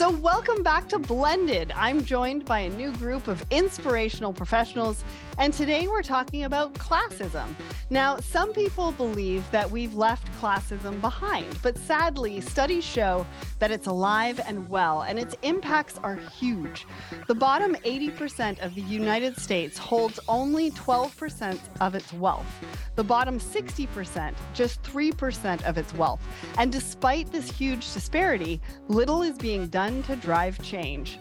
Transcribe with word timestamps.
So, 0.00 0.08
welcome 0.08 0.62
back 0.62 0.88
to 0.88 0.98
Blended. 0.98 1.74
I'm 1.76 2.02
joined 2.02 2.46
by 2.46 2.60
a 2.60 2.70
new 2.70 2.90
group 2.92 3.28
of 3.28 3.44
inspirational 3.50 4.32
professionals, 4.32 5.04
and 5.36 5.52
today 5.52 5.88
we're 5.88 6.02
talking 6.02 6.44
about 6.44 6.72
classism. 6.72 7.54
Now, 7.90 8.16
some 8.16 8.54
people 8.54 8.92
believe 8.92 9.44
that 9.50 9.70
we've 9.70 9.94
left 9.94 10.26
classism 10.40 11.02
behind, 11.02 11.46
but 11.60 11.76
sadly, 11.76 12.40
studies 12.40 12.82
show 12.82 13.26
that 13.58 13.70
it's 13.70 13.88
alive 13.88 14.40
and 14.46 14.66
well, 14.70 15.02
and 15.02 15.18
its 15.18 15.36
impacts 15.42 15.98
are 16.02 16.16
huge. 16.16 16.86
The 17.26 17.34
bottom 17.34 17.74
80% 17.84 18.58
of 18.60 18.74
the 18.74 18.80
United 18.80 19.36
States 19.36 19.76
holds 19.76 20.18
only 20.28 20.70
12% 20.70 21.58
of 21.82 21.94
its 21.94 22.10
wealth. 22.14 22.46
The 22.94 23.04
bottom 23.04 23.38
60%, 23.38 24.34
just 24.54 24.82
3% 24.82 25.62
of 25.64 25.76
its 25.76 25.92
wealth. 25.92 26.22
And 26.56 26.72
despite 26.72 27.30
this 27.30 27.50
huge 27.50 27.92
disparity, 27.92 28.62
little 28.88 29.22
is 29.22 29.36
being 29.36 29.68
done 29.68 29.89
to 30.04 30.16
drive 30.16 30.60
change. 30.62 31.18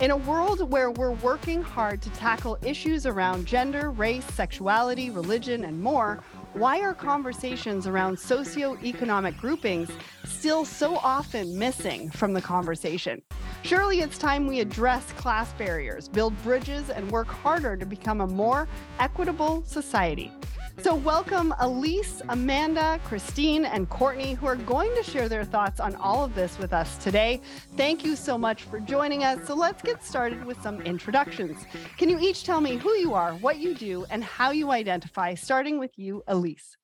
In 0.00 0.10
a 0.10 0.16
world 0.16 0.70
where 0.70 0.90
we're 0.90 1.12
working 1.12 1.62
hard 1.62 2.02
to 2.02 2.10
tackle 2.10 2.58
issues 2.62 3.06
around 3.06 3.46
gender, 3.46 3.90
race, 3.90 4.24
sexuality, 4.24 5.10
religion, 5.10 5.64
and 5.64 5.80
more, 5.80 6.22
why 6.54 6.80
are 6.80 6.92
conversations 6.92 7.86
around 7.86 8.16
socioeconomic 8.16 9.38
groupings 9.38 9.90
still 10.24 10.64
so 10.64 10.96
often 10.96 11.58
missing 11.58 12.10
from 12.10 12.32
the 12.32 12.42
conversation? 12.42 13.22
Surely 13.62 14.00
it's 14.00 14.18
time 14.18 14.46
we 14.46 14.60
address 14.60 15.12
class 15.12 15.52
barriers, 15.52 16.08
build 16.08 16.34
bridges, 16.42 16.90
and 16.90 17.10
work 17.10 17.28
harder 17.28 17.76
to 17.76 17.86
become 17.86 18.20
a 18.20 18.26
more 18.26 18.68
equitable 18.98 19.62
society. 19.64 20.32
So, 20.78 20.94
welcome 20.96 21.54
Elise, 21.60 22.22
Amanda, 22.30 22.98
Christine, 23.04 23.66
and 23.66 23.88
Courtney, 23.88 24.32
who 24.32 24.46
are 24.46 24.56
going 24.56 24.92
to 24.96 25.02
share 25.02 25.28
their 25.28 25.44
thoughts 25.44 25.80
on 25.80 25.94
all 25.96 26.24
of 26.24 26.34
this 26.34 26.58
with 26.58 26.72
us 26.72 26.96
today. 26.98 27.40
Thank 27.76 28.04
you 28.04 28.16
so 28.16 28.38
much 28.38 28.62
for 28.62 28.80
joining 28.80 29.22
us. 29.22 29.46
So, 29.46 29.54
let's 29.54 29.82
get 29.82 30.02
started 30.02 30.44
with 30.44 30.60
some 30.62 30.80
introductions. 30.82 31.66
Can 31.98 32.08
you 32.08 32.18
each 32.18 32.44
tell 32.44 32.60
me 32.60 32.76
who 32.76 32.90
you 32.94 33.14
are, 33.14 33.34
what 33.34 33.58
you 33.58 33.74
do, 33.74 34.06
and 34.10 34.24
how 34.24 34.50
you 34.50 34.70
identify, 34.70 35.34
starting 35.34 35.78
with 35.78 35.98
you, 35.98 36.22
Elise? 36.26 36.76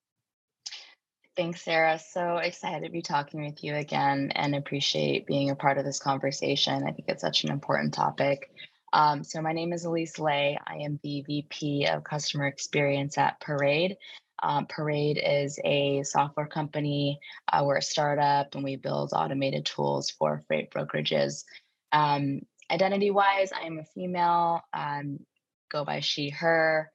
Thanks, 1.35 1.63
Sarah. 1.63 2.01
So 2.01 2.39
excited 2.39 2.85
to 2.85 2.91
be 2.91 3.01
talking 3.01 3.45
with 3.45 3.63
you 3.63 3.77
again 3.77 4.33
and 4.35 4.57
appreciate 4.57 5.25
being 5.25 5.51
a 5.51 5.55
part 5.55 5.79
of 5.79 5.85
this 5.85 6.01
conversation. 6.01 6.83
I 6.83 6.91
think 6.91 7.05
it's 7.07 7.23
such 7.23 7.45
an 7.45 7.53
important 7.53 7.95
topic. 7.95 8.51
Um, 8.93 9.23
so 9.25 9.41
my 9.43 9.53
name 9.53 9.73
is 9.73 9.85
Elise 9.85 10.19
Lay. 10.19 10.59
I 10.67 10.77
am 10.77 10.99
the 11.03 11.23
VP 11.23 11.87
of 11.87 12.05
Customer 12.05 12.47
Experience 12.47 13.19
at 13.19 13.41
Parade. 13.41 13.97
Um, 14.43 14.67
Parade 14.67 15.21
is 15.23 15.59
a 15.65 16.03
software 16.05 16.47
company. 16.47 17.19
Uh, 17.53 17.65
we're 17.65 17.79
a 17.79 17.83
startup 17.83 18.55
and 18.55 18.65
we 18.65 18.77
build 18.77 19.11
automated 19.13 19.67
tools 19.67 20.11
for 20.11 20.43
freight 20.47 20.71
brokerages. 20.71 21.45
Um, 21.93 22.41
identity 22.71 23.11
wise, 23.11 23.53
I 23.53 23.67
am 23.67 23.79
a 23.79 23.85
female, 23.85 24.61
um, 24.73 25.19
go 25.71 25.85
by 25.85 26.01
she, 26.01 26.31
her, 26.31 26.91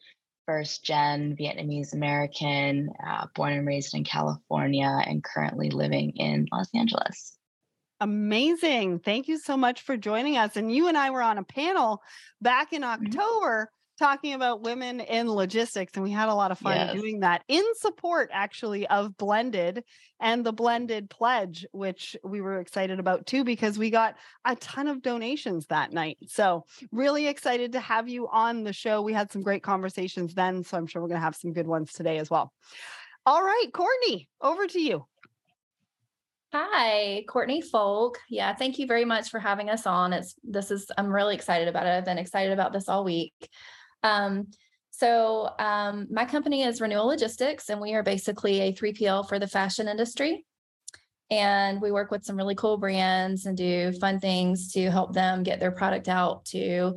first 0.45 0.83
gen 0.83 1.35
Vietnamese 1.39 1.93
American, 1.93 2.89
uh, 3.05 3.27
born 3.35 3.53
and 3.53 3.67
raised 3.67 3.93
in 3.95 4.03
California, 4.03 4.99
and 5.05 5.23
currently 5.23 5.69
living 5.69 6.11
in 6.17 6.47
Los 6.51 6.69
Angeles. 6.73 7.37
Amazing. 8.03 8.99
Thank 8.99 9.29
you 9.29 9.39
so 9.39 9.55
much 9.55 9.83
for 9.83 9.95
joining 9.95 10.35
us. 10.35 10.57
And 10.57 10.69
you 10.69 10.89
and 10.89 10.97
I 10.97 11.09
were 11.09 11.21
on 11.21 11.37
a 11.37 11.43
panel 11.43 12.01
back 12.41 12.73
in 12.73 12.81
mm-hmm. 12.81 13.05
October 13.05 13.69
talking 13.97 14.33
about 14.33 14.61
women 14.61 14.99
in 14.99 15.31
logistics. 15.31 15.93
And 15.95 16.03
we 16.03 16.11
had 16.11 16.27
a 16.27 16.35
lot 16.35 16.51
of 16.51 16.59
fun 16.59 16.75
yes. 16.75 16.93
doing 16.93 17.21
that 17.21 17.43
in 17.47 17.63
support, 17.75 18.29
actually, 18.33 18.85
of 18.87 19.15
Blended 19.15 19.85
and 20.19 20.45
the 20.45 20.51
Blended 20.51 21.09
Pledge, 21.09 21.65
which 21.71 22.17
we 22.25 22.41
were 22.41 22.59
excited 22.59 22.99
about 22.99 23.25
too, 23.25 23.45
because 23.45 23.77
we 23.77 23.89
got 23.89 24.15
a 24.43 24.57
ton 24.57 24.89
of 24.89 25.01
donations 25.01 25.67
that 25.67 25.93
night. 25.93 26.17
So, 26.27 26.65
really 26.91 27.27
excited 27.27 27.71
to 27.71 27.79
have 27.79 28.09
you 28.09 28.27
on 28.27 28.65
the 28.65 28.73
show. 28.73 29.01
We 29.01 29.13
had 29.13 29.31
some 29.31 29.43
great 29.43 29.63
conversations 29.63 30.33
then. 30.33 30.65
So, 30.65 30.77
I'm 30.77 30.87
sure 30.87 31.01
we're 31.01 31.07
going 31.07 31.21
to 31.21 31.25
have 31.25 31.37
some 31.37 31.53
good 31.53 31.67
ones 31.67 31.93
today 31.93 32.17
as 32.17 32.29
well. 32.29 32.51
All 33.25 33.41
right, 33.41 33.67
Courtney, 33.71 34.27
over 34.41 34.67
to 34.67 34.81
you. 34.81 35.05
Hi, 36.55 37.25
Courtney 37.27 37.63
Foulke. 37.63 38.17
Yeah, 38.29 38.53
thank 38.53 38.77
you 38.77 38.85
very 38.85 39.05
much 39.05 39.29
for 39.29 39.39
having 39.39 39.71
us 39.71 39.87
on. 39.87 40.13
It's 40.13 40.35
this 40.43 40.69
is 40.69 40.85
I'm 40.99 41.11
really 41.11 41.33
excited 41.33 41.67
about 41.67 41.87
it. 41.87 41.89
I've 41.89 42.05
been 42.05 42.19
excited 42.19 42.53
about 42.53 42.71
this 42.71 42.87
all 42.87 43.03
week. 43.03 43.33
Um, 44.03 44.49
so 44.91 45.49
um, 45.57 46.05
my 46.11 46.25
company 46.25 46.61
is 46.61 46.79
Renewal 46.79 47.07
Logistics, 47.07 47.69
and 47.69 47.81
we 47.81 47.95
are 47.95 48.03
basically 48.03 48.59
a 48.61 48.71
3PL 48.71 49.27
for 49.27 49.39
the 49.39 49.47
fashion 49.47 49.87
industry. 49.87 50.45
And 51.31 51.81
we 51.81 51.91
work 51.91 52.11
with 52.11 52.23
some 52.23 52.37
really 52.37 52.53
cool 52.53 52.77
brands 52.77 53.47
and 53.47 53.57
do 53.57 53.91
fun 53.93 54.19
things 54.19 54.73
to 54.73 54.91
help 54.91 55.11
them 55.11 55.41
get 55.41 55.59
their 55.59 55.71
product 55.71 56.07
out 56.07 56.45
to, 56.45 56.93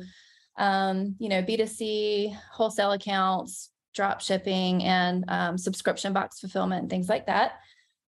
um, 0.59 1.15
you 1.17 1.29
know, 1.29 1.41
B2C, 1.41 2.37
wholesale 2.51 2.91
accounts, 2.91 3.71
drop 3.95 4.21
shipping, 4.21 4.83
and 4.83 5.25
um, 5.29 5.57
subscription 5.57 6.13
box 6.13 6.39
fulfillment, 6.39 6.81
and 6.81 6.89
things 6.91 7.09
like 7.09 7.25
that 7.25 7.53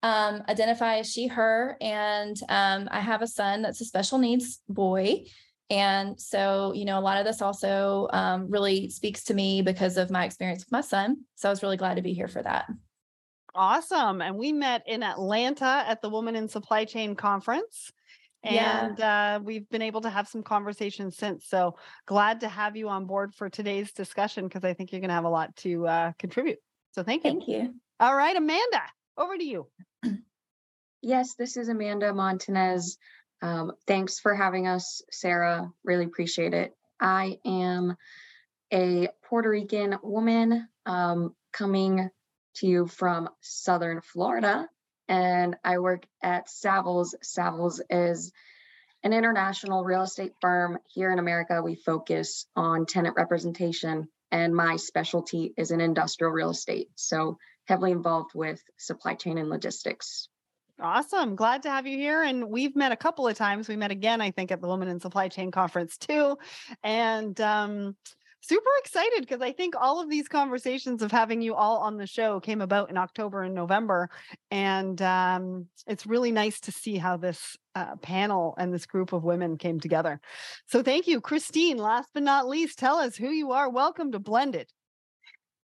um, 0.05 0.43
identify 0.47 0.97
as 0.97 1.11
she, 1.11 1.25
her, 1.25 1.77
and 1.81 2.37
um, 2.47 2.87
I 2.91 2.99
have 2.99 3.23
a 3.23 3.27
son 3.27 3.63
that's 3.63 3.81
a 3.81 3.85
special 3.85 4.19
needs 4.19 4.61
boy. 4.69 5.23
And 5.71 6.19
so, 6.21 6.73
you 6.75 6.85
know, 6.85 6.99
a 6.99 7.01
lot 7.01 7.17
of 7.17 7.25
this 7.25 7.41
also 7.41 8.07
um, 8.13 8.47
really 8.47 8.87
speaks 8.91 9.23
to 9.23 9.33
me 9.33 9.63
because 9.63 9.97
of 9.97 10.11
my 10.11 10.23
experience 10.23 10.63
with 10.63 10.71
my 10.71 10.81
son. 10.81 11.23
So 11.33 11.49
I 11.49 11.51
was 11.51 11.63
really 11.63 11.77
glad 11.77 11.95
to 11.95 12.03
be 12.03 12.13
here 12.13 12.27
for 12.27 12.43
that. 12.43 12.67
Awesome. 13.55 14.21
And 14.21 14.37
we 14.37 14.53
met 14.53 14.83
in 14.85 15.01
Atlanta 15.01 15.83
at 15.87 16.03
the 16.03 16.09
Woman 16.09 16.35
in 16.35 16.47
Supply 16.49 16.85
Chain 16.85 17.15
Conference. 17.15 17.91
And 18.43 18.99
yeah. 18.99 19.37
uh, 19.37 19.39
we've 19.39 19.67
been 19.69 19.81
able 19.81 20.01
to 20.01 20.09
have 20.11 20.27
some 20.27 20.43
conversations 20.43 21.17
since. 21.17 21.47
So 21.47 21.77
glad 22.05 22.41
to 22.41 22.47
have 22.47 22.75
you 22.75 22.89
on 22.89 23.05
board 23.05 23.33
for 23.33 23.49
today's 23.49 23.91
discussion 23.91 24.47
because 24.47 24.63
I 24.63 24.75
think 24.75 24.91
you're 24.91 25.01
going 25.01 25.09
to 25.09 25.15
have 25.15 25.25
a 25.25 25.29
lot 25.29 25.55
to 25.57 25.87
uh, 25.87 26.11
contribute. 26.19 26.59
So 26.91 27.01
thank 27.01 27.23
you. 27.23 27.31
Thank 27.31 27.47
you. 27.47 27.73
All 27.99 28.15
right, 28.15 28.35
Amanda, 28.35 28.83
over 29.17 29.35
to 29.35 29.43
you. 29.43 29.65
Yes, 31.07 31.35
this 31.35 31.55
is 31.55 31.69
Amanda 31.69 32.11
Montanez. 32.15 32.97
Um, 33.39 33.73
thanks 33.85 34.17
for 34.17 34.33
having 34.33 34.65
us, 34.65 35.03
Sarah. 35.11 35.71
Really 35.83 36.05
appreciate 36.05 36.55
it. 36.55 36.75
I 36.99 37.37
am 37.45 37.95
a 38.73 39.09
Puerto 39.21 39.47
Rican 39.47 39.99
woman 40.01 40.67
um, 40.87 41.35
coming 41.53 42.09
to 42.55 42.67
you 42.67 42.87
from 42.87 43.29
Southern 43.41 44.01
Florida, 44.01 44.67
and 45.07 45.55
I 45.63 45.77
work 45.77 46.07
at 46.23 46.47
Savills. 46.47 47.13
Savills 47.23 47.81
is 47.87 48.31
an 49.03 49.13
international 49.13 49.83
real 49.83 50.01
estate 50.01 50.33
firm 50.41 50.79
here 50.87 51.11
in 51.11 51.19
America. 51.19 51.61
We 51.61 51.75
focus 51.75 52.47
on 52.55 52.87
tenant 52.87 53.15
representation, 53.15 54.07
and 54.31 54.55
my 54.55 54.77
specialty 54.77 55.53
is 55.55 55.69
in 55.69 55.81
industrial 55.81 56.33
real 56.33 56.49
estate. 56.49 56.89
So, 56.95 57.37
heavily 57.65 57.91
involved 57.91 58.31
with 58.33 58.59
supply 58.77 59.13
chain 59.13 59.37
and 59.37 59.49
logistics. 59.49 60.29
Awesome. 60.79 61.35
Glad 61.35 61.63
to 61.63 61.69
have 61.69 61.87
you 61.87 61.97
here. 61.97 62.23
And 62.23 62.49
we've 62.49 62.75
met 62.75 62.91
a 62.91 62.97
couple 62.97 63.27
of 63.27 63.37
times. 63.37 63.69
We 63.69 63.77
met 63.77 63.91
again, 63.91 64.19
I 64.19 64.31
think, 64.31 64.51
at 64.51 64.61
the 64.61 64.67
Women 64.67 64.89
in 64.89 64.99
Supply 64.99 65.29
Chain 65.29 65.49
Conference 65.49 65.97
too. 65.97 66.37
And 66.83 67.39
um, 67.39 67.95
super 68.41 68.69
excited 68.79 69.21
because 69.21 69.41
I 69.41 69.53
think 69.53 69.75
all 69.79 70.01
of 70.01 70.09
these 70.09 70.27
conversations 70.27 71.01
of 71.01 71.11
having 71.11 71.41
you 71.41 71.55
all 71.55 71.77
on 71.77 71.95
the 71.95 72.05
show 72.05 72.41
came 72.41 72.59
about 72.59 72.89
in 72.89 72.97
October 72.97 73.43
and 73.43 73.55
November. 73.55 74.09
And 74.51 75.01
um, 75.01 75.67
it's 75.87 76.05
really 76.05 76.31
nice 76.31 76.59
to 76.61 76.73
see 76.73 76.97
how 76.97 77.15
this 77.15 77.55
uh, 77.73 77.95
panel 77.97 78.53
and 78.57 78.73
this 78.73 78.85
group 78.85 79.13
of 79.13 79.23
women 79.23 79.57
came 79.57 79.79
together. 79.79 80.19
So 80.67 80.83
thank 80.83 81.07
you. 81.07 81.21
Christine, 81.21 81.77
last 81.77 82.09
but 82.13 82.23
not 82.23 82.49
least, 82.49 82.79
tell 82.79 82.97
us 82.97 83.15
who 83.15 83.29
you 83.29 83.53
are. 83.53 83.69
Welcome 83.69 84.11
to 84.11 84.19
Blended. 84.19 84.69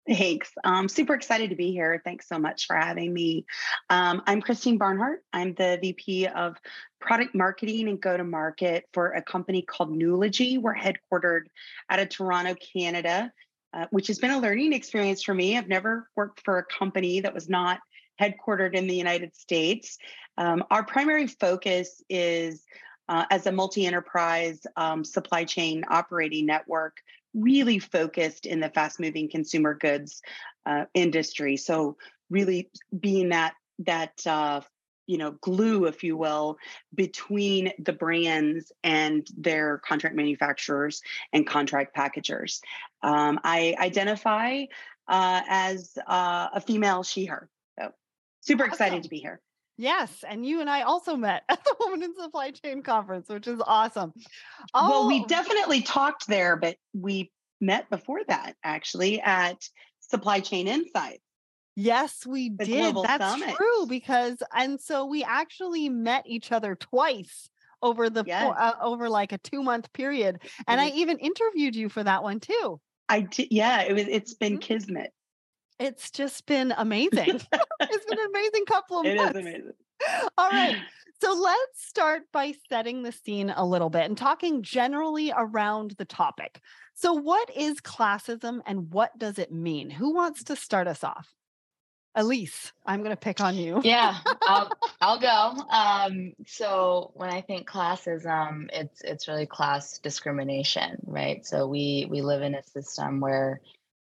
Thanks. 0.08 0.50
I'm 0.64 0.88
super 0.88 1.14
excited 1.14 1.50
to 1.50 1.56
be 1.56 1.70
here. 1.70 2.02
Thanks 2.04 2.28
so 2.28 2.36
much 2.36 2.66
for 2.66 2.74
having 2.74 3.12
me. 3.12 3.46
Um, 3.88 4.22
I'm 4.26 4.42
Christine 4.42 4.76
Barnhart. 4.76 5.22
I'm 5.32 5.54
the 5.54 5.78
VP 5.80 6.26
of 6.26 6.56
Product 7.00 7.36
Marketing 7.36 7.88
and 7.88 8.00
Go 8.00 8.16
to 8.16 8.24
Market 8.24 8.84
for 8.92 9.12
a 9.12 9.22
company 9.22 9.62
called 9.62 9.96
Nulogy. 9.96 10.60
We're 10.60 10.74
headquartered 10.74 11.42
out 11.88 12.00
of 12.00 12.08
Toronto, 12.08 12.56
Canada, 12.74 13.30
uh, 13.72 13.86
which 13.90 14.08
has 14.08 14.18
been 14.18 14.32
a 14.32 14.40
learning 14.40 14.72
experience 14.72 15.22
for 15.22 15.34
me. 15.34 15.56
I've 15.56 15.68
never 15.68 16.08
worked 16.16 16.40
for 16.44 16.58
a 16.58 16.64
company 16.64 17.20
that 17.20 17.32
was 17.32 17.48
not 17.48 17.78
headquartered 18.20 18.74
in 18.74 18.88
the 18.88 18.96
United 18.96 19.36
States. 19.36 19.98
Um, 20.36 20.64
our 20.72 20.84
primary 20.84 21.28
focus 21.28 22.02
is 22.08 22.64
uh, 23.08 23.26
as 23.30 23.46
a 23.46 23.52
multi 23.52 23.86
enterprise 23.86 24.62
um, 24.76 25.04
supply 25.04 25.44
chain 25.44 25.84
operating 25.88 26.46
network 26.46 26.96
really 27.34 27.78
focused 27.78 28.46
in 28.46 28.60
the 28.60 28.68
fast 28.68 29.00
moving 29.00 29.28
consumer 29.28 29.74
goods 29.74 30.22
uh, 30.66 30.84
industry. 30.94 31.56
So 31.56 31.96
really 32.30 32.70
being 32.98 33.30
that 33.30 33.54
that 33.80 34.26
uh, 34.26 34.60
you 35.06 35.18
know 35.18 35.32
glue, 35.40 35.86
if 35.86 36.02
you 36.04 36.16
will, 36.16 36.58
between 36.94 37.72
the 37.78 37.92
brands 37.92 38.72
and 38.82 39.26
their 39.36 39.78
contract 39.78 40.16
manufacturers 40.16 41.02
and 41.32 41.46
contract 41.46 41.94
packagers. 41.94 42.60
Um, 43.02 43.40
I 43.44 43.74
identify 43.78 44.64
uh, 45.08 45.42
as 45.48 45.98
uh, 46.06 46.48
a 46.54 46.60
female 46.60 47.02
she/her. 47.02 47.48
So 47.78 47.92
super 48.40 48.64
awesome. 48.64 48.72
excited 48.72 49.02
to 49.04 49.08
be 49.08 49.18
here. 49.18 49.40
Yes, 49.78 50.22
and 50.28 50.44
you 50.46 50.60
and 50.60 50.70
I 50.70 50.82
also 50.82 51.16
met 51.16 51.44
at 51.48 51.64
the 51.64 51.74
Women 51.80 52.02
in 52.02 52.14
Supply 52.14 52.50
Chain 52.50 52.82
Conference, 52.82 53.28
which 53.28 53.46
is 53.46 53.60
awesome. 53.66 54.12
well, 54.78 55.06
we 55.06 55.20
Oh, 55.20 55.26
definitely 55.26 55.82
talked 55.82 56.26
there, 56.26 56.56
but 56.56 56.76
we 56.92 57.30
met 57.60 57.88
before 57.90 58.20
that 58.28 58.54
actually 58.64 59.20
at 59.20 59.68
Supply 60.00 60.40
Chain 60.40 60.68
Insights. 60.68 61.22
Yes, 61.74 62.26
we 62.26 62.50
The 62.58 62.66
did. 62.66 62.94
Global 62.94 63.02
That's 63.02 63.24
Summit. 63.30 63.56
true 63.56 63.86
because 63.86 64.42
and 64.54 64.80
so 64.80 65.06
we 65.06 65.24
actually 65.24 65.88
met 65.88 66.24
each 66.26 66.52
other 66.52 66.74
twice 66.74 67.48
over 67.80 68.10
the 68.10 68.24
Yes. 68.24 68.56
uh, 68.56 68.74
over 68.80 69.08
like 69.08 69.32
a 69.32 69.38
2 69.38 69.62
month 69.62 69.92
period 69.92 70.40
and 70.68 70.80
I 70.80 70.88
even 70.90 71.18
interviewed 71.18 71.74
you 71.74 71.88
for 71.88 72.04
that 72.04 72.22
one 72.22 72.40
too. 72.40 72.80
I 73.08 73.20
did, 73.22 73.48
yeah, 73.50 73.82
it 73.82 73.92
was. 73.92 74.06
It's 74.08 74.34
been 74.34 74.58
Mhm. 74.58 74.60
kismet. 74.60 75.12
It's 75.82 76.10
just 76.10 76.46
been 76.46 76.72
amazing. 76.76 77.40
it's 77.80 78.04
been 78.06 78.18
an 78.18 78.26
amazing 78.30 78.64
couple 78.66 79.00
of 79.00 79.06
It 79.06 79.16
is 79.16 79.20
months. 79.22 79.38
amazing. 79.38 79.72
All 80.38 80.48
right. 80.50 80.76
So 81.20 81.32
let's 81.34 81.84
start 81.86 82.22
by 82.32 82.54
setting 82.68 83.02
the 83.02 83.12
scene 83.12 83.50
a 83.54 83.64
little 83.64 83.90
bit 83.90 84.06
and 84.06 84.16
talking 84.16 84.62
generally 84.62 85.32
around 85.36 85.92
the 85.98 86.04
topic. 86.04 86.60
So, 86.94 87.12
what 87.12 87.48
is 87.56 87.80
classism 87.80 88.60
and 88.66 88.92
what 88.92 89.16
does 89.18 89.38
it 89.38 89.52
mean? 89.52 89.90
Who 89.90 90.14
wants 90.14 90.44
to 90.44 90.56
start 90.56 90.86
us 90.88 91.02
off? 91.04 91.32
Elise, 92.14 92.72
I'm 92.84 93.00
going 93.00 93.10
to 93.10 93.16
pick 93.16 93.40
on 93.40 93.56
you. 93.56 93.80
yeah 93.84 94.18
I'll, 94.42 94.70
I'll 95.00 95.18
go 95.18 95.62
um, 95.70 96.32
so 96.46 97.10
when 97.14 97.30
i 97.30 97.40
think 97.40 97.66
classism 97.66 98.66
it's 98.70 99.00
it's 99.00 99.28
really 99.28 99.46
class 99.46 99.98
discrimination 99.98 100.98
right 101.06 101.44
so 101.46 101.66
we 101.66 102.06
we 102.10 102.20
live 102.20 102.42
in 102.42 102.54
a 102.54 102.62
system 102.64 103.18
where 103.20 103.62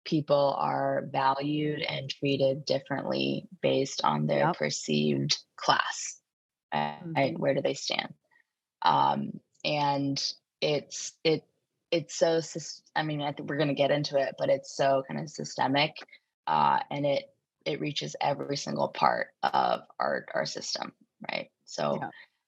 people 0.06 0.56
are 0.58 1.06
valued 1.12 1.82
and 1.82 2.10
treated 2.10 2.66
differently 2.66 3.48
based 3.62 4.04
on 4.04 4.28
their 4.28 4.48
Yep. 4.48 4.58
perceived 4.58 5.38
class 5.56 6.20
right? 6.74 7.34
Mhm. 7.36 7.40
where 7.40 7.54
do 7.54 7.62
they 7.62 7.74
stand? 7.74 8.14
Um, 8.82 9.40
and 9.64 10.34
it's 10.62 11.14
it 11.24 11.44
it's 11.92 12.16
so 12.16 12.40
i 12.96 13.04
mean 13.04 13.22
i 13.22 13.32
think 13.32 13.50
we're 13.50 13.58
going 13.58 13.68
to 13.68 13.74
get 13.74 13.92
into 13.92 14.18
it 14.18 14.36
but 14.38 14.50
it's 14.50 14.76
so 14.76 15.04
kind 15.08 15.20
of 15.20 15.30
systemic 15.30 15.98
uh, 16.48 16.80
and 16.90 17.06
it 17.06 17.26
it 17.66 17.80
reaches 17.82 18.16
every 18.22 18.58
single 18.58 18.88
part 18.90 19.28
of 19.44 19.82
our 20.00 20.26
our 20.34 20.46
system 20.46 20.94
right? 21.32 21.50
So 21.66 22.00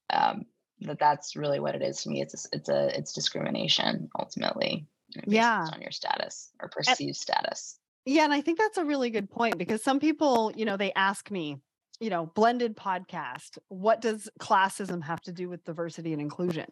um 0.10 0.46
that 0.82 1.00
that's 1.00 1.36
really 1.36 1.60
what 1.60 1.76
it 1.76 1.82
is 1.82 2.04
to 2.04 2.10
me. 2.10 2.22
It's 2.22 2.34
a, 2.34 2.56
it's 2.58 2.70
a 2.70 2.98
it's 2.98 3.14
discrimination 3.14 4.10
ultimately. 4.18 4.70
you 4.70 4.70
know, 4.70 4.80
based 4.80 4.93
Yeah. 5.26 5.68
on 5.72 5.82
your 5.82 5.92
status 5.92 6.50
or 6.60 6.70
perceived 6.70 7.16
status 7.16 7.80
Yeah, 8.06 8.24
and 8.24 8.34
I 8.34 8.42
think 8.42 8.58
that's 8.58 8.78
a 8.78 8.86
really 8.86 9.10
good 9.10 9.30
point 9.30 9.58
because 9.58 9.84
some 9.84 10.00
people, 10.00 10.52
you 10.56 10.66
know, 10.66 10.78
they 10.78 10.92
ask 10.94 11.32
me, 11.32 11.58
you 12.00 12.10
know, 12.10 12.26
blended 12.26 12.76
podcast, 12.76 13.58
what 13.70 14.02
does 14.02 14.30
classism 14.40 15.04
have 15.04 15.22
to 15.22 15.32
do 15.32 15.50
with 15.50 15.64
diversity 15.64 16.12
and 16.12 16.22
inclusion? 16.22 16.66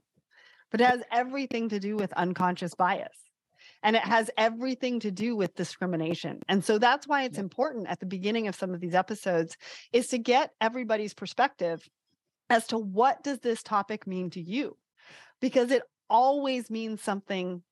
But 0.72 0.82
it 0.82 0.88
has 0.88 1.02
everything 1.12 1.70
to 1.70 1.80
do 1.80 1.96
with 1.96 2.14
unconscious 2.14 2.74
bias. 2.76 3.18
And 3.84 3.96
it 3.96 4.04
has 4.04 4.30
everything 4.38 5.00
to 5.02 5.12
do 5.12 5.36
with 5.36 5.56
discrimination. 5.56 6.40
And 6.48 6.64
so 6.64 6.78
that's 6.78 7.08
why 7.08 7.24
it's 7.24 7.38
important 7.38 7.88
at 7.88 8.00
the 8.00 8.06
beginning 8.06 8.48
of 8.48 8.56
some 8.56 8.74
of 8.74 8.80
these 8.80 8.94
episodes 8.94 9.58
is 9.92 10.08
to 10.10 10.18
get 10.18 10.52
everybody's 10.62 11.14
perspective 11.14 11.88
as 12.50 12.68
to 12.68 12.78
what 12.78 13.24
does 13.24 13.40
this 13.40 13.64
topic 13.64 14.06
mean 14.06 14.30
to 14.32 14.42
you? 14.42 14.78
Because 15.40 15.72
it 15.72 15.84
always 16.10 16.70
means 16.70 17.02
something 17.02 17.64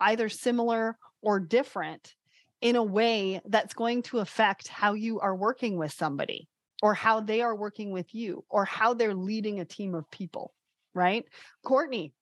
either 0.00 0.28
similar 0.28 0.96
or 1.22 1.40
different 1.40 2.14
in 2.60 2.76
a 2.76 2.82
way 2.82 3.40
that's 3.46 3.74
going 3.74 4.02
to 4.02 4.18
affect 4.18 4.68
how 4.68 4.94
you 4.94 5.20
are 5.20 5.34
working 5.36 5.76
with 5.76 5.92
somebody 5.92 6.48
or 6.82 6.94
how 6.94 7.20
they 7.20 7.40
are 7.40 7.54
working 7.54 7.90
with 7.90 8.14
you 8.14 8.44
or 8.48 8.64
how 8.64 8.94
they're 8.94 9.14
leading 9.14 9.60
a 9.60 9.64
team 9.64 9.94
of 9.94 10.10
people, 10.10 10.52
right? 10.94 11.24
Courtney, 11.64 12.12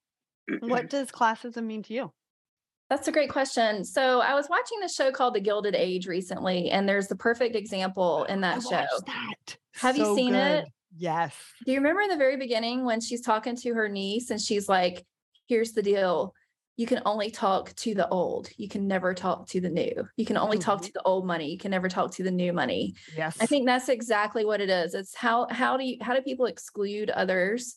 what 0.60 0.90
does 0.90 1.10
classism 1.10 1.64
mean 1.64 1.82
to 1.84 1.94
you? 1.94 2.12
That's 2.90 3.08
a 3.08 3.12
great 3.12 3.30
question. 3.30 3.84
So 3.84 4.20
I 4.20 4.34
was 4.34 4.48
watching 4.50 4.82
a 4.84 4.88
show 4.88 5.10
called 5.10 5.34
The 5.34 5.40
Gilded 5.40 5.74
Age 5.74 6.06
recently, 6.06 6.70
and 6.70 6.88
there's 6.88 7.08
the 7.08 7.16
perfect 7.16 7.56
example 7.56 8.24
in 8.24 8.42
that 8.42 8.58
I 8.58 8.60
show. 8.60 8.86
that. 9.06 9.56
Have 9.76 9.96
you 9.96 10.04
So 10.04 10.16
seen 10.16 10.34
it? 10.34 10.66
Yes. 10.96 11.34
Do 11.64 11.72
you 11.72 11.78
remember 11.78 12.02
in 12.02 12.08
the 12.08 12.16
very 12.16 12.36
beginning 12.36 12.84
when 12.84 13.00
she's 13.00 13.22
talking 13.22 13.56
to 13.56 13.74
her 13.74 13.88
niece 13.88 14.30
and 14.30 14.40
she's 14.40 14.68
like, 14.68 15.04
here's 15.48 15.72
the 15.72 15.82
deal. 15.82 16.34
You 16.76 16.86
can 16.86 17.02
only 17.06 17.30
talk 17.30 17.72
to 17.76 17.94
the 17.94 18.08
old. 18.08 18.50
You 18.56 18.68
can 18.68 18.88
never 18.88 19.14
talk 19.14 19.46
to 19.48 19.60
the 19.60 19.68
new. 19.68 20.08
You 20.16 20.26
can 20.26 20.36
only 20.36 20.58
talk 20.58 20.80
Mhm. 20.80 20.86
to 20.86 20.92
the 20.94 21.02
old 21.02 21.24
money. 21.24 21.50
You 21.50 21.58
can 21.58 21.70
never 21.70 21.88
talk 21.88 22.12
to 22.14 22.24
the 22.24 22.32
new 22.32 22.52
money. 22.52 22.94
Yes. 23.16 23.36
I 23.40 23.46
think 23.46 23.66
that's 23.66 23.88
exactly 23.88 24.44
what 24.44 24.60
it 24.60 24.68
is. 24.68 24.94
It's 24.94 25.14
how 25.14 25.46
how 25.50 25.76
do 25.76 25.84
you 25.84 25.98
how 26.00 26.14
do 26.14 26.22
people 26.22 26.46
exclude 26.46 27.10
others 27.10 27.76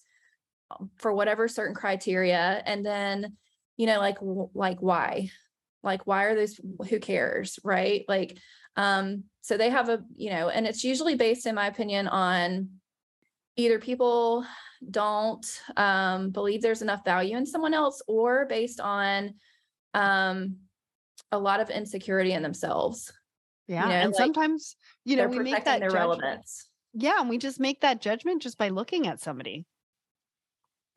um, 0.72 0.90
for 0.98 1.14
whatever 1.14 1.48
certain 1.48 1.76
criteria 1.76 2.62
and 2.66 2.86
then 2.86 3.38
you 3.78 3.86
know 3.86 4.00
like 4.00 4.18
like 4.22 4.80
why? 4.80 5.30
Like 5.84 6.08
why 6.08 6.24
are 6.24 6.36
those 6.36 6.60
who 6.90 7.00
cares, 7.00 7.60
right? 7.64 8.04
Like 8.08 8.38
um 8.78 9.26
so 9.42 9.58
they 9.58 9.70
have 9.70 9.90
a 9.90 10.04
you 10.16 10.32
know 10.32 10.50
and 10.50 10.66
it's 10.66 10.84
usually 10.84 11.16
based 11.16 11.46
in 11.46 11.54
my 11.54 11.68
opinion 11.68 12.08
on 12.08 12.80
either 13.56 13.78
people 13.80 14.44
don't 14.92 15.46
um 15.76 16.30
believe 16.30 16.62
there's 16.62 16.82
enough 16.82 17.04
value 17.04 17.38
in 17.38 17.46
someone 17.46 17.74
else 17.74 18.02
or 18.08 18.46
based 18.46 18.80
on 18.80 19.34
um 19.94 20.58
a 21.32 21.38
lot 21.40 21.60
of 21.60 21.70
insecurity 21.70 22.32
in 22.34 22.42
themselves. 22.44 23.12
yeah. 23.68 23.86
know, 23.86 23.92
and 23.92 24.12
like, 24.14 24.18
sometimes, 24.18 24.76
you 25.04 25.16
know, 25.18 25.28
we 25.28 25.40
make 25.40 25.66
that 25.66 25.80
their 25.80 25.90
judgment. 25.90 26.22
relevance. 26.22 26.70
Yeah. 26.94 27.20
And 27.20 27.30
we 27.30 27.38
just 27.38 27.60
make 27.60 27.82
that 27.82 28.02
judgment 28.02 28.42
just 28.42 28.58
by 28.58 28.70
looking 28.70 29.08
at 29.08 29.20
somebody. 29.20 29.66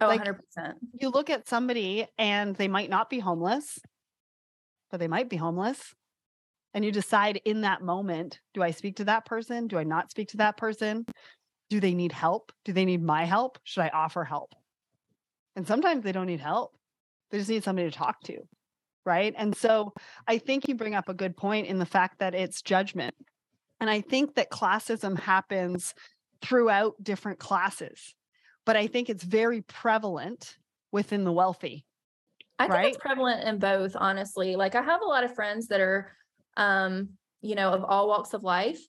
Oh, 0.00 0.06
Like, 0.06 0.24
100%. 0.24 0.74
you 0.94 1.10
look 1.10 1.30
at 1.30 1.48
somebody 1.48 2.06
and 2.16 2.54
they 2.56 2.68
might 2.68 2.88
not 2.88 3.10
be 3.10 3.18
homeless, 3.18 3.78
but 4.90 5.00
they 5.00 5.08
might 5.08 5.28
be 5.28 5.36
homeless. 5.36 5.94
And 6.72 6.84
you 6.84 6.92
decide 6.92 7.40
in 7.44 7.62
that 7.62 7.82
moment 7.82 8.38
do 8.54 8.62
I 8.62 8.70
speak 8.70 8.96
to 8.96 9.04
that 9.04 9.26
person? 9.26 9.66
Do 9.66 9.76
I 9.78 9.84
not 9.84 10.10
speak 10.10 10.28
to 10.28 10.36
that 10.38 10.56
person? 10.56 11.04
Do 11.70 11.80
they 11.80 11.94
need 11.94 12.12
help? 12.12 12.52
Do 12.64 12.72
they 12.72 12.84
need 12.84 13.02
my 13.02 13.24
help? 13.24 13.58
Should 13.64 13.82
I 13.82 13.88
offer 13.88 14.24
help? 14.24 14.54
And 15.56 15.66
sometimes 15.66 16.04
they 16.04 16.12
don't 16.12 16.26
need 16.26 16.40
help, 16.40 16.76
they 17.30 17.38
just 17.38 17.50
need 17.50 17.64
somebody 17.64 17.90
to 17.90 17.96
talk 17.96 18.20
to. 18.24 18.38
Right. 19.06 19.34
And 19.36 19.56
so 19.56 19.94
I 20.28 20.36
think 20.36 20.68
you 20.68 20.74
bring 20.74 20.94
up 20.94 21.08
a 21.08 21.14
good 21.14 21.34
point 21.34 21.68
in 21.68 21.78
the 21.78 21.86
fact 21.86 22.18
that 22.18 22.34
it's 22.34 22.60
judgment. 22.60 23.14
And 23.80 23.88
I 23.88 24.02
think 24.02 24.34
that 24.34 24.50
classism 24.50 25.18
happens 25.18 25.94
throughout 26.42 27.02
different 27.02 27.38
classes, 27.38 28.14
but 28.66 28.76
I 28.76 28.86
think 28.86 29.08
it's 29.08 29.24
very 29.24 29.62
prevalent 29.62 30.58
within 30.92 31.24
the 31.24 31.32
wealthy. 31.32 31.86
I 32.58 32.68
think 32.68 32.88
it's 32.88 32.98
prevalent 32.98 33.48
in 33.48 33.58
both, 33.58 33.96
honestly. 33.96 34.54
Like 34.54 34.74
I 34.74 34.82
have 34.82 35.00
a 35.00 35.06
lot 35.06 35.24
of 35.24 35.34
friends 35.34 35.68
that 35.68 35.80
are 35.80 36.12
um, 36.56 37.10
you 37.42 37.54
know, 37.54 37.70
of 37.70 37.84
all 37.84 38.08
walks 38.08 38.34
of 38.34 38.42
life. 38.42 38.80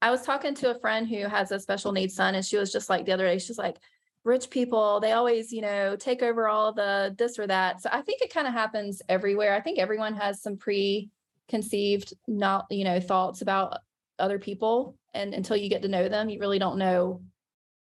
I 0.00 0.10
was 0.10 0.22
talking 0.22 0.54
to 0.56 0.70
a 0.70 0.78
friend 0.78 1.08
who 1.08 1.26
has 1.26 1.50
a 1.50 1.58
special 1.58 1.92
needs 1.92 2.14
son 2.14 2.34
and 2.34 2.44
she 2.44 2.56
was 2.56 2.72
just 2.72 2.88
like 2.88 3.04
the 3.04 3.12
other 3.12 3.26
day, 3.26 3.38
she's 3.38 3.58
like, 3.58 3.76
rich 4.24 4.50
people, 4.50 5.00
they 5.00 5.12
always, 5.12 5.52
you 5.52 5.60
know, 5.62 5.96
take 5.96 6.22
over 6.22 6.48
all 6.48 6.72
the 6.72 7.14
this 7.18 7.38
or 7.38 7.46
that. 7.46 7.80
So 7.80 7.88
I 7.92 8.02
think 8.02 8.22
it 8.22 8.32
kind 8.32 8.46
of 8.46 8.52
happens 8.52 9.02
everywhere. 9.08 9.54
I 9.54 9.60
think 9.60 9.78
everyone 9.78 10.14
has 10.14 10.42
some 10.42 10.56
preconceived 10.56 12.14
not, 12.26 12.66
you 12.70 12.84
know, 12.84 13.00
thoughts 13.00 13.42
about 13.42 13.78
other 14.18 14.38
people. 14.38 14.96
And 15.14 15.34
until 15.34 15.56
you 15.56 15.68
get 15.68 15.82
to 15.82 15.88
know 15.88 16.08
them, 16.08 16.28
you 16.28 16.38
really 16.38 16.58
don't 16.58 16.78
know 16.78 17.22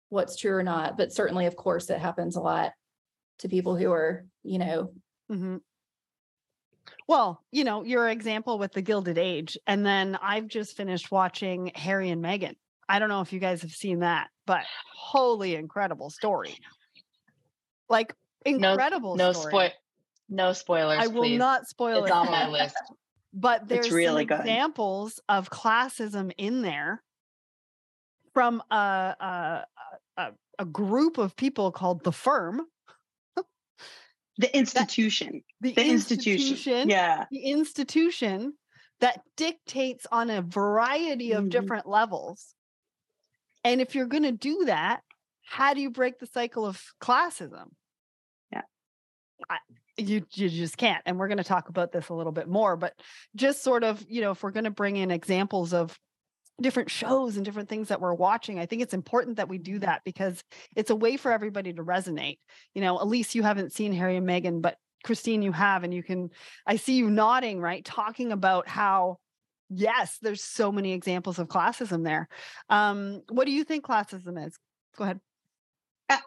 what's 0.08 0.36
true 0.36 0.54
or 0.54 0.62
not. 0.62 0.96
But 0.98 1.12
certainly, 1.12 1.46
of 1.46 1.56
course, 1.56 1.88
it 1.90 1.98
happens 1.98 2.36
a 2.36 2.40
lot 2.40 2.72
to 3.38 3.48
people 3.48 3.76
who 3.76 3.90
are, 3.92 4.26
you 4.42 4.58
know, 4.58 4.92
Mhm. 5.30 5.60
Well, 7.12 7.42
you 7.50 7.64
know, 7.64 7.84
your 7.84 8.08
example 8.08 8.58
with 8.58 8.72
the 8.72 8.80
Gilded 8.80 9.18
Age, 9.18 9.58
and 9.66 9.84
then 9.84 10.18
I've 10.22 10.48
just 10.48 10.78
finished 10.78 11.10
watching 11.10 11.70
Harry 11.74 12.08
and 12.08 12.24
Meghan. 12.24 12.54
I 12.88 12.98
don't 12.98 13.10
know 13.10 13.20
if 13.20 13.34
you 13.34 13.38
guys 13.38 13.60
have 13.60 13.72
seen 13.72 13.98
that, 13.98 14.28
but 14.46 14.64
holy 14.94 15.54
incredible 15.54 16.08
story. 16.08 16.56
Like 17.90 18.14
no 18.46 18.72
incredible 18.72 19.16
no 19.16 19.32
story. 19.32 19.50
spoil 19.50 19.70
no 20.30 20.52
spoilers 20.54 21.00
I 21.00 21.08
will 21.08 21.24
please 21.24 21.38
not 21.38 21.68
spoil 21.68 21.98
it. 21.98 22.00
it's 22.00 22.08
it. 22.08 22.14
on 22.14 22.30
my 22.30 22.48
list 22.50 22.76
But 23.34 23.68
there's 23.68 23.90
really 23.90 24.26
some 24.26 24.40
examples 24.40 25.20
of 25.28 25.50
classism 25.50 26.32
in 26.38 26.62
there 26.62 27.02
from 28.32 28.62
a, 28.70 28.74
a 29.20 29.64
a 30.16 30.30
a 30.58 30.64
group 30.64 31.18
of 31.18 31.36
people 31.36 31.72
called 31.72 32.04
the 32.04 32.12
firm, 32.12 32.62
The 34.42 34.56
institution. 34.56 35.42
the, 35.60 35.72
The 35.72 35.88
institution. 35.90 36.88
Yeah. 36.90 37.24
the 37.30 37.38
institution 37.44 38.54
that 39.00 39.22
dictates 39.36 40.06
on 40.12 40.30
a 40.30 40.42
variety 40.42 41.32
of 41.32 41.44
Mhm. 41.44 41.50
different 41.50 41.86
levels. 41.88 42.54
And 43.64 43.80
if 43.80 43.94
you're 43.94 44.06
going 44.06 44.24
to 44.24 44.32
do 44.32 44.64
that, 44.66 45.02
how 45.44 45.74
do 45.74 45.80
you 45.80 45.90
break 45.90 46.18
the 46.18 46.26
cycle 46.26 46.66
of 46.66 46.82
classism? 47.00 47.68
Yeah. 48.52 48.62
I, 49.48 49.58
you 49.96 50.26
you 50.34 50.48
just 50.48 50.76
can't. 50.76 51.02
And 51.06 51.18
we're 51.18 51.28
going 51.28 51.38
to 51.38 51.44
talk 51.44 51.68
about 51.68 51.92
this 51.92 52.08
a 52.08 52.14
little 52.14 52.32
bit 52.32 52.48
more, 52.48 52.76
but 52.76 52.94
just 53.36 53.62
sort 53.62 53.84
of, 53.84 54.04
you 54.08 54.20
know, 54.20 54.32
if 54.32 54.42
we're 54.42 54.50
going 54.50 54.64
to 54.64 54.70
bring 54.70 54.96
in 54.96 55.10
examples 55.10 55.72
of 55.72 55.96
different 56.62 56.90
shows 56.90 57.36
and 57.36 57.44
different 57.44 57.68
things 57.68 57.88
that 57.88 58.00
we're 58.00 58.14
watching. 58.14 58.58
I 58.58 58.66
think 58.66 58.82
it's 58.82 58.94
important 58.94 59.36
that 59.36 59.48
we 59.48 59.58
do 59.58 59.78
that 59.80 60.02
because 60.04 60.42
it's 60.76 60.90
a 60.90 60.96
way 60.96 61.16
for 61.16 61.32
everybody 61.32 61.72
to 61.72 61.84
resonate. 61.84 62.38
You 62.74 62.82
know, 62.82 63.00
Elise, 63.00 63.34
you 63.34 63.42
haven't 63.42 63.72
seen 63.72 63.92
Harry 63.92 64.16
and 64.16 64.26
Meghan, 64.26 64.62
but 64.62 64.76
Christine, 65.04 65.42
you 65.42 65.52
have, 65.52 65.84
and 65.84 65.92
you 65.92 66.02
can, 66.02 66.30
I 66.66 66.76
see 66.76 66.94
you 66.94 67.10
nodding, 67.10 67.60
right? 67.60 67.84
Talking 67.84 68.32
about 68.32 68.68
how, 68.68 69.18
yes, 69.68 70.18
there's 70.22 70.42
so 70.42 70.70
many 70.70 70.92
examples 70.92 71.38
of 71.38 71.48
classism 71.48 72.04
there. 72.04 72.28
Um, 72.68 73.22
what 73.28 73.46
do 73.46 73.52
you 73.52 73.64
think 73.64 73.84
classism 73.84 74.46
is? 74.46 74.56
Go 74.96 75.04
ahead. 75.04 75.20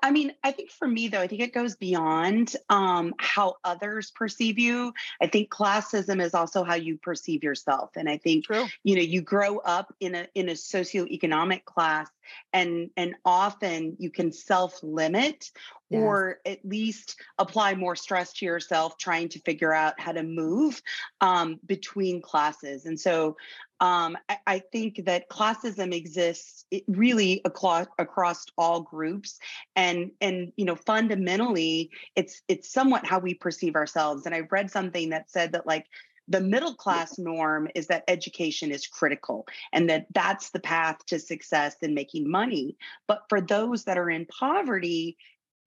I 0.01 0.12
mean, 0.12 0.34
I 0.44 0.51
think 0.51 0.72
for 0.72 0.88
me 0.88 1.08
though, 1.08 1.22
I 1.22 1.27
think 1.27 1.41
it 1.41 1.53
goes 1.53 1.75
beyond 1.75 2.55
um, 2.70 3.13
how 3.17 3.55
others 3.63 4.12
perceive 4.12 4.58
you. 4.58 4.94
I 5.22 5.27
think 5.27 5.50
classism 5.50 6.22
is 6.22 6.34
also 6.34 6.63
how 6.63 6.75
you 6.75 6.98
perceive 6.98 7.44
yourself, 7.44 7.91
and 7.96 8.10
I 8.10 8.17
think 8.17 8.46
True. 8.46 8.65
you 8.84 8.96
know 8.96 9.01
you 9.01 9.22
grow 9.22 9.58
up 9.60 9.94
in 10.00 10.15
a 10.15 10.27
in 10.34 10.50
a 10.50 10.53
socioeconomic 10.53 11.65
class, 11.65 12.10
and 12.53 12.89
and 12.98 13.15
often 13.25 13.96
you 14.00 14.10
can 14.10 14.32
self 14.32 14.82
limit 14.82 15.51
or 15.91 16.39
at 16.46 16.65
least 16.65 17.15
apply 17.38 17.75
more 17.75 17.96
stress 17.96 18.34
to 18.34 18.46
yourself 18.46 18.98
trying 18.98 19.29
to 19.29 19.39
figure 19.39 19.74
out 19.74 20.00
how 20.00 20.12
to 20.12 20.24
move 20.24 20.82
um, 21.22 21.60
between 21.65 22.22
classes. 22.22 22.86
And 22.86 23.00
so 23.00 23.38
um, 23.82 24.17
I, 24.29 24.38
I, 24.48 24.60
think 24.60 25.01
that 25.05 25.29
classism 25.29 25.94
exists 25.94 26.65
really 26.88 27.41
across 27.44 27.88
across 28.00 28.46
all 28.58 28.82
groups, 28.82 29.38
and 29.75 30.12
and 30.22 30.53
you 30.55 30.63
know 30.63 30.77
fundamentally, 30.77 31.91
it's 32.15 32.41
it's 32.48 32.72
somewhat 32.72 33.05
how 33.05 33.20
we 33.20 33.34
perceive 33.34 33.75
ourselves. 33.75 34.25
And 34.25 34.34
I 34.34 34.41
read 34.50 34.72
something 34.72 35.10
that 35.10 35.29
said 35.29 35.51
that 35.51 35.67
like 35.67 35.86
the 36.29 36.39
middle 36.39 36.74
class 36.74 37.20
norm 37.20 37.67
is 37.75 37.88
that 37.88 38.05
education 38.08 38.72
is 38.72 38.88
critical 38.88 39.46
and 39.74 39.89
that 39.89 40.08
that's 40.13 40.51
the 40.51 40.60
path 40.60 40.98
to 41.08 41.20
success 41.20 41.75
and 41.82 41.94
making 41.94 42.29
money. 42.32 42.77
But 43.08 43.24
for 43.27 43.41
those 43.41 43.84
that 43.84 43.98
are 43.98 44.10
in 44.10 44.25
poverty, 44.25 45.17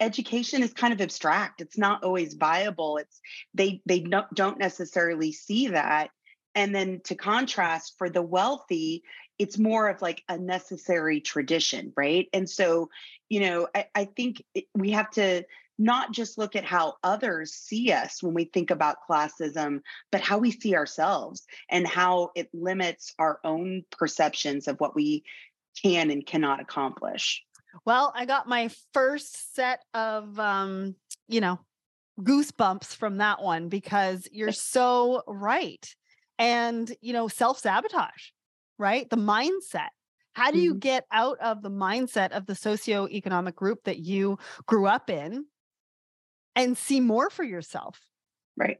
education 0.00 0.62
is 0.62 0.72
kind 0.72 0.92
of 0.92 1.00
abstract 1.00 1.60
it's 1.60 1.76
not 1.76 2.04
always 2.04 2.34
viable 2.34 2.98
it's 2.98 3.20
they 3.52 3.82
they 3.84 3.98
don't 3.98 4.58
necessarily 4.58 5.32
see 5.32 5.66
that 5.66 6.10
and 6.58 6.74
then 6.74 7.00
to 7.04 7.14
contrast, 7.14 7.94
for 7.98 8.10
the 8.10 8.20
wealthy, 8.20 9.04
it's 9.38 9.58
more 9.58 9.88
of 9.88 10.02
like 10.02 10.24
a 10.28 10.36
necessary 10.36 11.20
tradition, 11.20 11.92
right? 11.96 12.26
And 12.32 12.50
so, 12.50 12.90
you 13.28 13.38
know, 13.38 13.68
I, 13.72 13.86
I 13.94 14.04
think 14.06 14.42
it, 14.56 14.64
we 14.74 14.90
have 14.90 15.08
to 15.12 15.44
not 15.78 16.10
just 16.10 16.36
look 16.36 16.56
at 16.56 16.64
how 16.64 16.94
others 17.04 17.52
see 17.52 17.92
us 17.92 18.24
when 18.24 18.34
we 18.34 18.46
think 18.46 18.72
about 18.72 18.96
classism, 19.08 19.82
but 20.10 20.20
how 20.20 20.38
we 20.38 20.50
see 20.50 20.74
ourselves 20.74 21.46
and 21.70 21.86
how 21.86 22.32
it 22.34 22.48
limits 22.52 23.14
our 23.20 23.38
own 23.44 23.84
perceptions 23.92 24.66
of 24.66 24.80
what 24.80 24.96
we 24.96 25.22
can 25.80 26.10
and 26.10 26.26
cannot 26.26 26.58
accomplish. 26.58 27.44
Well, 27.84 28.12
I 28.16 28.24
got 28.24 28.48
my 28.48 28.68
first 28.92 29.54
set 29.54 29.84
of, 29.94 30.40
um, 30.40 30.96
you 31.28 31.40
know, 31.40 31.60
goosebumps 32.20 32.96
from 32.96 33.18
that 33.18 33.40
one 33.40 33.68
because 33.68 34.26
you're 34.32 34.50
so 34.50 35.22
right 35.28 35.94
and 36.38 36.94
you 37.00 37.12
know 37.12 37.28
self-sabotage 37.28 38.30
right 38.78 39.08
the 39.10 39.16
mindset 39.16 39.88
how 40.34 40.50
do 40.52 40.58
you 40.58 40.72
mm-hmm. 40.72 40.80
get 40.80 41.04
out 41.10 41.38
of 41.40 41.62
the 41.62 41.70
mindset 41.70 42.30
of 42.30 42.46
the 42.46 42.52
socioeconomic 42.52 43.54
group 43.54 43.82
that 43.84 43.98
you 43.98 44.38
grew 44.66 44.86
up 44.86 45.10
in 45.10 45.44
and 46.54 46.76
see 46.78 47.00
more 47.00 47.30
for 47.30 47.44
yourself 47.44 48.00
right 48.56 48.78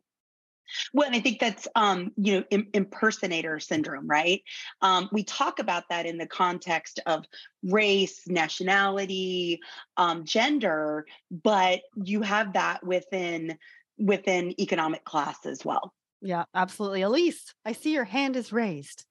well, 0.92 1.06
and 1.06 1.16
I 1.16 1.20
think 1.20 1.40
that's 1.40 1.66
um, 1.74 2.12
you 2.16 2.36
know 2.36 2.44
Im- 2.50 2.68
impersonator 2.74 3.58
syndrome, 3.58 4.06
right? 4.06 4.42
Um, 4.82 5.08
we 5.12 5.24
talk 5.24 5.58
about 5.58 5.88
that 5.88 6.06
in 6.06 6.18
the 6.18 6.26
context 6.26 7.00
of 7.06 7.24
race, 7.62 8.22
nationality, 8.26 9.60
um, 9.96 10.24
gender, 10.24 11.06
but 11.30 11.80
you 11.96 12.22
have 12.22 12.52
that 12.54 12.84
within 12.84 13.58
within 13.98 14.60
economic 14.60 15.04
class 15.04 15.44
as 15.46 15.64
well. 15.64 15.92
Yeah, 16.20 16.44
absolutely. 16.54 17.02
Elise, 17.02 17.54
I 17.64 17.72
see 17.72 17.92
your 17.92 18.04
hand 18.04 18.37
is 18.37 18.52
raised. 18.52 19.04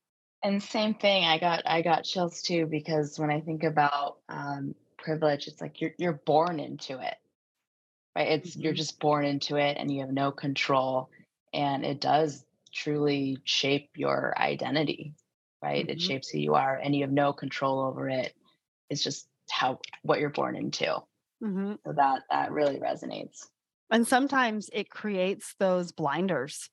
And 0.44 0.62
same 0.62 0.94
thing, 0.94 1.24
I 1.26 1.40
got 1.40 1.64
I 1.66 1.82
got 1.82 2.04
chills 2.04 2.42
too 2.42 2.68
because 2.68 3.18
when 3.18 3.32
I 3.32 3.42
think 3.42 3.64
about 3.64 4.18
um, 4.30 4.76
privilege, 4.98 5.48
it's 5.48 5.62
like 5.62 5.82
you're 5.82 5.94
you're 5.98 6.22
born 6.26 6.60
into 6.60 7.00
it, 7.00 7.16
right? 8.16 8.28
It's 8.28 8.52
mm-hmm. 8.52 8.62
you're 8.62 8.74
just 8.74 9.00
born 9.00 9.26
into 9.26 9.56
it, 9.56 9.78
and 9.80 9.92
you 9.92 10.02
have 10.02 10.12
no 10.12 10.32
control, 10.32 11.10
and 11.54 11.84
it 11.84 12.00
does 12.00 12.46
truly 12.72 13.40
shape 13.46 13.90
your 13.96 14.36
identity, 14.38 15.16
right? 15.64 15.82
Mm-hmm. 15.82 15.92
It 15.92 16.02
shapes 16.02 16.30
who 16.30 16.38
you 16.38 16.54
are, 16.54 16.76
and 16.76 16.96
you 16.96 17.02
have 17.02 17.12
no 17.12 17.34
control 17.34 17.80
over 17.80 18.08
it. 18.08 18.34
It's 18.92 19.04
just 19.04 19.28
how 19.50 19.80
what 20.04 20.20
you're 20.20 20.30
born 20.30 20.56
into. 20.56 21.02
Mm-hmm. 21.44 21.74
So 21.84 21.94
that 21.94 22.24
that 22.30 22.52
really 22.52 22.80
resonates. 22.80 23.48
And 23.90 24.08
sometimes 24.08 24.70
it 24.72 24.90
creates 24.90 25.56
those 25.60 25.92
blinders 25.92 26.70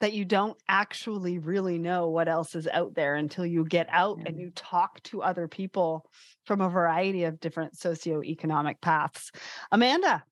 that 0.00 0.14
you 0.14 0.24
don't 0.24 0.56
actually 0.68 1.38
really 1.38 1.78
know 1.78 2.08
what 2.08 2.28
else 2.28 2.54
is 2.54 2.66
out 2.66 2.94
there 2.94 3.14
until 3.14 3.44
you 3.44 3.64
get 3.64 3.86
out 3.90 4.18
and 4.24 4.40
you 4.40 4.50
talk 4.54 5.02
to 5.04 5.22
other 5.22 5.46
people 5.46 6.06
from 6.46 6.60
a 6.60 6.68
variety 6.68 7.24
of 7.24 7.38
different 7.38 7.74
socioeconomic 7.74 8.80
paths. 8.80 9.30
Amanda, 9.70 10.24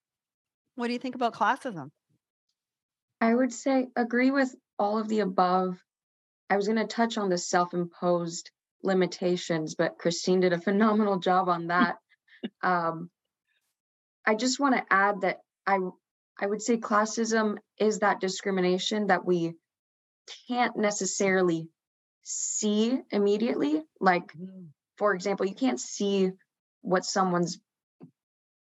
what 0.75 0.87
do 0.87 0.95
you 0.95 0.99
think 0.99 1.15
about 1.15 1.35
classism? 1.35 1.91
I 3.21 3.35
would 3.35 3.53
say 3.53 3.89
agree 3.95 4.31
with 4.31 4.55
all 4.79 4.99
of 4.99 5.09
the 5.09 5.21
above. 5.21 5.77
I 6.49 6.57
was 6.57 6.67
going 6.67 6.79
to 6.79 6.87
touch 6.87 7.19
on 7.19 7.29
the 7.29 7.39
self 7.39 7.75
imposed 7.75 8.51
limitations, 8.83 9.75
but 9.75 9.99
Christine 9.99 10.41
did 10.41 10.53
a 10.53 10.61
phenomenal 10.61 11.19
job 11.19 11.49
on 11.49 11.67
that. 11.67 11.97
um, 12.63 13.11
I 14.25 14.35
just 14.35 14.61
want 14.61 14.77
to 14.77 14.85
add 14.91 15.23
that 15.23 15.41
I 15.67 15.79
I 16.39 16.47
would 16.47 16.63
say 16.63 16.77
classism 16.77 17.59
is 17.79 17.99
that 17.99 18.21
discrimination 18.21 19.09
that 19.09 19.25
we 19.25 19.55
can't 20.49 20.77
necessarily 20.77 21.69
see 22.23 23.01
immediately. 23.11 23.83
Like, 24.01 24.33
mm-hmm. 24.33 24.67
for 24.97 25.15
example, 25.15 25.47
you 25.47 25.55
can't 25.55 25.81
see 25.81 26.31
what 26.83 27.05
someone's 27.05 27.59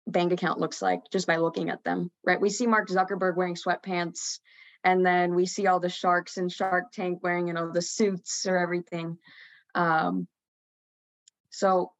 bank 0.06 0.32
account 0.32 0.60
looks 0.60 0.80
like 0.80 1.00
just 1.10 1.26
by 1.26 1.36
looking 1.36 1.70
at 1.70 1.82
them, 1.82 2.10
right? 2.24 2.40
We 2.40 2.50
see 2.50 2.66
Mark 2.66 2.88
Zuckerberg 2.88 3.36
wearing 3.36 3.56
sweatpants, 3.56 4.38
and 4.84 5.04
then 5.04 5.34
we 5.34 5.46
see 5.46 5.66
all 5.66 5.80
the 5.80 5.88
sharks 5.88 6.36
in 6.36 6.48
Shark 6.48 6.92
Tank 6.92 7.20
wearing, 7.22 7.48
you 7.48 7.54
know, 7.54 7.72
the 7.72 7.82
suits 7.82 8.46
or 8.46 8.56
everything. 8.56 9.18
Um, 9.74 10.28
so 11.50 11.92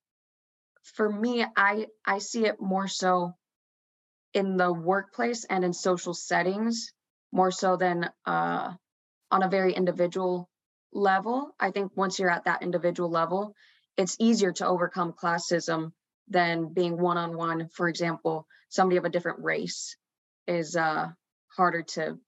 for 0.94 1.11
me, 1.11 1.44
I 1.56 1.87
I 2.04 2.18
see 2.18 2.46
it 2.46 2.61
more 2.61 2.87
so 2.87 3.35
in 4.36 4.58
the 4.58 4.70
workplace 4.70 5.46
and 5.48 5.64
in 5.64 5.72
social 5.72 6.12
settings 6.12 6.92
more 7.32 7.50
so 7.50 7.78
than 7.78 8.10
uh, 8.26 8.70
on 9.30 9.42
a 9.42 9.48
very 9.48 9.72
individual 9.72 10.50
level. 10.92 11.54
I 11.58 11.70
think 11.70 11.92
once 11.96 12.18
you're 12.18 12.30
at 12.30 12.44
that 12.44 12.62
individual 12.62 13.10
level, 13.10 13.54
it's 13.96 14.16
easier 14.20 14.52
to 14.52 14.66
overcome 14.66 15.14
classism 15.14 15.92
than 16.28 16.74
being 16.74 16.98
one 16.98 17.16
on 17.16 17.34
one. 17.34 17.70
For 17.72 17.88
example, 17.88 18.46
somebody 18.68 18.98
of 18.98 19.06
a 19.06 19.08
different 19.08 19.42
race 19.42 19.96
is 20.46 20.76
uh, 20.76 21.08
harder 21.56 21.82
to 21.94 22.18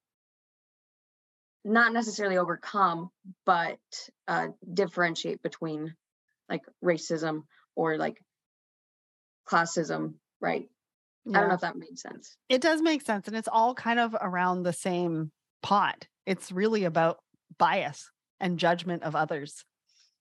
not 1.62 1.92
necessarily 1.92 2.38
overcome, 2.38 3.10
but 3.44 3.78
uh, 4.26 4.46
differentiate 4.72 5.42
between 5.42 5.94
like 6.48 6.62
racism 6.82 7.42
or 7.76 7.98
like 7.98 8.16
classism, 9.46 10.14
right? 10.40 10.70
Yeah. 11.28 11.38
I 11.38 11.40
don't 11.40 11.48
know 11.48 11.54
if 11.56 11.60
that 11.60 11.76
made 11.76 11.98
sense. 11.98 12.36
It 12.48 12.60
does 12.60 12.80
make 12.80 13.02
sense. 13.02 13.28
And 13.28 13.36
it's 13.36 13.48
all 13.50 13.74
kind 13.74 14.00
of 14.00 14.16
around 14.18 14.62
the 14.62 14.72
same 14.72 15.30
pot. 15.62 16.06
It's 16.26 16.50
really 16.50 16.84
about 16.84 17.18
bias 17.58 18.10
and 18.40 18.58
judgment 18.58 19.02
of 19.02 19.14
others 19.14 19.64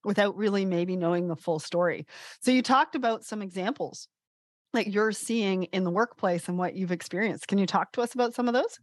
without 0.03 0.35
really 0.37 0.65
maybe 0.65 0.95
knowing 0.95 1.27
the 1.27 1.35
full 1.35 1.59
story. 1.59 2.05
So 2.41 2.51
you 2.51 2.61
talked 2.61 2.95
about 2.95 3.23
some 3.23 3.41
examples 3.41 4.07
that 4.73 4.87
you're 4.87 5.11
seeing 5.11 5.63
in 5.63 5.83
the 5.83 5.91
workplace 5.91 6.47
and 6.47 6.57
what 6.57 6.75
you've 6.75 6.91
experienced. 6.91 7.47
Can 7.47 7.57
you 7.57 7.65
talk 7.65 7.93
to 7.93 8.01
us 8.01 8.13
about 8.13 8.33
some 8.33 8.47
of 8.47 8.53
those? 8.53 8.79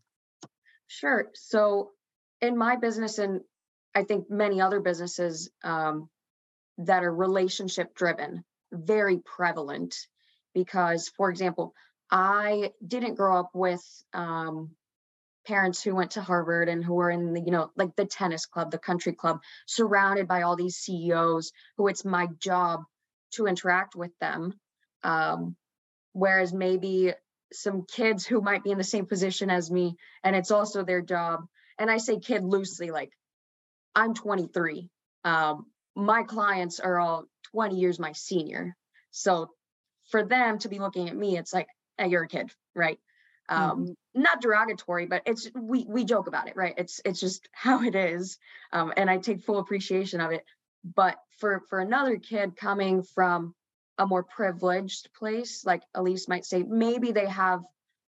Sure. 0.87 1.31
So 1.35 1.91
in 2.41 2.57
my 2.57 2.77
business 2.77 3.19
and 3.19 3.41
I 3.95 4.05
think 4.05 4.31
many 4.31 4.61
other 4.61 4.81
businesses 4.81 5.51
um, 5.63 6.09
that 6.79 7.05
are 7.05 7.15
relationship 7.15 7.95
driven, 7.95 8.45
very 8.73 9.21
prevalent 9.25 9.95
because, 10.53 11.09
for 11.17 11.31
example, 11.31 11.75
I 12.11 12.73
didn't 12.87 13.17
grow 13.17 13.39
up 13.39 13.51
with 13.55 13.83
um, 14.13 14.71
parents 15.47 15.83
who 15.83 15.95
went 15.95 16.13
to 16.13 16.23
Harvard 16.23 16.69
and 16.69 16.85
who 16.85 16.95
were 16.95 17.11
in 17.11 17.33
the, 17.33 17.41
you 17.41 17.51
know, 17.51 17.71
like 17.77 17.97
the 17.97 18.07
tennis 18.07 18.47
club, 18.47 18.71
the 18.71 18.79
country 18.79 19.13
club, 19.13 19.41
surrounded 19.67 20.29
by 20.29 20.43
all 20.43 20.57
these 20.57 20.77
CEOs 20.77 21.53
who 21.77 21.89
it's 21.89 22.05
my 22.05 22.29
job 22.39 22.81
to 23.33 23.47
interact 23.47 23.95
with 23.95 24.13
them. 24.21 24.55
Um, 25.03 25.57
whereas 26.13 26.53
maybe 26.53 27.13
some 27.53 27.85
kids 27.87 28.27
who 28.27 28.41
might 28.41 28.65
be 28.65 28.71
in 28.71 28.79
the 28.79 28.85
same 28.85 29.07
position 29.07 29.51
as 29.51 29.71
me, 29.71 29.97
and 30.23 30.35
it's 30.35 30.51
also 30.51 30.85
their 30.85 31.03
job. 31.03 31.41
And 31.79 31.91
I 31.91 31.99
say 31.99 32.19
kid 32.19 32.43
loosely, 32.43 32.91
like 32.91 33.11
I'm 33.95 34.15
23. 34.15 34.89
Um, 35.25 35.67
my 35.95 36.23
clients 36.25 36.81
are 36.81 36.99
all 36.99 37.25
20 37.53 37.77
years 37.77 37.99
my 37.99 38.13
senior. 38.13 38.77
So 39.11 39.51
for 40.11 40.25
them 40.25 40.59
to 40.61 40.69
be 40.69 40.79
looking 40.79 41.09
at 41.09 41.17
me, 41.17 41.37
it's 41.37 41.53
like, 41.53 41.69
you're 41.99 42.25
a 42.25 42.29
kid, 42.29 42.51
right? 42.75 42.99
Um, 43.49 43.87
mm-hmm. 43.87 44.23
not 44.23 44.41
derogatory, 44.41 45.07
but 45.07 45.23
it's 45.27 45.51
we 45.55 45.85
we 45.87 46.05
joke 46.05 46.27
about 46.27 46.49
it, 46.49 46.57
right? 46.57 46.75
It's 46.77 47.01
it's 47.05 47.21
just 47.21 47.49
how 47.53 47.83
it 47.83 47.95
is. 47.95 48.39
Um, 48.73 48.93
and 48.97 49.11
I 49.11 49.19
take 49.19 49.43
full 49.43 49.59
appreciation 49.59 50.21
of 50.21 50.33
it. 50.33 50.45
But 50.85 51.17
for 51.39 51.63
for 51.69 51.81
another 51.81 52.17
kid 52.19 52.57
coming 52.57 53.03
from 53.03 53.55
a 53.99 54.07
more 54.07 54.25
privileged 54.25 55.11
place, 55.15 55.65
like 55.65 55.83
Elise 55.95 56.29
might 56.29 56.45
say, 56.45 56.63
maybe 56.63 57.13
they 57.13 57.29
have 57.29 57.61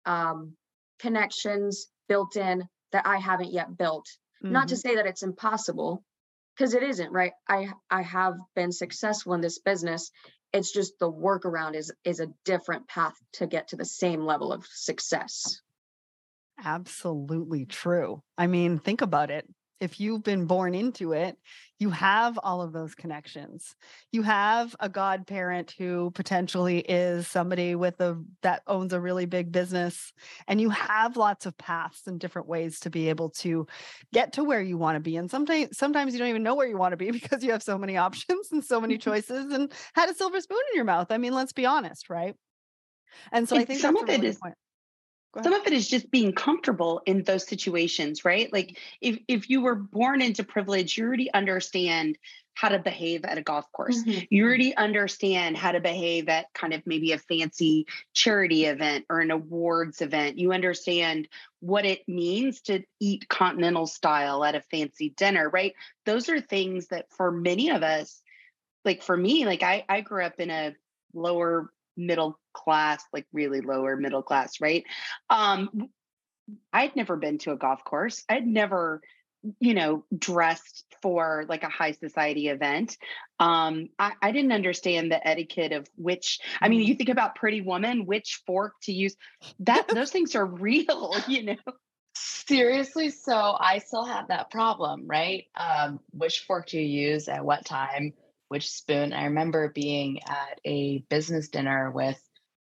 um, 0.04 0.56
connections 0.98 1.86
built 2.08 2.36
in 2.36 2.68
that 2.92 3.06
I 3.06 3.18
haven't 3.18 3.52
yet 3.52 3.76
built. 3.76 4.06
Mm-hmm. 4.42 4.52
Not 4.52 4.68
to 4.68 4.74
mm-hmm. 4.74 4.88
say 4.88 4.94
that 4.96 5.06
it's 5.06 5.22
impossible, 5.22 6.02
because 6.56 6.74
it 6.74 6.82
isn't, 6.82 7.12
right? 7.12 7.32
I 7.48 7.68
I 7.90 8.02
have 8.02 8.34
been 8.54 8.72
successful 8.72 9.34
in 9.34 9.40
this 9.40 9.58
business. 9.58 10.10
It's 10.52 10.72
just 10.72 10.98
the 10.98 11.10
workaround 11.10 11.74
is 11.74 11.92
is 12.04 12.20
a 12.20 12.28
different 12.44 12.88
path 12.88 13.14
to 13.34 13.46
get 13.46 13.68
to 13.68 13.76
the 13.76 13.84
same 13.84 14.24
level 14.24 14.52
of 14.52 14.66
success. 14.66 15.60
Absolutely 16.64 17.66
true. 17.66 18.22
I 18.38 18.46
mean, 18.46 18.78
think 18.78 19.02
about 19.02 19.30
it 19.30 19.46
if 19.80 20.00
you've 20.00 20.22
been 20.22 20.46
born 20.46 20.74
into 20.74 21.12
it, 21.12 21.36
you 21.78 21.90
have 21.90 22.38
all 22.42 22.62
of 22.62 22.72
those 22.72 22.94
connections. 22.94 23.74
You 24.10 24.22
have 24.22 24.74
a 24.80 24.88
godparent 24.88 25.74
who 25.76 26.10
potentially 26.12 26.78
is 26.78 27.28
somebody 27.28 27.74
with 27.74 28.00
a 28.00 28.22
that 28.42 28.62
owns 28.66 28.94
a 28.94 29.00
really 29.00 29.26
big 29.26 29.52
business 29.52 30.12
and 30.48 30.60
you 30.60 30.70
have 30.70 31.16
lots 31.18 31.44
of 31.44 31.58
paths 31.58 32.06
and 32.06 32.18
different 32.18 32.48
ways 32.48 32.80
to 32.80 32.90
be 32.90 33.10
able 33.10 33.30
to 33.30 33.66
get 34.12 34.32
to 34.34 34.44
where 34.44 34.62
you 34.62 34.78
want 34.78 34.96
to 34.96 35.00
be. 35.00 35.16
And 35.16 35.30
sometimes 35.30 35.76
sometimes 35.76 36.14
you 36.14 36.18
don't 36.18 36.28
even 36.28 36.42
know 36.42 36.54
where 36.54 36.68
you 36.68 36.78
want 36.78 36.92
to 36.92 36.96
be 36.96 37.10
because 37.20 37.44
you 37.44 37.52
have 37.52 37.62
so 37.62 37.76
many 37.76 37.96
options 37.96 38.52
and 38.52 38.64
so 38.64 38.80
many 38.80 38.96
choices 39.06 39.52
and 39.52 39.70
had 39.94 40.08
a 40.08 40.14
silver 40.14 40.40
spoon 40.40 40.58
in 40.72 40.76
your 40.76 40.84
mouth. 40.84 41.08
I 41.10 41.18
mean, 41.18 41.34
let's 41.34 41.52
be 41.52 41.66
honest, 41.66 42.08
right? 42.08 42.34
And 43.32 43.48
so 43.48 43.56
and 43.56 43.62
I 43.62 43.64
think 43.66 43.80
some 43.80 43.96
of 43.96 44.08
it 44.08 44.24
is 44.24 44.38
point 44.38 44.54
some 45.42 45.52
of 45.52 45.66
it 45.66 45.72
is 45.72 45.88
just 45.88 46.10
being 46.10 46.32
comfortable 46.32 47.02
in 47.06 47.22
those 47.22 47.46
situations 47.46 48.24
right? 48.24 48.52
Like 48.52 48.78
if 49.00 49.18
if 49.28 49.50
you 49.50 49.60
were 49.62 49.74
born 49.74 50.22
into 50.22 50.44
privilege 50.44 50.96
you 50.96 51.04
already 51.04 51.32
understand 51.32 52.18
how 52.54 52.70
to 52.70 52.78
behave 52.78 53.26
at 53.26 53.36
a 53.36 53.42
golf 53.42 53.70
course. 53.70 54.02
Mm-hmm. 54.02 54.20
you 54.30 54.44
already 54.46 54.74
understand 54.74 55.58
how 55.58 55.72
to 55.72 55.80
behave 55.80 56.30
at 56.30 56.46
kind 56.54 56.72
of 56.72 56.82
maybe 56.86 57.12
a 57.12 57.18
fancy 57.18 57.86
charity 58.14 58.64
event 58.64 59.04
or 59.10 59.20
an 59.20 59.30
awards 59.30 60.00
event. 60.00 60.38
You 60.38 60.52
understand 60.52 61.28
what 61.60 61.84
it 61.84 62.08
means 62.08 62.62
to 62.62 62.82
eat 62.98 63.28
continental 63.28 63.86
style 63.86 64.42
at 64.42 64.54
a 64.54 64.62
fancy 64.62 65.10
dinner 65.10 65.50
right? 65.50 65.74
Those 66.06 66.30
are 66.30 66.40
things 66.40 66.88
that 66.88 67.12
for 67.12 67.30
many 67.30 67.70
of 67.70 67.82
us 67.82 68.22
like 68.86 69.02
for 69.02 69.16
me 69.16 69.44
like 69.44 69.62
i 69.62 69.84
i 69.88 70.00
grew 70.00 70.24
up 70.24 70.40
in 70.40 70.48
a 70.48 70.74
lower 71.12 71.70
middle 71.96 72.38
class, 72.52 73.04
like 73.12 73.26
really 73.32 73.60
lower 73.60 73.96
middle 73.96 74.22
class, 74.22 74.60
right? 74.60 74.84
Um, 75.30 75.88
I'd 76.72 76.96
never 76.96 77.16
been 77.16 77.38
to 77.38 77.52
a 77.52 77.56
golf 77.56 77.84
course. 77.84 78.24
I'd 78.28 78.46
never, 78.46 79.00
you 79.60 79.74
know, 79.74 80.04
dressed 80.16 80.84
for 81.02 81.44
like 81.48 81.62
a 81.62 81.68
high 81.68 81.92
society 81.92 82.48
event. 82.48 82.96
Um, 83.38 83.88
I, 83.98 84.12
I 84.22 84.32
didn't 84.32 84.52
understand 84.52 85.10
the 85.10 85.26
etiquette 85.26 85.72
of 85.72 85.88
which, 85.96 86.40
I 86.60 86.68
mean, 86.68 86.82
you 86.82 86.94
think 86.94 87.10
about 87.10 87.34
Pretty 87.34 87.60
Woman, 87.60 88.06
which 88.06 88.42
fork 88.46 88.74
to 88.82 88.92
use. 88.92 89.16
That 89.60 89.88
those 89.88 90.10
things 90.10 90.34
are 90.34 90.46
real, 90.46 91.14
you 91.28 91.44
know. 91.44 91.56
Seriously, 92.14 93.10
so 93.10 93.34
I 93.34 93.78
still 93.78 94.04
have 94.04 94.28
that 94.28 94.50
problem, 94.50 95.06
right? 95.06 95.46
Um, 95.54 96.00
which 96.12 96.40
fork 96.40 96.68
do 96.68 96.78
you 96.78 97.08
use 97.10 97.28
at 97.28 97.44
what 97.44 97.64
time? 97.64 98.14
Which 98.48 98.70
spoon. 98.70 99.12
I 99.12 99.24
remember 99.24 99.70
being 99.74 100.20
at 100.22 100.60
a 100.64 101.04
business 101.08 101.48
dinner 101.48 101.90
with, 101.90 102.20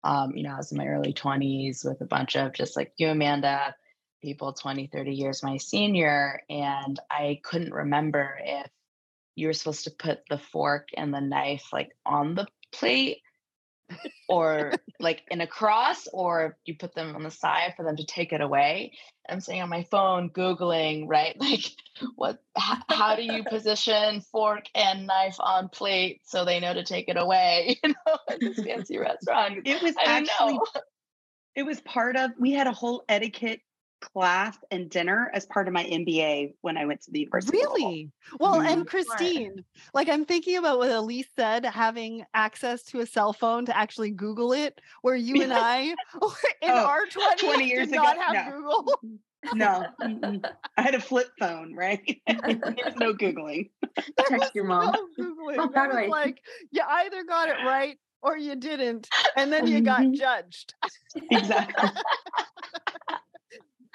um, 0.04 0.36
you 0.36 0.42
know, 0.42 0.54
I 0.54 0.56
was 0.56 0.72
in 0.72 0.78
my 0.78 0.86
early 0.86 1.12
20s 1.12 1.84
with 1.84 2.00
a 2.00 2.06
bunch 2.06 2.36
of 2.36 2.52
just 2.52 2.76
like 2.76 2.92
you, 2.96 3.08
Amanda, 3.08 3.74
people 4.22 4.52
20, 4.52 4.88
30 4.92 5.12
years 5.12 5.42
my 5.42 5.56
senior. 5.58 6.40
And 6.48 6.98
I 7.10 7.40
couldn't 7.42 7.74
remember 7.74 8.38
if 8.42 8.70
you 9.34 9.48
were 9.48 9.52
supposed 9.52 9.84
to 9.84 9.90
put 9.90 10.20
the 10.28 10.38
fork 10.38 10.88
and 10.96 11.12
the 11.12 11.20
knife 11.20 11.68
like 11.72 11.90
on 12.04 12.34
the 12.34 12.46
plate 12.72 13.18
or 14.28 14.72
like 15.00 15.22
in 15.30 15.40
a 15.40 15.46
cross 15.46 16.08
or 16.12 16.56
you 16.64 16.74
put 16.76 16.94
them 16.94 17.14
on 17.14 17.22
the 17.22 17.30
side 17.30 17.74
for 17.76 17.84
them 17.84 17.96
to 17.96 18.04
take 18.04 18.32
it 18.32 18.40
away. 18.40 18.92
I'm 19.28 19.40
sitting 19.40 19.62
on 19.62 19.68
my 19.68 19.84
phone 19.90 20.30
googling 20.30 21.04
right 21.08 21.36
like 21.40 21.64
what 22.14 22.38
h- 22.58 22.78
how 22.88 23.16
do 23.16 23.22
you 23.22 23.44
position 23.48 24.20
fork 24.32 24.64
and 24.74 25.06
knife 25.06 25.36
on 25.40 25.68
plate 25.68 26.20
so 26.24 26.44
they 26.44 26.60
know 26.60 26.74
to 26.74 26.84
take 26.84 27.08
it 27.08 27.16
away 27.16 27.78
you 27.84 27.90
know 27.90 28.18
at 28.28 28.40
this 28.40 28.58
fancy 28.62 28.98
restaurant? 28.98 29.60
It 29.64 29.82
was 29.82 29.94
actually 30.04 30.58
it 31.54 31.64
was 31.64 31.80
part 31.80 32.16
of 32.16 32.32
we 32.38 32.52
had 32.52 32.66
a 32.66 32.72
whole 32.72 33.04
etiquette 33.08 33.60
class 34.12 34.56
and 34.70 34.88
dinner 34.88 35.30
as 35.34 35.46
part 35.46 35.68
of 35.68 35.74
my 35.74 35.84
MBA 35.84 36.54
when 36.60 36.76
I 36.76 36.84
went 36.86 37.02
to 37.02 37.10
the 37.10 37.20
university. 37.20 37.58
Really? 37.58 38.10
Well, 38.38 38.54
mm-hmm. 38.54 38.66
and 38.66 38.86
Christine, 38.86 39.64
like 39.94 40.08
I'm 40.08 40.24
thinking 40.24 40.56
about 40.56 40.78
what 40.78 40.90
Elise 40.90 41.28
said, 41.36 41.64
having 41.64 42.24
access 42.34 42.82
to 42.84 43.00
a 43.00 43.06
cell 43.06 43.32
phone 43.32 43.66
to 43.66 43.76
actually 43.76 44.10
Google 44.10 44.52
it, 44.52 44.80
where 45.02 45.16
you 45.16 45.42
and 45.42 45.52
I 45.52 45.80
in 45.82 45.94
oh, 46.62 46.86
our 46.86 47.06
20, 47.06 47.46
20 47.46 47.64
years 47.64 47.88
ago, 47.88 48.02
not 48.02 48.18
have 48.18 48.34
no. 48.34 48.58
Google. 48.58 49.00
No, 49.54 49.86
I 50.76 50.82
had 50.82 50.94
a 50.94 51.00
flip 51.00 51.28
phone, 51.38 51.74
right? 51.74 52.20
There's 52.26 52.96
no 52.96 53.14
Googling. 53.14 53.70
Text 54.26 54.54
your 54.54 54.64
mom. 54.64 54.94
No 55.16 55.68
Googling. 55.68 56.08
like 56.08 56.40
you 56.72 56.82
either 56.84 57.22
got 57.24 57.48
it 57.48 57.56
right 57.64 57.96
or 58.22 58.36
you 58.36 58.56
didn't, 58.56 59.08
and 59.36 59.52
then 59.52 59.68
you 59.68 59.82
got 59.82 60.00
mm-hmm. 60.00 60.14
judged. 60.14 60.74
Exactly. 61.30 61.90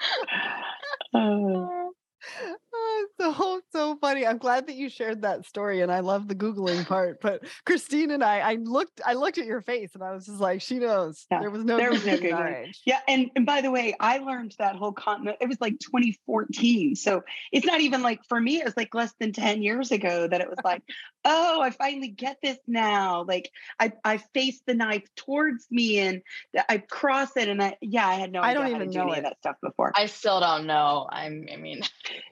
uh. 1.14 1.18
uh 2.71 2.71
oh, 2.74 3.06
so 3.20 3.60
so 3.72 3.96
funny. 3.96 4.26
I'm 4.26 4.38
glad 4.38 4.66
that 4.66 4.76
you 4.76 4.88
shared 4.88 5.22
that 5.22 5.46
story, 5.46 5.80
and 5.80 5.90
I 5.90 6.00
love 6.00 6.28
the 6.28 6.34
googling 6.34 6.86
part. 6.86 7.20
But 7.20 7.44
Christine 7.64 8.10
and 8.10 8.22
I, 8.22 8.38
I 8.38 8.54
looked, 8.54 9.00
I 9.04 9.14
looked 9.14 9.38
at 9.38 9.46
your 9.46 9.60
face, 9.60 9.90
and 9.94 10.02
I 10.02 10.12
was 10.12 10.26
just 10.26 10.40
like, 10.40 10.62
she 10.62 10.78
knows. 10.78 11.26
Yeah, 11.30 11.40
there 11.40 11.50
was 11.50 11.64
no, 11.64 11.76
there 11.76 11.90
was 11.90 12.04
no 12.04 12.16
googling. 12.16 12.72
Yeah, 12.84 13.00
and 13.08 13.30
and 13.36 13.46
by 13.46 13.60
the 13.60 13.70
way, 13.70 13.94
I 13.98 14.18
learned 14.18 14.54
that 14.58 14.76
whole 14.76 14.92
continent. 14.92 15.38
It 15.40 15.48
was 15.48 15.60
like 15.60 15.78
2014, 15.80 16.96
so 16.96 17.22
it's 17.50 17.66
not 17.66 17.80
even 17.80 18.02
like 18.02 18.20
for 18.28 18.40
me. 18.40 18.60
It 18.60 18.64
was 18.64 18.76
like 18.76 18.94
less 18.94 19.12
than 19.20 19.32
10 19.32 19.62
years 19.62 19.90
ago 19.90 20.26
that 20.26 20.40
it 20.40 20.48
was 20.48 20.58
like, 20.64 20.82
oh, 21.24 21.60
I 21.60 21.70
finally 21.70 22.08
get 22.08 22.38
this 22.42 22.58
now. 22.66 23.24
Like 23.26 23.50
I 23.78 23.92
I 24.04 24.18
face 24.34 24.60
the 24.66 24.74
knife 24.74 25.04
towards 25.16 25.66
me, 25.70 25.98
and 25.98 26.22
I 26.68 26.78
cross 26.78 27.36
it, 27.36 27.48
and 27.48 27.62
I 27.62 27.76
yeah, 27.80 28.06
I 28.06 28.14
had 28.14 28.32
no. 28.32 28.40
I 28.40 28.54
don't 28.54 28.68
even 28.68 28.90
know 28.90 29.08
any 29.08 29.18
of 29.18 29.24
that 29.24 29.38
stuff 29.38 29.56
before. 29.62 29.92
I 29.96 30.06
still 30.06 30.40
don't 30.40 30.66
know. 30.66 31.06
I'm. 31.10 31.46
I 31.52 31.56
mean, 31.56 31.82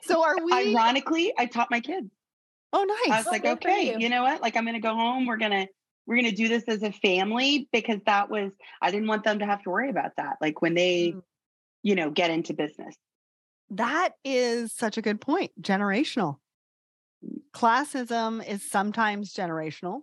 so 0.02 0.22
are 0.30 0.44
we? 0.44 0.74
Ironically, 0.74 1.32
I 1.38 1.46
taught 1.46 1.70
my 1.70 1.80
kids. 1.80 2.10
Oh, 2.72 2.84
nice. 2.84 3.12
I 3.12 3.18
was 3.18 3.26
like, 3.26 3.44
okay, 3.44 3.92
you. 3.92 3.98
you 3.98 4.08
know 4.08 4.22
what? 4.22 4.40
Like, 4.40 4.56
I'm 4.56 4.64
going 4.64 4.74
to 4.74 4.80
go 4.80 4.94
home. 4.94 5.26
We're 5.26 5.38
going 5.38 5.50
to, 5.50 5.66
we're 6.06 6.16
going 6.16 6.30
to 6.30 6.36
do 6.36 6.48
this 6.48 6.64
as 6.68 6.82
a 6.82 6.92
family 6.92 7.68
because 7.72 8.00
that 8.06 8.30
was, 8.30 8.52
I 8.80 8.90
didn't 8.90 9.08
want 9.08 9.24
them 9.24 9.40
to 9.40 9.46
have 9.46 9.62
to 9.64 9.70
worry 9.70 9.90
about 9.90 10.12
that. 10.16 10.36
Like 10.40 10.62
when 10.62 10.74
they, 10.74 11.14
mm. 11.16 11.22
you 11.82 11.96
know, 11.96 12.10
get 12.10 12.30
into 12.30 12.54
business. 12.54 12.94
That 13.70 14.10
is 14.24 14.72
such 14.72 14.98
a 14.98 15.02
good 15.02 15.20
point. 15.20 15.50
Generational. 15.60 16.36
Classism 17.54 18.46
is 18.46 18.68
sometimes 18.68 19.34
generational. 19.34 20.02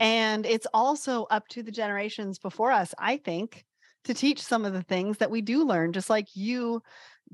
and 0.00 0.46
it's 0.46 0.66
also 0.72 1.24
up 1.30 1.46
to 1.48 1.62
the 1.62 1.72
generations 1.72 2.38
before 2.38 2.70
us, 2.70 2.94
I 2.98 3.16
think, 3.16 3.64
to 4.04 4.14
teach 4.14 4.42
some 4.42 4.64
of 4.64 4.72
the 4.72 4.82
things 4.82 5.18
that 5.18 5.30
we 5.30 5.40
do 5.40 5.64
learn, 5.64 5.92
just 5.92 6.10
like 6.10 6.28
you 6.34 6.82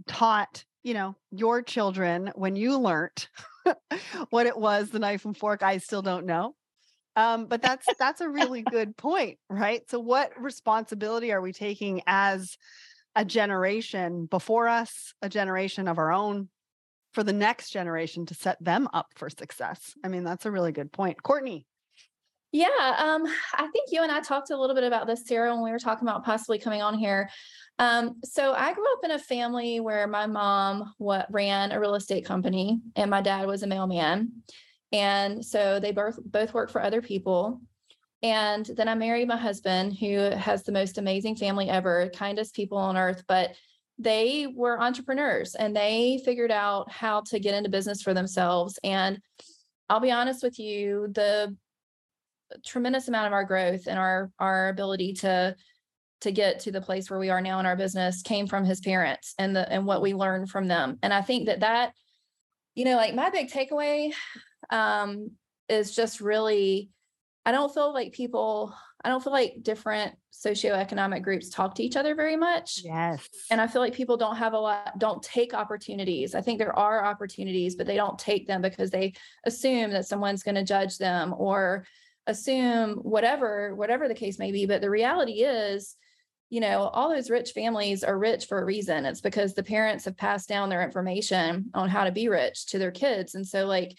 taught 0.07 0.65
you 0.83 0.95
know 0.95 1.15
your 1.31 1.63
children 1.63 2.31
when 2.35 2.57
you 2.57 2.79
learned 2.79 3.29
what 4.31 4.47
it 4.47 4.57
was 4.57 4.91
the 4.91 4.99
knife 4.99 5.25
and 5.25 5.37
fork 5.37 5.63
i 5.63 5.79
still 5.79 6.03
don't 6.03 6.27
know 6.27 6.55
um, 7.17 7.47
but 7.47 7.63
that's 7.63 7.87
that's 7.99 8.21
a 8.21 8.29
really 8.29 8.63
good 8.63 8.97
point 8.97 9.39
right? 9.49 9.89
So 9.91 9.99
what 9.99 10.33
responsibility 10.41 11.33
are 11.33 11.41
we 11.41 11.53
taking 11.53 12.03
as 12.07 12.57
a 13.17 13.25
generation 13.25 14.27
before 14.27 14.69
us 14.69 15.15
a 15.21 15.29
generation 15.29 15.89
of 15.89 15.99
our 15.99 16.13
own 16.13 16.49
for 17.13 17.25
the 17.25 17.33
next 17.33 17.71
generation 17.71 18.27
to 18.27 18.35
set 18.35 18.63
them 18.63 18.89
up 18.93 19.09
for 19.17 19.29
success? 19.29 19.95
I 20.05 20.09
mean 20.09 20.25
that's 20.25 20.47
a 20.47 20.51
really 20.51 20.73
good 20.73 20.93
point. 20.93 21.23
Courtney? 21.23 21.67
Yeah, 22.53 22.67
um, 22.99 23.27
I 23.55 23.69
think 23.69 23.91
you 23.93 24.03
and 24.03 24.11
I 24.11 24.21
talked 24.21 24.51
a 24.51 24.57
little 24.57 24.75
bit 24.75 24.83
about 24.83 25.07
this, 25.07 25.25
Sarah, 25.25 25.55
when 25.55 25.63
we 25.63 25.71
were 25.71 25.79
talking 25.79 26.09
about 26.09 26.25
possibly 26.25 26.59
coming 26.59 26.83
on 26.83 26.99
here. 26.99 27.31
Um, 27.81 28.17
so 28.23 28.53
I 28.53 28.75
grew 28.75 28.85
up 28.93 29.05
in 29.05 29.11
a 29.13 29.19
family 29.19 29.81
where 29.81 30.07
my 30.07 30.27
mom 30.27 30.93
what 30.99 31.27
ran 31.33 31.73
a 31.73 31.81
real 31.81 31.95
estate 31.95 32.27
company 32.27 32.79
and 32.95 33.11
my 33.11 33.23
dad 33.23 33.47
was 33.47 33.63
a 33.63 33.67
mailman. 33.67 34.43
And 34.93 35.43
so 35.43 35.81
they 35.81 35.91
both 35.91 36.19
both 36.23 36.53
worked 36.53 36.73
for 36.73 36.83
other 36.83 37.01
people. 37.01 37.63
And 38.23 38.67
then 38.67 38.87
I 38.87 38.95
married 38.95 39.29
my 39.29 39.39
husband, 39.39 39.97
who 39.99 40.19
has 40.19 40.63
the 40.63 40.73
most 40.73 40.99
amazing 40.99 41.37
family 41.37 41.71
ever, 41.71 42.11
kindest 42.11 42.55
people 42.55 42.77
on 42.77 42.99
earth, 42.99 43.25
but 43.27 43.53
they 43.99 44.47
were 44.55 44.79
entrepreneurs 44.79 45.55
and 45.55 45.75
they 45.75 46.21
figured 46.23 46.51
out 46.51 46.91
how 46.93 47.23
to 47.23 47.41
get 47.41 47.55
into 47.55 47.71
business 47.71 48.03
for 48.03 48.13
themselves. 48.13 48.79
And 48.85 49.23
I'll 49.89 50.01
be 50.01 50.11
honest 50.11 50.43
with 50.43 50.59
you, 50.59 51.09
the 51.15 51.57
tremendous 52.63 53.09
amount 53.09 53.29
of 53.29 53.33
our 53.33 53.45
growth 53.45 53.87
and 53.87 53.99
our 53.99 54.31
our 54.39 54.69
ability 54.69 55.15
to 55.15 55.57
to 56.21 56.33
get 56.33 56.61
to 56.61 56.71
the 56.71 56.81
place 56.81 57.11
where 57.11 57.19
we 57.19 57.31
are 57.31 57.41
now 57.41 57.61
in 57.61 57.67
our 57.67 57.77
business 57.77 58.23
came 58.23 58.47
from 58.47 58.65
his 58.65 58.81
parents 58.81 59.35
and 59.39 59.55
the 59.55 59.71
and 59.71 59.87
what 59.87 60.03
we 60.03 60.15
learned 60.15 60.51
from 60.51 60.69
them. 60.69 60.99
And 61.03 61.13
I 61.13 61.23
think 61.23 61.47
that 61.47 61.61
that 61.61 61.93
you 62.75 62.85
know, 62.85 62.97
like 62.97 63.15
my 63.15 63.31
big 63.31 63.51
takeaway 63.51 64.13
um 64.71 65.31
is 65.69 65.95
just 65.95 66.21
really 66.21 66.91
I 67.47 67.53
don't 67.53 67.73
feel 67.73 67.93
like 67.93 68.13
people 68.13 68.75
I 69.03 69.09
don't 69.09 69.23
feel 69.23 69.33
like 69.33 69.63
different 69.63 70.15
socioeconomic 70.33 71.23
groups 71.23 71.49
talk 71.49 71.75
to 71.75 71.83
each 71.83 71.97
other 71.97 72.15
very 72.15 72.37
much. 72.37 72.83
Yes. 72.85 73.29
And 73.51 73.61
I 73.61 73.67
feel 73.67 73.81
like 73.81 73.95
people 73.95 74.17
don't 74.17 74.37
have 74.37 74.53
a 74.53 74.59
lot, 74.59 74.99
don't 74.99 75.23
take 75.23 75.55
opportunities. 75.55 76.35
I 76.35 76.41
think 76.41 76.59
there 76.59 76.79
are 76.79 77.05
opportunities, 77.05 77.77
but 77.77 77.87
they 77.87 77.97
don't 77.97 78.19
take 78.19 78.47
them 78.47 78.61
because 78.61 78.91
they 78.91 79.15
assume 79.45 79.91
that 79.93 80.07
someone's 80.07 80.43
going 80.43 80.55
to 80.55 80.65
judge 80.65 80.99
them 80.99 81.35
or 81.37 81.87
assume 82.27 82.97
whatever, 82.97 83.75
whatever 83.75 84.07
the 84.09 84.15
case 84.15 84.39
may 84.39 84.53
be. 84.53 84.67
But 84.67 84.81
the 84.81 84.91
reality 84.91 85.43
is, 85.43 85.97
you 86.51 86.61
know, 86.61 86.91
all 86.93 87.09
those 87.09 87.31
rich 87.31 87.53
families 87.53 88.03
are 88.03 88.19
rich 88.19 88.47
for 88.47 88.61
a 88.61 88.65
reason. 88.65 89.07
It's 89.07 89.21
because 89.21 89.55
the 89.55 89.63
parents 89.63 90.05
have 90.05 90.17
passed 90.17 90.49
down 90.49 90.69
their 90.69 90.83
information 90.83 91.71
on 91.75 91.89
how 91.89 92.05
to 92.05 92.13
be 92.13 92.29
rich 92.29 92.67
to 92.67 92.79
their 92.79 92.91
kids. 92.91 93.37
And 93.37 93.47
so, 93.47 93.67
like, 93.67 93.97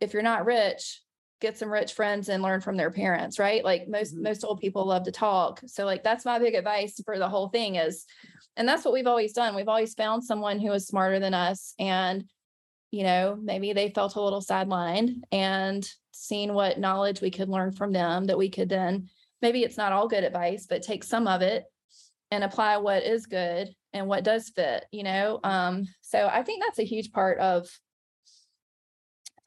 if 0.00 0.14
you're 0.14 0.22
not 0.22 0.46
rich, 0.46 1.02
get 1.44 1.58
some 1.58 1.70
rich 1.70 1.92
friends 1.92 2.30
and 2.30 2.42
learn 2.42 2.60
from 2.62 2.76
their 2.76 2.90
parents 2.90 3.38
right 3.38 3.64
like 3.64 3.86
most 3.86 4.14
mm-hmm. 4.14 4.22
most 4.22 4.44
old 4.44 4.60
people 4.60 4.86
love 4.86 5.02
to 5.04 5.12
talk 5.12 5.60
so 5.66 5.84
like 5.84 6.02
that's 6.02 6.24
my 6.24 6.38
big 6.38 6.54
advice 6.54 6.98
for 7.04 7.18
the 7.18 7.28
whole 7.28 7.48
thing 7.48 7.74
is 7.74 8.06
and 8.56 8.66
that's 8.66 8.82
what 8.82 8.94
we've 8.94 9.06
always 9.06 9.34
done 9.34 9.54
we've 9.54 9.68
always 9.68 9.92
found 9.92 10.24
someone 10.24 10.58
who 10.58 10.72
is 10.72 10.86
smarter 10.86 11.20
than 11.20 11.34
us 11.34 11.74
and 11.78 12.24
you 12.92 13.02
know 13.02 13.36
maybe 13.42 13.74
they 13.74 13.90
felt 13.90 14.14
a 14.14 14.22
little 14.22 14.40
sidelined 14.40 15.16
and 15.32 15.86
seen 16.12 16.54
what 16.54 16.78
knowledge 16.78 17.20
we 17.20 17.30
could 17.30 17.50
learn 17.50 17.72
from 17.72 17.92
them 17.92 18.24
that 18.24 18.38
we 18.38 18.48
could 18.48 18.70
then 18.70 19.10
maybe 19.42 19.62
it's 19.62 19.76
not 19.76 19.92
all 19.92 20.08
good 20.08 20.24
advice 20.24 20.66
but 20.66 20.82
take 20.82 21.04
some 21.04 21.28
of 21.28 21.42
it 21.42 21.64
and 22.30 22.44
apply 22.44 22.76
what 22.78 23.02
is 23.02 23.26
good 23.26 23.68
and 23.92 24.06
what 24.06 24.24
does 24.24 24.48
fit 24.48 24.84
you 24.90 25.02
know 25.02 25.40
um 25.44 25.84
so 26.00 26.28
i 26.32 26.42
think 26.42 26.62
that's 26.62 26.78
a 26.78 26.84
huge 26.84 27.12
part 27.12 27.38
of 27.38 27.68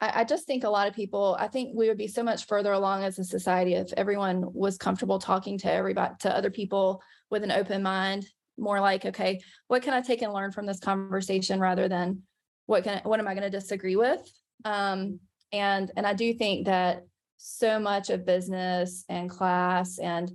I, 0.00 0.20
I 0.20 0.24
just 0.24 0.46
think 0.46 0.64
a 0.64 0.70
lot 0.70 0.88
of 0.88 0.94
people, 0.94 1.36
I 1.38 1.48
think 1.48 1.72
we 1.74 1.88
would 1.88 1.98
be 1.98 2.08
so 2.08 2.22
much 2.22 2.46
further 2.46 2.72
along 2.72 3.04
as 3.04 3.18
a 3.18 3.24
society 3.24 3.74
if 3.74 3.92
everyone 3.96 4.44
was 4.52 4.78
comfortable 4.78 5.18
talking 5.18 5.58
to 5.58 5.72
everybody, 5.72 6.14
to 6.20 6.34
other 6.34 6.50
people 6.50 7.02
with 7.30 7.42
an 7.42 7.50
open 7.50 7.82
mind, 7.82 8.26
more 8.56 8.80
like, 8.80 9.04
okay, 9.04 9.40
what 9.68 9.82
can 9.82 9.94
I 9.94 10.00
take 10.00 10.22
and 10.22 10.32
learn 10.32 10.52
from 10.52 10.66
this 10.66 10.80
conversation 10.80 11.60
rather 11.60 11.88
than 11.88 12.22
what 12.66 12.84
can 12.84 13.00
what 13.04 13.18
am 13.18 13.28
I 13.28 13.34
going 13.34 13.50
to 13.50 13.58
disagree 13.58 13.96
with? 13.96 14.20
Um, 14.64 15.20
and 15.52 15.90
and 15.96 16.06
I 16.06 16.14
do 16.14 16.34
think 16.34 16.66
that 16.66 17.04
so 17.38 17.78
much 17.78 18.10
of 18.10 18.26
business 18.26 19.04
and 19.08 19.30
class 19.30 19.98
and 19.98 20.30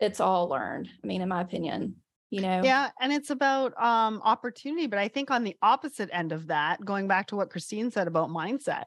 it's 0.00 0.20
all 0.20 0.48
learned. 0.48 0.88
I 1.02 1.06
mean, 1.06 1.22
in 1.22 1.28
my 1.28 1.40
opinion, 1.40 1.96
you 2.30 2.40
know. 2.40 2.62
Yeah, 2.62 2.90
and 3.00 3.12
it's 3.12 3.30
about 3.30 3.80
um 3.82 4.20
opportunity, 4.24 4.86
but 4.86 4.98
I 4.98 5.08
think 5.08 5.30
on 5.30 5.44
the 5.44 5.56
opposite 5.62 6.10
end 6.12 6.32
of 6.32 6.48
that, 6.48 6.84
going 6.84 7.08
back 7.08 7.28
to 7.28 7.36
what 7.36 7.50
Christine 7.50 7.90
said 7.90 8.06
about 8.06 8.28
mindset, 8.30 8.84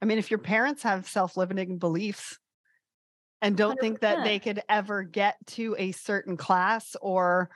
I 0.00 0.06
mean, 0.06 0.18
if 0.18 0.30
your 0.30 0.38
parents 0.38 0.82
have 0.82 1.08
self 1.08 1.36
limiting 1.36 1.78
beliefs 1.78 2.38
and 3.40 3.56
don't 3.56 3.78
100%. 3.78 3.80
think 3.80 4.00
that 4.00 4.24
they 4.24 4.38
could 4.38 4.60
ever 4.68 5.02
get 5.02 5.36
to 5.46 5.76
a 5.78 5.92
certain 5.92 6.36
class 6.36 6.96
or, 7.00 7.50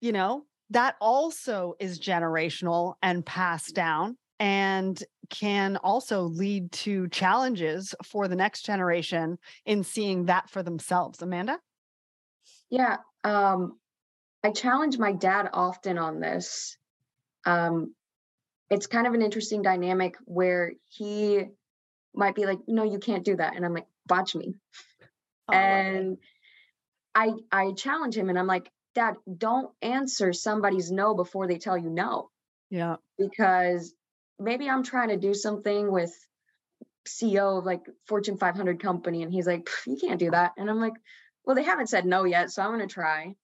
you 0.00 0.12
know, 0.12 0.44
that 0.70 0.96
also 1.00 1.74
is 1.80 1.98
generational 1.98 2.94
and 3.02 3.26
passed 3.26 3.74
down 3.74 4.16
and 4.38 5.02
can 5.28 5.76
also 5.78 6.22
lead 6.22 6.72
to 6.72 7.08
challenges 7.08 7.94
for 8.04 8.28
the 8.28 8.36
next 8.36 8.64
generation 8.64 9.38
in 9.66 9.84
seeing 9.84 10.26
that 10.26 10.48
for 10.48 10.62
themselves. 10.62 11.22
Amanda? 11.22 11.58
Yeah. 12.70 12.98
Um, 13.24 13.78
I 14.42 14.50
challenge 14.52 14.98
my 14.98 15.12
dad 15.12 15.50
often 15.52 15.98
on 15.98 16.20
this. 16.20 16.78
Um, 17.44 17.94
it's 18.70 18.86
kind 18.86 19.06
of 19.06 19.14
an 19.14 19.22
interesting 19.22 19.62
dynamic 19.62 20.16
where 20.24 20.72
he 20.88 21.44
might 22.14 22.34
be 22.34 22.46
like, 22.46 22.60
no, 22.66 22.84
you 22.84 22.98
can't 22.98 23.24
do 23.24 23.36
that. 23.36 23.56
And 23.56 23.64
I'm 23.64 23.74
like, 23.74 23.86
watch 24.08 24.34
me. 24.34 24.54
Oh, 25.48 25.52
and 25.52 26.18
I 27.14 27.32
I 27.50 27.72
challenge 27.72 28.16
him 28.16 28.28
and 28.28 28.38
I'm 28.38 28.46
like, 28.46 28.70
Dad, 28.94 29.14
don't 29.36 29.70
answer 29.82 30.32
somebody's 30.32 30.90
no 30.90 31.14
before 31.14 31.46
they 31.46 31.58
tell 31.58 31.76
you 31.76 31.90
no. 31.90 32.30
Yeah. 32.70 32.96
Because 33.18 33.92
maybe 34.38 34.68
I'm 34.68 34.84
trying 34.84 35.08
to 35.08 35.16
do 35.16 35.34
something 35.34 35.90
with 35.90 36.14
CEO 37.06 37.58
of 37.58 37.64
like 37.66 37.82
Fortune 38.06 38.36
500 38.36 38.80
company 38.80 39.22
and 39.22 39.32
he's 39.32 39.46
like, 39.46 39.68
you 39.86 39.96
can't 39.96 40.20
do 40.20 40.30
that. 40.30 40.52
And 40.56 40.70
I'm 40.70 40.80
like, 40.80 40.94
well, 41.50 41.56
they 41.56 41.64
haven't 41.64 41.88
said 41.88 42.06
no 42.06 42.22
yet, 42.22 42.52
so 42.52 42.62
I'm 42.62 42.70
going 42.70 42.86
to 42.88 42.94
try. 42.94 43.34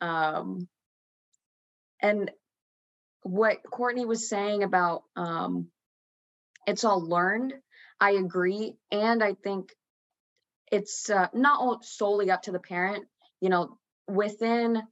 Um 0.00 0.68
and 2.00 2.30
what 3.24 3.58
Courtney 3.70 4.06
was 4.06 4.26
saying 4.26 4.62
about 4.62 5.02
um 5.16 5.68
it's 6.66 6.84
all 6.84 7.06
learned 7.06 7.52
I 8.00 8.12
agree. 8.12 8.76
And 8.90 9.22
I 9.22 9.34
think 9.34 9.74
it's 10.70 11.10
uh, 11.10 11.28
not 11.34 11.84
solely 11.84 12.30
up 12.30 12.42
to 12.42 12.52
the 12.52 12.58
parent, 12.58 13.06
you 13.40 13.48
know, 13.48 13.78
within 14.08 14.82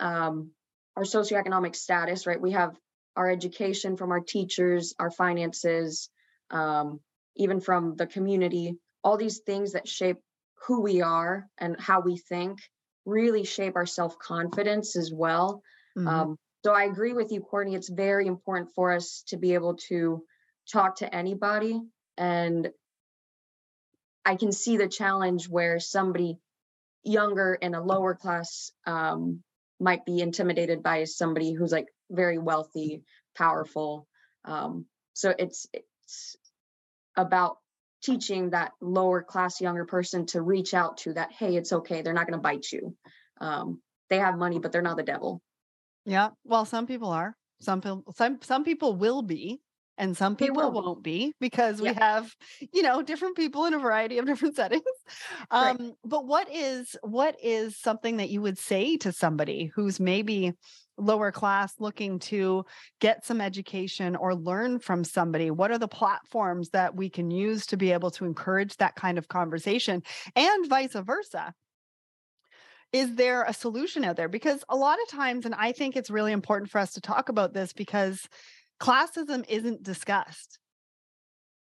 um, 0.00 0.50
our 0.96 1.04
socioeconomic 1.04 1.76
status, 1.76 2.26
right? 2.26 2.40
We 2.40 2.52
have 2.52 2.76
our 3.16 3.28
education 3.30 3.96
from 3.96 4.10
our 4.12 4.20
teachers, 4.20 4.94
our 4.98 5.10
finances, 5.10 6.08
um, 6.50 7.00
even 7.36 7.60
from 7.60 7.96
the 7.96 8.06
community, 8.06 8.78
all 9.04 9.16
these 9.16 9.38
things 9.38 9.72
that 9.72 9.88
shape 9.88 10.18
who 10.66 10.80
we 10.80 11.02
are 11.02 11.48
and 11.58 11.78
how 11.80 12.00
we 12.00 12.16
think 12.16 12.58
really 13.04 13.44
shape 13.44 13.76
our 13.76 13.86
self 13.86 14.18
confidence 14.18 14.96
as 14.96 15.12
well. 15.12 15.62
Mm-hmm. 15.96 16.08
Um, 16.08 16.36
so 16.64 16.72
I 16.72 16.84
agree 16.84 17.12
with 17.12 17.32
you, 17.32 17.40
Courtney. 17.40 17.74
It's 17.74 17.88
very 17.88 18.26
important 18.26 18.70
for 18.74 18.92
us 18.92 19.22
to 19.28 19.36
be 19.36 19.54
able 19.54 19.74
to 19.88 20.22
talk 20.70 20.96
to 20.96 21.14
anybody 21.14 21.80
and 22.18 22.68
I 24.28 24.36
can 24.36 24.52
see 24.52 24.76
the 24.76 24.88
challenge 24.88 25.48
where 25.48 25.80
somebody 25.80 26.38
younger 27.02 27.54
in 27.54 27.74
a 27.74 27.82
lower 27.82 28.14
class 28.14 28.72
um, 28.86 29.42
might 29.80 30.04
be 30.04 30.20
intimidated 30.20 30.82
by 30.82 31.04
somebody 31.04 31.54
who's 31.54 31.72
like 31.72 31.86
very 32.10 32.36
wealthy, 32.36 33.04
powerful. 33.34 34.06
Um, 34.44 34.84
so 35.14 35.32
it's 35.38 35.66
it's 35.72 36.36
about 37.16 37.56
teaching 38.02 38.50
that 38.50 38.72
lower 38.80 39.22
class 39.22 39.60
younger 39.60 39.84
person 39.84 40.26
to 40.26 40.42
reach 40.42 40.74
out 40.74 40.98
to 40.98 41.14
that. 41.14 41.32
Hey, 41.32 41.56
it's 41.56 41.72
okay. 41.72 42.02
They're 42.02 42.12
not 42.12 42.26
going 42.26 42.38
to 42.38 42.42
bite 42.42 42.70
you. 42.72 42.96
Um, 43.40 43.80
they 44.10 44.18
have 44.18 44.36
money, 44.36 44.58
but 44.58 44.72
they're 44.72 44.82
not 44.82 44.96
the 44.96 45.02
devil. 45.02 45.42
Yeah. 46.04 46.30
Well, 46.44 46.64
some 46.64 46.86
people 46.86 47.10
are. 47.10 47.36
Some 47.60 47.80
people. 47.80 48.04
Some 48.16 48.38
some 48.42 48.64
people 48.64 48.94
will 48.94 49.22
be 49.22 49.60
and 49.98 50.16
some 50.16 50.36
people 50.36 50.70
won't 50.70 51.02
be 51.02 51.34
because 51.40 51.82
we 51.82 51.92
have 51.92 52.32
you 52.72 52.82
know 52.82 53.02
different 53.02 53.36
people 53.36 53.66
in 53.66 53.74
a 53.74 53.78
variety 53.78 54.18
of 54.18 54.26
different 54.26 54.56
settings 54.56 54.82
um 55.50 55.76
right. 55.76 55.92
but 56.04 56.24
what 56.26 56.48
is 56.50 56.96
what 57.02 57.36
is 57.42 57.76
something 57.76 58.18
that 58.18 58.30
you 58.30 58.40
would 58.40 58.56
say 58.56 58.96
to 58.96 59.12
somebody 59.12 59.70
who's 59.74 60.00
maybe 60.00 60.54
lower 60.98 61.32
class 61.32 61.74
looking 61.78 62.18
to 62.18 62.64
get 63.00 63.24
some 63.24 63.40
education 63.40 64.16
or 64.16 64.34
learn 64.34 64.78
from 64.78 65.04
somebody? 65.04 65.50
What 65.50 65.70
are 65.70 65.78
the 65.78 65.88
platforms 65.88 66.70
that 66.70 66.94
we 66.94 67.08
can 67.08 67.30
use 67.30 67.66
to 67.66 67.76
be 67.76 67.92
able 67.92 68.10
to 68.12 68.24
encourage 68.24 68.76
that 68.76 68.94
kind 68.94 69.18
of 69.18 69.28
conversation? 69.28 70.02
And 70.36 70.66
vice 70.68 70.94
versa. 70.94 71.54
Is 72.92 73.16
there 73.16 73.42
a 73.42 73.52
solution 73.52 74.04
out 74.04 74.16
there? 74.16 74.28
Because 74.28 74.64
a 74.68 74.76
lot 74.76 74.98
of 75.02 75.08
times 75.08 75.44
and 75.44 75.54
i 75.54 75.72
think 75.72 75.94
it's 75.94 76.10
really 76.10 76.32
important 76.32 76.70
for 76.70 76.78
us 76.78 76.94
to 76.94 77.00
talk 77.00 77.28
about 77.28 77.52
this 77.52 77.72
because 77.72 78.26
classism 78.80 79.44
isn't 79.48 79.82
discussed. 79.82 80.58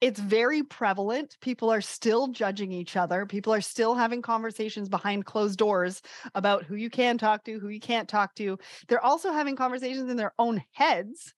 It's 0.02 0.20
very 0.20 0.64
prevalent. 0.64 1.38
People 1.42 1.72
are 1.72 1.82
still 1.82 2.28
judging 2.28 2.72
each 2.72 2.96
other. 2.96 3.26
People 3.26 3.54
are 3.54 3.62
still 3.62 3.96
having 3.96 4.22
conversations 4.22 4.90
behind 4.90 5.26
closed 5.26 5.58
doors 5.58 6.02
about 6.34 6.64
who 6.64 6.76
you 6.76 6.90
can 6.90 7.18
talk 7.18 7.44
to, 7.46 7.60
who 7.60 7.70
you 7.70 7.80
can't 7.80 8.10
talk 8.10 8.36
to. 8.36 8.58
They're 8.88 9.04
also 9.04 9.32
having 9.32 9.56
conversations 9.56 10.10
in 10.10 10.18
their 10.18 10.34
own 10.38 10.64
heads. 10.74 11.34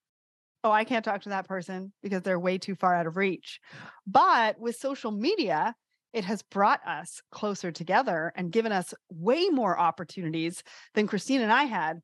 Oh, 0.63 0.71
I 0.71 0.83
can't 0.83 1.05
talk 1.05 1.21
to 1.21 1.29
that 1.29 1.47
person 1.47 1.93
because 2.01 2.23
they're 2.23 2.39
way 2.39 2.57
too 2.57 2.75
far 2.75 2.95
out 2.95 3.07
of 3.07 3.15
reach. 3.15 3.59
But 4.07 4.59
with 4.59 4.75
social 4.75 5.11
media, 5.11 5.75
it 6.13 6.25
has 6.25 6.41
brought 6.41 6.85
us 6.85 7.21
closer 7.31 7.71
together 7.71 8.33
and 8.35 8.51
given 8.51 8.71
us 8.71 8.93
way 9.09 9.49
more 9.49 9.79
opportunities 9.79 10.63
than 10.95 11.07
Christine 11.07 11.41
and 11.41 11.53
I 11.53 11.65
had 11.65 12.01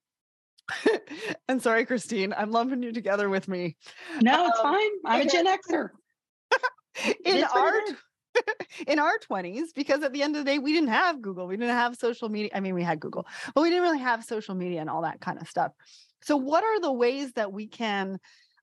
and 1.48 1.62
sorry, 1.62 1.86
Christine, 1.86 2.34
I'm 2.36 2.52
lumping 2.52 2.84
you 2.84 2.92
together 2.92 3.30
with 3.30 3.48
me. 3.48 3.76
No, 4.22 4.48
it's 4.48 4.60
um, 4.60 4.74
fine. 4.74 4.90
I'm 5.06 5.28
a 5.28 5.30
Gen 5.30 5.46
Xer. 5.46 5.90
in 7.26 7.44
our 7.44 7.74
in 8.88 9.00
our 9.00 9.14
20s, 9.30 9.68
because 9.76 10.04
at 10.04 10.14
the 10.14 10.24
end 10.24 10.36
of 10.36 10.44
the 10.44 10.52
day, 10.52 10.60
we 10.60 10.74
didn't 10.74 10.90
have 10.90 11.22
Google, 11.22 11.48
we 11.48 11.58
didn't 11.58 11.76
have 11.76 11.96
social 11.96 12.30
media. 12.30 12.52
I 12.54 12.60
mean, 12.60 12.74
we 12.74 12.84
had 12.84 13.00
Google, 13.00 13.28
but 13.54 13.62
we 13.62 13.70
didn't 13.70 13.84
really 13.84 14.00
have 14.00 14.24
social 14.24 14.56
media 14.56 14.82
and 14.82 14.90
all 14.90 15.04
that 15.04 15.22
kind 15.22 15.40
of 15.42 15.48
stuff. 15.48 15.72
So, 16.24 16.38
what 16.38 16.64
are 16.64 16.80
the 16.80 16.92
ways 16.92 17.34
that 17.34 17.52
we 17.52 17.68
can 17.68 18.20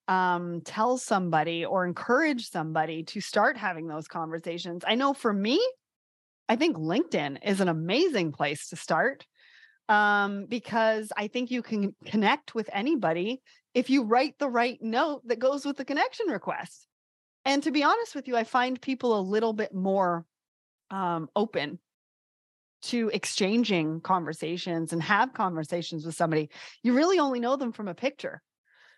um, 0.08 0.62
tell 0.64 0.98
somebody 0.98 1.64
or 1.64 1.84
encourage 1.84 2.48
somebody 2.50 3.04
to 3.04 3.20
start 3.20 3.56
having 3.56 3.86
those 3.86 4.08
conversations? 4.08 4.82
I 4.86 4.94
know 4.94 5.14
for 5.14 5.32
me, 5.32 5.60
I 6.48 6.56
think 6.56 6.76
LinkedIn 6.76 7.38
is 7.44 7.60
an 7.60 7.68
amazing 7.68 8.32
place 8.32 8.68
to 8.70 8.76
start 8.76 9.24
um, 9.88 10.46
because 10.48 11.12
I 11.16 11.28
think 11.28 11.50
you 11.50 11.62
can 11.62 11.94
connect 12.06 12.54
with 12.54 12.68
anybody 12.72 13.40
if 13.74 13.90
you 13.90 14.04
write 14.04 14.34
the 14.38 14.48
right 14.48 14.78
note 14.80 15.22
that 15.26 15.38
goes 15.38 15.64
with 15.64 15.76
the 15.76 15.84
connection 15.84 16.26
request. 16.26 16.86
And 17.44 17.62
to 17.62 17.70
be 17.70 17.82
honest 17.82 18.14
with 18.14 18.28
you, 18.28 18.36
I 18.36 18.44
find 18.44 18.80
people 18.80 19.18
a 19.18 19.22
little 19.22 19.52
bit 19.52 19.74
more 19.74 20.24
um, 20.90 21.28
open 21.34 21.78
to 22.82 23.10
exchanging 23.12 24.00
conversations 24.00 24.92
and 24.92 25.02
have 25.02 25.32
conversations 25.34 26.04
with 26.04 26.14
somebody. 26.14 26.50
You 26.82 26.94
really 26.94 27.18
only 27.18 27.40
know 27.40 27.56
them 27.56 27.72
from 27.72 27.88
a 27.88 27.94
picture. 27.94 28.42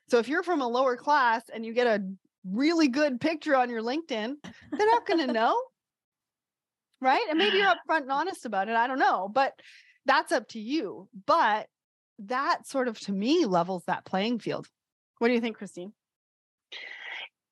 So 0.09 0.19
if 0.19 0.29
you're 0.29 0.43
from 0.43 0.61
a 0.61 0.69
lower 0.69 0.97
class 0.97 1.43
and 1.53 1.65
you 1.65 1.73
get 1.73 1.87
a 1.87 2.05
really 2.45 2.89
good 2.89 3.21
picture 3.21 3.57
on 3.57 3.71
your 3.71 3.83
LinkedIn, 3.83 4.35
they're 4.73 4.91
not 4.91 5.07
going 5.07 5.21
to 5.27 5.33
know. 5.33 5.61
Right. 7.01 7.25
And 7.29 7.39
maybe 7.39 7.59
you're 7.59 7.67
upfront 7.89 8.03
and 8.03 8.13
honest 8.13 8.45
about 8.47 8.69
it. 8.69 8.77
I 8.77 8.87
don't 8.87 8.99
know. 8.99 9.29
But 9.33 9.55
that's 10.07 10.33
up 10.33 10.49
to 10.49 10.61
you. 10.61 11.09
But 11.27 11.67
that 12.21 12.67
sort 12.67 12.89
of 12.89 12.99
to 13.01 13.13
me 13.13 13.47
levels 13.47 13.85
that 13.87 14.05
playing 14.05 14.39
field. 14.39 14.69
What 15.19 15.29
do 15.29 15.35
you 15.35 15.41
think, 15.41 15.59
Christine? 15.59 15.93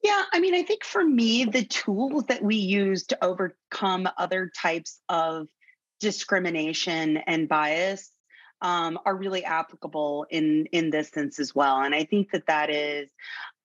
Yeah, 0.03 0.23
I 0.33 0.41
mean, 0.41 0.55
I 0.55 0.63
think 0.63 0.85
for 0.85 1.05
me, 1.05 1.45
the 1.45 1.65
tools 1.65 2.25
that 2.29 2.43
we 2.43 2.57
use 2.57 3.07
to 3.07 3.23
overcome 3.23 4.09
other 4.17 4.51
types 4.57 4.99
of 5.09 5.47
discrimination 6.01 7.19
and 7.19 7.49
bias 7.49 8.11
um, 8.63 8.99
are 9.05 9.15
really 9.15 9.45
applicable 9.45 10.27
in 10.31 10.67
in 10.73 10.91
this 10.91 11.11
sense 11.11 11.39
as 11.39 11.55
well. 11.55 11.83
And 11.83 11.95
I 11.95 12.05
think 12.05 12.31
that 12.33 12.47
that 12.47 12.71
is 12.71 13.11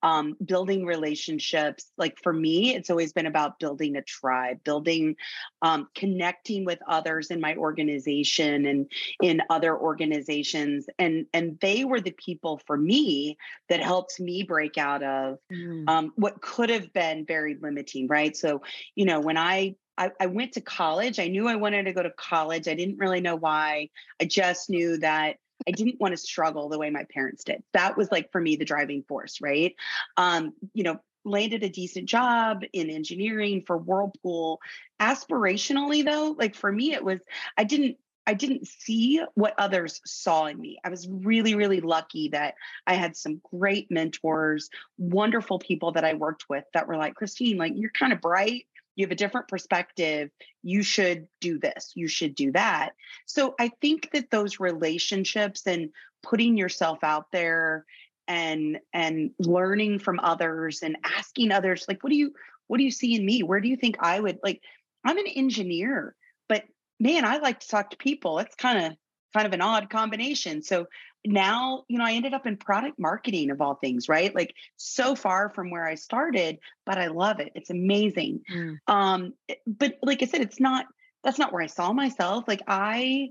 um, 0.06 0.38
building 0.46 0.86
relationships. 0.86 1.92
Like 1.98 2.16
for 2.22 2.32
me, 2.32 2.76
it's 2.76 2.92
always 2.92 3.12
been 3.12 3.26
about 3.26 3.58
building 3.58 3.96
a 3.96 4.04
tribe, 4.04 4.64
building, 4.64 5.16
um, 5.64 5.90
connecting 5.96 6.64
with 6.64 6.78
others 6.88 7.32
in 7.32 7.42
my 7.42 7.56
organization 7.56 8.68
and 8.68 8.92
in 9.20 9.42
other 9.50 9.76
organizations, 9.76 10.86
and 11.00 11.26
and 11.34 11.60
they 11.60 11.86
were 11.86 12.00
the 12.00 12.12
people 12.12 12.62
for 12.68 12.78
me 12.78 13.38
that 13.68 13.82
helped 13.82 14.20
me 14.20 14.44
break 14.44 14.78
out 14.78 15.02
of 15.02 15.40
mm. 15.52 15.90
um, 15.90 16.14
what 16.16 16.40
could 16.40 16.70
have 16.70 16.94
been 16.94 17.26
very 17.26 17.58
limiting. 17.60 18.08
Right. 18.08 18.38
So 18.38 18.62
you 18.94 19.06
know 19.06 19.20
when 19.20 19.38
I 19.38 19.76
I, 19.98 20.12
I, 20.20 20.26
went 20.26 20.52
to 20.54 20.62
college. 20.62 21.20
I 21.20 21.30
knew 21.30 21.48
I 21.48 21.56
wanted 21.56 21.84
to 21.84 21.94
go 21.94 22.04
to 22.04 22.12
college. 22.12 22.68
I 22.68 22.74
didn't 22.74 22.98
really 22.98 23.22
know 23.22 23.38
why. 23.38 23.92
I 24.22 24.26
just 24.26 24.70
knew 24.70 24.98
that 24.98 25.38
I 25.68 25.72
didn't 25.72 26.00
want 26.00 26.14
to 26.14 26.18
struggle 26.18 26.70
the 26.70 26.80
way 26.80 26.90
my 26.90 27.06
parents 27.14 27.44
did. 27.44 27.64
That 27.74 27.98
was 27.98 28.12
like 28.12 28.32
for 28.32 28.42
me 28.42 28.56
the 28.56 28.66
driving 28.66 29.04
force, 29.04 29.42
right? 29.42 29.76
Um, 30.18 30.54
you 30.74 30.84
know, 30.84 31.00
landed 31.24 31.64
a 31.64 31.70
decent 31.70 32.08
job 32.08 32.64
in 32.72 32.90
engineering 32.90 33.64
for 33.66 33.78
Whirlpool. 33.78 34.60
Aspirationally 35.00 36.06
though, 36.06 36.36
like 36.38 36.56
for 36.56 36.72
me 36.72 36.94
it 36.94 37.04
was 37.04 37.20
I 37.58 37.64
didn't 37.64 37.98
I 38.28 38.34
didn't 38.34 38.68
see 38.68 39.22
what 39.36 39.54
others 39.58 40.02
saw 40.04 40.46
in 40.46 40.60
me. 40.60 40.80
I 40.84 40.90
was 40.90 41.08
really, 41.08 41.54
really 41.54 41.80
lucky 41.80 42.30
that 42.30 42.56
I 42.88 42.96
had 42.96 43.16
some 43.16 43.40
great 43.52 43.92
mentors, 43.92 44.70
wonderful 44.98 45.60
people 45.60 45.92
that 45.92 46.04
I 46.04 46.16
worked 46.16 46.46
with 46.50 46.64
that 46.74 46.88
were 46.88 46.98
like, 46.98 47.14
Christine, 47.14 47.58
like 47.58 47.74
you're 47.76 47.92
kind 47.92 48.12
of 48.12 48.22
bright 48.22 48.66
you 48.96 49.06
have 49.06 49.12
a 49.12 49.16
different 49.16 49.48
perspective 49.48 50.30
you 50.64 50.82
should 50.84 51.28
do 51.42 51.60
this 51.60 51.92
you 51.96 52.08
should 52.08 52.36
do 52.36 52.52
that. 52.52 52.92
So 53.26 53.56
i 53.60 53.70
think 53.82 54.12
that 54.14 54.32
those 54.32 54.60
relationships 54.60 55.66
and 55.68 55.90
putting 56.24 56.58
yourself 56.58 57.04
out 57.04 57.26
there 57.32 57.86
and 58.28 58.80
and 58.94 59.32
learning 59.40 60.00
from 60.00 60.20
others 60.20 60.82
and 60.82 60.98
asking 61.04 61.52
others 61.52 61.86
like 61.88 62.04
what 62.04 62.10
do 62.10 62.16
you 62.16 62.34
what 62.68 62.78
do 62.78 62.84
you 62.84 62.90
see 62.90 63.14
in 63.14 63.24
me? 63.24 63.44
Where 63.44 63.62
do 63.62 63.68
you 63.68 63.76
think 63.76 63.98
i 64.00 64.20
would 64.20 64.40
like 64.44 64.62
i'm 65.06 65.18
an 65.18 65.28
engineer 65.28 66.16
but 66.50 66.64
man 67.00 67.26
i 67.26 67.38
like 67.38 67.60
to 67.60 67.68
talk 67.68 67.92
to 67.92 67.98
people. 67.98 68.40
It's 68.40 68.56
kind 68.56 68.86
of 68.86 68.98
kind 69.36 69.46
of 69.46 69.54
an 69.54 69.62
odd 69.62 69.90
combination. 69.90 70.64
So 70.64 70.88
now 71.26 71.84
you 71.88 71.98
know 71.98 72.06
i 72.06 72.14
ended 72.14 72.34
up 72.34 72.46
in 72.46 72.58
product 72.58 73.00
marketing 73.00 73.52
of 73.52 73.62
all 73.62 73.76
things 73.76 74.08
right? 74.10 74.34
Like 74.36 74.54
so 74.78 75.16
far 75.16 75.50
from 75.50 75.70
where 75.70 75.86
i 75.86 75.96
started 75.96 76.60
but 76.86 76.98
i 76.98 77.08
love 77.08 77.40
it. 77.40 77.52
It's 77.56 77.70
amazing. 77.70 78.42
Mm. 78.54 78.78
um 78.88 79.34
but 79.66 79.96
like 80.02 80.22
i 80.22 80.26
said 80.26 80.42
it's 80.42 80.60
not 80.60 80.86
that's 81.24 81.40
not 81.40 81.52
where 81.52 81.64
i 81.64 81.68
saw 81.68 81.94
myself. 81.94 82.46
Like 82.48 82.62
i 82.68 83.30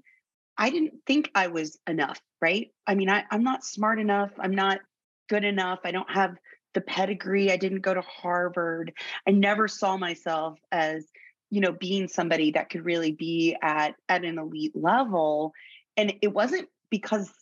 i 0.57 0.71
didn't 0.71 0.95
think 1.07 1.31
i 1.35 1.49
was 1.49 1.79
enough 1.89 2.21
right? 2.41 2.71
I 2.87 2.95
mean 2.95 3.11
I, 3.11 3.25
i'm 3.31 3.45
not 3.45 3.65
smart 3.65 3.99
enough. 3.99 4.31
I'm 4.39 4.55
not 4.55 4.81
good 5.29 5.45
enough. 5.45 5.81
I 5.85 5.91
don't 5.91 6.11
have 6.11 6.37
the 6.75 6.81
pedigree. 6.81 7.51
I 7.51 7.57
didn't 7.57 7.81
go 7.81 7.95
to 7.95 8.03
harvard. 8.03 8.93
I 9.27 9.31
never 9.31 9.69
saw 9.69 9.97
myself 9.97 10.59
as 10.71 11.07
you 11.51 11.61
know 11.61 11.73
being 11.73 12.09
somebody 12.09 12.51
that 12.53 12.69
could 12.69 12.85
really 12.85 13.13
be 13.13 13.57
at 13.63 13.95
at 14.09 14.25
an 14.25 14.39
elite 14.39 14.75
level. 14.75 15.53
And 15.97 16.15
it 16.21 16.33
wasn't 16.33 16.69
because 16.91 17.33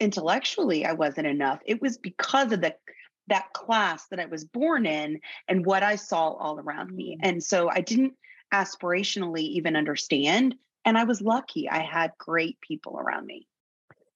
intellectually 0.00 0.84
I 0.84 0.94
wasn't 0.94 1.26
enough. 1.26 1.60
It 1.64 1.80
was 1.80 1.98
because 1.98 2.52
of 2.52 2.60
the 2.60 2.74
that 3.28 3.52
class 3.52 4.06
that 4.10 4.18
I 4.18 4.26
was 4.26 4.44
born 4.44 4.86
in 4.86 5.20
and 5.46 5.64
what 5.64 5.82
I 5.84 5.94
saw 5.94 6.30
all 6.32 6.58
around 6.58 6.90
me. 6.90 7.16
Mm. 7.16 7.28
And 7.28 7.44
so 7.44 7.70
I 7.70 7.80
didn't 7.80 8.14
aspirationally 8.52 9.42
even 9.42 9.76
understand. 9.76 10.56
And 10.84 10.98
I 10.98 11.04
was 11.04 11.20
lucky. 11.20 11.68
I 11.68 11.78
had 11.78 12.10
great 12.18 12.60
people 12.60 12.98
around 12.98 13.26
me. 13.26 13.46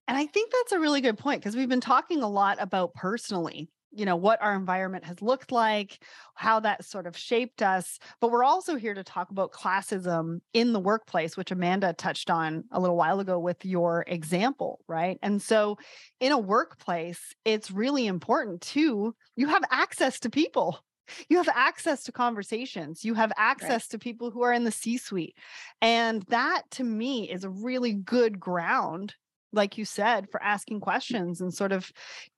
And 0.08 0.18
I 0.18 0.26
think 0.26 0.52
that's 0.52 0.72
a 0.72 0.80
really 0.80 1.00
good 1.00 1.16
point 1.16 1.40
because 1.40 1.56
we've 1.56 1.68
been 1.68 1.80
talking 1.80 2.22
a 2.22 2.28
lot 2.28 2.58
about 2.60 2.92
personally 2.94 3.68
you 3.96 4.04
know 4.04 4.16
what 4.16 4.42
our 4.42 4.54
environment 4.54 5.04
has 5.04 5.20
looked 5.22 5.52
like 5.52 6.02
how 6.34 6.60
that 6.60 6.84
sort 6.84 7.06
of 7.06 7.16
shaped 7.16 7.62
us 7.62 7.98
but 8.20 8.30
we're 8.30 8.44
also 8.44 8.76
here 8.76 8.94
to 8.94 9.04
talk 9.04 9.30
about 9.30 9.52
classism 9.52 10.40
in 10.52 10.72
the 10.72 10.80
workplace 10.80 11.36
which 11.36 11.50
amanda 11.50 11.92
touched 11.92 12.30
on 12.30 12.64
a 12.72 12.80
little 12.80 12.96
while 12.96 13.20
ago 13.20 13.38
with 13.38 13.64
your 13.64 14.04
example 14.06 14.80
right? 14.88 15.18
And 15.22 15.40
so 15.40 15.78
in 16.20 16.32
a 16.32 16.38
workplace 16.38 17.34
it's 17.44 17.70
really 17.70 18.06
important 18.06 18.60
to 18.62 19.14
you 19.36 19.48
have 19.48 19.64
access 19.70 20.20
to 20.20 20.30
people. 20.30 20.80
You 21.28 21.36
have 21.36 21.50
access 21.54 22.04
to 22.04 22.12
conversations. 22.12 23.04
You 23.04 23.12
have 23.12 23.30
access 23.36 23.70
right. 23.70 23.90
to 23.90 23.98
people 23.98 24.30
who 24.30 24.42
are 24.42 24.54
in 24.54 24.64
the 24.64 24.72
c 24.72 24.96
suite 24.96 25.36
and 25.82 26.22
that 26.28 26.62
to 26.70 26.82
me 26.82 27.30
is 27.30 27.44
a 27.44 27.50
really 27.50 27.92
good 27.92 28.40
ground 28.40 29.14
like 29.54 29.78
you 29.78 29.84
said, 29.84 30.28
for 30.30 30.42
asking 30.42 30.80
questions 30.80 31.40
and 31.40 31.52
sort 31.52 31.72
of 31.72 31.90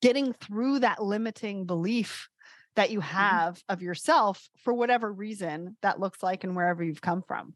getting 0.03 0.33
through 0.35 0.81
that 0.81 1.03
limiting 1.03 1.67
belief 1.67 2.29
that 2.77 2.91
you 2.91 3.01
mm-hmm. 3.01 3.17
have 3.17 3.63
of 3.69 3.83
yourself 3.83 4.49
for 4.63 4.73
whatever 4.73 5.13
reason 5.13 5.77
that 5.83 5.99
looks 5.99 6.23
like 6.23 6.45
and 6.45 6.55
wherever 6.55 6.85
you've 6.85 7.01
come 7.01 7.23
from. 7.27 7.55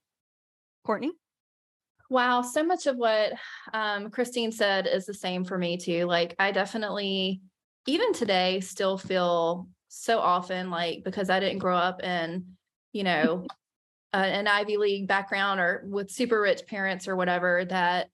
Courtney? 0.84 1.12
Wow, 2.08 2.42
so 2.42 2.64
much 2.64 2.86
of 2.86 2.96
what 2.96 3.32
um, 3.72 4.10
Christine 4.10 4.50
said 4.50 4.88
is 4.88 5.06
the 5.06 5.14
same 5.14 5.44
for 5.44 5.56
me 5.56 5.76
too. 5.76 6.06
Like, 6.06 6.34
I 6.40 6.50
definitely, 6.50 7.40
even 7.86 8.12
today, 8.12 8.58
still 8.60 8.98
feel 8.98 9.68
so 9.88 10.18
often 10.18 10.70
like 10.70 11.04
because 11.04 11.30
I 11.30 11.38
didn't 11.38 11.58
grow 11.58 11.76
up 11.76 12.02
in, 12.02 12.46
you 12.92 13.04
know, 13.04 13.46
uh, 14.12 14.16
an 14.16 14.48
Ivy 14.48 14.76
League 14.76 15.06
background 15.06 15.60
or 15.60 15.84
with 15.86 16.10
super 16.10 16.40
rich 16.40 16.66
parents 16.66 17.06
or 17.06 17.14
whatever, 17.14 17.64
that 17.66 18.08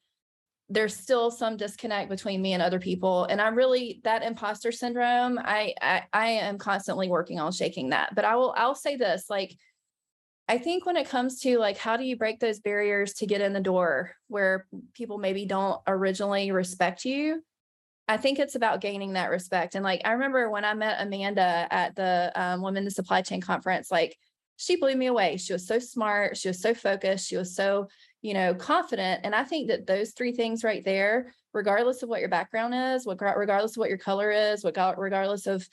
there's 0.68 0.96
still 0.96 1.31
some 1.31 1.57
disconnect 1.57 2.11
between 2.11 2.42
me 2.42 2.52
and 2.52 2.62
other 2.62 2.81
people 2.81 3.24
and 3.26 3.40
i'm 3.40 3.55
really 3.55 4.00
that 4.05 4.22
imposter 4.22 4.72
syndrome 4.72 5.38
I, 5.38 5.74
I 5.81 6.02
i 6.12 6.26
am 6.29 6.59
constantly 6.59 7.09
working 7.09 7.38
on 7.38 7.52
shaking 7.52 7.90
that 7.90 8.14
but 8.14 8.24
i 8.24 8.37
will 8.37 8.52
i'll 8.57 8.74
say 8.74 8.96
this 8.96 9.31
like 9.31 9.57
i 10.48 10.59
think 10.59 10.85
when 10.85 10.96
it 10.96 11.09
comes 11.09 11.40
to 11.42 11.59
like 11.59 11.76
how 11.76 11.96
do 11.96 12.05
you 12.05 12.16
break 12.16 12.40
those 12.40 12.59
barriers 12.59 13.14
to 13.14 13.26
get 13.26 13.40
in 13.40 13.52
the 13.52 13.61
door 13.61 14.12
where 14.29 14.66
people 14.94 15.18
maybe 15.18 15.46
don't 15.46 15.81
originally 15.87 16.50
respect 16.50 17.05
you 17.05 17.42
i 18.09 18.16
think 18.16 18.40
it's 18.40 18.57
about 18.57 18.81
gaining 18.81 19.12
that 19.12 19.31
respect 19.31 19.76
and 19.76 19.85
like 19.85 20.00
i 20.05 20.12
remember 20.12 20.50
when 20.50 20.64
i 20.64 20.74
met 20.74 21.00
amanda 21.00 21.68
at 21.70 21.94
the 21.94 22.33
um, 22.35 22.61
women 22.61 22.85
in 22.85 22.90
supply 22.90 23.22
chain 23.22 23.40
conference 23.40 23.88
like 23.90 24.16
she 24.57 24.74
blew 24.74 24.96
me 24.96 25.07
away 25.07 25.37
she 25.37 25.52
was 25.52 25.64
so 25.64 25.79
smart 25.79 26.37
she 26.37 26.48
was 26.48 26.61
so 26.61 26.74
focused 26.74 27.29
she 27.29 27.37
was 27.37 27.55
so 27.55 27.87
you 28.22 28.35
know, 28.35 28.55
confident. 28.55 29.20
And 29.24 29.35
I 29.35 29.44
think 29.44 29.68
that 29.68 29.87
those 29.87 30.12
three 30.12 30.33
things 30.33 30.64
right 30.64 30.85
there, 30.85 31.33
regardless 31.52 32.02
of 32.02 32.09
what 32.09 32.20
your 32.20 32.29
background 32.29 32.74
is, 32.74 33.07
what 33.07 33.20
regardless 33.20 33.72
of 33.72 33.79
what 33.79 33.88
your 33.88 33.98
color 33.98 34.31
is, 34.31 34.64
what 34.64 34.98
regardless 34.98 35.46
of 35.46 35.68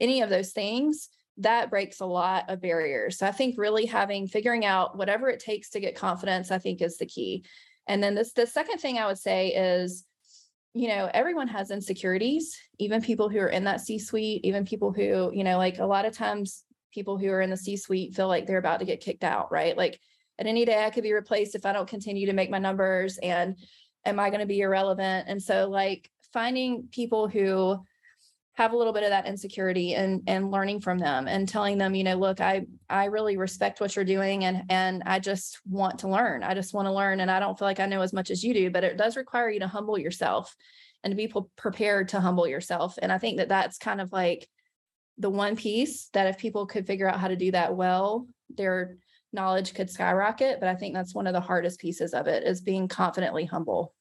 any 0.00 0.22
of 0.22 0.30
those 0.30 0.52
things, 0.52 1.08
that 1.38 1.70
breaks 1.70 2.00
a 2.00 2.06
lot 2.06 2.50
of 2.50 2.60
barriers. 2.60 3.18
So 3.18 3.26
I 3.26 3.32
think 3.32 3.56
really 3.56 3.86
having 3.86 4.26
figuring 4.26 4.64
out 4.64 4.98
whatever 4.98 5.28
it 5.28 5.40
takes 5.40 5.70
to 5.70 5.80
get 5.80 5.94
confidence, 5.94 6.50
I 6.50 6.58
think 6.58 6.82
is 6.82 6.98
the 6.98 7.06
key. 7.06 7.44
And 7.86 8.02
then 8.02 8.14
this 8.14 8.32
the 8.32 8.46
second 8.46 8.78
thing 8.78 8.98
I 8.98 9.06
would 9.06 9.18
say 9.18 9.48
is 9.48 10.04
you 10.74 10.88
know 10.88 11.10
everyone 11.12 11.48
has 11.48 11.70
insecurities 11.70 12.58
even 12.78 13.02
people 13.02 13.28
who 13.28 13.38
are 13.38 13.48
in 13.48 13.64
that 13.64 13.80
c 13.80 13.98
suite 13.98 14.40
even 14.42 14.64
people 14.64 14.90
who 14.90 15.30
you 15.34 15.44
know 15.44 15.58
like 15.58 15.78
a 15.78 15.84
lot 15.84 16.06
of 16.06 16.16
times 16.16 16.64
people 16.92 17.18
who 17.18 17.28
are 17.28 17.42
in 17.42 17.50
the 17.50 17.56
c 17.56 17.76
suite 17.76 18.14
feel 18.14 18.28
like 18.28 18.46
they're 18.46 18.56
about 18.58 18.80
to 18.80 18.86
get 18.86 19.00
kicked 19.00 19.24
out 19.24 19.52
right 19.52 19.76
like 19.76 20.00
at 20.42 20.48
any 20.48 20.64
day 20.64 20.84
I 20.84 20.90
could 20.90 21.04
be 21.04 21.12
replaced 21.12 21.54
if 21.54 21.64
I 21.64 21.72
don't 21.72 21.88
continue 21.88 22.26
to 22.26 22.32
make 22.32 22.50
my 22.50 22.58
numbers 22.58 23.16
and 23.18 23.56
am 24.04 24.18
I 24.18 24.28
going 24.28 24.40
to 24.40 24.46
be 24.46 24.60
irrelevant? 24.60 25.28
And 25.28 25.40
so 25.40 25.68
like 25.68 26.10
finding 26.32 26.88
people 26.90 27.28
who 27.28 27.78
have 28.54 28.72
a 28.72 28.76
little 28.76 28.92
bit 28.92 29.04
of 29.04 29.10
that 29.10 29.28
insecurity 29.28 29.94
and 29.94 30.22
and 30.26 30.50
learning 30.50 30.80
from 30.80 30.98
them 30.98 31.28
and 31.28 31.48
telling 31.48 31.78
them 31.78 31.94
you 31.94 32.04
know 32.04 32.16
look 32.16 32.38
i 32.38 32.66
i 32.90 33.06
really 33.06 33.38
respect 33.38 33.80
what 33.80 33.96
you're 33.96 34.04
doing 34.04 34.44
and 34.44 34.64
and 34.68 35.02
i 35.06 35.18
just 35.18 35.58
want 35.66 35.98
to 35.98 36.08
learn 36.08 36.42
i 36.42 36.52
just 36.52 36.74
want 36.74 36.86
to 36.86 36.92
learn 36.92 37.20
and 37.20 37.30
i 37.30 37.40
don't 37.40 37.58
feel 37.58 37.66
like 37.66 37.80
i 37.80 37.86
know 37.86 38.02
as 38.02 38.12
much 38.12 38.30
as 38.30 38.44
you 38.44 38.52
do 38.52 38.70
but 38.70 38.84
it 38.84 38.98
does 38.98 39.16
require 39.16 39.48
you 39.48 39.60
to 39.60 39.66
humble 39.66 39.96
yourself 39.96 40.54
and 41.02 41.12
to 41.12 41.16
be 41.16 41.32
prepared 41.56 42.08
to 42.08 42.20
humble 42.20 42.46
yourself 42.46 42.98
and 43.00 43.10
i 43.10 43.16
think 43.16 43.38
that 43.38 43.48
that's 43.48 43.78
kind 43.78 44.02
of 44.02 44.12
like 44.12 44.46
the 45.16 45.30
one 45.30 45.56
piece 45.56 46.10
that 46.12 46.26
if 46.26 46.36
people 46.36 46.66
could 46.66 46.86
figure 46.86 47.08
out 47.08 47.20
how 47.20 47.28
to 47.28 47.36
do 47.36 47.52
that 47.52 47.74
well 47.74 48.26
their 48.54 48.98
knowledge 49.32 49.74
could 49.74 49.90
skyrocket 49.90 50.60
but 50.60 50.68
i 50.68 50.74
think 50.74 50.94
that's 50.94 51.14
one 51.14 51.26
of 51.26 51.32
the 51.32 51.40
hardest 51.40 51.80
pieces 51.80 52.14
of 52.14 52.26
it 52.26 52.44
is 52.44 52.60
being 52.60 52.88
confidently 52.88 53.44
humble 53.44 53.94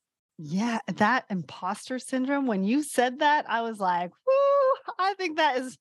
yeah, 0.44 0.80
that 0.96 1.26
imposter 1.30 2.00
syndrome. 2.00 2.48
When 2.48 2.64
you 2.64 2.82
said 2.82 3.20
that, 3.20 3.48
I 3.48 3.62
was 3.62 3.80
like, 3.80 4.10
whoo, 4.10 4.94
I 4.98 5.14
think 5.14 5.38
that 5.38 5.58
is 5.58 5.78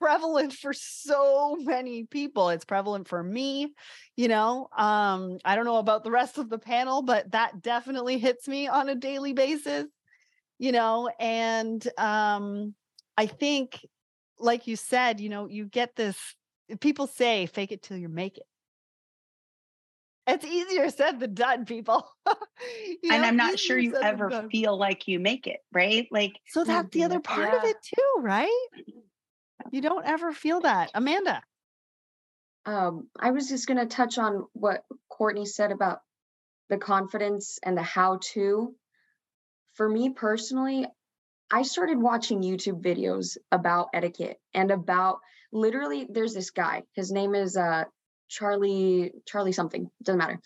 prevalent 0.00 0.54
for 0.54 0.72
so 0.72 1.56
many 1.60 2.04
people. 2.04 2.48
It's 2.48 2.64
prevalent 2.64 3.06
for 3.06 3.22
me, 3.22 3.74
you 4.16 4.28
know. 4.28 4.68
Um, 4.74 5.36
I 5.44 5.56
don't 5.56 5.66
know 5.66 5.76
about 5.76 6.04
the 6.04 6.10
rest 6.10 6.38
of 6.38 6.48
the 6.48 6.58
panel, 6.58 7.02
but 7.02 7.32
that 7.32 7.60
definitely 7.60 8.18
hits 8.18 8.48
me 8.48 8.66
on 8.66 8.88
a 8.88 8.94
daily 8.94 9.34
basis, 9.34 9.84
you 10.58 10.72
know, 10.72 11.10
and 11.20 11.86
um, 11.98 12.74
I 13.18 13.26
think, 13.26 13.86
like 14.38 14.66
you 14.66 14.76
said, 14.76 15.20
you 15.20 15.28
know, 15.28 15.48
you 15.48 15.66
get 15.66 15.96
this 15.96 16.16
people 16.80 17.06
say 17.06 17.44
fake 17.44 17.72
it 17.72 17.82
till 17.82 17.98
you 17.98 18.08
make 18.08 18.38
it 18.38 18.44
it's 20.26 20.44
easier 20.44 20.88
said 20.90 21.20
than 21.20 21.34
done, 21.34 21.64
people. 21.64 22.06
you 22.26 23.10
know, 23.10 23.16
and 23.16 23.24
I'm 23.24 23.36
not 23.36 23.58
sure 23.58 23.78
you 23.78 23.96
ever 23.96 24.48
feel 24.50 24.76
like 24.76 25.08
you 25.08 25.18
make 25.18 25.46
it, 25.46 25.60
right? 25.72 26.06
Like 26.10 26.32
so 26.48 26.64
that's 26.64 26.90
the 26.90 27.04
other 27.04 27.20
part 27.20 27.52
yeah. 27.52 27.58
of 27.58 27.64
it 27.64 27.76
too, 27.82 28.20
right? 28.20 28.66
You 29.70 29.80
don't 29.80 30.04
ever 30.04 30.32
feel 30.32 30.62
that. 30.62 30.90
Amanda. 30.92 31.40
Um, 32.66 33.08
I 33.18 33.30
was 33.30 33.48
just 33.48 33.68
gonna 33.68 33.86
touch 33.86 34.18
on 34.18 34.46
what 34.54 34.84
Courtney 35.08 35.46
said 35.46 35.70
about 35.70 36.00
the 36.68 36.78
confidence 36.78 37.60
and 37.62 37.76
the 37.78 37.82
how 37.82 38.18
to. 38.32 38.74
For 39.74 39.88
me 39.88 40.10
personally, 40.10 40.86
I 41.50 41.62
started 41.62 41.98
watching 41.98 42.42
YouTube 42.42 42.82
videos 42.82 43.36
about 43.52 43.90
etiquette 43.94 44.40
and 44.52 44.72
about 44.72 45.20
literally 45.52 46.08
there's 46.10 46.34
this 46.34 46.50
guy. 46.50 46.82
His 46.94 47.12
name 47.12 47.36
is 47.36 47.56
uh 47.56 47.84
Charlie, 48.32 49.12
Charlie 49.26 49.52
something, 49.52 49.90
doesn't 50.02 50.18
matter. 50.18 50.40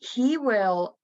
He 0.00 0.38
will 0.38 0.96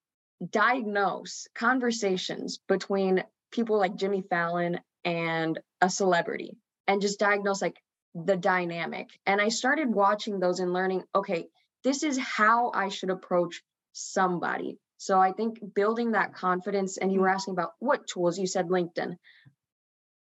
diagnose 0.50 1.48
conversations 1.54 2.58
between 2.66 3.22
people 3.50 3.78
like 3.78 3.96
Jimmy 3.96 4.22
Fallon 4.22 4.80
and 5.04 5.58
a 5.80 5.90
celebrity 5.90 6.56
and 6.86 7.02
just 7.02 7.18
diagnose 7.18 7.60
like 7.60 7.76
the 8.14 8.36
dynamic. 8.36 9.08
And 9.26 9.40
I 9.40 9.48
started 9.48 9.94
watching 9.94 10.40
those 10.40 10.60
and 10.60 10.72
learning, 10.72 11.02
okay, 11.14 11.48
this 11.84 12.02
is 12.02 12.18
how 12.18 12.70
I 12.74 12.88
should 12.88 13.10
approach 13.10 13.62
somebody. 13.92 14.78
So 14.96 15.20
I 15.20 15.32
think 15.32 15.58
building 15.74 16.12
that 16.12 16.34
confidence, 16.34 16.96
and 16.96 17.12
you 17.12 17.20
were 17.20 17.26
mm-hmm. 17.26 17.34
asking 17.34 17.52
about 17.52 17.72
what 17.80 18.06
tools, 18.06 18.38
you 18.38 18.46
said 18.46 18.68
LinkedIn. 18.68 19.16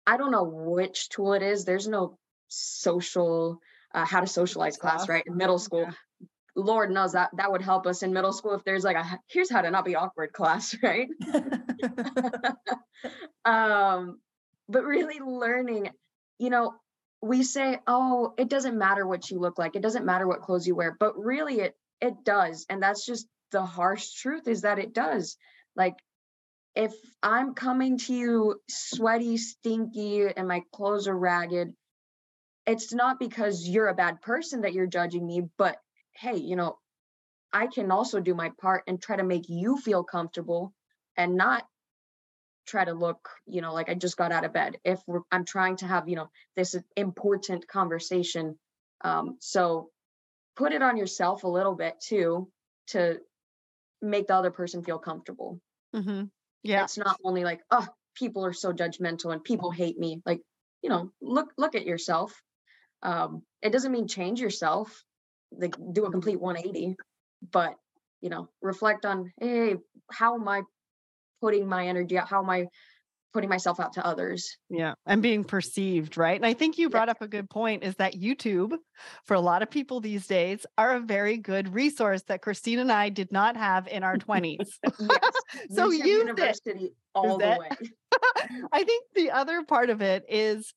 I 0.05 0.17
don't 0.17 0.31
know 0.31 0.43
which 0.43 1.09
tool 1.09 1.33
it 1.33 1.41
is. 1.41 1.65
There's 1.65 1.87
no 1.87 2.17
social 2.49 3.59
uh, 3.95 4.05
how 4.05 4.19
to 4.19 4.27
socialize 4.27 4.77
class, 4.77 5.07
right? 5.07 5.23
In 5.25 5.37
middle 5.37 5.57
school. 5.57 5.83
Yeah. 5.83 5.91
Lord 6.57 6.91
knows 6.91 7.13
that 7.13 7.31
that 7.35 7.51
would 7.51 7.61
help 7.61 7.85
us 7.85 8.03
in 8.03 8.13
middle 8.13 8.31
school 8.31 8.53
if 8.53 8.63
there's 8.63 8.83
like 8.83 8.95
a 8.95 9.19
here's 9.27 9.49
how 9.49 9.61
to 9.61 9.71
not 9.71 9.85
be 9.85 9.95
awkward 9.95 10.33
class, 10.33 10.75
right? 10.83 11.07
um, 13.45 14.19
but 14.69 14.83
really 14.83 15.19
learning, 15.19 15.89
you 16.39 16.49
know, 16.49 16.73
we 17.21 17.43
say, 17.43 17.79
oh, 17.87 18.33
it 18.37 18.49
doesn't 18.49 18.77
matter 18.77 19.07
what 19.07 19.29
you 19.29 19.39
look 19.39 19.57
like, 19.57 19.75
it 19.75 19.81
doesn't 19.81 20.05
matter 20.05 20.27
what 20.27 20.41
clothes 20.41 20.67
you 20.67 20.75
wear, 20.75 20.95
but 20.99 21.17
really 21.17 21.59
it 21.59 21.75
it 22.01 22.23
does, 22.23 22.65
and 22.69 22.83
that's 22.83 23.05
just 23.05 23.27
the 23.51 23.65
harsh 23.65 24.11
truth 24.13 24.47
is 24.47 24.61
that 24.61 24.79
it 24.79 24.93
does. 24.93 25.37
Like 25.75 25.95
if 26.75 26.93
I'm 27.23 27.53
coming 27.53 27.97
to 27.99 28.13
you 28.13 28.61
sweaty, 28.69 29.37
stinky, 29.37 30.27
and 30.27 30.47
my 30.47 30.61
clothes 30.73 31.07
are 31.07 31.17
ragged, 31.17 31.73
it's 32.65 32.93
not 32.93 33.19
because 33.19 33.67
you're 33.67 33.87
a 33.87 33.93
bad 33.93 34.21
person 34.21 34.61
that 34.61 34.73
you're 34.73 34.87
judging 34.87 35.25
me, 35.25 35.43
but 35.57 35.77
hey, 36.13 36.37
you 36.37 36.55
know, 36.55 36.77
I 37.53 37.67
can 37.67 37.91
also 37.91 38.19
do 38.19 38.33
my 38.33 38.51
part 38.59 38.83
and 38.87 39.01
try 39.01 39.15
to 39.15 39.23
make 39.23 39.47
you 39.47 39.77
feel 39.77 40.03
comfortable 40.03 40.73
and 41.15 41.35
not 41.35 41.63
try 42.65 42.83
to 42.83 42.93
look, 42.93 43.29
you 43.45 43.61
know, 43.61 43.73
like 43.73 43.89
I 43.89 43.93
just 43.93 44.17
got 44.17 44.31
out 44.31 44.43
of 44.43 44.53
bed. 44.53 44.77
If 44.83 44.99
I'm 45.31 45.45
trying 45.45 45.77
to 45.77 45.87
have, 45.87 46.09
you 46.09 46.15
know, 46.15 46.29
this 46.55 46.75
important 46.95 47.67
conversation. 47.67 48.57
Um, 49.01 49.37
so 49.39 49.89
put 50.55 50.73
it 50.73 50.81
on 50.81 50.97
yourself 50.97 51.43
a 51.43 51.47
little 51.47 51.75
bit 51.75 51.95
too 52.01 52.49
to 52.87 53.19
make 54.01 54.27
the 54.27 54.35
other 54.35 54.51
person 54.51 54.83
feel 54.83 54.97
comfortable. 54.97 55.59
Mm-hmm. 55.95 56.25
Yeah. 56.63 56.83
It's 56.83 56.97
not 56.97 57.19
only 57.23 57.43
like, 57.43 57.61
oh, 57.69 57.87
people 58.15 58.45
are 58.45 58.53
so 58.53 58.73
judgmental 58.73 59.31
and 59.31 59.43
people 59.43 59.69
hate 59.69 59.99
me. 59.99 60.21
Like, 60.25 60.41
you 60.81 60.89
know, 60.89 61.11
look 61.21 61.51
look 61.57 61.75
at 61.75 61.85
yourself 61.85 62.33
um, 63.05 63.43
it 63.61 63.71
doesn't 63.71 63.91
mean 63.91 64.07
change 64.07 64.41
yourself 64.41 65.03
like 65.51 65.75
do 65.93 66.05
a 66.05 66.11
complete 66.11 66.39
180 66.39 66.95
but 67.51 67.75
you 68.21 68.29
know 68.29 68.49
reflect 68.61 69.05
on 69.05 69.31
hey 69.39 69.75
how 70.11 70.35
am 70.35 70.47
i 70.47 70.61
putting 71.41 71.67
my 71.67 71.87
energy 71.87 72.17
out? 72.17 72.27
How 72.27 72.41
am 72.41 72.49
i 72.49 72.67
putting 73.33 73.49
myself 73.49 73.79
out 73.79 73.93
to 73.93 74.05
others? 74.05 74.57
Yeah 74.69 74.93
and 75.05 75.21
being 75.21 75.43
perceived 75.43 76.17
right? 76.17 76.35
And 76.35 76.45
i 76.45 76.53
think 76.53 76.77
you 76.77 76.89
brought 76.89 77.09
up 77.09 77.21
a 77.21 77.27
good 77.27 77.49
point 77.49 77.83
is 77.83 77.95
that 77.95 78.13
youtube 78.13 78.75
for 79.23 79.35
a 79.35 79.39
lot 79.39 79.61
of 79.61 79.69
people 79.69 80.01
these 80.01 80.25
days 80.25 80.65
are 80.77 80.95
a 80.95 80.99
very 80.99 81.37
good 81.37 81.73
resource 81.73 82.23
that 82.23 82.41
christine 82.41 82.79
and 82.79 82.91
i 82.91 83.09
did 83.09 83.31
not 83.31 83.55
have 83.55 83.87
in 83.87 84.03
our 84.03 84.17
20s 84.17 84.57
yes. 84.99 85.31
so 85.69 85.91
use 85.91 86.05
University 86.05 86.85
it. 86.85 86.93
all 87.13 87.37
the 87.37 87.57
way. 87.59 87.69
I 88.71 88.83
think 88.83 89.05
the 89.13 89.31
other 89.31 89.63
part 89.63 89.89
of 89.89 90.01
it 90.01 90.23
is 90.29 90.73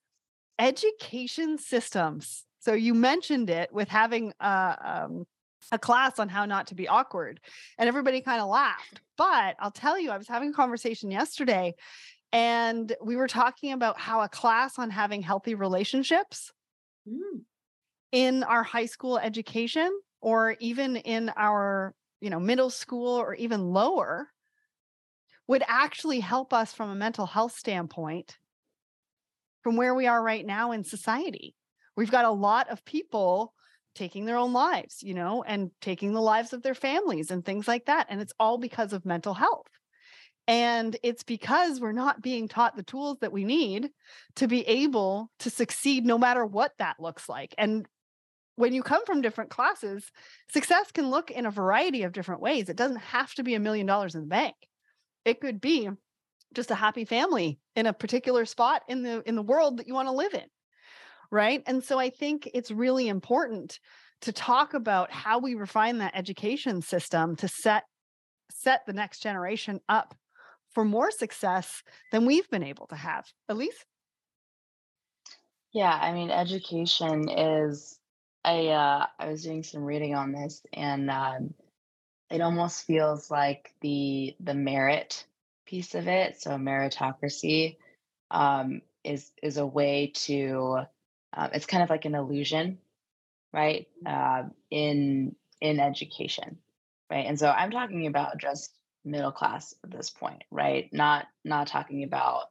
education 0.58 1.58
systems. 1.58 2.44
So 2.60 2.72
you 2.72 2.94
mentioned 2.94 3.50
it 3.50 3.72
with 3.72 3.88
having 3.88 4.32
a, 4.40 4.76
um, 5.04 5.26
a 5.70 5.78
class 5.78 6.18
on 6.18 6.28
how 6.28 6.44
not 6.44 6.68
to 6.68 6.74
be 6.74 6.88
awkward, 6.88 7.40
and 7.78 7.88
everybody 7.88 8.20
kind 8.20 8.40
of 8.40 8.48
laughed. 8.48 9.00
But 9.16 9.56
I'll 9.60 9.70
tell 9.70 9.98
you, 9.98 10.10
I 10.10 10.18
was 10.18 10.28
having 10.28 10.50
a 10.50 10.54
conversation 10.54 11.10
yesterday, 11.10 11.74
and 12.32 12.94
we 13.02 13.16
were 13.16 13.28
talking 13.28 13.72
about 13.72 13.98
how 13.98 14.22
a 14.22 14.28
class 14.28 14.78
on 14.78 14.90
having 14.90 15.22
healthy 15.22 15.54
relationships 15.54 16.52
mm. 17.08 17.42
in 18.12 18.42
our 18.44 18.62
high 18.62 18.86
school 18.86 19.18
education, 19.18 19.90
or 20.20 20.56
even 20.58 20.96
in 20.96 21.30
our 21.36 21.94
you 22.20 22.30
know 22.30 22.40
middle 22.40 22.70
school 22.70 23.14
or 23.16 23.34
even 23.34 23.70
lower, 23.70 24.28
would 25.46 25.62
actually 25.66 26.20
help 26.20 26.52
us 26.52 26.72
from 26.72 26.90
a 26.90 26.94
mental 26.94 27.26
health 27.26 27.56
standpoint 27.56 28.36
from 29.62 29.76
where 29.76 29.94
we 29.94 30.06
are 30.06 30.22
right 30.22 30.44
now 30.44 30.72
in 30.72 30.84
society. 30.84 31.54
We've 31.96 32.10
got 32.10 32.24
a 32.24 32.30
lot 32.30 32.68
of 32.70 32.84
people 32.84 33.54
taking 33.94 34.24
their 34.24 34.36
own 34.36 34.52
lives, 34.52 35.02
you 35.02 35.14
know, 35.14 35.42
and 35.42 35.70
taking 35.80 36.12
the 36.12 36.20
lives 36.20 36.52
of 36.52 36.62
their 36.62 36.74
families 36.74 37.30
and 37.30 37.44
things 37.44 37.66
like 37.66 37.86
that. 37.86 38.06
And 38.08 38.20
it's 38.20 38.32
all 38.38 38.58
because 38.58 38.92
of 38.92 39.04
mental 39.04 39.34
health. 39.34 39.66
And 40.46 40.96
it's 41.02 41.24
because 41.24 41.80
we're 41.80 41.92
not 41.92 42.22
being 42.22 42.48
taught 42.48 42.76
the 42.76 42.82
tools 42.82 43.18
that 43.20 43.32
we 43.32 43.44
need 43.44 43.90
to 44.36 44.48
be 44.48 44.66
able 44.66 45.30
to 45.40 45.50
succeed 45.50 46.06
no 46.06 46.16
matter 46.16 46.46
what 46.46 46.72
that 46.78 47.00
looks 47.00 47.28
like. 47.28 47.54
And 47.58 47.86
when 48.56 48.72
you 48.72 48.82
come 48.82 49.04
from 49.04 49.20
different 49.20 49.50
classes, 49.50 50.10
success 50.50 50.90
can 50.90 51.10
look 51.10 51.30
in 51.30 51.44
a 51.44 51.50
variety 51.50 52.04
of 52.04 52.12
different 52.12 52.40
ways. 52.40 52.68
It 52.68 52.76
doesn't 52.76 52.96
have 52.96 53.34
to 53.34 53.42
be 53.42 53.54
a 53.54 53.60
million 53.60 53.86
dollars 53.86 54.14
in 54.14 54.22
the 54.22 54.26
bank. 54.26 54.54
It 55.24 55.40
could 55.40 55.60
be 55.60 55.90
just 56.54 56.70
a 56.70 56.74
happy 56.74 57.04
family 57.04 57.58
in 57.76 57.86
a 57.86 57.92
particular 57.92 58.44
spot 58.44 58.82
in 58.88 59.02
the 59.02 59.22
in 59.28 59.36
the 59.36 59.42
world 59.42 59.78
that 59.78 59.86
you 59.86 59.94
want 59.94 60.08
to 60.08 60.12
live 60.12 60.34
in 60.34 60.44
right? 61.30 61.62
And 61.66 61.82
so 61.84 61.98
i 61.98 62.10
think 62.10 62.48
it's 62.54 62.70
really 62.70 63.08
important 63.08 63.78
to 64.22 64.32
talk 64.32 64.74
about 64.74 65.12
how 65.12 65.38
we 65.38 65.54
refine 65.54 65.98
that 65.98 66.16
education 66.16 66.82
system 66.82 67.36
to 67.36 67.48
set 67.48 67.84
set 68.50 68.80
the 68.86 68.92
next 68.92 69.22
generation 69.22 69.80
up 69.88 70.14
for 70.74 70.84
more 70.84 71.10
success 71.10 71.82
than 72.12 72.26
we've 72.26 72.48
been 72.50 72.62
able 72.62 72.86
to 72.86 72.96
have. 72.96 73.26
Elise? 73.48 73.84
Yeah 75.72 75.96
i 76.00 76.12
mean 76.12 76.30
education 76.30 77.28
is 77.28 77.98
i 78.44 78.68
uh 78.68 79.06
i 79.18 79.28
was 79.28 79.44
doing 79.44 79.62
some 79.62 79.84
reading 79.84 80.14
on 80.14 80.32
this 80.32 80.62
and 80.72 81.10
um 81.10 81.54
it 82.30 82.40
almost 82.40 82.86
feels 82.86 83.30
like 83.30 83.74
the 83.80 84.34
the 84.40 84.54
merit 84.54 85.26
piece 85.68 85.94
of 85.94 86.08
it, 86.08 86.40
so 86.40 86.52
meritocracy, 86.52 87.76
um, 88.30 88.82
is 89.04 89.30
is 89.42 89.58
a 89.58 89.66
way 89.66 90.12
to. 90.14 90.80
Uh, 91.36 91.48
it's 91.52 91.66
kind 91.66 91.82
of 91.82 91.90
like 91.90 92.06
an 92.06 92.14
illusion, 92.14 92.78
right? 93.52 93.86
Uh, 94.04 94.44
in 94.70 95.36
in 95.60 95.80
education, 95.80 96.58
right? 97.10 97.26
And 97.26 97.38
so 97.38 97.48
I'm 97.50 97.70
talking 97.70 98.06
about 98.06 98.38
just 98.38 98.72
middle 99.04 99.32
class 99.32 99.74
at 99.84 99.90
this 99.90 100.10
point, 100.10 100.44
right? 100.50 100.92
Not 100.92 101.26
not 101.44 101.66
talking 101.66 102.04
about 102.04 102.44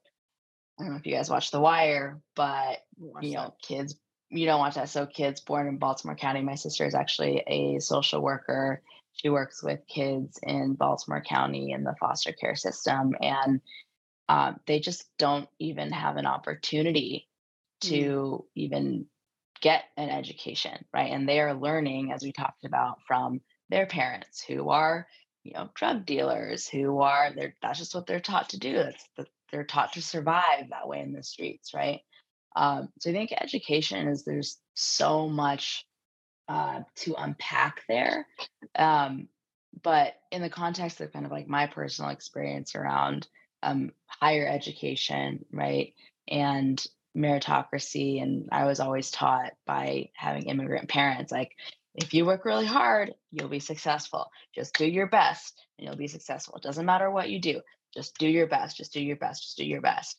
I 0.80 0.84
don't 0.84 0.92
know 0.92 0.98
if 1.00 1.08
you 1.08 1.16
guys 1.16 1.30
watch 1.30 1.52
The 1.52 1.60
Wire, 1.60 2.22
but 2.36 2.80
you 3.22 3.34
know, 3.36 3.46
that. 3.46 3.62
kids, 3.62 3.96
you 4.30 4.46
don't 4.46 4.60
watch 4.60 4.76
that. 4.76 4.90
So 4.90 5.06
kids 5.08 5.42
born 5.42 5.68
in 5.68 5.78
Baltimore 5.78 6.16
County. 6.16 6.42
My 6.42 6.56
sister 6.56 6.86
is 6.86 6.94
actually 6.94 7.44
a 7.48 7.80
social 7.80 8.22
worker. 8.22 8.82
She 9.18 9.30
works 9.30 9.64
with 9.64 9.88
kids 9.88 10.40
in 10.44 10.76
Baltimore 10.76 11.22
County 11.22 11.72
in 11.72 11.84
the 11.84 11.96
foster 12.00 12.32
care 12.32 12.56
system, 12.56 13.16
and 13.20 13.62
um, 14.30 14.60
they 14.68 14.80
just 14.80 15.06
don't 15.18 15.50
even 15.60 15.92
have 15.92 16.18
an 16.18 16.26
opportunity 16.26 17.28
mm. 17.84 17.90
to 17.90 18.04
mm. 18.04 18.44
even 18.56 19.06
get 19.62 19.86
an 19.98 20.10
education, 20.10 20.86
right? 20.94 21.12
And 21.12 21.28
they 21.28 21.40
are 21.40 21.54
learning, 21.54 22.12
as 22.12 22.24
we 22.24 22.32
talked 22.32 22.64
about, 22.64 23.00
from 23.08 23.42
their 23.70 23.88
parents 23.88 24.44
who 24.44 24.70
are, 24.70 25.08
you 25.44 25.54
know, 25.54 25.70
drug 25.74 26.06
dealers, 26.06 26.68
who 26.68 27.00
are 27.00 27.32
they're 27.36 27.56
that's 27.62 27.80
just 27.80 27.96
what 27.96 28.06
they're 28.06 28.20
taught 28.20 28.50
to 28.50 28.60
do. 28.60 28.74
That's 28.74 29.10
the, 29.18 29.26
they're 29.52 29.64
taught 29.64 29.94
to 29.94 30.02
survive 30.02 30.70
that 30.70 30.88
way 30.88 31.00
in 31.00 31.14
the 31.14 31.24
streets, 31.24 31.74
right? 31.74 32.02
Um, 32.56 32.90
so 33.00 33.10
I 33.10 33.14
think 33.14 33.32
education 33.32 34.08
is 34.08 34.24
there's 34.24 34.60
so 34.74 35.28
much 35.28 35.87
uh, 36.48 36.82
to 36.96 37.16
unpack 37.16 37.84
there. 37.88 38.28
Um, 38.76 39.28
but 39.84 40.16
in 40.32 40.42
the 40.42 40.50
context 40.50 41.02
of 41.02 41.14
kind 41.14 41.26
of 41.26 41.32
like 41.32 41.48
my 41.48 41.68
personal 41.68 42.12
experience 42.12 42.76
around 42.76 43.28
um, 43.64 43.92
higher 44.08 44.48
education, 44.48 45.46
right, 45.52 45.94
and 46.28 46.84
meritocracy, 47.16 48.22
and 48.22 48.50
I 48.52 48.66
was 48.66 48.80
always 48.80 49.12
taught 49.12 49.54
by 49.66 50.10
having 50.14 50.44
immigrant 50.44 50.90
parents, 50.90 51.32
like 51.32 51.56
if 51.98 52.14
you 52.14 52.26
work 52.26 52.46
really 52.46 52.66
hard, 52.66 53.14
you'll 53.32 53.50
be 53.50 53.60
successful. 53.60 54.32
Just 54.54 54.76
do 54.76 54.86
your 54.86 55.08
best 55.08 55.60
and 55.78 55.88
you'll 55.88 55.98
be 55.98 56.08
successful. 56.08 56.56
It 56.56 56.64
doesn't 56.64 56.86
matter 56.86 57.10
what 57.10 57.30
you 57.30 57.40
do. 57.40 57.62
Just 57.94 58.18
do 58.20 58.28
your 58.28 58.48
best. 58.48 58.78
Just 58.78 58.94
do 58.94 59.02
your 59.02 59.16
best. 59.16 59.42
Just 59.42 59.58
do 59.58 59.66
your 59.66 59.82
best. 59.82 60.18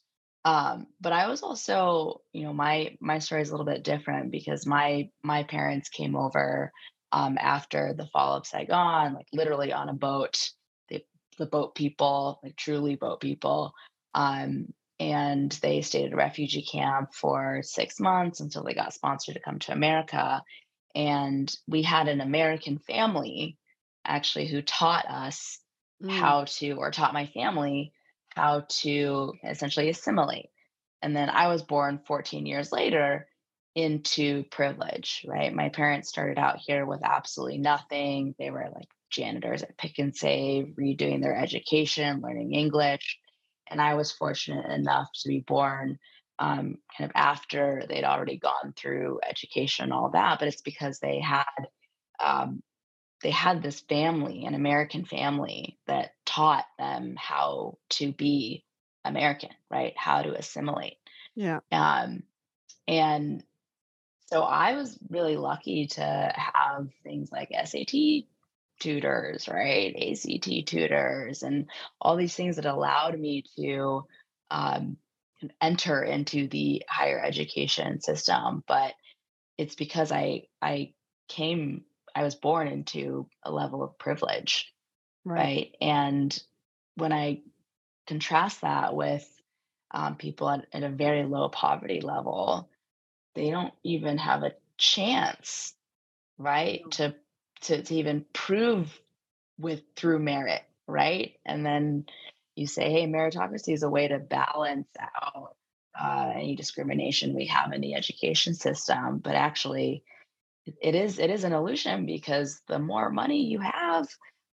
Um, 0.48 0.86
but 0.98 1.12
I 1.12 1.28
was 1.28 1.42
also, 1.42 2.22
you 2.32 2.44
know, 2.44 2.54
my 2.54 2.96
my 3.00 3.18
story 3.18 3.42
is 3.42 3.50
a 3.50 3.52
little 3.52 3.66
bit 3.66 3.84
different 3.84 4.32
because 4.32 4.64
my 4.64 5.10
my 5.22 5.42
parents 5.42 5.90
came 5.90 6.16
over 6.16 6.72
um, 7.12 7.36
after 7.38 7.92
the 7.92 8.06
fall 8.06 8.36
of 8.38 8.46
Saigon, 8.46 9.12
like 9.12 9.26
literally 9.30 9.74
on 9.74 9.90
a 9.90 9.92
boat. 9.92 10.50
The 10.88 11.04
the 11.36 11.44
boat 11.44 11.74
people, 11.74 12.40
like 12.42 12.56
truly 12.56 12.96
boat 12.96 13.20
people, 13.20 13.74
um, 14.14 14.72
and 14.98 15.52
they 15.60 15.82
stayed 15.82 16.06
at 16.06 16.12
a 16.14 16.16
refugee 16.16 16.62
camp 16.62 17.12
for 17.12 17.60
six 17.62 18.00
months 18.00 18.40
until 18.40 18.64
they 18.64 18.72
got 18.72 18.94
sponsored 18.94 19.34
to 19.34 19.42
come 19.42 19.58
to 19.58 19.72
America. 19.72 20.42
And 20.94 21.54
we 21.66 21.82
had 21.82 22.08
an 22.08 22.22
American 22.22 22.78
family 22.78 23.58
actually 24.02 24.46
who 24.46 24.62
taught 24.62 25.04
us 25.10 25.60
mm. 26.02 26.10
how 26.10 26.44
to, 26.44 26.72
or 26.72 26.90
taught 26.90 27.12
my 27.12 27.26
family 27.26 27.92
how 28.38 28.64
to 28.68 29.34
essentially 29.44 29.88
assimilate. 29.88 30.50
And 31.02 31.14
then 31.14 31.28
I 31.28 31.48
was 31.48 31.62
born 31.62 32.00
14 32.06 32.46
years 32.46 32.70
later 32.70 33.26
into 33.74 34.44
privilege, 34.50 35.24
right? 35.26 35.52
My 35.52 35.68
parents 35.68 36.08
started 36.08 36.38
out 36.38 36.58
here 36.58 36.86
with 36.86 37.00
absolutely 37.04 37.58
nothing. 37.58 38.34
They 38.38 38.50
were 38.50 38.68
like 38.74 38.88
janitors 39.10 39.62
at 39.62 39.76
Pick 39.76 39.98
and 39.98 40.14
Save, 40.14 40.74
redoing 40.78 41.20
their 41.20 41.36
education, 41.36 42.20
learning 42.20 42.54
English. 42.54 43.18
And 43.70 43.80
I 43.80 43.94
was 43.94 44.12
fortunate 44.12 44.70
enough 44.70 45.08
to 45.22 45.28
be 45.28 45.40
born 45.40 45.98
um, 46.38 46.78
kind 46.96 47.10
of 47.10 47.12
after 47.14 47.82
they'd 47.88 48.04
already 48.04 48.38
gone 48.38 48.72
through 48.76 49.18
education 49.28 49.84
and 49.84 49.92
all 49.92 50.10
that. 50.10 50.38
But 50.38 50.48
it's 50.48 50.62
because 50.62 51.00
they 51.00 51.20
had 51.20 51.44
um, 52.20 52.62
they 53.22 53.30
had 53.30 53.62
this 53.62 53.80
family, 53.80 54.44
an 54.44 54.54
American 54.54 55.04
family, 55.04 55.78
that 55.86 56.10
taught 56.24 56.66
them 56.78 57.14
how 57.16 57.78
to 57.90 58.12
be 58.12 58.64
American, 59.04 59.50
right? 59.70 59.94
How 59.96 60.22
to 60.22 60.34
assimilate. 60.34 60.98
Yeah. 61.34 61.60
Um, 61.72 62.22
and 62.86 63.42
so 64.26 64.42
I 64.42 64.74
was 64.74 64.98
really 65.08 65.36
lucky 65.36 65.86
to 65.88 66.32
have 66.36 66.88
things 67.02 67.30
like 67.32 67.50
SAT 67.64 68.24
tutors, 68.80 69.48
right? 69.48 69.94
ACT 69.96 70.66
tutors, 70.66 71.42
and 71.42 71.68
all 72.00 72.16
these 72.16 72.34
things 72.34 72.56
that 72.56 72.66
allowed 72.66 73.18
me 73.18 73.44
to 73.58 74.04
um, 74.50 74.96
enter 75.60 76.02
into 76.02 76.46
the 76.48 76.82
higher 76.88 77.20
education 77.20 78.00
system. 78.00 78.62
But 78.66 78.92
it's 79.56 79.74
because 79.74 80.12
I 80.12 80.44
I 80.60 80.92
came 81.28 81.84
I 82.14 82.22
was 82.22 82.34
born 82.34 82.68
into 82.68 83.28
a 83.42 83.50
level 83.50 83.82
of 83.82 83.98
privilege, 83.98 84.72
right? 85.24 85.36
right? 85.36 85.74
And 85.80 86.42
when 86.96 87.12
I 87.12 87.42
contrast 88.06 88.62
that 88.62 88.94
with 88.94 89.28
um, 89.90 90.16
people 90.16 90.50
at, 90.50 90.66
at 90.72 90.82
a 90.82 90.88
very 90.88 91.24
low 91.24 91.48
poverty 91.48 92.00
level, 92.00 92.68
they 93.34 93.50
don't 93.50 93.74
even 93.84 94.18
have 94.18 94.42
a 94.42 94.54
chance, 94.76 95.74
right, 96.38 96.82
to 96.92 97.14
to 97.62 97.82
to 97.82 97.94
even 97.94 98.24
prove 98.32 98.98
with 99.58 99.82
through 99.96 100.20
merit, 100.20 100.62
right? 100.86 101.34
And 101.44 101.64
then 101.64 102.06
you 102.54 102.66
say, 102.66 102.90
hey, 102.90 103.06
meritocracy 103.06 103.72
is 103.72 103.82
a 103.82 103.90
way 103.90 104.08
to 104.08 104.18
balance 104.18 104.88
out 105.00 105.56
uh, 105.98 106.32
any 106.34 106.56
discrimination 106.56 107.34
we 107.34 107.46
have 107.46 107.72
in 107.72 107.80
the 107.80 107.94
education 107.94 108.54
system, 108.54 109.18
but 109.18 109.34
actually 109.34 110.04
it 110.80 110.94
is 110.94 111.18
it 111.18 111.30
is 111.30 111.44
an 111.44 111.52
illusion 111.52 112.06
because 112.06 112.60
the 112.68 112.78
more 112.78 113.10
money 113.10 113.44
you 113.44 113.60
have, 113.60 114.08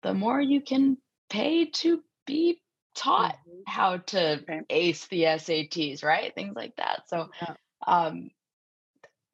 the 0.04 0.14
more 0.14 0.40
you 0.40 0.62
can 0.62 0.98
pay 1.30 1.66
to 1.66 2.02
be 2.26 2.62
taught 2.96 3.36
mm-hmm. 3.48 3.62
how 3.66 3.98
to 3.98 4.64
ace 4.70 5.08
the 5.08 5.24
SATs, 5.24 6.04
right? 6.04 6.34
Things 6.36 6.56
like 6.56 6.76
that. 6.78 7.04
So 7.08 7.30
yeah. 7.42 7.54
um, 7.88 8.30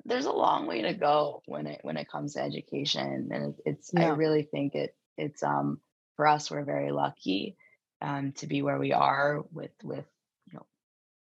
there's 0.06 0.26
a 0.26 0.32
long 0.32 0.68
way 0.68 0.84
to 0.84 0.94
go 0.94 1.42
when 1.46 1.68
it 1.68 1.80
when 1.84 1.98
it 1.98 2.10
comes 2.10 2.34
to 2.34 2.42
education, 2.42 3.30
and 3.32 3.56
it's 3.66 3.92
yeah. 3.94 4.06
I 4.06 4.10
really 4.10 4.44
think 4.44 4.76
it 4.76 4.96
it's 5.18 5.44
um 5.44 5.80
for 6.16 6.28
us 6.28 6.50
we're 6.50 6.64
very 6.64 6.92
lucky 6.92 7.58
um, 8.02 8.32
to 8.34 8.48
be 8.48 8.62
where 8.62 8.78
we 8.78 8.94
are 8.94 9.44
with 9.52 9.72
with 9.84 10.06
you 10.46 10.54
know 10.54 10.66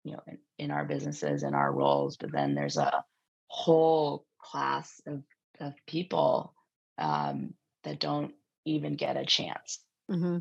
you 0.03 0.11
know 0.13 0.23
in, 0.27 0.37
in 0.57 0.71
our 0.71 0.85
businesses 0.85 1.43
and 1.43 1.55
our 1.55 1.71
roles, 1.71 2.17
but 2.17 2.31
then 2.31 2.53
there's 2.53 2.77
a 2.77 3.03
whole 3.47 4.25
class 4.39 5.01
of 5.07 5.23
of 5.59 5.73
people 5.87 6.53
um, 6.97 7.53
that 7.83 7.99
don't 7.99 8.33
even 8.65 8.95
get 8.95 9.17
a 9.17 9.25
chance. 9.25 9.79
Mm-hmm. 10.09 10.37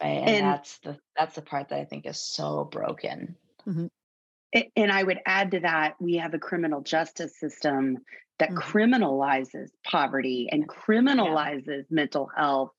Right? 0.00 0.08
And, 0.08 0.28
and, 0.28 0.46
that's 0.46 0.78
the 0.78 0.98
that's 1.16 1.34
the 1.34 1.42
part 1.42 1.70
that 1.70 1.80
I 1.80 1.84
think 1.84 2.06
is 2.06 2.20
so 2.20 2.64
broken. 2.64 3.36
Mm-hmm. 3.66 3.86
And 4.76 4.90
I 4.90 5.02
would 5.02 5.20
add 5.26 5.50
to 5.50 5.60
that, 5.60 5.96
we 6.00 6.16
have 6.16 6.32
a 6.32 6.38
criminal 6.38 6.80
justice 6.80 7.38
system 7.38 7.98
that 8.38 8.50
mm-hmm. 8.50 8.58
criminalizes 8.58 9.68
poverty 9.84 10.48
and 10.50 10.68
criminalizes 10.68 11.66
yeah. 11.66 11.82
mental 11.90 12.30
health, 12.34 12.72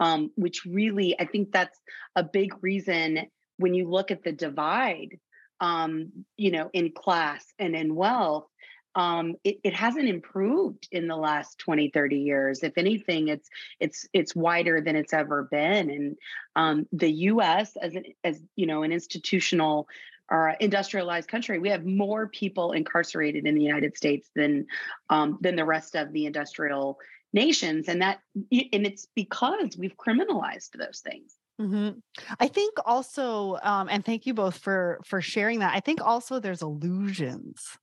um, 0.00 0.30
which 0.34 0.64
really, 0.64 1.18
I 1.20 1.26
think 1.26 1.52
that's 1.52 1.78
a 2.16 2.24
big 2.24 2.62
reason 2.62 3.26
when 3.58 3.74
you 3.74 3.88
look 3.88 4.10
at 4.10 4.24
the 4.24 4.32
divide, 4.32 5.18
um, 5.60 6.24
you 6.36 6.50
know, 6.50 6.70
in 6.72 6.92
class 6.92 7.44
and 7.58 7.76
in 7.76 7.94
wealth, 7.94 8.46
um, 8.94 9.36
it, 9.44 9.58
it, 9.64 9.74
hasn't 9.74 10.08
improved 10.08 10.88
in 10.90 11.06
the 11.06 11.16
last 11.16 11.58
20 11.58 11.90
30 11.90 12.16
years 12.16 12.62
if 12.62 12.76
anything 12.76 13.28
it's 13.28 13.48
it's 13.80 14.08
it's 14.12 14.34
wider 14.34 14.80
than 14.80 14.96
it's 14.96 15.12
ever 15.12 15.44
been 15.44 15.90
and 15.90 16.16
um, 16.56 16.86
the 16.92 17.08
us 17.08 17.76
as 17.80 17.94
an 17.94 18.04
as 18.24 18.40
you 18.56 18.66
know 18.66 18.82
an 18.82 18.92
institutional 18.92 19.88
or 20.30 20.50
industrialized 20.60 21.28
country 21.28 21.58
we 21.58 21.70
have 21.70 21.84
more 21.84 22.28
people 22.28 22.72
incarcerated 22.72 23.46
in 23.46 23.54
the 23.54 23.62
united 23.62 23.96
states 23.96 24.30
than 24.34 24.66
um, 25.10 25.38
than 25.40 25.56
the 25.56 25.64
rest 25.64 25.94
of 25.94 26.12
the 26.12 26.26
industrial 26.26 26.98
nations 27.32 27.88
and 27.88 28.02
that 28.02 28.20
and 28.50 28.86
it's 28.86 29.06
because 29.14 29.76
we've 29.78 29.96
criminalized 29.96 30.70
those 30.78 31.00
things 31.00 31.36
Mm-hmm. 31.60 31.98
I 32.40 32.48
think 32.48 32.74
also, 32.86 33.58
um, 33.62 33.88
and 33.88 34.04
thank 34.04 34.26
you 34.26 34.34
both 34.34 34.56
for 34.56 35.00
for 35.04 35.20
sharing 35.20 35.60
that. 35.60 35.74
I 35.76 35.80
think 35.80 36.00
also 36.00 36.40
there's 36.40 36.62
illusions 36.62 37.78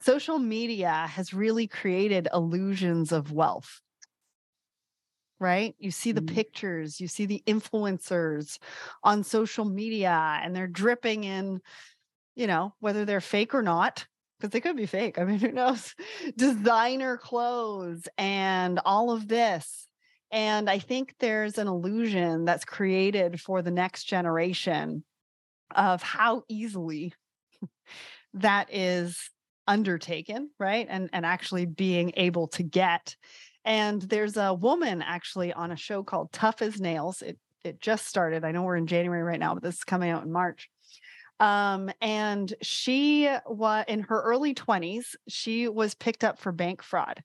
social 0.00 0.38
media 0.38 1.06
has 1.08 1.34
really 1.34 1.66
created 1.66 2.28
illusions 2.32 3.12
of 3.12 3.32
wealth 3.32 3.80
right? 5.40 5.74
You 5.78 5.90
see 5.90 6.12
the 6.12 6.20
mm-hmm. 6.20 6.34
pictures, 6.34 7.00
you 7.00 7.08
see 7.08 7.26
the 7.26 7.42
influencers 7.46 8.58
on 9.02 9.22
social 9.22 9.64
media, 9.64 10.40
and 10.42 10.54
they're 10.54 10.66
dripping 10.66 11.24
in, 11.24 11.60
you 12.34 12.46
know, 12.46 12.74
whether 12.80 13.04
they're 13.04 13.20
fake 13.20 13.54
or 13.54 13.62
not, 13.62 14.06
because 14.38 14.50
they 14.50 14.60
could 14.60 14.76
be 14.76 14.86
fake. 14.86 15.18
I 15.18 15.24
mean, 15.24 15.38
who 15.38 15.52
knows? 15.52 15.94
Designer 16.36 17.16
clothes 17.16 18.08
and 18.16 18.80
all 18.84 19.10
of 19.10 19.28
this. 19.28 19.86
And 20.30 20.68
I 20.68 20.78
think 20.78 21.14
there's 21.20 21.56
an 21.56 21.68
illusion 21.68 22.44
that's 22.44 22.64
created 22.64 23.40
for 23.40 23.62
the 23.62 23.70
next 23.70 24.04
generation 24.04 25.04
of 25.74 26.02
how 26.02 26.42
easily 26.48 27.14
that 28.34 28.72
is 28.72 29.30
undertaken, 29.68 30.50
right? 30.58 30.86
And 30.90 31.08
and 31.12 31.24
actually 31.24 31.66
being 31.66 32.12
able 32.16 32.48
to 32.48 32.64
get. 32.64 33.14
And 33.64 34.02
there's 34.02 34.36
a 34.36 34.54
woman 34.54 35.02
actually 35.02 35.52
on 35.52 35.70
a 35.70 35.76
show 35.76 36.02
called 36.02 36.32
Tough 36.32 36.62
as 36.62 36.80
Nails. 36.80 37.22
It 37.22 37.38
it 37.64 37.80
just 37.80 38.06
started. 38.06 38.44
I 38.44 38.50
know 38.50 38.62
we're 38.62 38.76
in 38.76 38.86
January 38.86 39.22
right 39.22 39.38
now, 39.38 39.54
but 39.54 39.62
this 39.62 39.76
is 39.76 39.84
coming 39.84 40.10
out 40.10 40.24
in 40.24 40.32
March. 40.32 40.68
Um, 41.40 41.90
and 42.00 42.52
she 42.62 43.30
was 43.46 43.84
in 43.86 44.00
her 44.00 44.20
early 44.22 44.54
20s, 44.54 45.14
she 45.28 45.68
was 45.68 45.94
picked 45.94 46.24
up 46.24 46.40
for 46.40 46.50
bank 46.50 46.82
fraud 46.82 47.22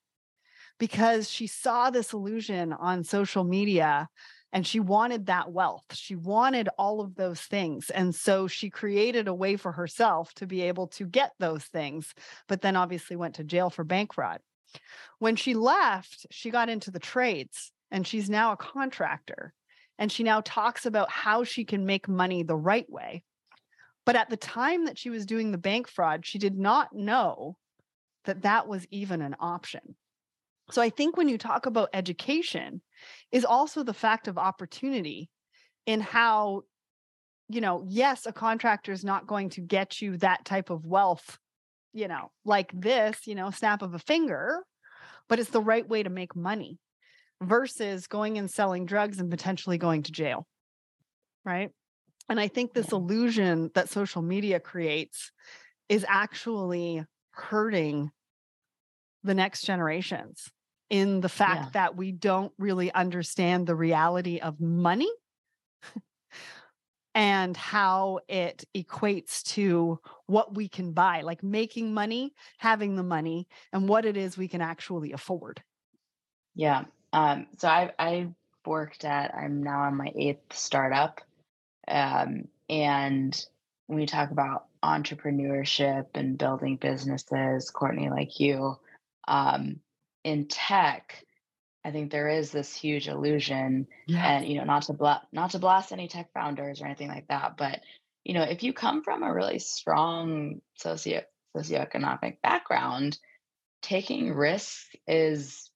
because 0.80 1.30
she 1.30 1.48
saw 1.48 1.90
this 1.90 2.14
illusion 2.14 2.74
on 2.74 3.04
social 3.04 3.44
media 3.44 4.08
and 4.54 4.66
she 4.68 4.80
wanted 4.80 5.26
that 5.26 5.52
wealth. 5.52 5.84
She 5.94 6.16
wanted 6.16 6.70
all 6.78 7.02
of 7.02 7.16
those 7.16 7.42
things. 7.42 7.90
And 7.90 8.14
so 8.14 8.48
she 8.48 8.70
created 8.70 9.28
a 9.28 9.34
way 9.34 9.58
for 9.58 9.72
herself 9.72 10.32
to 10.36 10.46
be 10.46 10.62
able 10.62 10.88
to 10.90 11.06
get 11.06 11.32
those 11.40 11.64
things, 11.64 12.14
but 12.48 12.62
then 12.62 12.76
obviously 12.76 13.16
went 13.16 13.36
to 13.36 13.44
jail 13.44 13.72
for 13.72 13.84
bank 13.84 14.14
fraud. 14.14 14.40
When 15.18 15.36
she 15.36 15.56
left, 15.56 16.28
she 16.30 16.52
got 16.52 16.70
into 16.70 16.92
the 16.92 17.00
trades 17.00 17.72
and 17.90 18.06
she's 18.06 18.30
now 18.30 18.52
a 18.52 18.58
contractor. 18.58 19.54
And 19.98 20.12
she 20.12 20.24
now 20.24 20.42
talks 20.42 20.86
about 20.86 21.10
how 21.10 21.44
she 21.44 21.66
can 21.66 21.86
make 21.86 22.08
money 22.08 22.44
the 22.44 22.56
right 22.56 22.90
way. 22.90 23.24
But 24.06 24.16
at 24.16 24.30
the 24.30 24.38
time 24.38 24.86
that 24.86 25.00
she 25.00 25.10
was 25.10 25.26
doing 25.26 25.52
the 25.52 25.58
bank 25.58 25.88
fraud, 25.88 26.26
she 26.26 26.38
did 26.38 26.58
not 26.58 26.94
know 26.94 27.58
that 28.26 28.44
that 28.44 28.68
was 28.68 28.86
even 28.92 29.22
an 29.22 29.36
option. 29.40 29.96
So 30.72 30.82
I 30.82 30.90
think 30.90 31.18
when 31.18 31.30
you 31.30 31.38
talk 31.38 31.66
about 31.66 31.90
education, 31.94 32.82
is 33.32 33.46
also 33.46 33.84
the 33.84 33.94
fact 33.94 34.28
of 34.28 34.38
opportunity 34.38 35.30
in 35.86 36.00
how, 36.00 36.64
you 37.50 37.62
know, 37.62 37.84
yes, 37.88 38.26
a 38.26 38.34
contractor 38.34 38.92
is 38.92 39.04
not 39.04 39.28
going 39.28 39.50
to 39.50 39.62
get 39.62 40.02
you 40.02 40.18
that 40.18 40.46
type 40.46 40.70
of 40.70 40.86
wealth, 40.86 41.38
you 41.94 42.08
know, 42.08 42.32
like 42.46 42.72
this, 42.74 43.28
you 43.28 43.36
know, 43.36 43.50
snap 43.52 43.82
of 43.82 43.94
a 43.94 44.00
finger, 44.00 44.64
but 45.28 45.40
it's 45.40 45.50
the 45.50 45.62
right 45.62 45.88
way 45.88 46.04
to 46.04 46.10
make 46.10 46.36
money 46.36 46.80
versus 47.42 48.08
going 48.08 48.38
and 48.38 48.50
selling 48.50 48.86
drugs 48.86 49.20
and 49.20 49.30
potentially 49.30 49.78
going 49.78 50.04
to 50.04 50.12
jail. 50.12 50.48
Right. 51.46 51.72
And 52.30 52.40
I 52.40 52.48
think 52.48 52.74
this 52.74 52.92
illusion 52.92 53.70
that 53.76 53.90
social 53.90 54.22
media 54.22 54.60
creates 54.60 55.32
is 55.90 56.06
actually 56.08 57.04
hurting 57.32 58.12
the 59.24 59.34
next 59.34 59.64
generations 59.64 60.50
in 60.94 61.22
the 61.22 61.30
fact 61.30 61.64
yeah. 61.64 61.70
that 61.74 61.96
we 61.98 62.12
don't 62.12 62.54
really 62.60 62.94
understand 62.94 63.66
the 63.66 63.74
reality 63.74 64.38
of 64.38 64.62
money 64.62 65.10
and 67.16 67.58
how 67.58 68.20
it 68.28 68.64
equates 68.78 69.42
to 69.42 70.00
what 70.28 70.54
we 70.54 70.70
can 70.70 70.92
buy, 70.92 71.22
like 71.22 71.42
making 71.42 71.96
money, 71.96 72.36
having 72.60 72.96
the 72.96 73.02
money, 73.02 73.48
and 73.72 73.90
what 73.90 74.06
it 74.06 74.16
is 74.16 74.38
we 74.38 74.48
can 74.48 74.62
actually 74.62 75.14
afford. 75.14 75.64
Yeah. 76.54 76.84
Um, 77.12 77.48
so 77.58 77.70
I 77.70 77.92
I 77.98 78.28
worked 78.64 79.04
at 79.04 79.34
I'm 79.34 79.64
now 79.64 79.82
on 79.82 79.98
my 79.98 80.12
eighth 80.16 80.56
startup. 80.56 81.22
Um, 81.88 82.50
and 82.70 83.46
when 83.88 83.98
we 83.98 84.06
talk 84.06 84.30
about 84.30 84.66
entrepreneurship 84.84 86.06
and 86.14 86.38
building 86.38 86.76
businesses, 86.76 87.72
Courtney, 87.72 88.12
like 88.12 88.40
you, 88.40 88.78
um, 89.28 89.80
in 90.24 90.48
tech, 90.48 91.24
I 91.86 91.92
think 91.92 92.12
there 92.12 92.30
is 92.30 92.52
this 92.52 92.74
huge 92.76 93.08
illusion, 93.08 93.88
and 94.08 94.48
you 94.48 94.58
know, 94.58 94.64
not 94.64 94.84
to 94.84 94.94
bla- 94.94 95.28
not 95.32 95.52
to 95.52 95.60
blast 95.60 95.92
any 95.92 96.08
tech 96.08 96.32
founders 96.34 96.82
or 96.82 96.86
anything 96.86 97.10
like 97.10 97.28
that, 97.28 97.58
but 97.58 97.82
you 98.24 98.34
know, 98.34 98.44
if 98.44 98.64
you 98.64 98.74
come 98.74 99.04
from 99.04 99.24
a 99.24 99.34
really 99.34 99.60
strong 99.60 100.62
socio 100.76 101.22
socioeconomic 101.56 102.42
background, 102.42 103.18
taking 103.82 104.34
risks 104.34 104.88
is 105.08 105.70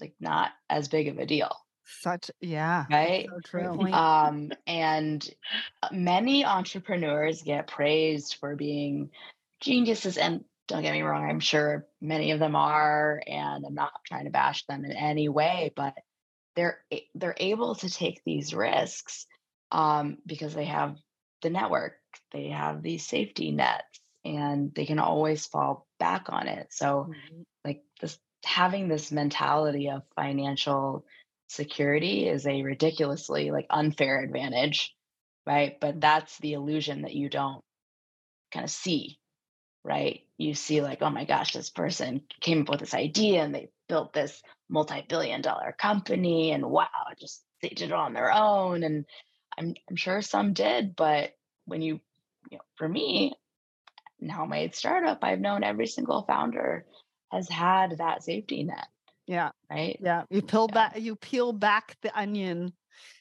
like 0.00 0.14
not 0.18 0.50
as 0.68 0.88
big 0.88 1.08
of 1.08 1.18
a 1.18 1.26
deal. 1.26 1.54
Such 1.84 2.30
yeah, 2.40 2.86
right. 2.90 3.28
So 3.28 3.40
true. 3.44 3.86
Um, 3.92 4.52
and 4.66 5.28
uh, 5.82 5.88
many 5.92 6.44
entrepreneurs 6.44 7.42
get 7.42 7.66
praised 7.66 8.36
for 8.40 8.56
being 8.56 9.10
geniuses, 9.60 10.16
and 10.16 10.44
don't 10.72 10.82
get 10.82 10.92
me 10.92 11.02
wrong, 11.02 11.28
I'm 11.28 11.40
sure 11.40 11.86
many 12.00 12.30
of 12.30 12.38
them 12.38 12.56
are, 12.56 13.22
and 13.26 13.64
I'm 13.66 13.74
not 13.74 13.92
trying 14.06 14.24
to 14.24 14.30
bash 14.30 14.64
them 14.66 14.84
in 14.84 14.92
any 14.92 15.28
way, 15.28 15.72
but 15.76 15.94
they're 16.56 16.78
they're 17.14 17.36
able 17.36 17.74
to 17.76 17.90
take 17.90 18.22
these 18.24 18.54
risks 18.54 19.26
um, 19.70 20.18
because 20.26 20.54
they 20.54 20.64
have 20.64 20.96
the 21.42 21.50
network, 21.50 21.94
they 22.32 22.48
have 22.48 22.82
these 22.82 23.06
safety 23.06 23.52
nets, 23.52 24.00
and 24.24 24.72
they 24.74 24.86
can 24.86 24.98
always 24.98 25.46
fall 25.46 25.86
back 25.98 26.26
on 26.28 26.48
it. 26.48 26.68
So, 26.70 27.10
mm-hmm. 27.10 27.42
like 27.64 27.82
this, 28.00 28.18
having 28.44 28.88
this 28.88 29.12
mentality 29.12 29.90
of 29.90 30.02
financial 30.16 31.04
security 31.48 32.26
is 32.28 32.46
a 32.46 32.62
ridiculously 32.62 33.50
like 33.50 33.66
unfair 33.68 34.22
advantage, 34.22 34.94
right? 35.46 35.78
But 35.78 36.00
that's 36.00 36.38
the 36.38 36.54
illusion 36.54 37.02
that 37.02 37.14
you 37.14 37.28
don't 37.28 37.62
kind 38.52 38.64
of 38.64 38.70
see 38.70 39.18
right? 39.84 40.20
You 40.42 40.54
see, 40.54 40.80
like, 40.80 41.02
oh 41.02 41.10
my 41.10 41.24
gosh, 41.24 41.52
this 41.52 41.70
person 41.70 42.22
came 42.40 42.62
up 42.62 42.68
with 42.68 42.80
this 42.80 42.94
idea 42.94 43.42
and 43.42 43.54
they 43.54 43.68
built 43.88 44.12
this 44.12 44.42
multi 44.68 45.04
billion 45.08 45.42
dollar 45.42 45.74
company, 45.78 46.50
and 46.52 46.66
wow, 46.66 46.88
just 47.20 47.42
they 47.60 47.68
did 47.68 47.90
it 47.90 47.92
on 47.92 48.12
their 48.12 48.32
own. 48.32 48.82
And 48.82 49.04
I'm, 49.56 49.74
I'm 49.88 49.96
sure 49.96 50.20
some 50.22 50.52
did, 50.52 50.96
but 50.96 51.32
when 51.66 51.82
you, 51.82 52.00
you 52.50 52.58
know, 52.58 52.64
for 52.76 52.88
me, 52.88 53.34
now 54.20 54.44
my 54.44 54.68
startup, 54.72 55.18
I've 55.22 55.40
known 55.40 55.64
every 55.64 55.86
single 55.86 56.22
founder 56.22 56.86
has 57.30 57.48
had 57.48 57.98
that 57.98 58.22
safety 58.22 58.64
net. 58.64 58.86
Yeah. 59.26 59.50
Right. 59.70 59.98
Yeah. 60.00 60.24
You 60.30 60.42
peel 60.42 60.66
yeah. 60.68 60.74
back, 60.74 61.00
you 61.00 61.16
peel 61.16 61.52
back 61.52 61.96
the 62.02 62.18
onion 62.18 62.72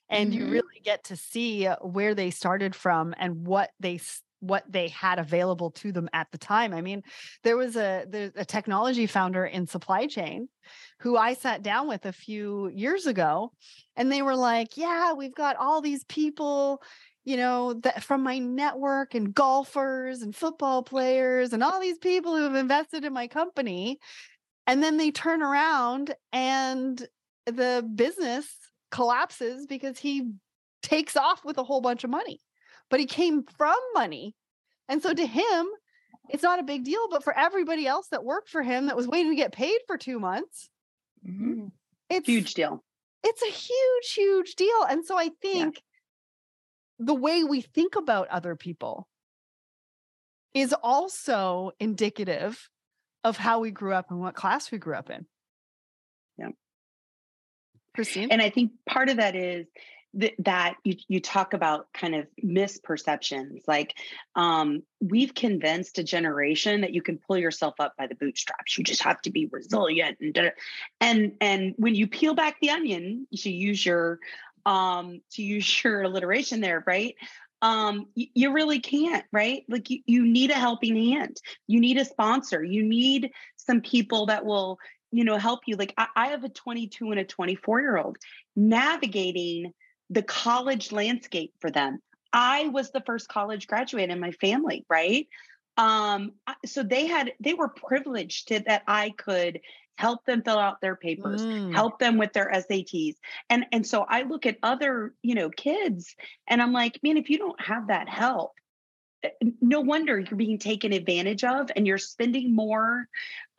and 0.09 0.31
mm-hmm. 0.31 0.41
you 0.41 0.51
really 0.51 0.81
get 0.83 1.05
to 1.05 1.15
see 1.15 1.65
where 1.81 2.15
they 2.15 2.31
started 2.31 2.75
from 2.75 3.13
and 3.17 3.45
what 3.45 3.71
they 3.79 3.99
what 4.41 4.63
they 4.69 4.89
had 4.89 5.19
available 5.19 5.71
to 5.71 5.91
them 5.91 6.09
at 6.13 6.27
the 6.31 6.37
time. 6.37 6.73
I 6.73 6.81
mean, 6.81 7.03
there 7.43 7.57
was 7.57 7.75
a 7.75 8.05
there's 8.07 8.33
a 8.35 8.43
technology 8.45 9.07
founder 9.07 9.45
in 9.45 9.65
supply 9.65 10.07
chain 10.07 10.49
who 10.99 11.15
I 11.15 11.33
sat 11.33 11.63
down 11.63 11.87
with 11.87 12.05
a 12.05 12.11
few 12.11 12.69
years 12.69 13.07
ago 13.07 13.53
and 13.95 14.11
they 14.11 14.21
were 14.21 14.35
like, 14.35 14.75
"Yeah, 14.77 15.13
we've 15.13 15.35
got 15.35 15.55
all 15.55 15.81
these 15.81 16.03
people 16.05 16.81
you 17.23 17.37
know 17.37 17.73
that 17.73 18.03
from 18.03 18.23
my 18.23 18.39
network 18.39 19.13
and 19.13 19.33
golfers 19.33 20.21
and 20.21 20.35
football 20.35 20.81
players 20.83 21.53
and 21.53 21.63
all 21.63 21.79
these 21.79 21.99
people 21.99 22.35
who 22.35 22.43
have 22.43 22.55
invested 22.55 23.05
in 23.05 23.13
my 23.13 23.27
company 23.27 23.99
and 24.67 24.81
then 24.81 24.97
they 24.97 25.11
turn 25.11 25.41
around 25.43 26.15
and 26.31 27.07
the 27.45 27.87
business 27.95 28.47
collapses 28.89 29.65
because 29.67 29.97
he 29.97 30.31
takes 30.81 31.15
off 31.15 31.45
with 31.45 31.57
a 31.57 31.63
whole 31.63 31.81
bunch 31.81 32.03
of 32.03 32.09
money 32.09 32.39
but 32.91 32.99
he 32.99 33.07
came 33.07 33.43
from 33.57 33.77
money. 33.95 34.35
And 34.87 35.01
so 35.01 35.11
to 35.13 35.25
him, 35.25 35.67
it's 36.29 36.43
not 36.43 36.59
a 36.59 36.63
big 36.63 36.83
deal. 36.83 37.07
But 37.09 37.23
for 37.23 37.35
everybody 37.35 37.87
else 37.87 38.07
that 38.09 38.23
worked 38.23 38.49
for 38.49 38.61
him 38.61 38.87
that 38.87 38.95
was 38.95 39.07
waiting 39.07 39.31
to 39.31 39.35
get 39.35 39.53
paid 39.53 39.79
for 39.87 39.97
two 39.97 40.19
months, 40.19 40.69
mm-hmm. 41.27 41.67
it's 42.09 42.27
huge 42.27 42.53
deal. 42.53 42.83
It's 43.23 43.41
a 43.41 43.45
huge, 43.45 44.13
huge 44.13 44.55
deal. 44.55 44.83
And 44.89 45.05
so 45.05 45.17
I 45.17 45.29
think 45.41 45.75
yeah. 46.99 47.05
the 47.05 47.15
way 47.15 47.43
we 47.43 47.61
think 47.61 47.95
about 47.95 48.27
other 48.27 48.55
people 48.55 49.07
is 50.53 50.73
also 50.83 51.71
indicative 51.79 52.69
of 53.23 53.37
how 53.37 53.59
we 53.59 53.71
grew 53.71 53.93
up 53.93 54.11
and 54.11 54.19
what 54.19 54.35
class 54.35 54.71
we 54.71 54.79
grew 54.79 54.95
up 54.95 55.09
in. 55.09 55.25
Yeah. 56.37 56.49
Christine? 57.95 58.31
And 58.31 58.41
I 58.41 58.49
think 58.49 58.71
part 58.87 59.09
of 59.09 59.17
that 59.17 59.35
is 59.35 59.67
th- 60.19 60.35
that 60.39 60.75
you, 60.83 60.95
you 61.07 61.19
talk 61.19 61.53
about 61.53 61.87
kind 61.93 62.15
of 62.15 62.27
misperceptions 62.43 63.61
like 63.67 63.95
um, 64.35 64.83
we've 64.99 65.33
convinced 65.33 65.97
a 65.99 66.03
generation 66.03 66.81
that 66.81 66.93
you 66.93 67.01
can 67.01 67.17
pull 67.17 67.37
yourself 67.37 67.75
up 67.79 67.93
by 67.97 68.07
the 68.07 68.15
bootstraps. 68.15 68.77
You 68.77 68.83
just 68.83 69.03
have 69.03 69.21
to 69.23 69.31
be 69.31 69.47
resilient 69.51 70.17
and 70.21 70.51
and 70.99 71.33
and 71.41 71.73
when 71.77 71.95
you 71.95 72.07
peel 72.07 72.33
back 72.33 72.59
the 72.61 72.71
onion 72.71 73.27
to 73.35 73.51
use 73.51 73.85
your 73.85 74.19
um 74.65 75.21
to 75.31 75.41
use 75.41 75.83
your 75.83 76.03
alliteration 76.03 76.61
there 76.61 76.83
right 76.85 77.15
um 77.63 78.05
you, 78.13 78.27
you 78.35 78.53
really 78.53 78.79
can't 78.79 79.25
right? 79.31 79.63
Like 79.67 79.89
you, 79.89 79.99
you 80.05 80.25
need 80.25 80.51
a 80.51 80.55
helping 80.55 80.95
hand. 80.95 81.37
You 81.67 81.79
need 81.79 81.97
a 81.97 82.05
sponsor. 82.05 82.63
You 82.63 82.83
need 82.83 83.31
some 83.57 83.81
people 83.81 84.27
that 84.27 84.45
will 84.45 84.79
you 85.11 85.23
know 85.23 85.37
help 85.37 85.61
you. 85.65 85.75
Like 85.75 85.93
I, 85.97 86.07
I, 86.15 86.27
have 86.27 86.43
a 86.43 86.49
22 86.49 87.11
and 87.11 87.19
a 87.19 87.25
24 87.25 87.81
year 87.81 87.97
old 87.97 88.17
navigating 88.55 89.73
the 90.11 90.21
college 90.21 90.91
landscape 90.91 91.53
for 91.59 91.71
them. 91.71 91.99
I 92.33 92.67
was 92.67 92.91
the 92.91 93.01
first 93.01 93.27
college 93.27 93.65
graduate 93.65 94.09
in 94.09 94.19
my 94.19 94.31
family, 94.31 94.85
right? 94.89 95.27
Um, 95.77 96.33
so 96.65 96.83
they 96.83 97.07
had 97.07 97.33
they 97.39 97.53
were 97.53 97.69
privileged 97.69 98.49
to, 98.49 98.59
that 98.67 98.83
I 98.87 99.11
could 99.17 99.61
help 99.97 100.25
them 100.25 100.41
fill 100.43 100.59
out 100.59 100.81
their 100.81 100.95
papers, 100.95 101.41
mm. 101.41 101.73
help 101.73 101.99
them 101.99 102.17
with 102.17 102.33
their 102.33 102.51
SATs. 102.51 103.15
And 103.49 103.65
and 103.71 103.87
so 103.87 104.05
I 104.07 104.23
look 104.23 104.45
at 104.45 104.57
other, 104.61 105.13
you 105.21 105.35
know, 105.35 105.49
kids 105.49 106.15
and 106.47 106.61
I'm 106.61 106.73
like, 106.73 106.99
man, 107.03 107.17
if 107.17 107.29
you 107.29 107.37
don't 107.37 107.59
have 107.61 107.87
that 107.87 108.09
help, 108.09 108.53
eh, 109.23 109.29
no 109.61 109.79
wonder 109.79 110.19
you're 110.19 110.37
being 110.37 110.59
taken 110.59 110.91
advantage 110.91 111.43
of 111.45 111.71
and 111.75 111.87
you're 111.87 111.97
spending 111.97 112.53
more 112.53 113.07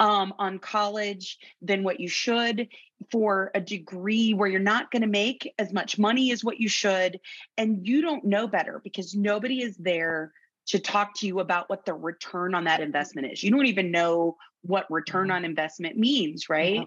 um, 0.01 0.35
on 0.39 0.59
college 0.59 1.39
than 1.63 1.83
what 1.83 2.01
you 2.01 2.09
should 2.09 2.69
for 3.11 3.51
a 3.55 3.61
degree 3.61 4.35
where 4.35 4.49
you're 4.49 4.61
not 4.61 4.91
going 4.91 5.03
to 5.03 5.09
make 5.09 5.53
as 5.59 5.73
much 5.73 5.99
money 5.99 6.33
as 6.33 6.45
what 6.45 6.61
you 6.61 6.69
should 6.69 7.21
and 7.57 7.87
you 7.87 8.03
don't 8.03 8.25
know 8.25 8.47
better 8.47 8.81
because 8.83 9.15
nobody 9.15 9.63
is 9.63 9.77
there 9.77 10.33
to 10.67 10.79
talk 10.79 11.15
to 11.17 11.27
you 11.27 11.41
about 11.41 11.69
what 11.69 11.85
the 11.85 11.95
return 11.95 12.55
on 12.55 12.65
that 12.65 12.81
investment 12.81 13.33
is. 13.33 13.43
You 13.43 13.51
don't 13.51 13.67
even 13.67 13.91
know 13.91 14.37
what 14.63 14.91
return 14.91 15.31
on 15.31 15.45
investment 15.45 15.97
means, 15.97 16.49
right? 16.49 16.81
Yeah. 16.81 16.85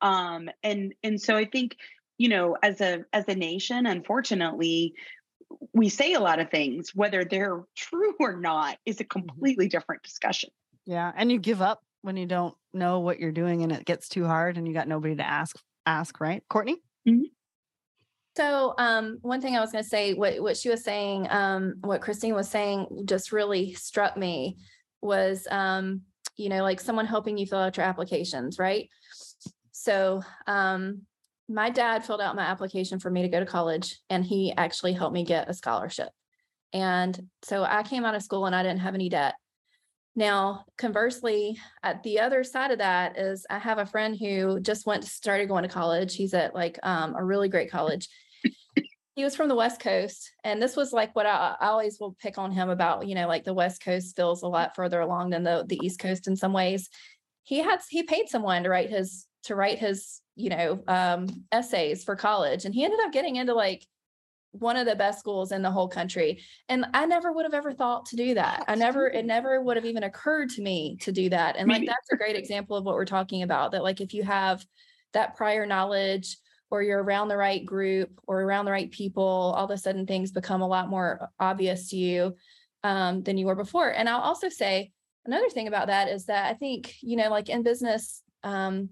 Um, 0.00 0.50
and 0.62 0.94
and 1.02 1.20
so 1.20 1.36
I 1.36 1.44
think 1.44 1.76
you 2.16 2.28
know 2.28 2.56
as 2.62 2.80
a 2.80 3.04
as 3.12 3.24
a 3.28 3.34
nation, 3.34 3.86
unfortunately, 3.86 4.94
we 5.72 5.88
say 5.88 6.14
a 6.14 6.20
lot 6.20 6.40
of 6.40 6.50
things, 6.50 6.94
whether 6.94 7.24
they're 7.24 7.64
true 7.76 8.14
or 8.18 8.36
not, 8.36 8.78
is 8.86 9.00
a 9.00 9.04
mm-hmm. 9.04 9.20
completely 9.20 9.68
different 9.68 10.02
discussion. 10.02 10.50
Yeah, 10.86 11.12
and 11.16 11.30
you 11.30 11.38
give 11.38 11.60
up 11.60 11.82
when 12.02 12.16
you 12.16 12.26
don't 12.26 12.54
know 12.78 13.00
what 13.00 13.18
you're 13.18 13.32
doing 13.32 13.62
and 13.62 13.72
it 13.72 13.84
gets 13.84 14.08
too 14.08 14.26
hard 14.26 14.56
and 14.56 14.66
you 14.66 14.74
got 14.74 14.88
nobody 14.88 15.16
to 15.16 15.26
ask 15.26 15.56
ask, 15.86 16.20
right? 16.20 16.42
Courtney? 16.48 16.76
Mm-hmm. 17.08 17.24
So 18.36 18.74
um, 18.78 19.18
one 19.22 19.40
thing 19.40 19.56
I 19.56 19.60
was 19.60 19.72
going 19.72 19.82
to 19.82 19.90
say, 19.90 20.14
what 20.14 20.40
what 20.40 20.56
she 20.56 20.70
was 20.70 20.84
saying, 20.84 21.26
um, 21.30 21.74
what 21.80 22.00
Christine 22.00 22.34
was 22.34 22.48
saying, 22.48 23.04
just 23.04 23.32
really 23.32 23.74
struck 23.74 24.16
me 24.16 24.58
was, 25.00 25.46
um, 25.50 26.02
you 26.36 26.48
know, 26.48 26.62
like 26.62 26.80
someone 26.80 27.06
helping 27.06 27.36
you 27.36 27.46
fill 27.46 27.58
out 27.58 27.76
your 27.76 27.86
applications, 27.86 28.58
right? 28.58 28.88
So 29.72 30.22
um, 30.46 31.02
my 31.48 31.70
dad 31.70 32.04
filled 32.04 32.20
out 32.20 32.36
my 32.36 32.44
application 32.44 33.00
for 33.00 33.10
me 33.10 33.22
to 33.22 33.28
go 33.28 33.40
to 33.40 33.46
college, 33.46 33.98
and 34.10 34.24
he 34.24 34.52
actually 34.56 34.92
helped 34.92 35.14
me 35.14 35.24
get 35.24 35.48
a 35.48 35.54
scholarship. 35.54 36.10
And 36.72 37.18
so 37.42 37.64
I 37.64 37.82
came 37.82 38.04
out 38.04 38.14
of 38.14 38.22
school 38.22 38.46
and 38.46 38.54
I 38.54 38.62
didn't 38.62 38.80
have 38.80 38.94
any 38.94 39.08
debt. 39.08 39.34
Now, 40.18 40.64
conversely, 40.76 41.60
at 41.84 42.02
the 42.02 42.18
other 42.18 42.42
side 42.42 42.72
of 42.72 42.78
that 42.78 43.16
is 43.16 43.46
I 43.48 43.58
have 43.58 43.78
a 43.78 43.86
friend 43.86 44.16
who 44.18 44.58
just 44.58 44.84
went 44.84 45.04
started 45.04 45.46
going 45.46 45.62
to 45.62 45.68
college. 45.68 46.16
He's 46.16 46.34
at 46.34 46.56
like 46.56 46.76
um, 46.82 47.14
a 47.16 47.22
really 47.24 47.48
great 47.48 47.70
college, 47.70 48.08
he 49.14 49.22
was 49.22 49.36
from 49.36 49.48
the 49.48 49.54
West 49.54 49.80
Coast. 49.80 50.32
And 50.42 50.60
this 50.60 50.74
was 50.74 50.92
like 50.92 51.14
what 51.14 51.26
I, 51.26 51.54
I, 51.60 51.68
always 51.68 52.00
will 52.00 52.16
pick 52.20 52.36
on 52.36 52.50
him 52.50 52.68
about, 52.68 53.06
you 53.06 53.14
know, 53.14 53.28
like 53.28 53.44
the 53.44 53.54
West 53.54 53.80
Coast 53.80 54.16
feels 54.16 54.42
a 54.42 54.48
lot 54.48 54.74
further 54.74 54.98
along 54.98 55.30
than 55.30 55.44
the, 55.44 55.64
the 55.68 55.78
East 55.84 56.00
Coast 56.00 56.26
in 56.26 56.34
some 56.34 56.52
ways. 56.52 56.88
He 57.44 57.58
had, 57.58 57.78
he 57.88 58.02
paid 58.02 58.28
someone 58.28 58.64
to 58.64 58.70
write 58.70 58.90
his, 58.90 59.24
to 59.44 59.54
write 59.54 59.78
his, 59.78 60.20
you 60.34 60.50
know, 60.50 60.82
um, 60.88 61.28
essays 61.52 62.02
for 62.02 62.16
college. 62.16 62.64
And 62.64 62.74
he 62.74 62.84
ended 62.84 62.98
up 63.04 63.12
getting 63.12 63.36
into 63.36 63.54
like 63.54 63.86
one 64.60 64.76
of 64.76 64.86
the 64.86 64.96
best 64.96 65.18
schools 65.18 65.52
in 65.52 65.62
the 65.62 65.70
whole 65.70 65.88
country. 65.88 66.42
And 66.68 66.86
I 66.94 67.06
never 67.06 67.32
would 67.32 67.44
have 67.44 67.54
ever 67.54 67.72
thought 67.72 68.06
to 68.06 68.16
do 68.16 68.34
that. 68.34 68.64
I 68.68 68.74
never, 68.74 69.08
it 69.08 69.26
never 69.26 69.60
would 69.60 69.76
have 69.76 69.86
even 69.86 70.02
occurred 70.02 70.50
to 70.50 70.62
me 70.62 70.96
to 71.00 71.12
do 71.12 71.28
that. 71.30 71.56
And 71.56 71.68
like, 71.68 71.86
that's 71.86 72.12
a 72.12 72.16
great 72.16 72.36
example 72.36 72.76
of 72.76 72.84
what 72.84 72.94
we're 72.94 73.04
talking 73.04 73.42
about 73.42 73.72
that, 73.72 73.82
like, 73.82 74.00
if 74.00 74.14
you 74.14 74.22
have 74.22 74.64
that 75.12 75.36
prior 75.36 75.66
knowledge, 75.66 76.36
or 76.70 76.82
you're 76.82 77.02
around 77.02 77.28
the 77.28 77.36
right 77.36 77.64
group 77.64 78.20
or 78.26 78.42
around 78.42 78.66
the 78.66 78.70
right 78.70 78.90
people, 78.90 79.24
all 79.24 79.64
of 79.64 79.70
a 79.70 79.78
sudden 79.78 80.06
things 80.06 80.32
become 80.32 80.60
a 80.60 80.68
lot 80.68 80.90
more 80.90 81.30
obvious 81.40 81.88
to 81.88 81.96
you 81.96 82.36
um, 82.84 83.22
than 83.22 83.38
you 83.38 83.46
were 83.46 83.54
before. 83.54 83.88
And 83.88 84.06
I'll 84.06 84.20
also 84.20 84.50
say 84.50 84.92
another 85.24 85.48
thing 85.48 85.66
about 85.66 85.86
that 85.86 86.08
is 86.08 86.26
that 86.26 86.44
I 86.44 86.52
think, 86.52 86.96
you 87.00 87.16
know, 87.16 87.30
like 87.30 87.48
in 87.48 87.62
business, 87.62 88.22
um, 88.44 88.90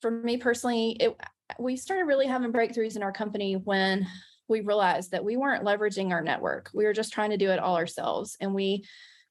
for 0.00 0.10
me 0.10 0.38
personally, 0.38 0.96
it, 0.98 1.16
we 1.56 1.76
started 1.76 2.06
really 2.06 2.26
having 2.26 2.52
breakthroughs 2.52 2.96
in 2.96 3.04
our 3.04 3.12
company 3.12 3.54
when 3.54 4.08
we 4.48 4.60
realized 4.60 5.12
that 5.12 5.24
we 5.24 5.36
weren't 5.36 5.64
leveraging 5.64 6.10
our 6.10 6.22
network. 6.22 6.70
We 6.74 6.84
were 6.84 6.92
just 6.92 7.12
trying 7.12 7.30
to 7.30 7.36
do 7.36 7.50
it 7.50 7.58
all 7.58 7.76
ourselves. 7.76 8.36
And 8.40 8.54
we 8.54 8.84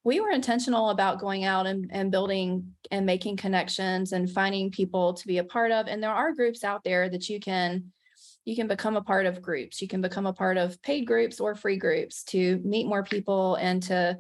we 0.06 0.20
were 0.20 0.32
intentional 0.32 0.90
about 0.90 1.20
going 1.20 1.46
out 1.46 1.66
and, 1.66 1.90
and 1.94 2.12
building 2.12 2.74
and 2.92 3.06
making 3.06 3.38
connections 3.38 4.12
and 4.12 4.30
finding 4.30 4.70
people 4.70 5.14
to 5.14 5.28
be 5.28 5.38
a 5.38 5.44
part 5.44 5.72
of 5.72 5.88
and 5.88 6.04
there 6.04 6.12
are 6.12 6.34
groups 6.34 6.64
out 6.64 6.84
there 6.84 7.10
that 7.10 7.30
you 7.30 7.40
can 7.40 7.86
you 8.46 8.56
can 8.56 8.68
become 8.68 8.98
a 8.98 9.02
part 9.02 9.26
of 9.26 9.42
groups 9.42 9.82
you 9.82 9.88
can 9.88 10.02
become 10.02 10.26
a 10.26 10.34
part 10.34 10.58
of 10.58 10.82
paid 10.82 11.08
groups 11.08 11.40
or 11.40 11.56
free 11.56 11.78
groups 11.78 12.24
to 12.24 12.60
meet 12.66 12.86
more 12.86 13.04
people 13.04 13.56
and 13.56 13.82
to 13.84 14.18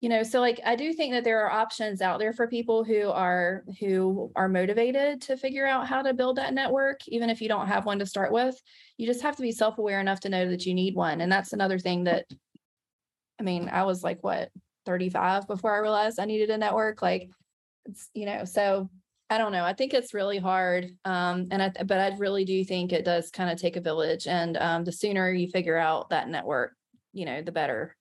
you 0.00 0.08
know 0.08 0.22
so 0.22 0.40
like 0.40 0.60
i 0.64 0.74
do 0.74 0.92
think 0.92 1.12
that 1.12 1.24
there 1.24 1.44
are 1.44 1.50
options 1.50 2.00
out 2.00 2.18
there 2.18 2.32
for 2.32 2.46
people 2.46 2.84
who 2.84 3.10
are 3.10 3.64
who 3.78 4.30
are 4.34 4.48
motivated 4.48 5.20
to 5.20 5.36
figure 5.36 5.66
out 5.66 5.86
how 5.86 6.02
to 6.02 6.14
build 6.14 6.36
that 6.36 6.54
network 6.54 7.00
even 7.08 7.28
if 7.28 7.40
you 7.40 7.48
don't 7.48 7.68
have 7.68 7.84
one 7.84 7.98
to 7.98 8.06
start 8.06 8.32
with 8.32 8.60
you 8.96 9.06
just 9.06 9.22
have 9.22 9.36
to 9.36 9.42
be 9.42 9.52
self-aware 9.52 10.00
enough 10.00 10.20
to 10.20 10.28
know 10.28 10.48
that 10.48 10.64
you 10.64 10.74
need 10.74 10.94
one 10.94 11.20
and 11.20 11.30
that's 11.30 11.52
another 11.52 11.78
thing 11.78 12.04
that 12.04 12.24
i 13.38 13.42
mean 13.42 13.68
i 13.68 13.82
was 13.82 14.02
like 14.02 14.22
what 14.22 14.50
35 14.86 15.46
before 15.46 15.74
I 15.74 15.78
realized 15.78 16.18
I 16.18 16.24
needed 16.24 16.50
a 16.50 16.58
network. 16.58 17.02
Like, 17.02 17.30
it's, 17.86 18.10
you 18.14 18.26
know, 18.26 18.44
so 18.44 18.88
I 19.28 19.38
don't 19.38 19.52
know. 19.52 19.64
I 19.64 19.72
think 19.72 19.94
it's 19.94 20.14
really 20.14 20.38
hard. 20.38 20.90
Um, 21.04 21.46
and 21.50 21.62
I, 21.62 21.68
but 21.84 21.98
I 21.98 22.16
really 22.16 22.44
do 22.44 22.64
think 22.64 22.92
it 22.92 23.04
does 23.04 23.30
kind 23.30 23.50
of 23.50 23.60
take 23.60 23.76
a 23.76 23.80
village. 23.80 24.26
And 24.26 24.56
um, 24.56 24.84
the 24.84 24.92
sooner 24.92 25.30
you 25.30 25.48
figure 25.48 25.76
out 25.76 26.10
that 26.10 26.28
network, 26.28 26.72
you 27.12 27.24
know, 27.24 27.42
the 27.42 27.52
better. 27.52 27.96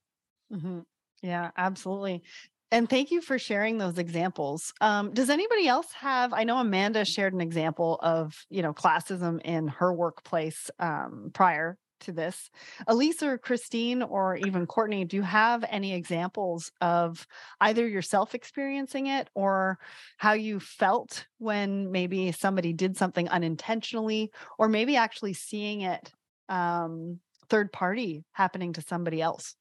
Mm-hmm. 0.52 0.80
Yeah, 1.22 1.52
absolutely. 1.58 2.24
And 2.72 2.88
thank 2.88 3.10
you 3.10 3.22
for 3.22 3.40
sharing 3.40 3.78
those 3.78 3.98
examples. 3.98 4.74
Um, 4.80 5.12
does 5.12 5.30
anybody 5.30 5.68
else 5.68 5.92
have? 5.94 6.34
I 6.34 6.44
know 6.44 6.58
Amanda 6.58 7.04
shared 7.04 7.34
an 7.34 7.42
example 7.42 8.00
of, 8.02 8.46
you 8.50 8.62
know, 8.62 8.74
classism 8.74 9.42
in 9.44 9.68
her 9.70 9.92
workplace 9.92 10.70
um, 10.80 11.32
prior 11.34 11.78
to 12.02 12.12
this. 12.12 12.50
Elise 12.88 13.24
or 13.24 13.38
Christine 13.38 14.04
or 14.04 14.36
even 14.38 14.68
Courtney, 14.68 15.04
do 15.04 15.18
you 15.18 15.24
have 15.24 15.66
any 15.68 15.94
examples 15.94 16.72
of 16.80 17.28
either 17.60 17.88
yourself 17.88 18.36
experiencing 18.36 19.08
it 19.08 19.30
or 19.34 19.80
how 20.18 20.34
you 20.34 20.60
felt 20.60 21.26
when 21.40 21.92
maybe 21.92 22.32
somebody 22.32 22.72
did 22.72 22.96
something 22.96 23.28
unintentionally 23.30 24.32
or 24.58 24.70
maybe 24.70 24.96
actually 24.96 25.34
seeing 25.34 25.82
it 25.82 26.12
um, 26.50 27.20
third 27.50 27.74
party 27.74 28.24
happening 28.32 28.74
to 28.74 28.82
somebody 28.82 29.22
else? 29.22 29.56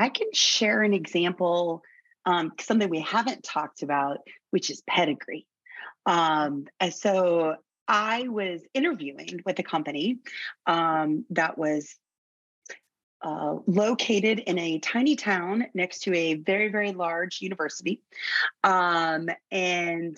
I 0.00 0.08
can 0.08 0.28
share 0.32 0.82
an 0.82 0.94
example, 0.94 1.82
um, 2.24 2.52
something 2.58 2.88
we 2.88 3.00
haven't 3.00 3.44
talked 3.44 3.82
about, 3.82 4.18
which 4.50 4.70
is 4.70 4.82
pedigree. 4.88 5.46
Um, 6.06 6.66
and 6.80 6.94
so 6.94 7.56
I 7.86 8.28
was 8.28 8.62
interviewing 8.72 9.40
with 9.44 9.58
a 9.58 9.62
company 9.62 10.18
um, 10.66 11.26
that 11.30 11.58
was 11.58 11.96
uh, 13.20 13.56
located 13.66 14.38
in 14.38 14.58
a 14.58 14.78
tiny 14.78 15.16
town 15.16 15.66
next 15.74 16.04
to 16.04 16.14
a 16.14 16.34
very, 16.34 16.68
very 16.68 16.92
large 16.92 17.42
university. 17.42 18.00
Um, 18.64 19.28
and 19.50 20.16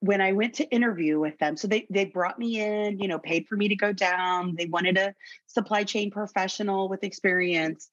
when 0.00 0.20
I 0.20 0.32
went 0.32 0.56
to 0.56 0.68
interview 0.68 1.18
with 1.18 1.38
them, 1.38 1.56
so 1.56 1.66
they 1.66 1.86
they 1.88 2.04
brought 2.04 2.38
me 2.38 2.60
in, 2.60 2.98
you 2.98 3.08
know, 3.08 3.18
paid 3.18 3.46
for 3.48 3.56
me 3.56 3.68
to 3.68 3.76
go 3.76 3.90
down. 3.90 4.54
They 4.54 4.66
wanted 4.66 4.98
a 4.98 5.14
supply 5.46 5.84
chain 5.84 6.10
professional 6.10 6.90
with 6.90 7.04
experience. 7.04 7.88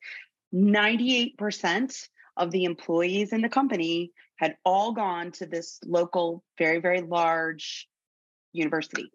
98% 0.53 2.09
of 2.37 2.51
the 2.51 2.63
employees 2.65 3.33
in 3.33 3.41
the 3.41 3.49
company 3.49 4.11
had 4.37 4.57
all 4.65 4.91
gone 4.93 5.31
to 5.33 5.45
this 5.45 5.79
local, 5.85 6.43
very, 6.57 6.79
very 6.79 7.01
large 7.01 7.87
university. 8.53 9.11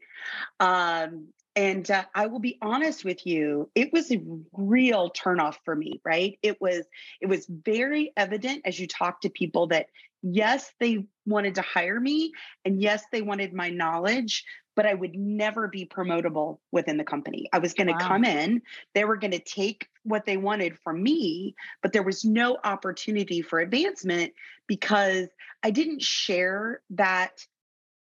Um, 0.60 1.28
and 1.56 1.90
uh, 1.90 2.04
I 2.14 2.26
will 2.26 2.38
be 2.38 2.58
honest 2.60 3.04
with 3.04 3.26
you, 3.26 3.70
it 3.74 3.92
was 3.92 4.12
a 4.12 4.22
real 4.52 5.10
turnoff 5.10 5.56
for 5.64 5.74
me, 5.74 6.00
right? 6.04 6.38
It 6.42 6.60
was 6.60 6.84
it 7.20 7.26
was 7.26 7.46
very 7.48 8.12
evident 8.16 8.62
as 8.66 8.78
you 8.78 8.86
talk 8.86 9.22
to 9.22 9.30
people 9.30 9.68
that 9.68 9.86
yes, 10.22 10.70
they 10.80 11.06
wanted 11.24 11.54
to 11.54 11.62
hire 11.62 11.98
me 11.98 12.32
and 12.64 12.80
yes, 12.80 13.04
they 13.10 13.22
wanted 13.22 13.54
my 13.54 13.70
knowledge, 13.70 14.44
but 14.76 14.86
I 14.86 14.94
would 14.94 15.14
never 15.14 15.66
be 15.66 15.86
promotable 15.86 16.58
within 16.70 16.98
the 16.98 17.04
company. 17.04 17.48
I 17.52 17.58
was 17.58 17.72
going 17.72 17.88
to 17.88 17.94
wow. 17.94 18.08
come 18.08 18.24
in, 18.24 18.62
they 18.94 19.04
were 19.04 19.16
going 19.16 19.32
to 19.32 19.40
take 19.40 19.88
what 20.04 20.26
they 20.26 20.36
wanted 20.36 20.78
from 20.84 21.02
me, 21.02 21.56
but 21.82 21.92
there 21.92 22.02
was 22.02 22.24
no 22.24 22.58
opportunity 22.62 23.42
for 23.42 23.58
advancement 23.58 24.34
because 24.66 25.28
I 25.64 25.70
didn't 25.70 26.02
share 26.02 26.82
that 26.90 27.32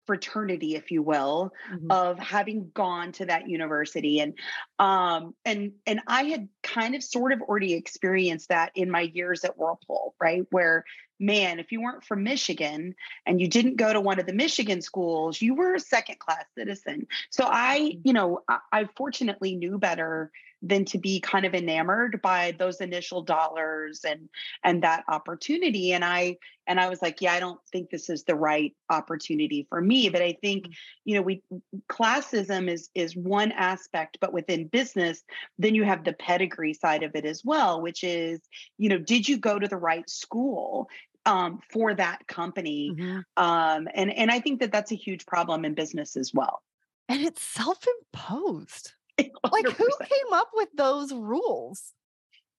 fraternity 0.07 0.75
if 0.75 0.91
you 0.91 1.03
will 1.03 1.53
mm-hmm. 1.73 1.91
of 1.91 2.19
having 2.19 2.71
gone 2.75 3.13
to 3.13 3.27
that 3.27 3.49
university 3.49 4.21
and 4.21 4.35
um 4.79 5.35
and 5.45 5.73
and 5.85 6.01
i 6.07 6.23
had 6.25 6.49
kind 6.63 6.95
of 6.95 7.03
sort 7.03 7.33
of 7.33 7.43
already 7.43 7.75
experienced 7.75 8.49
that 8.49 8.71
in 8.77 8.89
my 8.89 9.01
years 9.01 9.45
at 9.45 9.59
whirlpool 9.59 10.15
right 10.21 10.45
where 10.51 10.85
man 11.19 11.59
if 11.59 11.73
you 11.73 11.81
weren't 11.81 12.05
from 12.05 12.23
michigan 12.23 12.95
and 13.25 13.41
you 13.41 13.49
didn't 13.49 13.77
go 13.77 13.93
to 13.93 14.01
one 14.01 14.19
of 14.21 14.27
the 14.27 14.33
michigan 14.33 14.83
schools 14.83 15.41
you 15.41 15.55
were 15.55 15.75
a 15.75 15.81
second 15.81 16.19
class 16.19 16.45
citizen 16.55 17.07
so 17.31 17.45
i 17.49 17.79
mm-hmm. 17.79 18.01
you 18.05 18.13
know 18.13 18.41
I, 18.49 18.59
I 18.73 18.89
fortunately 18.97 19.57
knew 19.57 19.79
better 19.79 20.31
than 20.63 20.85
to 20.87 20.99
be 20.99 21.21
kind 21.21 21.45
of 21.45 21.55
enamored 21.55 22.21
by 22.23 22.55
those 22.59 22.81
initial 22.81 23.23
dollars 23.23 24.01
and 24.07 24.29
and 24.65 24.83
that 24.83 25.05
opportunity 25.09 25.93
and 25.93 26.05
i 26.05 26.37
and 26.67 26.81
i 26.81 26.89
was 26.89 27.03
like 27.03 27.21
yeah 27.21 27.33
i 27.33 27.41
don't 27.41 27.61
think 27.71 27.91
this 27.91 28.09
is 28.09 28.25
the 28.25 28.35
right 28.35 28.75
opportunity 28.91 29.67
for 29.69 29.81
me 29.81 30.09
but 30.09 30.23
i 30.23 30.37
think 30.41 30.67
mm. 30.67 30.73
you 31.05 31.15
know 31.15 31.23
we 31.23 31.43
classism 31.89 32.71
is 32.71 32.89
is 32.95 33.15
one 33.17 33.53
aspect 33.53 34.19
but 34.21 34.33
within 34.33 34.67
business 34.67 35.23
then 35.59 35.75
you 35.75 35.85
have 35.85 36.05
the 36.05 36.15
pedigree 36.15 36.75
side 36.75 37.03
of 37.03 37.15
it 37.15 37.27
as 37.27 37.43
well 37.45 37.81
which 37.83 38.03
is 38.03 38.41
you 38.79 38.89
know 38.89 38.99
did 38.99 39.29
you 39.29 39.37
go 39.37 39.59
to 39.59 39.69
the 39.69 39.77
right 39.77 40.09
school 40.09 40.89
um, 41.27 41.59
for 41.71 41.93
that 41.93 42.25
company 42.29 42.93
mm-hmm. 42.95 43.19
um, 43.37 43.89
and 43.95 44.11
and 44.13 44.31
i 44.31 44.41
think 44.41 44.61
that 44.61 44.73
that's 44.73 44.93
a 44.93 44.97
huge 44.97 45.27
problem 45.27 45.65
in 45.65 45.75
business 45.75 46.17
as 46.17 46.33
well 46.33 46.63
and 47.09 47.21
it's 47.21 47.43
self-imposed 47.43 48.93
like 49.53 49.69
who 49.69 49.89
came 50.01 50.33
up 50.33 50.51
with 50.55 50.69
those 50.75 51.13
rules? 51.13 51.93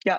Yeah. 0.04 0.18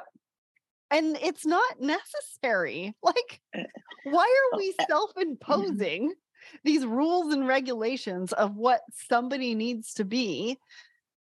and 0.92 1.18
it's 1.22 1.46
not 1.46 1.80
necessary. 1.80 2.94
Like, 3.04 3.42
Uh, 3.56 3.64
why 4.04 4.24
are 4.24 4.56
oh, 4.56 4.58
we 4.58 4.74
uh, 4.80 4.86
self 4.88 5.12
imposing 5.18 6.14
these 6.64 6.86
rules 6.86 7.34
and 7.34 7.48
regulations 7.48 8.34
of 8.34 8.56
what 8.56 8.82
somebody 9.10 9.56
needs 9.56 9.94
to 9.96 10.06
be 10.06 10.58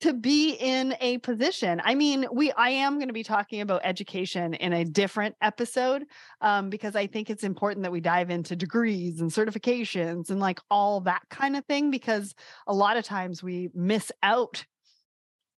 to 0.02 0.14
be 0.14 0.52
in 0.54 0.96
a 1.02 1.18
position 1.18 1.82
i 1.84 1.94
mean 1.94 2.26
we 2.32 2.52
i 2.54 2.70
am 2.70 2.96
going 2.96 3.10
to 3.10 3.14
be 3.14 3.24
talking 3.24 3.62
about 3.62 3.82
education 3.84 4.54
in 4.54 4.72
a 4.72 4.86
different 4.86 5.36
episode 5.42 6.06
um, 6.42 6.70
because 6.70 6.96
i 6.96 7.06
think 7.06 7.30
it's 7.30 7.44
important 7.44 7.84
that 7.84 7.92
we 7.92 8.00
dive 8.00 8.30
into 8.30 8.56
degrees 8.56 9.20
and 9.20 9.30
certifications 9.32 10.30
and 10.30 10.40
like 10.40 10.62
all 10.72 11.02
that 11.02 11.24
kind 11.30 11.56
of 11.58 11.66
thing 11.66 11.92
because 11.92 12.34
a 12.68 12.74
lot 12.74 12.98
of 12.98 13.04
times 13.04 13.44
we 13.44 13.70
miss 13.74 14.12
out 14.24 14.66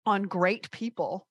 on 0.06 0.24
great 0.24 0.70
people 0.72 1.28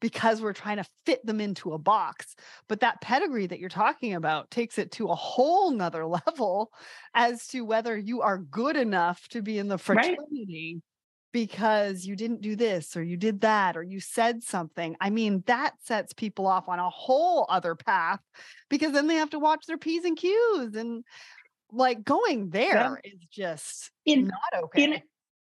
because 0.00 0.40
we're 0.40 0.52
trying 0.52 0.78
to 0.78 0.84
fit 1.06 1.24
them 1.24 1.40
into 1.40 1.72
a 1.74 1.78
box. 1.78 2.34
But 2.68 2.80
that 2.80 3.00
pedigree 3.00 3.46
that 3.46 3.60
you're 3.60 3.68
talking 3.68 4.14
about 4.14 4.50
takes 4.50 4.76
it 4.78 4.90
to 4.92 5.06
a 5.08 5.14
whole 5.14 5.70
nother 5.70 6.04
level 6.26 6.72
as 7.14 7.46
to 7.48 7.64
whether 7.64 7.96
you 7.96 8.22
are 8.22 8.38
good 8.38 8.76
enough 8.76 9.28
to 9.28 9.42
be 9.42 9.58
in 9.58 9.68
the 9.68 9.74
Right. 9.76 9.80
fraternity 10.16 10.82
because 11.32 12.04
you 12.04 12.14
didn't 12.16 12.42
do 12.42 12.56
this 12.56 12.94
or 12.96 13.02
you 13.02 13.16
did 13.16 13.40
that 13.40 13.76
or 13.76 13.82
you 13.82 14.00
said 14.00 14.42
something. 14.42 14.96
I 15.00 15.08
mean, 15.10 15.42
that 15.46 15.72
sets 15.82 16.12
people 16.12 16.46
off 16.46 16.68
on 16.68 16.78
a 16.78 16.90
whole 16.90 17.46
other 17.48 17.74
path 17.74 18.20
because 18.68 18.92
then 18.92 19.06
they 19.06 19.14
have 19.14 19.30
to 19.30 19.38
watch 19.38 19.64
their 19.66 19.78
P's 19.78 20.04
and 20.04 20.16
Q's 20.16 20.74
and 20.74 21.04
like 21.70 22.04
going 22.04 22.50
there 22.50 23.00
is 23.02 23.24
just 23.30 23.90
In- 24.04 24.26
not 24.26 24.64
okay. 24.64 24.84
in- 24.84 25.02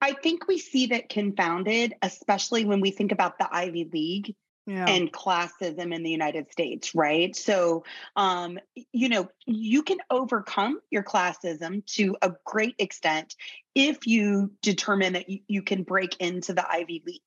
I 0.02 0.14
think 0.14 0.48
we 0.48 0.58
see 0.58 0.88
that 0.88 1.10
confounded, 1.10 1.94
especially 2.02 2.66
when 2.66 2.82
we 2.82 2.92
think 2.92 3.12
about 3.12 3.38
the 3.38 3.48
Ivy 3.52 3.90
League 3.92 4.36
yeah. 4.66 4.86
and 4.88 5.12
classism 5.12 5.94
in 5.94 6.04
the 6.04 6.10
United 6.10 6.52
States, 6.52 6.96
right? 6.96 7.36
So, 7.36 7.84
um, 8.16 8.60
you 8.92 9.10
know, 9.10 9.30
you 9.46 9.84
can 9.84 9.98
overcome 10.10 10.80
your 10.90 11.04
classism 11.04 11.86
to 11.96 12.18
a 12.22 12.34
great 12.46 12.76
extent 12.80 13.36
if 13.76 14.08
you 14.08 14.52
determine 14.62 15.14
that 15.14 15.30
you, 15.30 15.40
you 15.48 15.62
can 15.62 15.84
break 15.84 16.18
into 16.20 16.54
the 16.54 16.70
Ivy 16.70 17.04
League. 17.06 17.22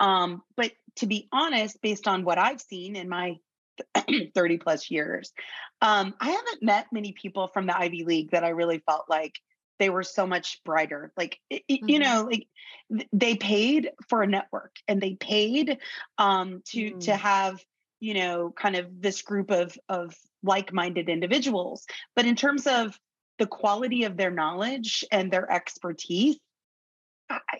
Um, 0.00 0.42
but 0.56 0.72
to 0.96 1.06
be 1.06 1.28
honest, 1.32 1.80
based 1.82 2.08
on 2.08 2.24
what 2.24 2.38
I've 2.38 2.60
seen 2.60 2.96
in 2.96 3.08
my 3.08 3.36
30 4.34 4.58
plus 4.58 4.90
years, 4.90 5.32
um, 5.80 6.14
I 6.20 6.30
haven't 6.30 6.62
met 6.62 6.86
many 6.92 7.12
people 7.12 7.48
from 7.48 7.66
the 7.66 7.76
Ivy 7.76 8.04
League 8.04 8.32
that 8.32 8.44
I 8.44 8.50
really 8.50 8.82
felt 8.84 9.04
like 9.08 9.38
they 9.78 9.90
were 9.90 10.02
so 10.02 10.26
much 10.26 10.62
brighter. 10.64 11.12
Like, 11.16 11.40
i- 11.52 11.62
you 11.68 11.98
know, 11.98 12.26
like 12.30 12.46
th- 12.90 13.08
they 13.12 13.36
paid 13.36 13.90
for 14.08 14.22
a 14.22 14.26
network 14.26 14.76
and 14.86 15.00
they 15.00 15.14
paid 15.14 15.78
um, 16.18 16.62
to 16.66 16.90
to 17.00 17.10
Mm. 17.12 17.18
have 17.18 17.64
you 18.00 18.14
know 18.14 18.50
kind 18.56 18.76
of 18.76 19.00
this 19.00 19.22
group 19.22 19.50
of 19.50 19.76
of 19.88 20.14
like-minded 20.42 21.08
individuals. 21.08 21.86
But 22.14 22.26
in 22.26 22.36
terms 22.36 22.66
of 22.66 22.98
the 23.38 23.46
quality 23.46 24.04
of 24.04 24.16
their 24.16 24.30
knowledge 24.30 25.04
and 25.12 25.30
their 25.30 25.50
expertise, 25.50 26.36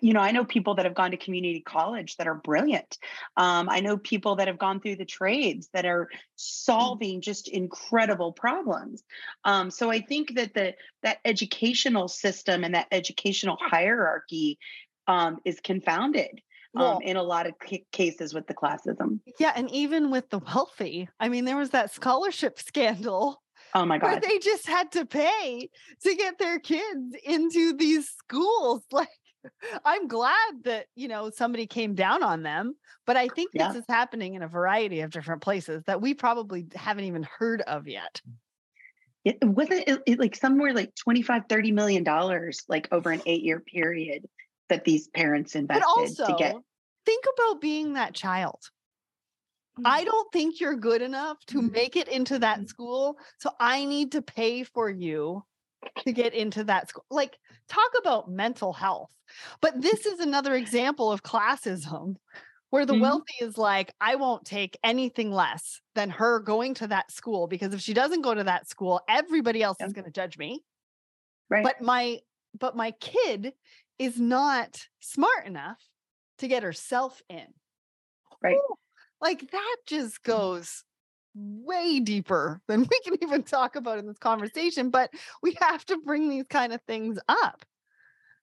you 0.03 0.13
know, 0.13 0.21
I 0.21 0.31
know 0.31 0.45
people 0.45 0.75
that 0.77 0.85
have 0.85 0.95
gone 0.95 1.11
to 1.11 1.17
community 1.17 1.61
college 1.61 2.17
that 2.17 2.27
are 2.27 2.35
brilliant. 2.35 2.99
Um, 3.37 3.69
I 3.69 3.81
know 3.81 3.97
people 3.97 4.37
that 4.37 4.49
have 4.49 4.59
gone 4.59 4.81
through 4.81 4.97
the 4.97 5.05
trades 5.05 5.69
that 5.75 5.85
are 5.85 6.09
solving 6.37 7.21
just 7.21 7.49
incredible 7.49 8.33
problems. 8.33 9.03
Um, 9.45 9.71
so 9.71 9.91
I 9.91 10.01
think 10.01 10.35
that 10.37 10.55
the 10.55 10.75
that 11.03 11.19
educational 11.25 12.09
system 12.09 12.65
and 12.65 12.75
that 12.75 12.89
educational 12.93 13.59
hierarchy 13.61 14.59
um, 15.07 15.39
is 15.45 15.61
confounded 15.61 16.41
um, 16.77 16.81
Well, 16.81 16.99
in 17.03 17.17
a 17.17 17.23
lot 17.23 17.47
of 17.47 17.55
ca- 17.59 17.87
cases 17.93 18.35
with 18.35 18.47
the 18.47 18.55
classism. 18.55 19.21
Yeah, 19.39 19.53
and 19.55 19.71
even 19.71 20.11
with 20.11 20.31
the 20.31 20.39
wealthy, 20.39 21.09
I 21.21 21.29
mean, 21.29 21.45
there 21.45 21.57
was 21.57 21.71
that 21.71 21.93
scholarship 21.93 22.59
scandal 22.69 23.43
Oh 23.75 23.85
my 23.85 23.99
where 23.99 24.13
God! 24.13 24.23
they 24.23 24.39
just 24.39 24.67
had 24.67 24.93
to 24.93 25.05
pay 25.05 25.69
to 26.03 26.15
get 26.15 26.39
their 26.39 26.59
kids 26.59 27.15
into 27.25 27.75
these 27.75 28.09
schools. 28.09 28.83
Like, 28.93 29.09
I'm 29.85 30.09
glad 30.09 30.65
that, 30.65 30.87
you 30.95 31.09
know, 31.09 31.31
somebody 31.31 31.67
came 31.67 31.95
down 31.95 32.23
on 32.23 32.43
them, 32.43 32.75
but 33.07 33.17
I 33.17 33.29
think 33.29 33.51
Yeah. 33.55 33.69
this 33.69 33.79
is 33.79 33.85
happening 33.89 34.35
in 34.35 34.43
a 34.43 34.49
variety 34.49 35.01
of 35.01 35.11
different 35.11 35.43
places 35.43 35.83
that 35.87 36.01
we 36.01 36.15
probably 36.15 36.69
haven't 36.75 37.05
even 37.05 37.23
heard 37.39 37.63
of 37.63 37.89
yet. 37.89 38.21
Mm. 38.29 38.33
It 39.25 39.45
wasn't 39.45 39.89
it, 39.89 40.03
it 40.07 40.19
like 40.19 40.37
somewhere 40.37 40.73
like 40.73 40.95
25, 40.95 41.43
30 41.49 41.73
million 41.73 42.05
dollars, 42.05 42.65
like 42.69 42.89
over 42.93 43.11
an 43.11 43.21
eight 43.27 43.43
year 43.43 43.61
period 43.61 44.27
that 44.69 44.85
these 44.85 45.09
parents 45.09 45.55
invested. 45.55 45.83
But 45.85 46.01
also, 46.01 46.27
to 46.27 46.35
get. 46.39 46.57
think 47.05 47.25
about 47.37 47.61
being 47.61 47.95
that 47.95 48.15
child. 48.15 48.61
Mm. 49.79 49.83
I 49.85 50.05
don't 50.05 50.33
think 50.33 50.61
you're 50.61 50.77
good 50.77 51.03
enough 51.03 51.39
to 51.47 51.61
Mhm. 51.61 51.73
make 51.73 51.97
it 51.97 52.09
into 52.09 52.39
that 52.39 52.61
mm. 52.61 52.69
school. 52.69 53.19
So 53.39 53.51
I 53.61 53.85
need 53.85 54.13
to 54.13 54.23
pay 54.23 54.63
for 54.65 54.89
you 54.89 55.45
to 56.07 56.13
get 56.13 56.35
into 56.35 56.65
that 56.65 56.89
school. 56.89 57.05
Like, 57.11 57.39
talk 57.69 57.91
about 57.99 58.31
mental 58.31 58.73
health. 58.73 59.11
But 59.61 59.81
this 59.83 60.07
is 60.07 60.21
another 60.21 60.55
example 60.55 61.13
of 61.13 61.23
classism 61.23 62.17
where 62.71 62.87
the 62.87 62.95
Mhm. 62.95 63.01
wealthy 63.01 63.35
is 63.41 63.59
like, 63.59 63.95
I 64.01 64.17
won't 64.17 64.45
take 64.47 64.79
anything 64.85 65.33
less 65.33 65.81
than 65.95 66.11
her 66.11 66.41
going 66.41 66.75
to 66.75 66.87
that 66.89 67.11
school 67.13 67.47
because 67.49 67.75
if 67.75 67.81
she 67.81 67.95
doesn't 67.95 68.23
go 68.23 68.35
to 68.35 68.45
that 68.45 68.69
school, 68.69 69.01
everybody 69.09 69.63
else 69.63 69.83
is 69.83 69.93
going 69.93 70.05
to 70.07 70.11
judge 70.11 70.39
me. 70.39 70.65
Right. 71.51 71.65
But 71.65 71.81
my 71.81 72.21
but 72.59 72.77
my 72.77 72.93
kid 72.93 73.55
is 73.99 74.19
not 74.21 74.89
smart 75.01 75.47
enough 75.47 75.83
to 76.39 76.49
get 76.49 76.63
herself 76.63 77.23
in. 77.29 77.55
Right. 78.43 78.63
Whew, 78.67 78.77
Like 79.21 79.51
that 79.51 79.77
just 79.87 80.23
goes 80.23 80.85
way 81.39 82.01
deeper 82.01 82.61
than 82.69 82.81
we 82.91 83.01
can 83.05 83.17
even 83.23 83.43
talk 83.43 83.77
about 83.77 83.99
in 83.99 84.07
this 84.07 84.19
conversation, 84.19 84.91
but 84.91 85.11
we 85.43 85.57
have 85.61 85.85
to 85.87 85.99
bring 85.99 86.29
these 86.29 86.47
kind 86.49 86.73
of 86.73 86.81
things 86.83 87.19
up 87.29 87.65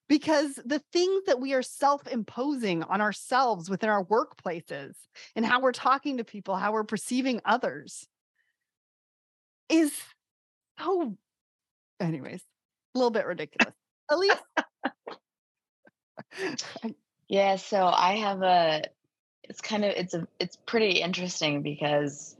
because 0.07 0.59
the 0.65 0.81
things 0.93 1.23
that 1.25 1.39
we 1.39 1.53
are 1.53 1.63
self-imposing 1.63 2.83
on 2.83 3.01
ourselves 3.01 3.69
within 3.69 3.89
our 3.89 4.03
workplaces 4.05 4.93
and 5.35 5.45
how 5.45 5.59
we're 5.59 5.71
talking 5.71 6.17
to 6.17 6.23
people, 6.23 6.55
how 6.55 6.71
we're 6.71 6.83
perceiving 6.83 7.41
others 7.43 8.07
is 9.69 9.91
so 10.79 11.17
anyways, 11.99 12.41
a 12.93 12.97
little 12.97 13.11
bit 13.11 13.25
ridiculous. 13.25 13.73
Elise 14.09 14.31
Yeah, 17.27 17.55
so 17.55 17.87
I 17.87 18.17
have 18.17 18.43
a 18.43 18.83
it's 19.43 19.61
kind 19.61 19.83
of 19.83 19.91
it's 19.91 20.13
a 20.13 20.27
it's 20.39 20.57
pretty 20.65 21.01
interesting 21.01 21.61
because 21.61 22.35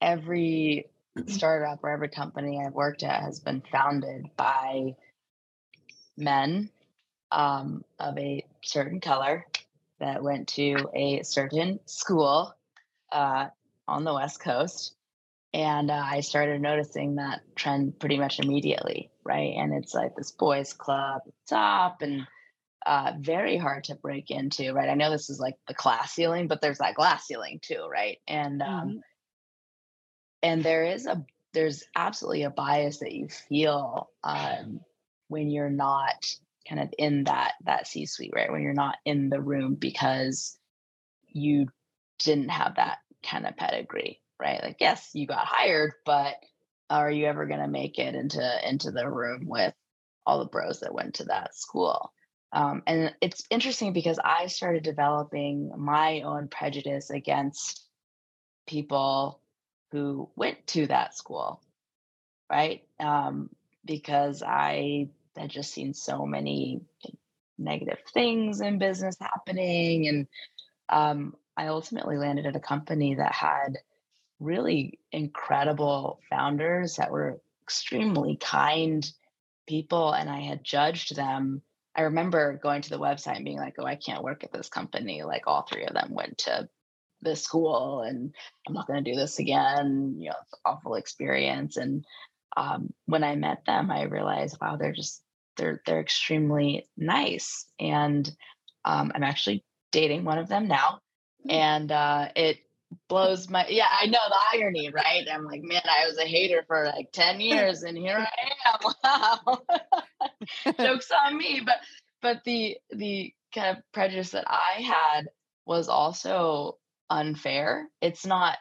every 0.00 0.86
startup 1.26 1.80
or 1.82 1.90
every 1.90 2.08
company 2.08 2.62
I've 2.64 2.74
worked 2.74 3.02
at 3.02 3.22
has 3.22 3.40
been 3.40 3.62
founded 3.72 4.30
by 4.36 4.96
men 6.16 6.70
um, 7.32 7.84
of 7.98 8.16
a 8.18 8.44
certain 8.62 9.00
color 9.00 9.46
that 9.98 10.22
went 10.22 10.48
to 10.48 10.76
a 10.94 11.22
certain 11.22 11.80
school 11.86 12.54
uh, 13.12 13.48
on 13.88 14.04
the 14.04 14.14
West 14.14 14.40
Coast. 14.40 14.94
And 15.54 15.90
uh, 15.90 16.02
I 16.04 16.20
started 16.20 16.60
noticing 16.60 17.14
that 17.16 17.40
trend 17.54 17.98
pretty 17.98 18.18
much 18.18 18.40
immediately, 18.40 19.10
right? 19.24 19.54
And 19.56 19.72
it's 19.72 19.94
like 19.94 20.14
this 20.14 20.32
boys' 20.32 20.74
club 20.74 21.22
top 21.48 22.02
and 22.02 22.26
uh, 22.84 23.12
very 23.18 23.56
hard 23.56 23.84
to 23.84 23.94
break 23.94 24.30
into, 24.30 24.72
right? 24.72 24.88
I 24.88 24.94
know 24.94 25.10
this 25.10 25.30
is 25.30 25.40
like 25.40 25.56
the 25.66 25.74
class 25.74 26.12
ceiling, 26.12 26.46
but 26.46 26.60
there's 26.60 26.78
that 26.78 26.94
glass 26.94 27.26
ceiling 27.26 27.58
too, 27.62 27.88
right? 27.90 28.18
And 28.28 28.62
um, 28.62 29.00
and 30.42 30.62
there 30.62 30.84
is 30.84 31.06
a 31.06 31.24
there's 31.54 31.84
absolutely 31.94 32.42
a 32.42 32.50
bias 32.50 32.98
that 32.98 33.12
you 33.12 33.28
feel 33.28 34.10
um, 34.22 34.80
when 35.28 35.48
you're 35.48 35.70
not 35.70 36.26
kind 36.68 36.80
of 36.80 36.92
in 36.98 37.24
that 37.24 37.52
that 37.64 37.86
C 37.86 38.06
suite, 38.06 38.32
right? 38.34 38.50
When 38.50 38.62
you're 38.62 38.74
not 38.74 38.96
in 39.04 39.30
the 39.30 39.40
room 39.40 39.74
because 39.74 40.58
you 41.28 41.68
didn't 42.18 42.50
have 42.50 42.76
that 42.76 42.98
kind 43.24 43.46
of 43.46 43.56
pedigree, 43.56 44.20
right? 44.40 44.62
Like, 44.62 44.76
yes, 44.80 45.10
you 45.14 45.26
got 45.26 45.46
hired, 45.46 45.92
but 46.04 46.34
are 46.90 47.10
you 47.10 47.26
ever 47.26 47.46
going 47.46 47.60
to 47.60 47.68
make 47.68 47.98
it 47.98 48.14
into 48.14 48.68
into 48.68 48.90
the 48.90 49.08
room 49.08 49.46
with 49.46 49.74
all 50.26 50.40
the 50.40 50.46
bros 50.46 50.80
that 50.80 50.94
went 50.94 51.14
to 51.14 51.24
that 51.24 51.54
school? 51.54 52.12
Um, 52.52 52.82
and 52.86 53.14
it's 53.20 53.44
interesting 53.50 53.92
because 53.92 54.18
I 54.22 54.46
started 54.46 54.82
developing 54.82 55.72
my 55.76 56.20
own 56.20 56.48
prejudice 56.48 57.10
against 57.10 57.84
people 58.66 59.40
who 59.92 60.28
went 60.36 60.66
to 60.68 60.86
that 60.86 61.16
school, 61.16 61.60
right? 62.50 62.82
Um, 63.00 63.50
because 63.84 64.42
I 64.42 65.08
had 65.36 65.50
just 65.50 65.72
seen 65.72 65.94
so 65.94 66.26
many 66.26 66.80
negative 67.58 67.98
things 68.12 68.60
in 68.60 68.78
business 68.78 69.16
happening. 69.20 70.08
And 70.08 70.26
um, 70.88 71.34
I 71.56 71.68
ultimately 71.68 72.16
landed 72.16 72.46
at 72.46 72.56
a 72.56 72.60
company 72.60 73.14
that 73.14 73.32
had 73.32 73.78
really 74.40 74.98
incredible 75.12 76.20
founders 76.28 76.96
that 76.96 77.10
were 77.10 77.40
extremely 77.62 78.36
kind 78.36 79.08
people. 79.66 80.12
And 80.12 80.28
I 80.28 80.40
had 80.40 80.64
judged 80.64 81.16
them. 81.16 81.62
I 81.94 82.02
remember 82.02 82.58
going 82.62 82.82
to 82.82 82.90
the 82.90 82.98
website 82.98 83.36
and 83.36 83.44
being 83.44 83.56
like, 83.56 83.76
oh, 83.78 83.86
I 83.86 83.96
can't 83.96 84.22
work 84.22 84.44
at 84.44 84.52
this 84.52 84.68
company. 84.68 85.22
Like 85.22 85.44
all 85.46 85.62
three 85.62 85.84
of 85.84 85.94
them 85.94 86.10
went 86.12 86.38
to 86.38 86.68
this 87.22 87.42
school 87.42 88.02
and 88.02 88.34
I'm 88.66 88.74
not 88.74 88.86
going 88.86 89.02
to 89.02 89.10
do 89.10 89.16
this 89.16 89.38
again. 89.38 90.16
You 90.18 90.30
know, 90.30 90.36
it's 90.42 90.52
an 90.52 90.58
awful 90.64 90.94
experience. 90.94 91.76
And 91.76 92.04
um, 92.56 92.92
when 93.06 93.24
I 93.24 93.36
met 93.36 93.64
them, 93.66 93.90
I 93.90 94.02
realized, 94.02 94.58
wow, 94.60 94.76
they're 94.76 94.92
just 94.92 95.22
they're 95.56 95.82
they're 95.86 96.00
extremely 96.00 96.86
nice. 96.96 97.66
And 97.78 98.30
um, 98.84 99.12
I'm 99.14 99.22
actually 99.22 99.64
dating 99.92 100.24
one 100.24 100.38
of 100.38 100.48
them 100.48 100.68
now, 100.68 101.00
hmm. 101.42 101.50
and 101.50 101.92
uh, 101.92 102.28
it 102.36 102.58
blows 103.08 103.48
my 103.48 103.66
yeah. 103.68 103.88
I 103.90 104.06
know 104.06 104.18
the 104.28 104.58
irony, 104.58 104.90
right? 104.90 105.26
I'm 105.30 105.44
like, 105.44 105.62
man, 105.62 105.82
I 105.84 106.06
was 106.06 106.18
a 106.18 106.26
hater 106.26 106.64
for 106.66 106.86
like 106.86 107.10
ten 107.12 107.40
years, 107.40 107.82
and 107.82 107.96
here 107.96 108.18
I 108.18 108.68
am. 108.68 108.92
Wow, 109.04 110.74
jokes 110.78 111.10
on 111.26 111.36
me. 111.36 111.62
But 111.64 111.76
but 112.22 112.44
the 112.44 112.76
the 112.90 113.32
kind 113.54 113.76
of 113.76 113.82
prejudice 113.92 114.30
that 114.30 114.46
I 114.48 114.82
had 114.82 115.28
was 115.66 115.88
also 115.88 116.78
unfair. 117.10 117.88
It's 118.00 118.26
not 118.26 118.58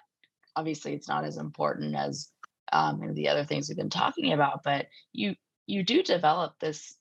obviously 0.55 0.93
it's 0.93 1.09
not 1.09 1.25
as 1.25 1.37
important 1.37 1.95
as 1.95 2.29
um, 2.71 3.13
the 3.13 3.29
other 3.29 3.43
things 3.43 3.67
we've 3.67 3.77
been 3.77 3.89
talking 3.89 4.33
about, 4.33 4.63
but 4.63 4.87
you 5.13 5.35
you 5.67 5.83
do 5.83 6.03
develop 6.03 6.53
this 6.59 6.95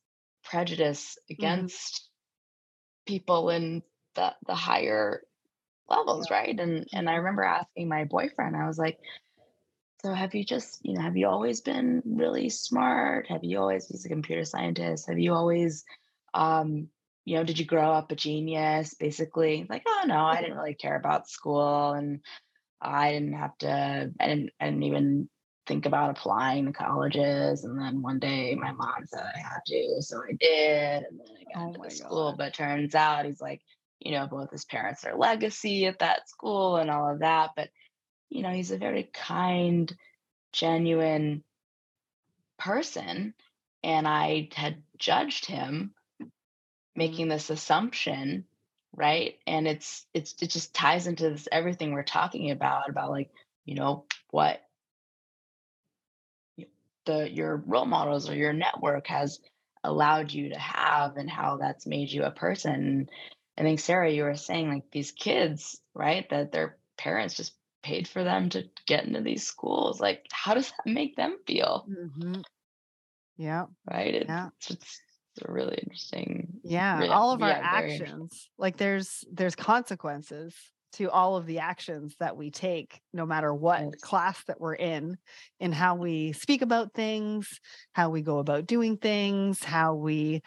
prejudice 0.44 1.18
mm-hmm. 1.18 1.42
against 1.42 1.94
mm-hmm. 1.94 3.14
people 3.14 3.50
in 3.50 3.82
the 4.14 4.34
the 4.46 4.54
higher 4.54 5.22
levels, 5.88 6.30
right? 6.30 6.58
And 6.58 6.86
and 6.92 7.08
I 7.08 7.12
mm-hmm. 7.12 7.18
remember 7.18 7.42
asking 7.42 7.88
my 7.88 8.04
boyfriend, 8.04 8.56
I 8.56 8.66
was 8.66 8.78
like, 8.78 8.98
so 10.02 10.12
have 10.12 10.34
you 10.34 10.44
just, 10.44 10.80
you 10.82 10.94
know, 10.94 11.00
have 11.00 11.16
you 11.16 11.28
always 11.28 11.60
been 11.60 12.02
really 12.04 12.50
smart? 12.50 13.26
Have 13.28 13.44
you 13.44 13.58
always 13.58 13.88
he's 13.88 14.04
a 14.04 14.08
computer 14.08 14.44
scientist? 14.44 15.08
Have 15.08 15.18
you 15.18 15.32
always 15.32 15.84
um 16.34 16.88
you 17.24 17.36
know, 17.36 17.44
did 17.44 17.58
you 17.58 17.64
grow 17.64 17.90
up 17.90 18.10
a 18.10 18.16
genius? 18.16 18.94
Basically, 18.94 19.66
like, 19.68 19.82
oh 19.86 20.04
no, 20.06 20.24
I 20.24 20.40
didn't 20.40 20.56
really 20.56 20.74
care 20.74 20.96
about 20.96 21.28
school, 21.28 21.92
and 21.92 22.20
I 22.80 23.12
didn't 23.12 23.32
have 23.34 23.56
to. 23.58 24.12
I 24.20 24.26
didn't. 24.26 24.50
I 24.60 24.66
didn't 24.66 24.82
even 24.82 25.28
think 25.66 25.86
about 25.86 26.10
applying 26.10 26.66
to 26.66 26.72
colleges. 26.72 27.64
And 27.64 27.80
then 27.80 28.02
one 28.02 28.18
day, 28.18 28.54
my 28.54 28.72
mom 28.72 29.06
said 29.06 29.22
I 29.22 29.38
had 29.38 29.60
to, 29.66 29.96
so 30.00 30.18
I 30.18 30.32
did. 30.38 31.04
And 31.04 31.18
then 31.18 31.26
I 31.40 31.58
got 31.58 31.70
oh 31.70 31.82
into 31.82 31.96
school. 31.96 32.30
God. 32.32 32.38
But 32.38 32.54
turns 32.54 32.94
out 32.94 33.24
he's 33.24 33.40
like, 33.40 33.62
you 34.00 34.12
know, 34.12 34.26
both 34.26 34.50
his 34.50 34.66
parents 34.66 35.04
are 35.04 35.16
legacy 35.16 35.86
at 35.86 36.00
that 36.00 36.28
school 36.28 36.76
and 36.76 36.90
all 36.90 37.10
of 37.10 37.20
that. 37.20 37.50
But 37.56 37.70
you 38.28 38.42
know, 38.42 38.50
he's 38.50 38.70
a 38.70 38.78
very 38.78 39.08
kind, 39.14 39.94
genuine 40.52 41.42
person, 42.58 43.34
and 43.82 44.06
I 44.06 44.48
had 44.54 44.82
judged 44.98 45.46
him. 45.46 45.94
Making 46.96 47.28
this 47.28 47.50
assumption 47.50 48.44
right? 48.96 49.36
And 49.46 49.66
it's 49.66 50.06
it's 50.14 50.34
it 50.40 50.50
just 50.50 50.74
ties 50.74 51.06
into 51.06 51.30
this 51.30 51.48
everything 51.50 51.92
we're 51.92 52.02
talking 52.02 52.50
about 52.50 52.88
about 52.88 53.10
like 53.10 53.30
you 53.64 53.74
know 53.74 54.04
what 54.30 54.60
the 57.06 57.30
your 57.30 57.62
role 57.66 57.84
models 57.86 58.30
or 58.30 58.34
your 58.34 58.52
network 58.52 59.06
has 59.08 59.40
allowed 59.82 60.32
you 60.32 60.50
to 60.50 60.58
have 60.58 61.16
and 61.16 61.28
how 61.28 61.58
that's 61.58 61.86
made 61.86 62.10
you 62.10 62.24
a 62.24 62.30
person. 62.30 63.08
I 63.56 63.62
think 63.62 63.80
sarah 63.80 64.10
you 64.10 64.24
were 64.24 64.36
saying 64.36 64.68
like 64.68 64.90
these 64.90 65.12
kids 65.12 65.80
right 65.94 66.28
that 66.30 66.50
their 66.50 66.76
parents 66.96 67.36
just 67.36 67.52
paid 67.82 68.08
for 68.08 68.24
them 68.24 68.48
to 68.48 68.64
get 68.86 69.04
into 69.04 69.20
these 69.20 69.46
schools 69.46 70.00
like 70.00 70.26
how 70.32 70.54
does 70.54 70.70
that 70.70 70.90
make 70.90 71.16
them 71.16 71.36
feel? 71.46 71.86
Mm-hmm. 71.88 72.40
yeah. 73.36 73.66
Right? 73.88 74.14
It, 74.14 74.26
yeah. 74.26 74.48
it's, 74.58 74.70
it's 74.70 75.00
a 75.42 75.52
really 75.52 75.78
interesting 75.82 76.48
yeah 76.62 76.98
really, 76.98 77.10
all 77.10 77.32
of 77.32 77.42
our 77.42 77.50
actions 77.50 78.48
like 78.58 78.76
there's 78.76 79.24
there's 79.32 79.54
consequences 79.54 80.54
to 80.92 81.10
all 81.10 81.36
of 81.36 81.46
the 81.46 81.58
actions 81.58 82.14
that 82.20 82.36
we 82.36 82.50
take 82.50 83.00
no 83.12 83.26
matter 83.26 83.52
what 83.52 83.80
yes. 83.80 83.94
class 84.00 84.44
that 84.44 84.60
we're 84.60 84.74
in 84.74 85.16
in 85.58 85.72
how 85.72 85.96
we 85.96 86.32
speak 86.32 86.62
about 86.62 86.94
things 86.94 87.60
how 87.92 88.10
we 88.10 88.22
go 88.22 88.38
about 88.38 88.66
doing 88.66 88.96
things 88.96 89.62
how 89.62 89.94
we 89.94 90.40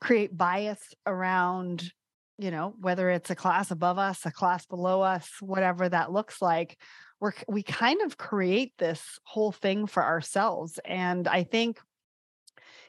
create 0.00 0.36
bias 0.36 0.94
around 1.06 1.90
you 2.38 2.50
know 2.50 2.74
whether 2.80 3.08
it's 3.08 3.30
a 3.30 3.34
class 3.34 3.70
above 3.70 3.98
us 3.98 4.26
a 4.26 4.30
class 4.30 4.66
below 4.66 5.00
us 5.00 5.30
whatever 5.40 5.88
that 5.88 6.12
looks 6.12 6.42
like 6.42 6.76
we're 7.20 7.32
we 7.48 7.62
kind 7.62 8.02
of 8.02 8.18
create 8.18 8.72
this 8.78 9.18
whole 9.24 9.52
thing 9.52 9.86
for 9.86 10.04
ourselves 10.04 10.78
and 10.84 11.26
i 11.26 11.42
think 11.42 11.80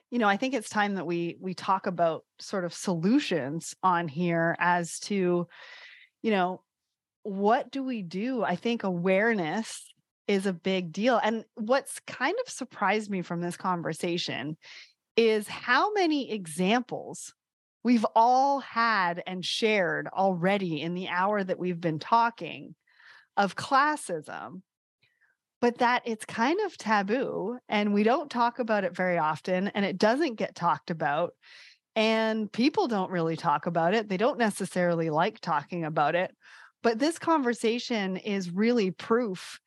you 0.10 0.20
know, 0.20 0.28
I 0.28 0.38
think 0.38 0.54
it's 0.54 0.70
time 0.70 0.96
that 0.96 1.06
we 1.06 1.38
we 1.40 1.54
talk 1.54 1.88
about 1.88 2.24
sort 2.40 2.66
of 2.66 2.74
solutions 2.74 3.76
on 3.84 4.08
here 4.08 4.56
as 4.60 5.00
to, 5.02 5.48
you 6.22 6.32
know, 6.32 6.62
what 7.24 7.72
do 7.72 7.84
we 7.84 8.02
do? 8.02 8.44
I 8.44 8.56
think 8.56 8.84
awareness 8.84 9.84
is 10.28 10.46
a 10.46 10.54
big 10.54 10.92
deal. 10.92 11.20
And 11.22 11.44
what's 11.56 12.00
kind 12.08 12.36
of 12.46 12.52
surprised 12.52 13.10
me 13.10 13.22
from 13.22 13.42
this 13.42 13.58
conversation 13.58 14.58
is 15.16 15.48
how 15.48 15.92
many 15.94 16.32
examples 16.32 17.34
we've 17.84 18.06
all 18.16 18.60
had 18.60 19.24
and 19.26 19.44
shared 19.44 20.08
already 20.08 20.82
in 20.82 20.94
the 20.94 21.08
hour 21.08 21.44
that 21.44 21.60
we've 21.60 21.82
been 21.82 22.00
talking 22.00 22.76
of 23.36 23.56
classism 23.56 24.62
but 25.62 25.80
that 25.80 26.02
it's 26.06 26.26
kind 26.26 26.60
of 26.66 26.78
taboo 26.78 27.58
and 27.68 27.94
we 27.94 28.04
don't 28.04 28.30
talk 28.30 28.60
about 28.60 28.84
it 28.84 28.96
very 28.96 29.18
often 29.18 29.68
and 29.70 29.86
it 29.86 29.98
doesn't 29.98 30.36
get 30.36 30.56
talked 30.56 30.92
about 30.92 31.34
and 31.96 32.52
people 32.52 32.88
don't 32.88 33.12
really 33.12 33.36
talk 33.36 33.66
about 33.66 33.94
it 33.94 34.08
they 34.08 34.18
don't 34.18 34.38
necessarily 34.38 35.10
like 35.10 35.40
talking 35.40 35.84
about 35.84 36.16
it 36.16 36.36
but 36.84 37.00
this 37.00 37.18
conversation 37.20 38.18
is 38.18 38.52
really 38.52 38.92
proof 38.92 39.60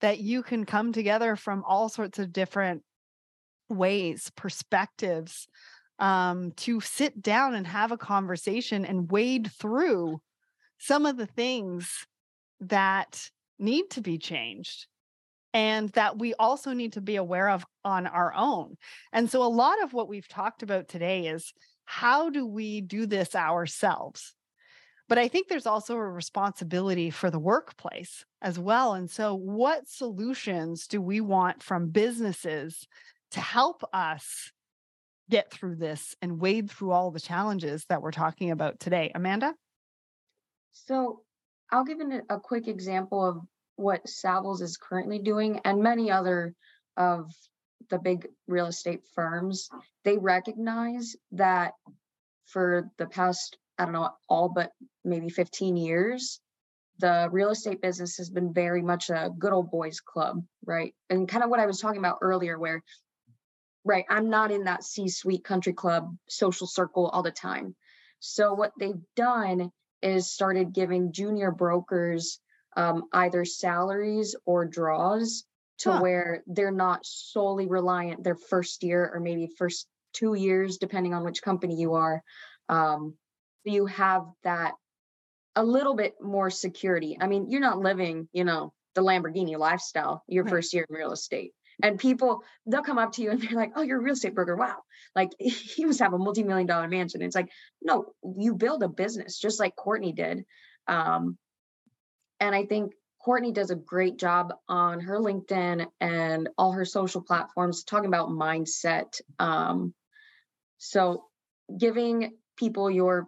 that 0.00 0.18
you 0.18 0.42
can 0.42 0.64
come 0.64 0.92
together 0.92 1.36
from 1.36 1.64
all 1.66 1.88
sorts 1.88 2.18
of 2.18 2.32
different 2.32 2.82
ways 3.68 4.30
perspectives 4.36 5.46
um, 5.98 6.52
to 6.56 6.80
sit 6.80 7.20
down 7.20 7.54
and 7.54 7.66
have 7.66 7.92
a 7.92 7.98
conversation 7.98 8.86
and 8.86 9.10
wade 9.10 9.50
through 9.52 10.20
some 10.78 11.04
of 11.04 11.18
the 11.18 11.26
things 11.26 12.06
that 12.60 13.28
need 13.58 13.90
to 13.90 14.00
be 14.00 14.16
changed 14.16 14.86
and 15.52 15.88
that 15.90 16.18
we 16.18 16.34
also 16.34 16.72
need 16.72 16.92
to 16.94 17.00
be 17.00 17.16
aware 17.16 17.48
of 17.48 17.64
on 17.84 18.06
our 18.06 18.32
own. 18.34 18.76
And 19.12 19.30
so, 19.30 19.42
a 19.42 19.44
lot 19.44 19.82
of 19.82 19.92
what 19.92 20.08
we've 20.08 20.28
talked 20.28 20.62
about 20.62 20.88
today 20.88 21.26
is 21.26 21.52
how 21.84 22.30
do 22.30 22.46
we 22.46 22.80
do 22.80 23.06
this 23.06 23.34
ourselves? 23.34 24.34
But 25.08 25.18
I 25.18 25.26
think 25.26 25.48
there's 25.48 25.66
also 25.66 25.96
a 25.96 26.08
responsibility 26.08 27.10
for 27.10 27.30
the 27.30 27.38
workplace 27.40 28.24
as 28.40 28.60
well. 28.60 28.94
And 28.94 29.10
so, 29.10 29.34
what 29.34 29.88
solutions 29.88 30.86
do 30.86 31.02
we 31.02 31.20
want 31.20 31.64
from 31.64 31.88
businesses 31.88 32.86
to 33.32 33.40
help 33.40 33.82
us 33.92 34.52
get 35.28 35.50
through 35.50 35.76
this 35.76 36.14
and 36.22 36.40
wade 36.40 36.70
through 36.70 36.92
all 36.92 37.10
the 37.10 37.18
challenges 37.20 37.84
that 37.88 38.02
we're 38.02 38.12
talking 38.12 38.52
about 38.52 38.78
today? 38.78 39.10
Amanda? 39.12 39.54
So, 40.70 41.22
I'll 41.72 41.84
give 41.84 41.98
an, 41.98 42.22
a 42.30 42.38
quick 42.38 42.68
example 42.68 43.24
of 43.28 43.38
what 43.80 44.06
Savills 44.06 44.62
is 44.62 44.76
currently 44.76 45.18
doing 45.18 45.60
and 45.64 45.82
many 45.82 46.10
other 46.10 46.54
of 46.96 47.32
the 47.88 47.98
big 47.98 48.28
real 48.46 48.66
estate 48.66 49.00
firms, 49.14 49.68
they 50.04 50.18
recognize 50.18 51.16
that 51.32 51.72
for 52.46 52.90
the 52.98 53.06
past, 53.06 53.56
I 53.78 53.84
don't 53.84 53.94
know, 53.94 54.10
all 54.28 54.48
but 54.48 54.70
maybe 55.04 55.28
15 55.28 55.76
years, 55.76 56.40
the 56.98 57.28
real 57.32 57.50
estate 57.50 57.80
business 57.80 58.16
has 58.18 58.28
been 58.28 58.52
very 58.52 58.82
much 58.82 59.08
a 59.08 59.30
good 59.38 59.52
old 59.52 59.70
boys 59.70 60.00
club, 60.00 60.42
right? 60.66 60.94
And 61.08 61.28
kind 61.28 61.42
of 61.42 61.50
what 61.50 61.60
I 61.60 61.66
was 61.66 61.80
talking 61.80 61.98
about 61.98 62.18
earlier, 62.20 62.58
where, 62.58 62.82
right, 63.84 64.04
I'm 64.10 64.28
not 64.28 64.50
in 64.50 64.64
that 64.64 64.84
C 64.84 65.08
suite 65.08 65.42
country 65.42 65.72
club 65.72 66.14
social 66.28 66.66
circle 66.66 67.08
all 67.08 67.22
the 67.22 67.30
time. 67.30 67.74
So, 68.18 68.52
what 68.52 68.72
they've 68.78 69.00
done 69.16 69.70
is 70.02 70.30
started 70.30 70.74
giving 70.74 71.12
junior 71.12 71.50
brokers 71.50 72.38
um, 72.76 73.04
either 73.12 73.44
salaries 73.44 74.36
or 74.44 74.64
draws 74.64 75.44
to 75.78 75.92
huh. 75.92 76.00
where 76.00 76.42
they're 76.46 76.70
not 76.70 77.04
solely 77.04 77.66
reliant 77.66 78.22
their 78.22 78.36
first 78.36 78.82
year 78.82 79.10
or 79.12 79.20
maybe 79.20 79.48
first 79.58 79.86
two 80.12 80.34
years, 80.34 80.78
depending 80.78 81.14
on 81.14 81.24
which 81.24 81.42
company 81.42 81.76
you 81.76 81.94
are. 81.94 82.22
Um, 82.68 83.14
you 83.64 83.86
have 83.86 84.26
that 84.44 84.74
a 85.56 85.64
little 85.64 85.94
bit 85.94 86.14
more 86.20 86.50
security. 86.50 87.16
I 87.20 87.26
mean, 87.26 87.50
you're 87.50 87.60
not 87.60 87.78
living, 87.78 88.28
you 88.32 88.44
know, 88.44 88.72
the 88.94 89.02
Lamborghini 89.02 89.56
lifestyle 89.56 90.22
your 90.26 90.44
right. 90.44 90.50
first 90.50 90.72
year 90.74 90.86
in 90.88 90.94
real 90.94 91.12
estate. 91.12 91.52
And 91.82 91.98
people, 91.98 92.42
they'll 92.66 92.82
come 92.82 92.98
up 92.98 93.12
to 93.12 93.22
you 93.22 93.30
and 93.30 93.40
they're 93.40 93.56
like, 93.56 93.72
oh, 93.74 93.82
you're 93.82 93.98
a 93.98 94.02
real 94.02 94.14
estate 94.14 94.34
broker. 94.34 94.56
Wow. 94.56 94.78
Like 95.16 95.30
he 95.38 95.84
must 95.84 96.00
have 96.00 96.12
a 96.12 96.18
multi-million 96.18 96.66
dollar 96.66 96.88
mansion. 96.88 97.22
It's 97.22 97.34
like, 97.34 97.50
no, 97.80 98.12
you 98.36 98.54
build 98.54 98.82
a 98.82 98.88
business 98.88 99.38
just 99.38 99.58
like 99.60 99.76
Courtney 99.76 100.12
did. 100.12 100.44
Um, 100.86 101.38
and 102.40 102.54
I 102.54 102.64
think 102.64 102.92
Courtney 103.22 103.52
does 103.52 103.70
a 103.70 103.76
great 103.76 104.18
job 104.18 104.54
on 104.68 105.00
her 105.00 105.18
LinkedIn 105.18 105.86
and 106.00 106.48
all 106.56 106.72
her 106.72 106.86
social 106.86 107.20
platforms 107.20 107.84
talking 107.84 108.08
about 108.08 108.30
mindset. 108.30 109.20
Um, 109.38 109.92
so, 110.78 111.24
giving 111.76 112.32
people 112.56 112.90
your 112.90 113.26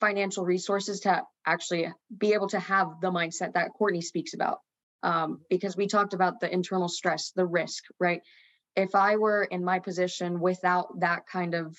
financial 0.00 0.44
resources 0.44 1.00
to 1.00 1.22
actually 1.46 1.92
be 2.16 2.32
able 2.32 2.48
to 2.48 2.58
have 2.58 3.00
the 3.00 3.10
mindset 3.10 3.54
that 3.54 3.72
Courtney 3.76 4.00
speaks 4.00 4.34
about. 4.34 4.60
Um, 5.02 5.42
because 5.50 5.76
we 5.76 5.86
talked 5.86 6.14
about 6.14 6.40
the 6.40 6.52
internal 6.52 6.88
stress, 6.88 7.32
the 7.36 7.46
risk, 7.46 7.84
right? 8.00 8.22
If 8.74 8.94
I 8.94 9.16
were 9.16 9.44
in 9.44 9.64
my 9.64 9.78
position 9.78 10.40
without 10.40 11.00
that 11.00 11.26
kind 11.30 11.54
of 11.54 11.76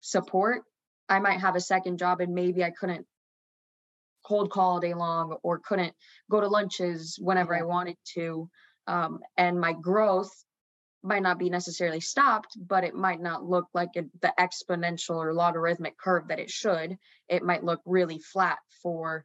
support, 0.00 0.62
I 1.08 1.18
might 1.18 1.40
have 1.40 1.56
a 1.56 1.60
second 1.60 1.98
job 1.98 2.20
and 2.20 2.34
maybe 2.34 2.62
I 2.62 2.70
couldn't 2.70 3.06
cold 4.26 4.50
call 4.50 4.72
all 4.72 4.80
day 4.80 4.94
long 4.94 5.36
or 5.42 5.58
couldn't 5.58 5.94
go 6.30 6.40
to 6.40 6.48
lunches 6.48 7.18
whenever 7.20 7.56
I 7.56 7.62
wanted 7.62 7.96
to. 8.14 8.48
Um, 8.86 9.20
and 9.36 9.60
my 9.60 9.72
growth 9.72 10.32
might 11.02 11.22
not 11.22 11.38
be 11.38 11.50
necessarily 11.50 12.00
stopped, 12.00 12.56
but 12.56 12.82
it 12.82 12.94
might 12.94 13.20
not 13.20 13.44
look 13.44 13.66
like 13.72 13.90
it, 13.94 14.06
the 14.20 14.32
exponential 14.38 15.16
or 15.16 15.32
logarithmic 15.32 15.96
curve 15.96 16.28
that 16.28 16.40
it 16.40 16.50
should. 16.50 16.98
It 17.28 17.44
might 17.44 17.64
look 17.64 17.80
really 17.84 18.18
flat 18.18 18.58
for 18.82 19.24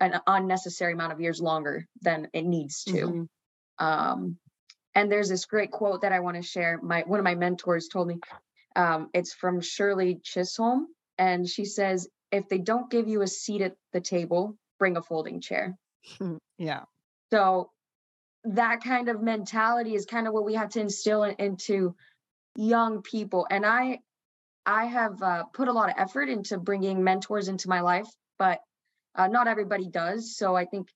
an 0.00 0.18
unnecessary 0.26 0.94
amount 0.94 1.12
of 1.12 1.20
years 1.20 1.40
longer 1.40 1.86
than 2.00 2.28
it 2.32 2.46
needs 2.46 2.84
to. 2.84 2.92
Mm-hmm. 2.92 3.86
Um, 3.86 4.38
and 4.94 5.12
there's 5.12 5.28
this 5.28 5.44
great 5.44 5.70
quote 5.70 6.02
that 6.02 6.12
I 6.12 6.20
want 6.20 6.36
to 6.36 6.42
share. 6.42 6.80
My 6.82 7.02
one 7.06 7.20
of 7.20 7.24
my 7.24 7.34
mentors 7.34 7.88
told 7.88 8.08
me. 8.08 8.18
Um, 8.76 9.10
it's 9.12 9.34
from 9.34 9.60
Shirley 9.60 10.20
Chisholm, 10.22 10.86
and 11.18 11.48
she 11.48 11.64
says, 11.64 12.08
"If 12.32 12.48
they 12.48 12.58
don't 12.58 12.90
give 12.90 13.08
you 13.08 13.22
a 13.22 13.26
seat 13.26 13.62
at 13.62 13.76
the 13.92 14.00
table, 14.00 14.56
bring 14.78 14.96
a 14.96 15.02
folding 15.02 15.40
chair." 15.40 15.76
yeah. 16.58 16.84
So 17.30 17.70
that 18.44 18.82
kind 18.82 19.08
of 19.08 19.22
mentality 19.22 19.94
is 19.94 20.06
kind 20.06 20.26
of 20.26 20.32
what 20.32 20.44
we 20.44 20.54
have 20.54 20.70
to 20.70 20.80
instill 20.80 21.24
in, 21.24 21.34
into 21.38 21.94
young 22.56 23.02
people 23.02 23.46
and 23.50 23.64
i 23.64 23.98
i 24.66 24.86
have 24.86 25.22
uh, 25.22 25.44
put 25.52 25.68
a 25.68 25.72
lot 25.72 25.88
of 25.88 25.94
effort 25.98 26.28
into 26.28 26.58
bringing 26.58 27.04
mentors 27.04 27.48
into 27.48 27.68
my 27.68 27.80
life 27.80 28.08
but 28.38 28.60
uh, 29.14 29.26
not 29.26 29.46
everybody 29.46 29.88
does 29.88 30.36
so 30.36 30.56
i 30.56 30.64
think 30.64 30.88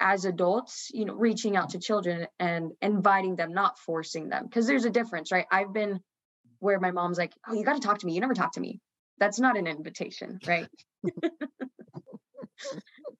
as 0.00 0.24
adults 0.24 0.90
you 0.94 1.04
know 1.04 1.14
reaching 1.14 1.56
out 1.56 1.70
to 1.70 1.78
children 1.78 2.26
and 2.38 2.72
inviting 2.80 3.36
them 3.36 3.52
not 3.52 3.78
forcing 3.78 4.28
them 4.28 4.44
because 4.44 4.66
there's 4.66 4.84
a 4.84 4.90
difference 4.90 5.30
right 5.30 5.46
i've 5.50 5.72
been 5.72 6.00
where 6.60 6.80
my 6.80 6.90
mom's 6.90 7.18
like 7.18 7.32
oh 7.48 7.52
you 7.52 7.64
got 7.64 7.74
to 7.74 7.86
talk 7.86 7.98
to 7.98 8.06
me 8.06 8.14
you 8.14 8.20
never 8.20 8.34
talk 8.34 8.52
to 8.52 8.60
me 8.60 8.80
that's 9.22 9.38
not 9.38 9.56
an 9.56 9.66
invitation 9.66 10.38
right? 10.46 10.68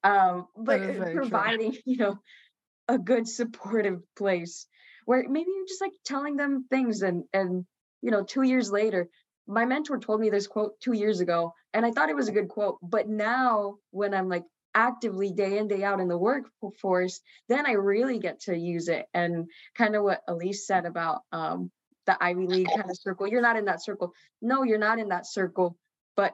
Um 0.05 0.49
but 0.57 0.81
providing 1.15 1.73
true. 1.73 1.81
you 1.85 1.97
know 1.97 2.19
a 2.89 2.99
good 2.99 3.29
supportive 3.29 4.01
place 4.17 4.67
where 5.05 5.25
maybe 5.29 5.51
you're 5.55 5.67
just 5.67 5.81
like 5.81 5.93
telling 6.05 6.37
them 6.37 6.67
things 6.69 7.03
and 7.03 7.25
and 7.33 7.65
you 8.03 8.11
know 8.11 8.25
2 8.25 8.43
years 8.43 8.71
later 8.71 9.09
my 9.47 9.65
mentor 9.65 9.99
told 9.99 10.21
me 10.21 10.29
this 10.31 10.49
quote 10.49 10.73
2 10.81 10.93
years 10.93 11.21
ago 11.21 11.53
and 11.73 11.87
I 11.87 11.93
thought 11.93 12.11
it 12.11 12.17
was 12.17 12.29
a 12.29 12.33
good 12.33 12.49
quote 12.49 12.79
but 12.83 13.09
now 13.09 13.77
when 13.91 14.13
I'm 14.13 14.29
like 14.29 14.45
actively 14.75 15.33
day 15.33 15.59
in 15.59 15.69
day 15.69 15.85
out 15.85 16.01
in 16.01 16.09
the 16.09 16.19
workforce 16.19 17.21
then 17.49 17.65
I 17.67 17.73
really 17.73 18.19
get 18.19 18.41
to 18.43 18.57
use 18.57 18.89
it 18.89 19.07
and 19.15 19.49
kind 19.77 19.95
of 19.95 20.03
what 20.03 20.23
Elise 20.27 20.67
said 20.67 20.85
about 20.85 21.23
um 21.31 21.71
the 22.07 22.17
Ivy 22.21 22.47
League 22.49 22.69
kind 22.77 22.91
of 22.91 22.97
circle 22.97 23.29
you're 23.29 23.41
not 23.49 23.57
in 23.57 23.67
that 23.67 23.85
circle. 23.85 24.13
No 24.41 24.65
you're 24.65 24.79
not 24.79 24.99
in 24.99 25.11
that 25.11 25.27
circle 25.27 25.77
but 26.17 26.33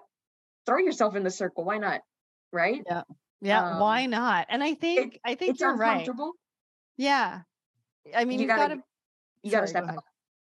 throw 0.66 0.78
yourself 0.78 1.16
in 1.16 1.22
the 1.22 1.30
circle 1.30 1.64
why 1.64 1.78
not 1.78 2.00
right 2.52 2.82
yeah 2.86 3.02
yeah, 3.40 3.72
um, 3.72 3.80
why 3.80 4.06
not? 4.06 4.46
And 4.48 4.62
I 4.62 4.74
think 4.74 5.14
it, 5.14 5.20
I 5.24 5.34
think 5.34 5.60
you're 5.60 5.76
right. 5.76 6.08
Yeah. 6.96 7.40
I 8.14 8.24
mean, 8.24 8.40
you 8.40 8.46
gotta, 8.46 8.76
gotta 8.76 8.82
you 9.42 9.50
gotta 9.50 9.66
step 9.66 9.84
go 9.84 9.90
out. 9.90 10.04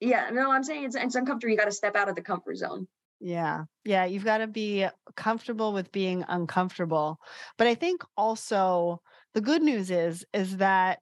Yeah, 0.01 0.31
no, 0.33 0.51
I'm 0.51 0.65
saying 0.65 0.85
it's 0.85 0.97
it's 0.97 1.15
uncomfortable. 1.15 1.51
You 1.51 1.59
gotta 1.59 1.73
step 1.73 1.97
out 1.97 2.09
of 2.09 2.15
the 2.15 2.23
comfort 2.23 2.57
zone. 2.57 2.87
Yeah. 3.21 3.65
Yeah. 3.85 4.07
You've 4.07 4.25
got 4.25 4.39
to 4.39 4.47
be 4.47 4.87
comfortable 5.15 5.75
with 5.75 5.93
being 5.93 6.25
uncomfortable. 6.27 7.21
But 7.59 7.67
I 7.67 7.75
think 7.75 8.03
also 8.17 9.03
the 9.35 9.43
good 9.43 9.61
news 9.61 9.91
is, 9.91 10.25
is 10.33 10.57
that 10.57 11.01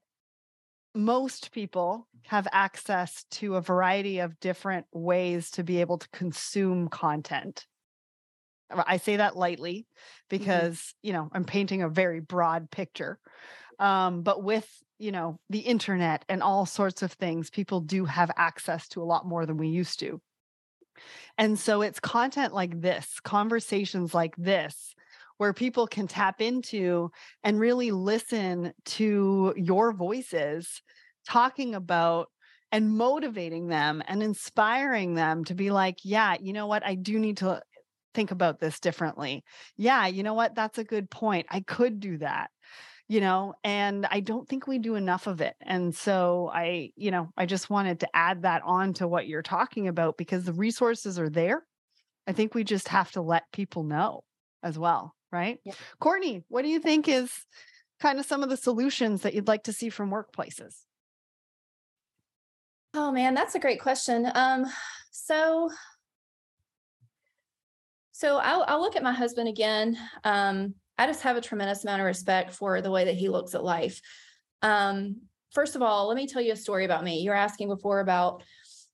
most 0.96 1.52
people 1.52 2.08
have 2.26 2.48
access 2.50 3.24
to 3.30 3.54
a 3.54 3.60
variety 3.60 4.18
of 4.18 4.40
different 4.40 4.86
ways 4.90 5.52
to 5.52 5.62
be 5.62 5.80
able 5.80 5.98
to 5.98 6.08
consume 6.08 6.88
content. 6.88 7.66
I 8.70 8.98
say 8.98 9.16
that 9.16 9.36
lightly 9.36 9.80
mm-hmm. 9.80 9.86
because, 10.28 10.76
mm-hmm. 10.76 11.06
you 11.06 11.12
know, 11.12 11.28
I'm 11.32 11.44
painting 11.44 11.82
a 11.82 11.88
very 11.88 12.20
broad 12.20 12.70
picture. 12.70 13.18
Um, 13.78 14.22
but 14.22 14.42
with, 14.42 14.68
you 14.98 15.12
know, 15.12 15.38
the 15.50 15.60
internet 15.60 16.24
and 16.28 16.42
all 16.42 16.66
sorts 16.66 17.02
of 17.02 17.12
things, 17.12 17.50
people 17.50 17.80
do 17.80 18.04
have 18.04 18.30
access 18.36 18.88
to 18.88 19.02
a 19.02 19.04
lot 19.04 19.26
more 19.26 19.46
than 19.46 19.56
we 19.56 19.68
used 19.68 20.00
to. 20.00 20.20
And 21.36 21.56
so 21.58 21.82
it's 21.82 22.00
content 22.00 22.52
like 22.52 22.80
this, 22.80 23.20
conversations 23.20 24.14
like 24.14 24.34
this, 24.36 24.94
where 25.36 25.52
people 25.52 25.86
can 25.86 26.08
tap 26.08 26.40
into 26.40 27.12
and 27.44 27.60
really 27.60 27.92
listen 27.92 28.72
to 28.84 29.54
your 29.56 29.92
voices 29.92 30.82
talking 31.26 31.76
about 31.76 32.28
and 32.72 32.90
motivating 32.90 33.68
them 33.68 34.02
and 34.08 34.22
inspiring 34.22 35.14
them 35.14 35.44
to 35.44 35.54
be 35.54 35.70
like, 35.70 35.98
yeah, 36.02 36.36
you 36.40 36.52
know 36.52 36.66
what? 36.66 36.84
I 36.84 36.96
do 36.96 37.18
need 37.18 37.38
to 37.38 37.62
think 38.18 38.32
about 38.32 38.58
this 38.58 38.80
differently. 38.80 39.44
Yeah, 39.76 40.08
you 40.08 40.24
know 40.24 40.34
what? 40.34 40.56
That's 40.56 40.76
a 40.78 40.82
good 40.82 41.08
point. 41.08 41.46
I 41.50 41.60
could 41.60 42.00
do 42.00 42.18
that. 42.18 42.50
You 43.06 43.20
know, 43.20 43.54
and 43.62 44.06
I 44.10 44.18
don't 44.18 44.48
think 44.48 44.66
we 44.66 44.80
do 44.80 44.96
enough 44.96 45.28
of 45.28 45.40
it. 45.40 45.54
And 45.62 45.94
so 45.94 46.50
I, 46.52 46.90
you 46.96 47.12
know, 47.12 47.30
I 47.36 47.46
just 47.46 47.70
wanted 47.70 48.00
to 48.00 48.08
add 48.12 48.42
that 48.42 48.62
on 48.64 48.92
to 48.94 49.06
what 49.06 49.28
you're 49.28 49.40
talking 49.40 49.86
about 49.86 50.18
because 50.18 50.44
the 50.44 50.52
resources 50.52 51.16
are 51.16 51.30
there. 51.30 51.64
I 52.26 52.32
think 52.32 52.54
we 52.54 52.64
just 52.64 52.88
have 52.88 53.12
to 53.12 53.22
let 53.22 53.44
people 53.52 53.84
know 53.84 54.24
as 54.64 54.76
well, 54.76 55.14
right? 55.30 55.60
Yeah. 55.64 55.74
Courtney, 56.00 56.42
what 56.48 56.62
do 56.62 56.68
you 56.68 56.80
think 56.80 57.06
is 57.06 57.30
kind 58.00 58.18
of 58.18 58.26
some 58.26 58.42
of 58.42 58.50
the 58.50 58.56
solutions 58.56 59.22
that 59.22 59.32
you'd 59.32 59.48
like 59.48 59.62
to 59.62 59.72
see 59.72 59.90
from 59.90 60.10
workplaces? 60.10 60.74
Oh 62.94 63.12
man, 63.12 63.34
that's 63.34 63.54
a 63.54 63.60
great 63.60 63.80
question. 63.80 64.28
Um, 64.34 64.66
so 65.12 65.70
so 68.18 68.38
I'll, 68.38 68.64
I'll 68.66 68.80
look 68.80 68.96
at 68.96 69.04
my 69.04 69.12
husband 69.12 69.48
again. 69.48 69.96
Um, 70.24 70.74
I 70.98 71.06
just 71.06 71.22
have 71.22 71.36
a 71.36 71.40
tremendous 71.40 71.84
amount 71.84 72.00
of 72.00 72.06
respect 72.06 72.50
for 72.52 72.82
the 72.82 72.90
way 72.90 73.04
that 73.04 73.14
he 73.14 73.28
looks 73.28 73.54
at 73.54 73.62
life. 73.62 74.00
Um, 74.60 75.20
first 75.52 75.76
of 75.76 75.82
all, 75.82 76.08
let 76.08 76.16
me 76.16 76.26
tell 76.26 76.42
you 76.42 76.52
a 76.52 76.56
story 76.56 76.84
about 76.84 77.04
me. 77.04 77.20
You 77.20 77.30
were 77.30 77.36
asking 77.36 77.68
before 77.68 78.00
about, 78.00 78.42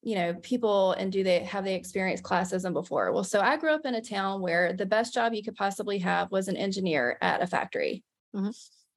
you 0.02 0.14
know, 0.14 0.34
people 0.34 0.92
and 0.92 1.10
do 1.10 1.24
they 1.24 1.38
have 1.38 1.64
they 1.64 1.74
experienced 1.74 2.22
classism 2.22 2.74
before? 2.74 3.12
Well, 3.12 3.24
so 3.24 3.40
I 3.40 3.56
grew 3.56 3.72
up 3.72 3.86
in 3.86 3.94
a 3.94 4.02
town 4.02 4.42
where 4.42 4.74
the 4.74 4.84
best 4.84 5.14
job 5.14 5.32
you 5.32 5.42
could 5.42 5.56
possibly 5.56 5.96
have 6.00 6.30
was 6.30 6.48
an 6.48 6.58
engineer 6.58 7.16
at 7.22 7.42
a 7.42 7.46
factory. 7.46 8.04
Mm-hmm. 8.36 8.50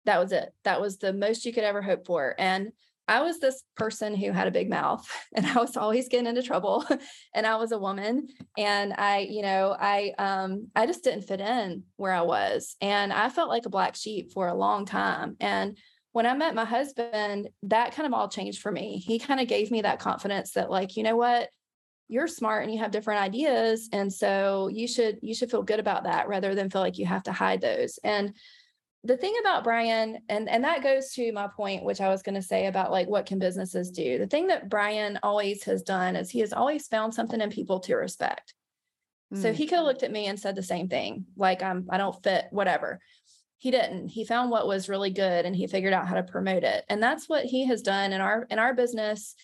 That 0.04 0.20
was 0.20 0.34
it. 0.34 0.54
That 0.66 0.82
was 0.82 0.98
the 0.98 1.14
most 1.14 1.46
you 1.46 1.54
could 1.54 1.64
ever 1.64 1.82
hope 1.82 2.06
for. 2.06 2.36
And 2.38 2.74
I 3.08 3.22
was 3.22 3.40
this 3.40 3.64
person 3.76 4.16
who 4.16 4.32
had 4.32 4.48
a 4.48 4.52
big 4.52 4.70
mouth 4.70 5.08
and 5.36 5.46
I 5.46 5.56
was 5.56 5.78
always 5.78 6.10
getting 6.10 6.28
into 6.28 6.44
trouble 6.44 6.86
and 7.34 7.46
I 7.46 7.56
was 7.56 7.72
a 7.72 7.80
woman 7.80 8.28
and 8.58 8.94
I 8.94 9.20
you 9.20 9.42
know 9.42 9.76
I 9.80 10.14
um 10.18 10.68
I 10.76 10.86
just 10.86 11.04
didn't 11.04 11.28
fit 11.28 11.42
in 11.42 11.84
where 11.96 12.14
I 12.14 12.22
was 12.22 12.76
and 12.82 13.14
I 13.14 13.30
felt 13.30 13.50
like 13.50 13.66
a 13.66 13.70
black 13.70 13.96
sheep 13.96 14.32
for 14.34 14.48
a 14.48 14.56
long 14.56 14.86
time 14.86 15.38
and 15.40 15.78
when 16.12 16.26
I 16.26 16.34
met 16.34 16.56
my 16.56 16.66
husband 16.66 17.50
that 17.64 17.94
kind 17.94 18.08
of 18.08 18.14
all 18.14 18.28
changed 18.28 18.62
for 18.62 18.72
me. 18.72 18.98
He 18.98 19.20
kind 19.20 19.40
of 19.40 19.48
gave 19.48 19.70
me 19.70 19.84
that 19.84 20.00
confidence 20.00 20.54
that 20.54 20.72
like 20.72 20.98
you 20.98 21.04
know 21.04 21.16
what 21.16 21.50
you're 22.10 22.28
smart 22.28 22.64
and 22.64 22.74
you 22.74 22.80
have 22.80 22.92
different 22.92 23.22
ideas 23.22 23.90
and 23.92 24.12
so 24.12 24.70
you 24.72 24.88
should 24.88 25.20
you 25.22 25.36
should 25.36 25.52
feel 25.52 25.64
good 25.64 25.80
about 25.80 26.06
that 26.06 26.28
rather 26.28 26.56
than 26.56 26.70
feel 26.70 26.82
like 26.82 26.98
you 26.98 27.06
have 27.06 27.24
to 27.24 27.32
hide 27.32 27.62
those 27.62 28.00
and 28.04 28.34
the 29.04 29.18
thing 29.18 29.36
about 29.40 29.64
Brian, 29.64 30.20
and 30.28 30.50
and 30.50 30.64
that 30.64 30.84
goes 30.84 31.12
to 31.14 31.32
my 31.32 31.48
point, 31.48 31.84
which 31.84 32.02
I 32.02 32.10
was 32.10 32.24
going 32.24 32.36
to 32.36 32.42
say 32.42 32.66
about 32.66 32.92
like 32.92 33.08
what 33.08 33.26
can 33.26 33.40
businesses 33.40 33.92
do. 33.92 34.18
The 34.18 34.28
thing 34.28 34.48
that 34.48 34.70
Brian 34.70 35.20
always 35.24 35.64
has 35.64 35.82
done 35.84 36.16
is 36.16 36.30
he 36.30 36.40
has 36.40 36.54
always 36.54 36.88
found 36.88 37.14
something 37.14 37.40
in 37.40 37.50
people 37.50 37.80
to 37.82 37.96
respect. 37.96 38.54
Mm. 39.34 39.42
So 39.42 39.54
he 39.54 39.68
could 39.68 39.78
have 39.78 39.86
looked 39.86 40.04
at 40.04 40.12
me 40.12 40.26
and 40.26 40.40
said 40.40 40.56
the 40.56 40.64
same 40.64 40.88
thing, 40.88 41.26
like 41.36 41.62
I'm 41.62 41.88
I 41.90 41.98
don't 41.98 42.22
fit, 42.24 42.46
whatever. 42.52 43.00
He 43.60 43.72
didn't. 43.72 44.10
He 44.10 44.26
found 44.26 44.52
what 44.52 44.68
was 44.68 44.90
really 44.90 45.10
good 45.10 45.46
and 45.46 45.56
he 45.56 45.68
figured 45.68 45.94
out 45.94 46.08
how 46.08 46.16
to 46.16 46.24
promote 46.24 46.64
it. 46.64 46.84
And 46.90 47.02
that's 47.02 47.28
what 47.28 47.46
he 47.46 47.66
has 47.66 47.82
done 47.82 48.14
in 48.14 48.22
our 48.22 48.46
in 48.50 48.60
our 48.60 48.74
business. 48.74 49.36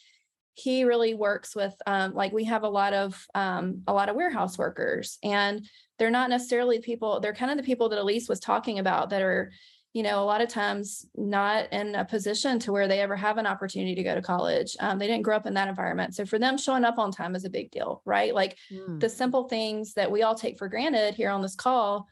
He 0.56 0.84
really 0.84 1.16
works 1.16 1.56
with 1.56 1.74
um, 1.88 2.14
like 2.14 2.32
we 2.32 2.44
have 2.46 2.64
a 2.64 2.70
lot 2.70 2.94
of 2.94 3.26
um, 3.34 3.84
a 3.88 3.94
lot 3.94 4.10
of 4.10 4.16
warehouse 4.16 4.58
workers 4.58 5.18
and 5.24 5.68
they're 6.00 6.10
not 6.10 6.30
necessarily 6.30 6.80
people 6.80 7.20
they're 7.20 7.34
kind 7.34 7.52
of 7.52 7.58
the 7.58 7.64
people 7.64 7.90
that 7.90 8.00
elise 8.00 8.28
was 8.28 8.40
talking 8.40 8.80
about 8.80 9.10
that 9.10 9.22
are 9.22 9.52
you 9.94 10.02
know 10.02 10.22
a 10.22 10.26
lot 10.26 10.42
of 10.42 10.50
times 10.50 11.06
not 11.16 11.72
in 11.72 11.96
a 11.96 12.04
position 12.04 12.60
to 12.60 12.72
where 12.72 12.88
they 12.88 13.00
ever 13.00 13.16
have 13.16 13.38
an 13.38 13.46
opportunity 13.46 13.94
to 13.96 14.04
go 14.04 14.16
to 14.16 14.24
college. 14.24 14.76
Um, 14.80 14.98
they 14.98 15.06
didn't 15.06 15.22
grow 15.22 15.36
up 15.36 15.46
in 15.46 15.54
that 15.54 15.68
environment. 15.68 16.16
So 16.16 16.26
for 16.26 16.40
them 16.40 16.58
showing 16.58 16.84
up 16.84 16.98
on 16.98 17.12
time 17.12 17.36
is 17.36 17.46
a 17.46 17.50
big 17.50 17.72
deal 17.72 18.02
right? 18.06 18.34
Like 18.34 18.58
mm. 18.72 19.00
the 19.00 19.10
simple 19.10 19.48
things 19.48 19.94
that 19.94 20.12
we 20.12 20.24
all 20.24 20.36
take 20.36 20.58
for 20.58 20.68
granted 20.68 21.14
here 21.14 21.30
on 21.30 21.42
this 21.42 21.56
call 21.56 22.08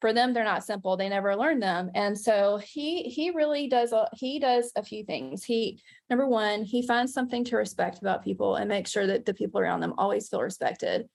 for 0.00 0.12
them 0.12 0.32
they're 0.32 0.42
not 0.42 0.64
simple. 0.64 0.96
They 0.96 1.08
never 1.08 1.36
learn 1.36 1.60
them. 1.60 1.92
And 1.94 2.18
so 2.18 2.56
he 2.56 3.04
he 3.04 3.30
really 3.30 3.68
does 3.68 3.92
a, 3.92 4.08
he 4.12 4.40
does 4.40 4.72
a 4.74 4.82
few 4.82 5.04
things. 5.04 5.44
He 5.44 5.80
number 6.10 6.26
one 6.26 6.64
he 6.64 6.84
finds 6.84 7.14
something 7.14 7.44
to 7.44 7.56
respect 7.56 7.98
about 7.98 8.24
people 8.24 8.56
and 8.56 8.68
make 8.68 8.88
sure 8.88 9.06
that 9.06 9.24
the 9.24 9.32
people 9.32 9.60
around 9.60 9.78
them 9.78 9.94
always 9.96 10.28
feel 10.28 10.42
respected 10.42 11.08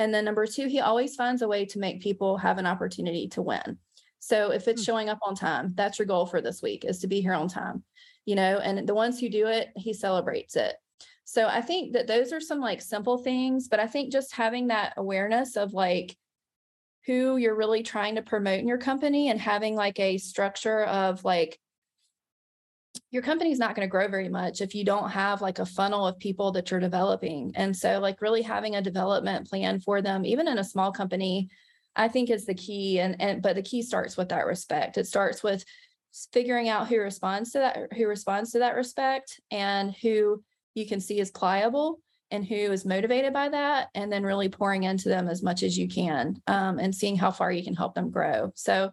And 0.00 0.14
then 0.14 0.24
number 0.24 0.46
two, 0.46 0.66
he 0.66 0.80
always 0.80 1.14
finds 1.14 1.42
a 1.42 1.48
way 1.48 1.66
to 1.66 1.78
make 1.78 2.00
people 2.00 2.38
have 2.38 2.56
an 2.56 2.64
opportunity 2.64 3.28
to 3.28 3.42
win. 3.42 3.76
So 4.18 4.50
if 4.50 4.66
it's 4.66 4.80
hmm. 4.80 4.86
showing 4.86 5.08
up 5.10 5.18
on 5.22 5.34
time, 5.34 5.74
that's 5.74 5.98
your 5.98 6.06
goal 6.06 6.24
for 6.24 6.40
this 6.40 6.62
week 6.62 6.86
is 6.86 7.00
to 7.00 7.06
be 7.06 7.20
here 7.20 7.34
on 7.34 7.48
time, 7.48 7.84
you 8.24 8.34
know, 8.34 8.56
and 8.56 8.88
the 8.88 8.94
ones 8.94 9.20
who 9.20 9.28
do 9.28 9.46
it, 9.46 9.68
he 9.76 9.92
celebrates 9.92 10.56
it. 10.56 10.74
So 11.24 11.46
I 11.46 11.60
think 11.60 11.92
that 11.92 12.06
those 12.06 12.32
are 12.32 12.40
some 12.40 12.60
like 12.60 12.80
simple 12.80 13.18
things, 13.18 13.68
but 13.68 13.78
I 13.78 13.86
think 13.86 14.10
just 14.10 14.34
having 14.34 14.68
that 14.68 14.94
awareness 14.96 15.58
of 15.58 15.74
like 15.74 16.16
who 17.04 17.36
you're 17.36 17.54
really 17.54 17.82
trying 17.82 18.14
to 18.14 18.22
promote 18.22 18.58
in 18.58 18.68
your 18.68 18.78
company 18.78 19.28
and 19.28 19.38
having 19.38 19.74
like 19.74 20.00
a 20.00 20.16
structure 20.16 20.82
of 20.84 21.26
like 21.26 21.58
your 23.10 23.22
company's 23.22 23.58
not 23.58 23.74
going 23.74 23.86
to 23.86 23.90
grow 23.90 24.06
very 24.06 24.28
much 24.28 24.60
if 24.60 24.74
you 24.74 24.84
don't 24.84 25.10
have 25.10 25.42
like 25.42 25.58
a 25.58 25.66
funnel 25.66 26.06
of 26.06 26.18
people 26.18 26.52
that 26.52 26.70
you're 26.70 26.80
developing. 26.80 27.52
And 27.56 27.76
so, 27.76 27.98
like, 27.98 28.22
really 28.22 28.42
having 28.42 28.76
a 28.76 28.82
development 28.82 29.48
plan 29.48 29.80
for 29.80 30.00
them, 30.00 30.24
even 30.24 30.46
in 30.46 30.58
a 30.58 30.64
small 30.64 30.92
company, 30.92 31.48
I 31.96 32.06
think 32.06 32.30
is 32.30 32.46
the 32.46 32.54
key. 32.54 33.00
And, 33.00 33.20
and 33.20 33.42
but 33.42 33.56
the 33.56 33.62
key 33.62 33.82
starts 33.82 34.16
with 34.16 34.28
that 34.28 34.46
respect. 34.46 34.96
It 34.96 35.08
starts 35.08 35.42
with 35.42 35.64
figuring 36.32 36.68
out 36.68 36.88
who 36.88 36.98
responds 37.00 37.52
to 37.52 37.58
that, 37.58 37.92
who 37.96 38.06
responds 38.06 38.52
to 38.52 38.60
that 38.60 38.76
respect, 38.76 39.40
and 39.50 39.94
who 40.02 40.42
you 40.74 40.86
can 40.86 41.00
see 41.00 41.18
is 41.18 41.32
pliable 41.32 42.00
and 42.30 42.46
who 42.46 42.54
is 42.54 42.84
motivated 42.84 43.32
by 43.32 43.48
that, 43.48 43.88
and 43.96 44.12
then 44.12 44.22
really 44.22 44.48
pouring 44.48 44.84
into 44.84 45.08
them 45.08 45.26
as 45.28 45.42
much 45.42 45.64
as 45.64 45.76
you 45.76 45.88
can, 45.88 46.40
um, 46.46 46.78
and 46.78 46.94
seeing 46.94 47.16
how 47.16 47.32
far 47.32 47.50
you 47.50 47.64
can 47.64 47.74
help 47.74 47.92
them 47.96 48.10
grow. 48.10 48.52
So, 48.54 48.92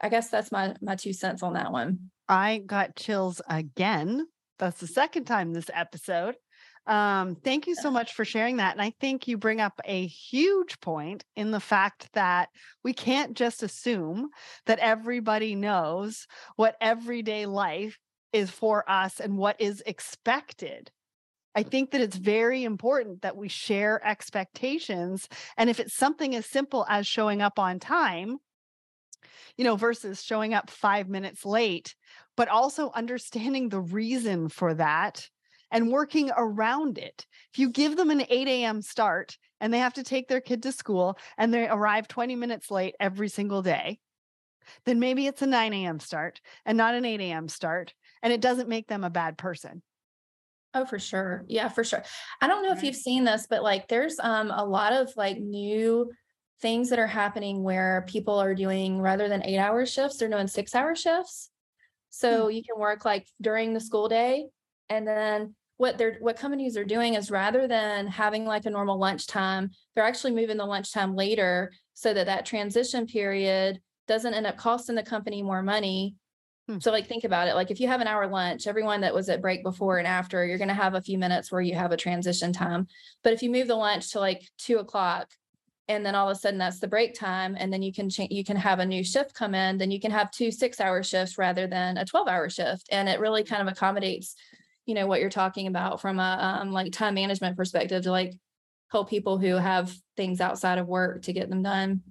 I 0.00 0.08
guess 0.08 0.30
that's 0.30 0.50
my 0.50 0.74
my 0.80 0.96
two 0.96 1.12
cents 1.12 1.42
on 1.42 1.52
that 1.52 1.70
one. 1.70 2.10
I 2.28 2.58
got 2.58 2.96
chills 2.96 3.40
again. 3.48 4.26
That's 4.58 4.80
the 4.80 4.86
second 4.86 5.24
time 5.24 5.52
this 5.52 5.70
episode. 5.72 6.36
Um, 6.86 7.36
thank 7.36 7.66
you 7.66 7.76
so 7.76 7.90
much 7.90 8.14
for 8.14 8.24
sharing 8.24 8.56
that. 8.56 8.72
And 8.72 8.82
I 8.82 8.92
think 9.00 9.28
you 9.28 9.38
bring 9.38 9.60
up 9.60 9.80
a 9.84 10.06
huge 10.06 10.80
point 10.80 11.24
in 11.36 11.52
the 11.52 11.60
fact 11.60 12.08
that 12.14 12.48
we 12.82 12.92
can't 12.92 13.34
just 13.34 13.62
assume 13.62 14.30
that 14.66 14.80
everybody 14.80 15.54
knows 15.54 16.26
what 16.56 16.76
everyday 16.80 17.46
life 17.46 17.98
is 18.32 18.50
for 18.50 18.88
us 18.90 19.20
and 19.20 19.36
what 19.36 19.60
is 19.60 19.82
expected. 19.86 20.90
I 21.54 21.62
think 21.62 21.90
that 21.90 22.00
it's 22.00 22.16
very 22.16 22.64
important 22.64 23.22
that 23.22 23.36
we 23.36 23.48
share 23.48 24.04
expectations. 24.04 25.28
And 25.56 25.68
if 25.68 25.78
it's 25.78 25.94
something 25.94 26.34
as 26.34 26.46
simple 26.46 26.86
as 26.88 27.06
showing 27.06 27.42
up 27.42 27.58
on 27.58 27.78
time, 27.78 28.38
you 29.56 29.64
know, 29.64 29.76
versus 29.76 30.22
showing 30.22 30.54
up 30.54 30.70
five 30.70 31.08
minutes 31.08 31.44
late, 31.44 31.94
but 32.42 32.48
also 32.48 32.90
understanding 32.96 33.68
the 33.68 33.80
reason 33.80 34.48
for 34.48 34.74
that 34.74 35.28
and 35.70 35.92
working 35.92 36.28
around 36.36 36.98
it. 36.98 37.24
If 37.52 37.60
you 37.60 37.70
give 37.70 37.96
them 37.96 38.10
an 38.10 38.24
8 38.28 38.48
a.m. 38.48 38.82
start 38.82 39.38
and 39.60 39.72
they 39.72 39.78
have 39.78 39.94
to 39.94 40.02
take 40.02 40.26
their 40.26 40.40
kid 40.40 40.64
to 40.64 40.72
school 40.72 41.16
and 41.38 41.54
they 41.54 41.68
arrive 41.68 42.08
20 42.08 42.34
minutes 42.34 42.68
late 42.68 42.96
every 42.98 43.28
single 43.28 43.62
day, 43.62 44.00
then 44.86 44.98
maybe 44.98 45.28
it's 45.28 45.40
a 45.42 45.46
9 45.46 45.72
a.m. 45.72 46.00
start 46.00 46.40
and 46.66 46.76
not 46.76 46.96
an 46.96 47.04
8 47.04 47.20
a.m. 47.20 47.46
start. 47.46 47.94
And 48.24 48.32
it 48.32 48.40
doesn't 48.40 48.68
make 48.68 48.88
them 48.88 49.04
a 49.04 49.08
bad 49.08 49.38
person. 49.38 49.80
Oh, 50.74 50.84
for 50.84 50.98
sure. 50.98 51.44
Yeah, 51.46 51.68
for 51.68 51.84
sure. 51.84 52.02
I 52.40 52.48
don't 52.48 52.64
know 52.64 52.70
right. 52.70 52.76
if 52.78 52.82
you've 52.82 52.96
seen 52.96 53.22
this, 53.22 53.46
but 53.48 53.62
like 53.62 53.86
there's 53.86 54.18
um 54.18 54.50
a 54.50 54.64
lot 54.64 54.92
of 54.92 55.12
like 55.16 55.38
new 55.38 56.10
things 56.60 56.90
that 56.90 56.98
are 56.98 57.06
happening 57.06 57.62
where 57.62 58.04
people 58.08 58.40
are 58.40 58.56
doing 58.56 59.00
rather 59.00 59.28
than 59.28 59.44
eight 59.44 59.58
hour 59.58 59.86
shifts, 59.86 60.16
they're 60.16 60.28
doing 60.28 60.48
six 60.48 60.74
hour 60.74 60.96
shifts. 60.96 61.51
So 62.12 62.44
mm-hmm. 62.44 62.50
you 62.56 62.62
can 62.62 62.78
work 62.78 63.04
like 63.04 63.26
during 63.40 63.72
the 63.72 63.80
school 63.80 64.08
day. 64.08 64.46
And 64.90 65.08
then 65.08 65.54
what 65.78 65.96
they're 65.96 66.18
what 66.20 66.36
companies 66.36 66.76
are 66.76 66.84
doing 66.84 67.14
is 67.14 67.30
rather 67.30 67.66
than 67.66 68.06
having 68.06 68.44
like 68.44 68.66
a 68.66 68.70
normal 68.70 68.98
lunchtime, 68.98 69.70
they're 69.94 70.04
actually 70.04 70.32
moving 70.32 70.58
the 70.58 70.66
lunchtime 70.66 71.16
later 71.16 71.72
so 71.94 72.12
that 72.12 72.26
that 72.26 72.46
transition 72.46 73.06
period 73.06 73.80
doesn't 74.06 74.34
end 74.34 74.46
up 74.46 74.58
costing 74.58 74.94
the 74.94 75.02
company 75.02 75.42
more 75.42 75.62
money. 75.62 76.14
Hmm. 76.68 76.78
So 76.80 76.92
like 76.92 77.06
think 77.06 77.24
about 77.24 77.48
it. 77.48 77.54
Like 77.54 77.70
if 77.70 77.80
you 77.80 77.88
have 77.88 78.02
an 78.02 78.06
hour 78.06 78.28
lunch, 78.28 78.66
everyone 78.66 79.00
that 79.00 79.14
was 79.14 79.30
at 79.30 79.40
break 79.40 79.62
before 79.62 79.96
and 79.96 80.06
after, 80.06 80.44
you're 80.44 80.58
going 80.58 80.68
to 80.68 80.74
have 80.74 80.94
a 80.94 81.00
few 81.00 81.16
minutes 81.16 81.50
where 81.50 81.62
you 81.62 81.74
have 81.74 81.92
a 81.92 81.96
transition 81.96 82.52
time. 82.52 82.86
But 83.24 83.32
if 83.32 83.42
you 83.42 83.50
move 83.50 83.68
the 83.68 83.74
lunch 83.74 84.12
to 84.12 84.20
like 84.20 84.42
two 84.58 84.78
o'clock, 84.78 85.28
and 85.92 86.04
then 86.04 86.14
all 86.14 86.28
of 86.28 86.36
a 86.36 86.40
sudden 86.40 86.58
that's 86.58 86.78
the 86.78 86.88
break 86.88 87.14
time 87.14 87.56
and 87.58 87.72
then 87.72 87.82
you 87.82 87.92
can 87.92 88.10
change 88.10 88.32
you 88.32 88.44
can 88.44 88.56
have 88.56 88.78
a 88.78 88.86
new 88.86 89.04
shift 89.04 89.34
come 89.34 89.54
in 89.54 89.78
then 89.78 89.90
you 89.90 90.00
can 90.00 90.10
have 90.10 90.30
two 90.30 90.50
six 90.50 90.80
hour 90.80 91.02
shifts 91.02 91.38
rather 91.38 91.66
than 91.66 91.96
a 91.96 92.04
12 92.04 92.28
hour 92.28 92.48
shift. 92.48 92.88
And 92.90 93.08
it 93.08 93.20
really 93.20 93.44
kind 93.44 93.66
of 93.66 93.72
accommodates 93.72 94.34
you 94.86 94.94
know 94.94 95.06
what 95.06 95.20
you're 95.20 95.30
talking 95.30 95.68
about 95.68 96.00
from 96.00 96.18
a 96.18 96.58
um, 96.60 96.72
like 96.72 96.92
time 96.92 97.14
management 97.14 97.56
perspective 97.56 98.02
to 98.02 98.10
like 98.10 98.34
help 98.90 99.08
people 99.08 99.38
who 99.38 99.54
have 99.54 99.94
things 100.16 100.40
outside 100.40 100.78
of 100.78 100.86
work 100.86 101.22
to 101.22 101.32
get 101.32 101.48
them 101.48 101.62
done. 101.62 102.02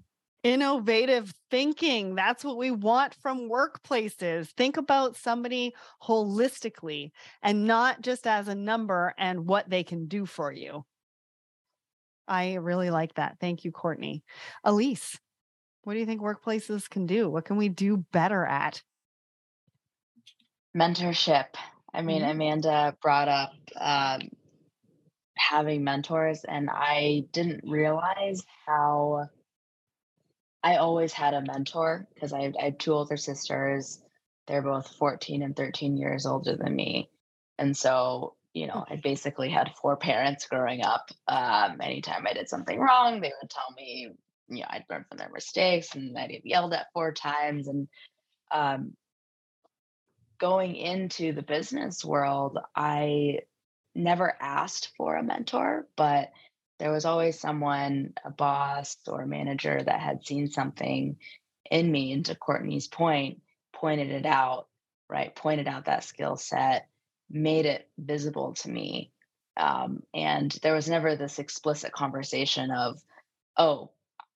Innovative 0.44 1.32
thinking. 1.52 2.16
That's 2.16 2.44
what 2.44 2.58
we 2.58 2.72
want 2.72 3.14
from 3.22 3.48
workplaces. 3.48 4.50
Think 4.50 4.78
about 4.78 5.16
somebody 5.16 5.76
holistically 6.02 7.12
and 7.44 7.68
not 7.68 8.02
just 8.02 8.26
as 8.26 8.48
a 8.48 8.56
number 8.56 9.14
and 9.20 9.46
what 9.46 9.70
they 9.70 9.84
can 9.84 10.08
do 10.08 10.26
for 10.26 10.52
you 10.52 10.84
I 12.32 12.54
really 12.54 12.92
like 12.92 13.16
that. 13.16 13.36
Thank 13.42 13.66
you, 13.66 13.74
Courtney. 13.74 14.24
Elise, 14.64 15.20
what 15.84 15.96
do 15.96 16.00
you 16.00 16.06
think 16.06 16.22
workplaces 16.22 16.90
can 16.90 17.06
do? 17.06 17.30
What 17.30 17.44
can 17.44 17.58
we 17.58 17.68
do 17.68 17.98
better 17.98 18.46
at? 18.46 18.82
Mentorship. 20.76 21.48
I 21.94 22.02
mean, 22.02 22.22
mm-hmm. 22.22 22.32
Amanda 22.32 22.96
brought 23.02 23.28
up 23.28 23.52
um, 23.76 24.30
having 25.38 25.84
mentors, 25.84 26.46
and 26.46 26.70
I 26.72 27.26
didn't 27.34 27.70
realize 27.70 28.42
how 28.66 29.28
I 30.64 30.78
always 30.78 31.12
had 31.12 31.34
a 31.34 31.42
mentor 31.42 32.08
because 32.14 32.32
I, 32.32 32.54
I 32.58 32.66
have 32.66 32.78
two 32.78 32.94
older 32.94 33.18
sisters. 33.18 34.00
They're 34.48 34.62
both 34.62 34.88
14 34.96 35.44
and 35.44 35.54
13 35.54 35.98
years 35.98 36.26
older 36.26 36.56
than 36.56 36.74
me. 36.74 37.10
And 37.58 37.76
so 37.76 38.36
you 38.54 38.68
know, 38.68 38.86
I 38.90 38.98
basically 38.98 39.50
had 39.50 39.74
four 39.82 39.96
parents 39.96 40.48
growing 40.48 40.84
up. 40.84 41.10
Um, 41.28 41.80
anytime 41.82 42.26
I 42.28 42.34
did 42.34 42.50
something 42.50 42.80
wrong, 42.80 43.22
they 43.22 43.32
would 43.42 43.50
tell 43.50 43.74
me, 43.76 44.10
you 44.50 44.60
know, 44.60 44.66
I'd 44.70 44.86
learn 44.90 45.06
from 45.08 45.18
their 45.18 45.32
mistakes 45.34 45.96
and 45.96 46.18
I'd 46.18 46.30
get 46.30 46.46
yelled 46.46 46.74
at 46.74 46.88
four 46.94 47.14
times. 47.14 47.68
And 47.68 47.88
um, 48.52 48.94
going 50.38 50.76
into 50.76 51.32
the 51.32 51.42
business 51.42 52.04
world, 52.04 52.60
I 52.76 53.40
never 53.96 54.36
asked 54.42 54.92
for 54.98 55.16
a 55.16 55.24
mentor, 55.24 55.88
but 55.96 56.32
there 56.80 56.92
was 56.92 57.06
always 57.06 57.40
someone, 57.40 58.14
a 58.26 58.32
boss 58.32 58.98
or 59.08 59.22
a 59.22 59.28
manager 59.28 59.82
that 59.82 60.00
had 60.00 60.26
seen 60.26 60.50
something 60.50 61.18
in 61.70 61.90
me. 61.90 62.12
And 62.12 62.26
to 62.26 62.36
Courtney's 62.36 62.88
point, 62.88 63.42
pointed 63.72 64.10
it 64.10 64.26
out, 64.26 64.68
right? 65.08 65.34
Pointed 65.34 65.68
out 65.68 65.86
that 65.86 66.04
skill 66.04 66.36
set 66.36 66.90
made 67.32 67.66
it 67.66 67.90
visible 67.98 68.54
to 68.56 68.70
me. 68.70 69.12
Um, 69.58 70.04
and 70.14 70.52
there 70.64 70.74
was 70.74 70.90
never 70.90 71.16
this 71.16 71.40
explicit 71.40 71.92
conversation 71.92 72.72
of, 72.72 73.02
oh, 73.58 73.92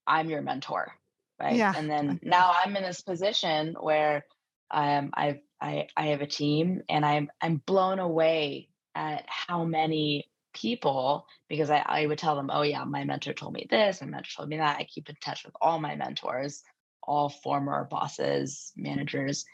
I'm 0.08 0.30
your 0.30 0.42
mentor. 0.42 0.94
Right. 1.40 1.56
Yeah. 1.56 1.74
And 1.76 1.90
then 1.90 2.20
now 2.24 2.54
I'm 2.64 2.76
in 2.78 2.84
this 2.84 3.02
position 3.02 3.76
where 3.80 4.26
um, 4.72 5.12
I've, 5.14 5.40
I, 5.60 5.88
I 5.96 6.08
have 6.08 6.22
a 6.22 6.28
team 6.28 6.82
and 6.88 7.06
I'm, 7.06 7.30
I'm 7.42 7.62
blown 7.66 8.00
away 8.00 8.70
at 8.94 9.26
how 9.28 9.66
many 9.66 10.30
people, 10.54 11.28
because 11.50 11.70
I, 11.70 11.84
I 11.86 12.06
would 12.06 12.18
tell 12.18 12.36
them, 12.38 12.50
oh 12.52 12.62
yeah, 12.62 12.86
my 12.86 13.04
mentor 13.04 13.34
told 13.34 13.54
me 13.54 13.68
this, 13.70 14.00
my 14.02 14.08
mentor 14.08 14.30
told 14.36 14.50
me 14.50 14.58
that. 14.58 14.78
I 14.80 14.86
keep 14.86 15.10
in 15.10 15.16
touch 15.20 15.44
with 15.44 15.54
all 15.60 15.80
my 15.80 15.96
mentors, 15.96 16.64
all 17.04 17.28
former 17.28 17.86
bosses, 17.92 18.72
managers. 18.78 19.46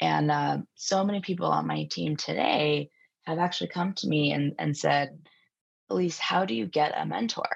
And 0.00 0.30
uh, 0.30 0.58
so 0.74 1.04
many 1.04 1.20
people 1.20 1.46
on 1.46 1.66
my 1.66 1.84
team 1.90 2.16
today 2.16 2.90
have 3.24 3.38
actually 3.38 3.68
come 3.68 3.92
to 3.94 4.08
me 4.08 4.32
and, 4.32 4.54
and 4.58 4.76
said, 4.76 5.18
Elise, 5.90 6.18
how 6.18 6.44
do 6.44 6.54
you 6.54 6.66
get 6.66 6.94
a 6.96 7.04
mentor? 7.04 7.48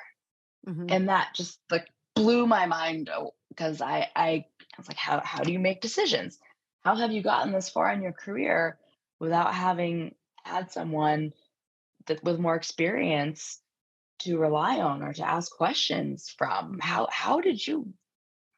Mm-hmm. 0.68 0.86
And 0.88 1.08
that 1.08 1.34
just 1.34 1.58
like 1.70 1.86
blew 2.14 2.46
my 2.46 2.66
mind 2.66 3.10
because 3.48 3.80
oh, 3.80 3.86
I, 3.86 4.08
I, 4.14 4.28
I 4.28 4.44
was 4.78 4.88
like, 4.88 4.96
how, 4.96 5.20
how 5.24 5.42
do 5.42 5.52
you 5.52 5.58
make 5.58 5.80
decisions? 5.80 6.38
How 6.84 6.96
have 6.96 7.12
you 7.12 7.22
gotten 7.22 7.52
this 7.52 7.70
far 7.70 7.90
in 7.92 8.02
your 8.02 8.12
career 8.12 8.78
without 9.20 9.54
having 9.54 10.14
had 10.44 10.70
someone 10.70 11.32
that 12.06 12.22
with 12.22 12.38
more 12.38 12.56
experience 12.56 13.60
to 14.20 14.38
rely 14.38 14.80
on 14.80 15.02
or 15.02 15.12
to 15.14 15.26
ask 15.26 15.50
questions 15.56 16.34
from? 16.36 16.78
How, 16.80 17.08
how 17.10 17.40
did 17.40 17.66
you 17.66 17.94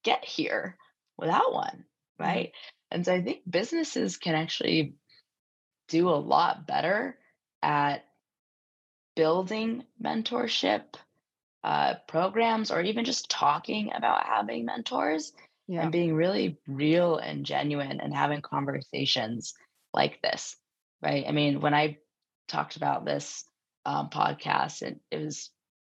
get 0.03 0.25
here 0.25 0.77
without 1.17 1.53
one? 1.53 1.85
Mm-hmm. 2.21 2.25
Right. 2.25 2.53
And 2.91 3.05
so 3.05 3.13
I 3.13 3.23
think 3.23 3.41
businesses 3.49 4.17
can 4.17 4.35
actually 4.35 4.95
do 5.89 6.09
a 6.09 6.17
lot 6.17 6.67
better 6.67 7.17
at 7.63 8.05
building 9.15 9.85
mentorship 10.03 10.83
uh, 11.65 11.95
programs 12.07 12.71
or 12.71 12.81
even 12.81 13.05
just 13.05 13.31
talking 13.31 13.91
about 13.95 14.25
having 14.25 14.65
mentors 14.65 15.33
yeah. 15.67 15.83
and 15.83 15.93
being 15.93 16.15
really 16.15 16.59
real 16.69 17.17
and 17.17 17.45
genuine 17.45 18.01
and 18.01 18.15
having 18.15 18.41
conversations 18.41 19.55
like 19.93 20.21
this. 20.23 20.57
Right. 21.03 21.25
I 21.27 21.33
mean, 21.33 21.61
when 21.61 21.75
I 21.75 21.99
talked 22.49 22.77
about 22.77 23.05
this 23.05 23.45
um, 23.85 24.11
podcast, 24.11 24.83
and 24.83 25.01
it 25.11 25.25
was 25.25 25.51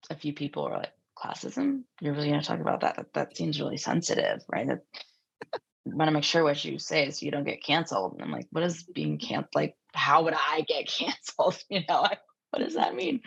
a 0.09 0.15
few 0.15 0.33
people 0.33 0.65
were 0.65 0.77
like, 0.77 0.93
classism? 1.17 1.83
You're 2.01 2.13
really 2.13 2.29
going 2.29 2.41
to 2.41 2.45
talk 2.45 2.59
about 2.59 2.81
that? 2.81 2.95
that? 2.97 3.13
That 3.13 3.37
seems 3.37 3.59
really 3.59 3.77
sensitive, 3.77 4.43
right? 4.51 4.67
That, 4.67 5.61
want 5.85 6.07
to 6.07 6.13
make 6.13 6.23
sure 6.23 6.43
what 6.43 6.63
you 6.63 6.79
say 6.79 7.09
so 7.11 7.25
you 7.25 7.31
don't 7.31 7.43
get 7.43 7.63
canceled. 7.63 8.13
And 8.13 8.21
I'm 8.21 8.31
like, 8.31 8.47
what 8.51 8.63
is 8.63 8.83
being 8.83 9.17
canceled? 9.17 9.55
Like, 9.55 9.75
how 9.93 10.23
would 10.23 10.33
I 10.33 10.61
get 10.61 10.87
canceled? 10.87 11.61
You 11.69 11.81
know, 11.87 12.03
I, 12.03 12.17
what 12.51 12.63
does 12.63 12.75
that 12.75 12.95
mean? 12.95 13.21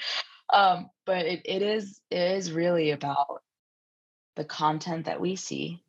Um, 0.52 0.90
but 1.04 1.26
it, 1.26 1.42
it 1.44 1.62
is 1.62 2.00
it 2.10 2.32
is 2.36 2.52
really 2.52 2.92
about 2.92 3.42
the 4.36 4.44
content 4.44 5.06
that 5.06 5.20
we 5.20 5.36
see, 5.36 5.82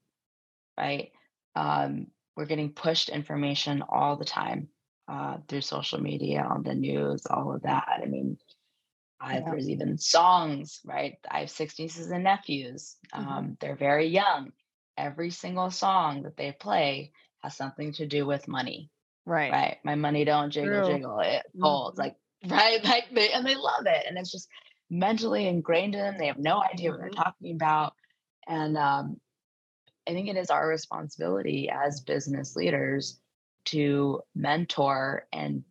right? 0.78 1.12
Um, 1.56 2.08
we're 2.36 2.46
getting 2.46 2.72
pushed 2.72 3.10
information 3.10 3.84
all 3.88 4.16
the 4.16 4.26
time 4.26 4.70
uh, 5.08 5.38
through 5.48 5.62
social 5.62 6.02
media, 6.02 6.42
on 6.42 6.64
the 6.64 6.74
news, 6.74 7.26
all 7.30 7.54
of 7.54 7.64
that. 7.64 8.00
I 8.02 8.06
mean, 8.06 8.38
I, 9.20 9.40
there's 9.40 9.70
even 9.70 9.98
songs, 9.98 10.80
right? 10.86 11.16
I 11.30 11.42
have 11.42 11.50
six 11.50 11.78
nieces 11.80 12.12
and 12.12 12.24
nephews. 12.24 12.96
Mm-hmm. 13.14 13.28
Um, 13.28 13.58
they're 13.60 13.76
very 13.76 14.08
young. 14.08 14.52
Every 14.98 15.30
single 15.30 15.72
song 15.72 16.24
that 16.24 16.38
they 16.38 16.52
play 16.52 17.12
has 17.44 17.56
something 17.56 17.94
to 17.94 18.08
do 18.08 18.26
with 18.26 18.48
money. 18.48 18.90
Right. 19.26 19.52
Right. 19.52 19.78
My 19.84 19.96
money 19.96 20.26
don't 20.26 20.52
jiggle, 20.52 20.86
True. 20.86 20.94
jiggle. 20.94 21.20
It 21.20 21.44
holds. 21.62 22.00
Mm-hmm. 22.00 22.02
Like, 22.02 22.16
right. 22.50 22.84
Like 22.84 23.06
they, 23.14 23.32
and 23.32 23.46
they 23.46 23.56
love 23.56 23.86
it. 23.86 24.06
And 24.08 24.18
it's 24.18 24.32
just 24.32 24.48
mentally 24.90 25.48
ingrained 25.48 25.96
in 25.96 26.02
them. 26.02 26.18
They 26.18 26.28
have 26.28 26.40
no 26.40 26.64
idea 26.64 26.92
what 26.92 27.00
they're 27.00 27.10
mm-hmm. 27.10 27.22
talking 27.22 27.56
about. 27.56 27.94
And 28.48 28.78
um, 28.78 29.20
I 30.08 30.12
think 30.12 30.30
it 30.30 30.38
is 30.38 30.50
our 30.50 30.68
responsibility 30.68 31.70
as 31.70 32.02
business 32.02 32.56
leaders 32.56 33.20
to 33.66 34.22
mentor 34.34 35.28
and 35.34 35.64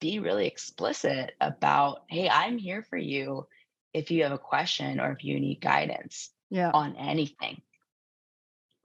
be 0.00 0.20
really 0.20 0.46
explicit 0.46 1.32
about 1.40 2.02
hey, 2.08 2.28
I'm 2.28 2.58
here 2.58 2.82
for 2.82 2.96
you 2.96 3.46
if 3.92 4.10
you 4.10 4.22
have 4.22 4.32
a 4.32 4.38
question 4.38 5.00
or 5.00 5.12
if 5.12 5.24
you 5.24 5.40
need 5.40 5.60
guidance 5.60 6.30
yeah. 6.50 6.70
on 6.72 6.96
anything. 6.96 7.62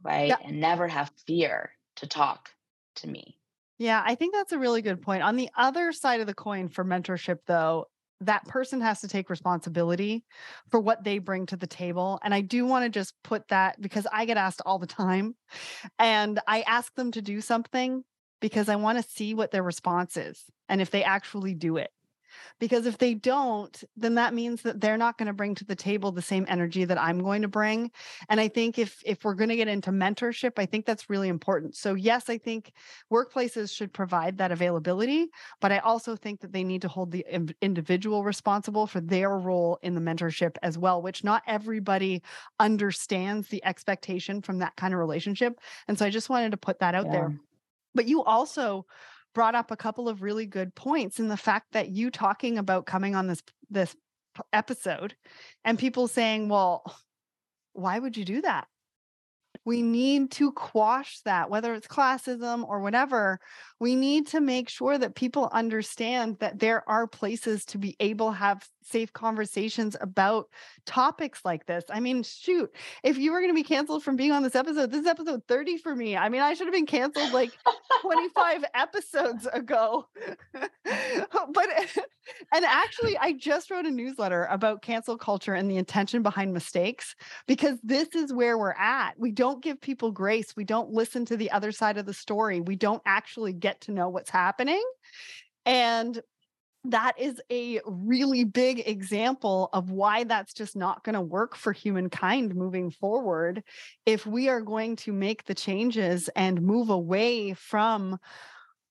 Right. 0.02 0.30
Yeah. 0.30 0.38
And 0.44 0.60
never 0.60 0.88
have 0.88 1.12
fear 1.28 1.72
to 1.98 2.08
talk 2.08 2.52
to 2.98 3.08
me. 3.08 3.38
Yeah, 3.78 4.04
I 4.06 4.16
think 4.16 4.34
that's 4.34 4.52
a 4.52 4.60
really 4.60 4.82
good 4.82 5.02
point. 5.02 5.24
On 5.24 5.36
the 5.36 5.50
other 5.58 5.92
side 5.94 6.20
of 6.20 6.28
the 6.28 6.34
coin 6.34 6.68
for 6.68 6.84
mentorship, 6.84 7.38
though, 7.48 7.86
that 8.22 8.46
person 8.46 8.82
has 8.82 9.00
to 9.00 9.08
take 9.08 9.30
responsibility 9.30 10.26
for 10.70 10.80
what 10.82 11.06
they 11.06 11.20
bring 11.20 11.46
to 11.46 11.56
the 11.56 11.68
table. 11.68 12.20
And 12.22 12.34
I 12.34 12.42
do 12.42 12.66
want 12.66 12.84
to 12.84 12.90
just 12.90 13.14
put 13.24 13.48
that 13.48 13.80
because 13.80 14.06
I 14.12 14.26
get 14.26 14.36
asked 14.36 14.62
all 14.66 14.78
the 14.78 14.88
time. 14.88 15.36
And 15.98 16.40
I 16.46 16.62
ask 16.62 16.94
them 16.96 17.12
to 17.12 17.22
do 17.22 17.40
something 17.40 18.04
because 18.42 18.68
I 18.68 18.76
want 18.76 19.02
to 19.02 19.10
see 19.10 19.34
what 19.34 19.52
their 19.52 19.64
response 19.64 20.18
is 20.18 20.44
and 20.68 20.82
if 20.82 20.92
they 20.92 21.04
actually 21.04 21.54
do 21.54 21.78
it 21.78 21.90
because 22.60 22.86
if 22.86 22.98
they 22.98 23.14
don't 23.14 23.84
then 23.98 24.16
that 24.16 24.34
means 24.34 24.62
that 24.62 24.82
they're 24.82 24.98
not 24.98 25.18
going 25.18 25.28
to 25.28 25.34
bring 25.34 25.56
to 25.56 25.66
the 25.66 25.76
table 25.76 26.12
the 26.12 26.22
same 26.22 26.46
energy 26.48 26.86
that 26.86 27.00
i'm 27.00 27.22
going 27.22 27.42
to 27.42 27.48
bring 27.48 27.92
and 28.30 28.40
i 28.40 28.48
think 28.48 28.78
if 28.78 29.02
if 29.06 29.24
we're 29.24 29.34
going 29.34 29.50
to 29.50 29.56
get 29.56 29.68
into 29.68 29.92
mentorship 29.92 30.54
i 30.58 30.66
think 30.66 30.86
that's 30.86 31.10
really 31.10 31.28
important 31.28 31.76
so 31.76 31.94
yes 31.94 32.30
i 32.30 32.38
think 32.38 32.72
workplaces 33.12 33.76
should 33.76 33.92
provide 33.94 34.38
that 34.38 34.52
availability 34.52 35.28
but 35.62 35.72
i 35.72 35.80
also 35.80 36.16
think 36.16 36.40
that 36.42 36.52
they 36.52 36.64
need 36.64 36.82
to 36.82 36.88
hold 36.88 37.12
the 37.12 37.26
individual 37.62 38.24
responsible 38.24 38.88
for 38.88 39.02
their 39.02 39.38
role 39.38 39.80
in 39.82 39.96
the 39.96 40.02
mentorship 40.02 40.56
as 40.64 40.78
well 40.78 41.02
which 41.02 41.24
not 41.24 41.44
everybody 41.48 42.22
understands 42.60 43.48
the 43.48 43.64
expectation 43.66 44.42
from 44.42 44.60
that 44.60 44.76
kind 44.76 44.94
of 44.94 45.00
relationship 45.00 45.60
and 45.88 45.98
so 45.98 46.06
i 46.06 46.10
just 46.10 46.30
wanted 46.30 46.52
to 46.52 46.58
put 46.58 46.80
that 46.80 46.96
out 46.96 47.06
yeah. 47.06 47.12
there 47.12 47.40
but 47.96 48.08
you 48.08 48.24
also 48.24 48.86
brought 49.34 49.56
up 49.56 49.72
a 49.72 49.78
couple 49.78 50.10
of 50.10 50.22
really 50.22 50.46
good 50.46 50.74
points 50.76 51.20
in 51.20 51.28
the 51.28 51.38
fact 51.38 51.68
that 51.74 51.90
you 51.90 52.12
talking 52.12 52.58
about 52.58 52.86
coming 52.86 53.16
on 53.16 53.28
this 53.28 53.44
this 53.70 53.96
episode 54.54 55.16
and 55.66 55.80
people 55.80 56.08
saying, 56.08 56.50
"Well, 56.50 56.84
why 57.74 58.00
would 58.00 58.18
you 58.18 58.26
do 58.26 58.42
that?" 58.42 58.68
We 59.66 59.82
need 59.82 60.32
to 60.32 60.52
quash 60.52 61.22
that, 61.22 61.50
whether 61.50 61.74
it's 61.74 61.88
classism 61.88 62.68
or 62.68 62.80
whatever. 62.80 63.40
We 63.80 63.96
need 63.96 64.28
to 64.28 64.42
make 64.42 64.70
sure 64.70 64.98
that 64.98 65.16
people 65.16 65.50
understand 65.52 66.38
that 66.40 66.60
there 66.60 66.88
are 66.90 67.08
places 67.08 67.66
to 67.66 67.78
be 67.78 67.96
able 68.00 68.32
to 68.32 68.38
have 68.38 68.68
safe 68.90 69.14
conversations 69.14 69.96
about 70.02 70.50
topics 70.86 71.42
like 71.46 71.66
this. 71.66 71.84
I 71.90 72.00
mean, 72.00 72.24
shoot, 72.24 72.74
if 73.04 73.18
you 73.18 73.32
were 73.32 73.40
going 73.40 73.52
to 73.52 73.56
be 73.56 73.64
canceled 73.64 74.04
from 74.04 74.16
being 74.16 74.32
on 74.32 74.44
this 74.44 74.56
episode, 74.56 74.92
this 74.92 75.02
is 75.02 75.08
episode 75.08 75.44
30 75.48 75.78
for 75.78 75.96
me. 75.96 76.18
I 76.18 76.30
mean, 76.30 76.42
I 76.42 76.54
should 76.54 76.68
have 76.68 76.74
been 76.74 76.86
canceled 76.86 77.32
like 77.32 77.52
25 78.02 78.66
episodes 78.74 79.48
ago. 79.54 80.08
but, 80.54 81.70
and 82.54 82.66
actually, 82.66 83.18
I 83.18 83.34
just 83.34 83.70
wrote 83.70 83.86
a 83.86 83.92
newsletter 83.92 84.48
about 84.50 84.82
cancel 84.82 85.18
culture 85.18 85.54
and 85.54 85.70
the 85.70 85.78
intention 85.78 86.24
behind 86.24 86.54
mistakes 86.54 87.16
because 87.48 87.78
this 87.84 88.10
is 88.16 88.34
where 88.34 88.58
we're 88.58 88.72
at. 88.72 89.14
We 89.18 89.32
don't 89.32 89.64
give 89.64 89.80
people 89.80 90.12
grace, 90.12 90.56
we 90.56 90.64
don't 90.64 90.92
listen 90.92 91.26
to 91.26 91.38
the 91.38 91.52
other 91.52 91.72
side 91.72 91.98
of 91.98 92.06
the 92.06 92.14
story, 92.14 92.60
we 92.60 92.76
don't 92.76 93.02
actually 93.06 93.54
get 93.54 93.69
to 93.82 93.92
know 93.92 94.10
what's 94.10 94.30
happening. 94.30 94.84
And 95.66 96.22
that 96.86 97.20
is 97.20 97.42
a 97.52 97.82
really 97.86 98.44
big 98.44 98.88
example 98.88 99.70
of 99.74 99.92
why 99.92 100.24
that's 100.24 100.54
just 100.54 100.76
not 100.76 101.04
going 101.04 101.16
to 101.16 101.22
work 101.22 101.56
for 101.56 101.74
humankind 101.74 102.56
moving 102.56 102.90
forward 102.90 103.64
if 104.06 104.26
we 104.26 104.48
are 104.48 104.62
going 104.62 104.96
to 104.96 105.12
make 105.12 105.44
the 105.46 105.56
changes 105.56 106.30
and 106.36 106.62
move 106.62 106.90
away 106.90 107.54
from 107.54 108.18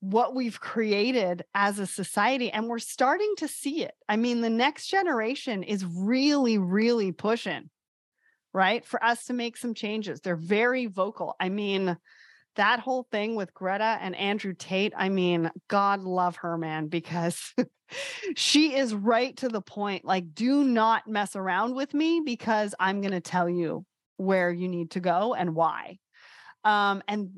what 0.00 0.34
we've 0.34 0.60
created 0.60 1.44
as 1.55 1.78
a 1.78 1.86
society 1.86 2.50
and 2.50 2.68
we're 2.68 2.78
starting 2.78 3.34
to 3.36 3.48
see 3.48 3.82
it 3.82 3.94
i 4.09 4.16
mean 4.16 4.42
the 4.42 4.50
next 4.50 4.86
generation 4.86 5.62
is 5.62 5.84
really 5.84 6.56
really 6.56 7.10
pushing 7.10 7.68
right 8.52 8.84
for 8.84 9.02
us 9.02 9.24
to 9.24 9.32
make 9.32 9.56
some 9.56 9.74
changes 9.74 10.20
they're 10.20 10.36
very 10.36 10.86
vocal 10.86 11.34
i 11.40 11.48
mean 11.48 11.96
that 12.59 12.80
whole 12.80 13.06
thing 13.10 13.36
with 13.36 13.55
Greta 13.55 13.98
and 14.01 14.14
Andrew 14.16 14.52
Tate, 14.52 14.93
I 14.97 15.09
mean, 15.09 15.51
God 15.68 16.02
love 16.02 16.36
her, 16.36 16.59
man, 16.59 16.89
because 16.89 17.55
she 18.36 18.74
is 18.74 18.94
right 18.94 19.36
to 19.39 19.48
the 19.48 19.62
point. 19.62 20.05
Like, 20.05 20.35
do 20.35 20.64
not 20.64 21.06
mess 21.06 21.36
around 21.36 21.74
with 21.74 21.94
me 21.94 22.20
because 22.24 22.74
I'm 22.78 23.01
going 23.01 23.12
to 23.12 23.20
tell 23.20 23.48
you 23.48 23.86
where 24.16 24.51
you 24.51 24.68
need 24.68 24.90
to 24.93 25.01
go 25.01 25.35
and 25.35 25.55
why. 25.55 25.98
Um, 26.64 27.01
and 27.06 27.30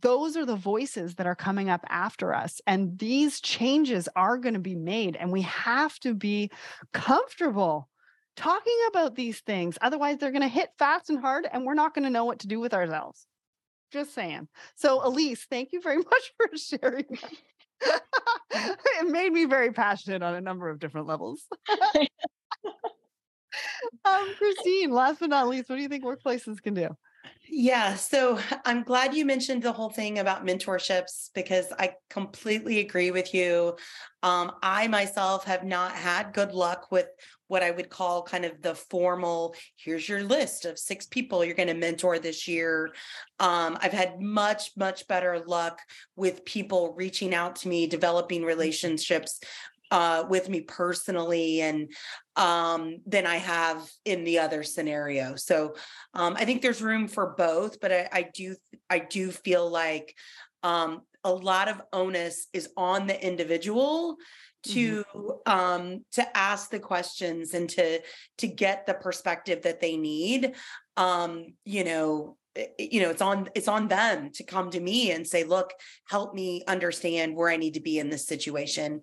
those 0.00 0.36
are 0.36 0.46
the 0.46 0.56
voices 0.56 1.16
that 1.16 1.26
are 1.26 1.34
coming 1.34 1.68
up 1.68 1.84
after 1.88 2.32
us. 2.32 2.60
And 2.64 2.96
these 2.98 3.40
changes 3.40 4.08
are 4.14 4.38
going 4.38 4.54
to 4.54 4.60
be 4.60 4.76
made, 4.76 5.16
and 5.16 5.32
we 5.32 5.42
have 5.42 5.98
to 6.00 6.14
be 6.14 6.50
comfortable 6.92 7.88
talking 8.36 8.78
about 8.88 9.16
these 9.16 9.40
things. 9.40 9.76
Otherwise, 9.80 10.18
they're 10.18 10.30
going 10.30 10.42
to 10.42 10.48
hit 10.48 10.70
fast 10.78 11.10
and 11.10 11.18
hard, 11.18 11.48
and 11.52 11.66
we're 11.66 11.74
not 11.74 11.94
going 11.94 12.04
to 12.04 12.10
know 12.10 12.24
what 12.24 12.38
to 12.38 12.46
do 12.46 12.60
with 12.60 12.72
ourselves. 12.72 13.26
Just 13.92 14.14
saying. 14.14 14.48
So, 14.76 15.06
Elise, 15.06 15.46
thank 15.48 15.72
you 15.72 15.80
very 15.80 15.96
much 15.98 16.32
for 16.36 16.56
sharing. 16.56 17.06
it 17.80 19.08
made 19.08 19.32
me 19.32 19.44
very 19.44 19.72
passionate 19.72 20.22
on 20.22 20.34
a 20.34 20.40
number 20.40 20.68
of 20.68 20.78
different 20.78 21.06
levels. 21.06 21.42
um, 24.04 24.34
Christine, 24.36 24.90
last 24.90 25.20
but 25.20 25.30
not 25.30 25.48
least, 25.48 25.68
what 25.68 25.76
do 25.76 25.82
you 25.82 25.88
think 25.88 26.04
workplaces 26.04 26.60
can 26.62 26.74
do? 26.74 26.88
Yeah, 27.50 27.94
so 27.94 28.38
I'm 28.64 28.82
glad 28.82 29.14
you 29.14 29.24
mentioned 29.24 29.62
the 29.62 29.72
whole 29.72 29.90
thing 29.90 30.18
about 30.18 30.46
mentorships 30.46 31.30
because 31.34 31.66
I 31.78 31.94
completely 32.10 32.80
agree 32.80 33.10
with 33.10 33.32
you. 33.34 33.76
Um, 34.22 34.52
I 34.62 34.88
myself 34.88 35.44
have 35.44 35.64
not 35.64 35.92
had 35.92 36.34
good 36.34 36.52
luck 36.52 36.90
with 36.90 37.06
what 37.48 37.62
I 37.62 37.70
would 37.70 37.90
call 37.90 38.22
kind 38.22 38.44
of 38.44 38.62
the 38.62 38.74
formal 38.74 39.54
here's 39.76 40.08
your 40.08 40.22
list 40.22 40.64
of 40.64 40.78
six 40.78 41.06
people 41.06 41.44
you're 41.44 41.54
going 41.54 41.68
to 41.68 41.74
mentor 41.74 42.18
this 42.18 42.46
year. 42.46 42.94
Um, 43.40 43.76
I've 43.80 43.92
had 43.92 44.20
much, 44.20 44.70
much 44.76 45.08
better 45.08 45.42
luck 45.46 45.80
with 46.16 46.44
people 46.44 46.94
reaching 46.96 47.34
out 47.34 47.56
to 47.56 47.68
me, 47.68 47.86
developing 47.86 48.40
mm-hmm. 48.40 48.48
relationships 48.48 49.40
uh, 49.90 50.24
with 50.28 50.48
me 50.48 50.60
personally 50.60 51.62
and 51.62 51.90
um, 52.36 52.98
than 53.06 53.26
I 53.26 53.36
have 53.36 53.88
in 54.04 54.24
the 54.24 54.38
other 54.38 54.62
scenario. 54.62 55.34
So 55.36 55.74
um, 56.14 56.36
I 56.38 56.44
think 56.44 56.62
there's 56.62 56.82
room 56.82 57.08
for 57.08 57.34
both, 57.36 57.80
but 57.80 57.92
I, 57.92 58.08
I 58.12 58.30
do 58.34 58.54
I 58.90 58.98
do 58.98 59.30
feel 59.30 59.68
like 59.68 60.14
um, 60.62 61.02
a 61.24 61.32
lot 61.32 61.68
of 61.68 61.80
onus 61.92 62.46
is 62.52 62.68
on 62.76 63.06
the 63.06 63.26
individual 63.26 64.16
to 64.64 65.04
mm-hmm. 65.14 65.50
um 65.50 66.04
to 66.12 66.36
ask 66.36 66.70
the 66.70 66.80
questions 66.80 67.54
and 67.54 67.68
to 67.68 68.00
to 68.38 68.46
get 68.46 68.86
the 68.86 68.94
perspective 68.94 69.62
that 69.62 69.80
they 69.80 69.96
need 69.96 70.54
um 70.96 71.46
you 71.64 71.84
know 71.84 72.36
Eh, 72.58 72.66
eh, 72.78 72.88
you 72.90 73.00
know 73.00 73.10
it's 73.10 73.22
on 73.22 73.48
it's 73.54 73.68
on 73.68 73.88
them 73.88 74.30
to 74.32 74.42
come 74.42 74.70
to 74.70 74.80
me 74.80 75.12
and 75.12 75.26
say 75.26 75.44
look 75.44 75.72
help 76.08 76.34
me 76.34 76.62
understand 76.66 77.34
where 77.34 77.50
i 77.50 77.56
need 77.56 77.74
to 77.74 77.80
be 77.80 77.98
in 77.98 78.10
this 78.10 78.26
situation 78.26 79.00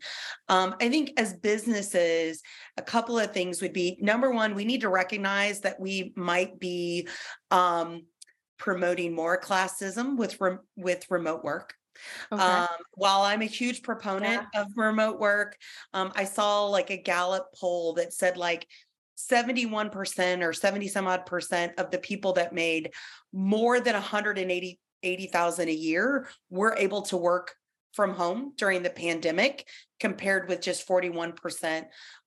um, 0.50 0.76
i 0.82 0.90
think 0.90 1.12
as 1.18 1.34
businesses 1.34 2.42
a 2.78 2.82
couple 2.82 3.18
of 3.18 3.32
things 3.32 3.62
would 3.62 3.74
be 3.74 3.98
number 4.02 4.32
one 4.32 4.56
we 4.56 4.66
need 4.66 4.82
to 4.82 4.90
recognize 4.90 5.62
that 5.62 5.80
we 5.80 6.12
might 6.16 6.60
be 6.60 7.08
um, 7.52 8.02
promoting 8.58 9.14
more 9.14 9.40
classism 9.40 10.18
with 10.18 10.40
re- 10.42 10.58
with 10.76 11.06
remote 11.10 11.44
work 11.44 11.74
Okay. 12.32 12.42
Um, 12.42 12.68
while 12.94 13.22
I'm 13.22 13.42
a 13.42 13.46
huge 13.46 13.82
proponent 13.82 14.48
yeah. 14.54 14.62
of 14.62 14.68
remote 14.76 15.20
work, 15.20 15.58
um, 15.94 16.12
I 16.16 16.26
saw 16.26 16.66
like 16.66 16.90
a 16.90 16.98
Gallup 16.98 17.48
poll 17.60 17.94
that 17.94 18.14
said 18.14 18.38
like 18.38 18.68
71% 19.18 20.44
or 20.44 20.54
70 20.54 20.88
some 20.88 21.08
odd 21.08 21.26
percent 21.26 21.74
of 21.78 21.90
the 21.90 21.98
people 21.98 22.34
that 22.34 22.54
made 22.54 22.92
more 23.32 23.80
than 23.80 23.94
180 23.94 24.80
80,000 25.04 25.70
a 25.70 25.72
year 25.72 26.28
were 26.50 26.76
able 26.78 27.04
to 27.04 27.18
work 27.18 27.54
from 27.94 28.14
home 28.14 28.54
during 28.58 28.84
the 28.84 28.90
pandemic 28.90 29.68
compared 30.00 30.50
with 30.50 30.62
just 30.62 30.88
41% 30.88 31.86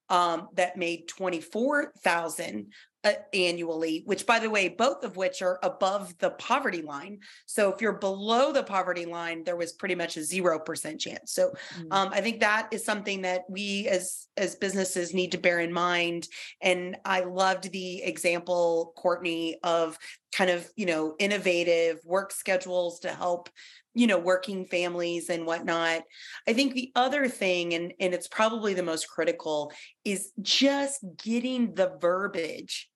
um, 0.08 0.48
that 0.54 0.76
made 0.76 1.08
24,000 1.08 2.72
uh, 3.04 3.12
annually, 3.32 4.02
which 4.06 4.26
by 4.26 4.38
the 4.38 4.50
way, 4.50 4.68
both 4.68 5.04
of 5.04 5.16
which 5.16 5.40
are 5.40 5.58
above 5.62 6.16
the 6.18 6.30
poverty 6.30 6.82
line. 6.82 7.20
So 7.46 7.72
if 7.72 7.80
you're 7.80 7.92
below 7.92 8.52
the 8.52 8.64
poverty 8.64 9.06
line, 9.06 9.44
there 9.44 9.56
was 9.56 9.72
pretty 9.72 9.94
much 9.94 10.16
a 10.16 10.20
0% 10.20 10.98
chance. 10.98 11.32
So 11.32 11.50
mm-hmm. 11.50 11.92
um, 11.92 12.10
I 12.12 12.20
think 12.20 12.40
that 12.40 12.68
is 12.72 12.84
something 12.84 13.22
that 13.22 13.42
we 13.48 13.86
as, 13.88 14.26
as 14.36 14.56
businesses 14.56 15.14
need 15.14 15.32
to 15.32 15.38
bear 15.38 15.60
in 15.60 15.72
mind. 15.72 16.26
And 16.60 16.96
I 17.04 17.20
loved 17.20 17.70
the 17.70 18.02
example, 18.02 18.92
Courtney, 18.96 19.58
of 19.62 19.96
kind 20.32 20.50
of, 20.50 20.68
you 20.76 20.86
know, 20.86 21.14
innovative 21.18 22.00
work 22.04 22.32
schedules 22.32 23.00
to 23.00 23.10
help 23.10 23.48
you 23.94 24.06
know 24.06 24.18
working 24.18 24.64
families 24.64 25.28
and 25.28 25.44
whatnot 25.44 26.02
i 26.46 26.52
think 26.52 26.74
the 26.74 26.92
other 26.94 27.26
thing 27.26 27.74
and 27.74 27.92
and 27.98 28.14
it's 28.14 28.28
probably 28.28 28.74
the 28.74 28.82
most 28.82 29.08
critical 29.08 29.72
is 30.04 30.30
just 30.40 31.04
getting 31.22 31.74
the 31.74 31.96
verbiage 32.00 32.88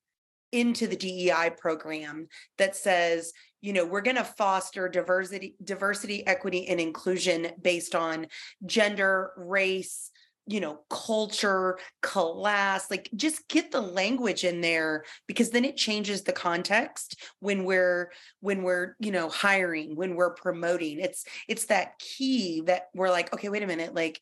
into 0.53 0.87
the 0.87 0.97
DEI 0.97 1.51
program 1.59 2.29
that 2.59 2.77
says, 2.77 3.33
you 3.61 3.73
know, 3.73 3.85
we're 3.85 4.03
going 4.03 4.17
to 4.17 4.25
foster 4.25 4.89
diversity, 4.89 5.55
diversity, 5.63 6.27
equity, 6.27 6.69
and 6.69 6.81
inclusion 6.81 7.49
based 7.63 7.95
on 7.95 8.27
gender, 8.67 9.33
race, 9.37 10.11
you 10.47 10.61
know, 10.61 10.81
culture, 10.91 11.79
class, 12.03 12.91
like 12.91 13.09
just 13.15 13.49
get 13.49 13.71
the 13.71 13.81
language 13.81 14.43
in 14.43 14.61
there 14.61 15.05
because 15.29 15.51
then 15.51 15.65
it 15.65 15.77
changes 15.77 16.23
the 16.23 16.33
context 16.33 17.21
when 17.39 17.65
we're 17.65 18.11
when 18.41 18.65
we're, 18.65 18.97
you 18.99 19.13
know, 19.13 19.29
hiring, 19.29 19.95
when 19.95 20.17
we're 20.17 20.35
promoting. 20.35 20.99
It's 20.99 21.25
it's 21.49 21.67
that 21.67 21.99
key 22.01 22.63
that 22.67 22.89
we're 22.93 23.11
like, 23.11 23.33
okay, 23.33 23.49
wait 23.49 23.63
a 23.63 23.69
minute, 23.69 23.95
like 23.95 24.21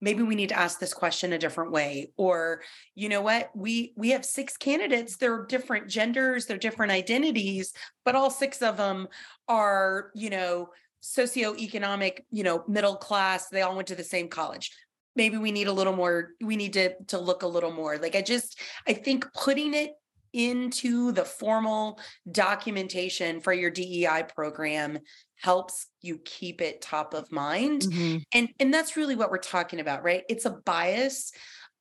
maybe 0.00 0.22
we 0.22 0.34
need 0.34 0.50
to 0.50 0.58
ask 0.58 0.78
this 0.78 0.94
question 0.94 1.32
a 1.32 1.38
different 1.38 1.72
way 1.72 2.12
or 2.16 2.62
you 2.94 3.08
know 3.08 3.20
what 3.20 3.50
we 3.54 3.92
we 3.96 4.10
have 4.10 4.24
six 4.24 4.56
candidates 4.56 5.16
they're 5.16 5.44
different 5.46 5.88
genders 5.88 6.46
they're 6.46 6.56
different 6.58 6.92
identities 6.92 7.72
but 8.04 8.14
all 8.14 8.30
six 8.30 8.62
of 8.62 8.76
them 8.76 9.08
are 9.48 10.10
you 10.14 10.30
know 10.30 10.68
socioeconomic 11.02 12.20
you 12.30 12.42
know 12.42 12.64
middle 12.66 12.96
class 12.96 13.48
they 13.48 13.62
all 13.62 13.76
went 13.76 13.88
to 13.88 13.94
the 13.94 14.04
same 14.04 14.28
college. 14.28 14.72
Maybe 15.16 15.36
we 15.36 15.50
need 15.50 15.66
a 15.66 15.72
little 15.72 15.96
more 15.96 16.30
we 16.40 16.56
need 16.56 16.74
to 16.74 16.94
to 17.08 17.18
look 17.18 17.42
a 17.42 17.46
little 17.46 17.72
more 17.72 17.98
like 17.98 18.14
i 18.14 18.22
just 18.22 18.60
i 18.86 18.92
think 18.92 19.26
putting 19.32 19.74
it 19.74 19.92
into 20.32 21.12
the 21.12 21.24
formal 21.24 21.98
documentation 22.30 23.40
for 23.40 23.52
your 23.52 23.70
DEI 23.70 24.24
program 24.34 24.98
helps 25.36 25.86
you 26.00 26.18
keep 26.24 26.60
it 26.60 26.80
top 26.80 27.14
of 27.14 27.30
mind. 27.30 27.82
Mm-hmm. 27.82 28.18
and 28.32 28.48
and 28.58 28.74
that's 28.74 28.96
really 28.96 29.16
what 29.16 29.30
we're 29.30 29.38
talking 29.38 29.80
about 29.80 30.02
right? 30.02 30.24
It's 30.28 30.44
a 30.44 30.50
bias 30.50 31.32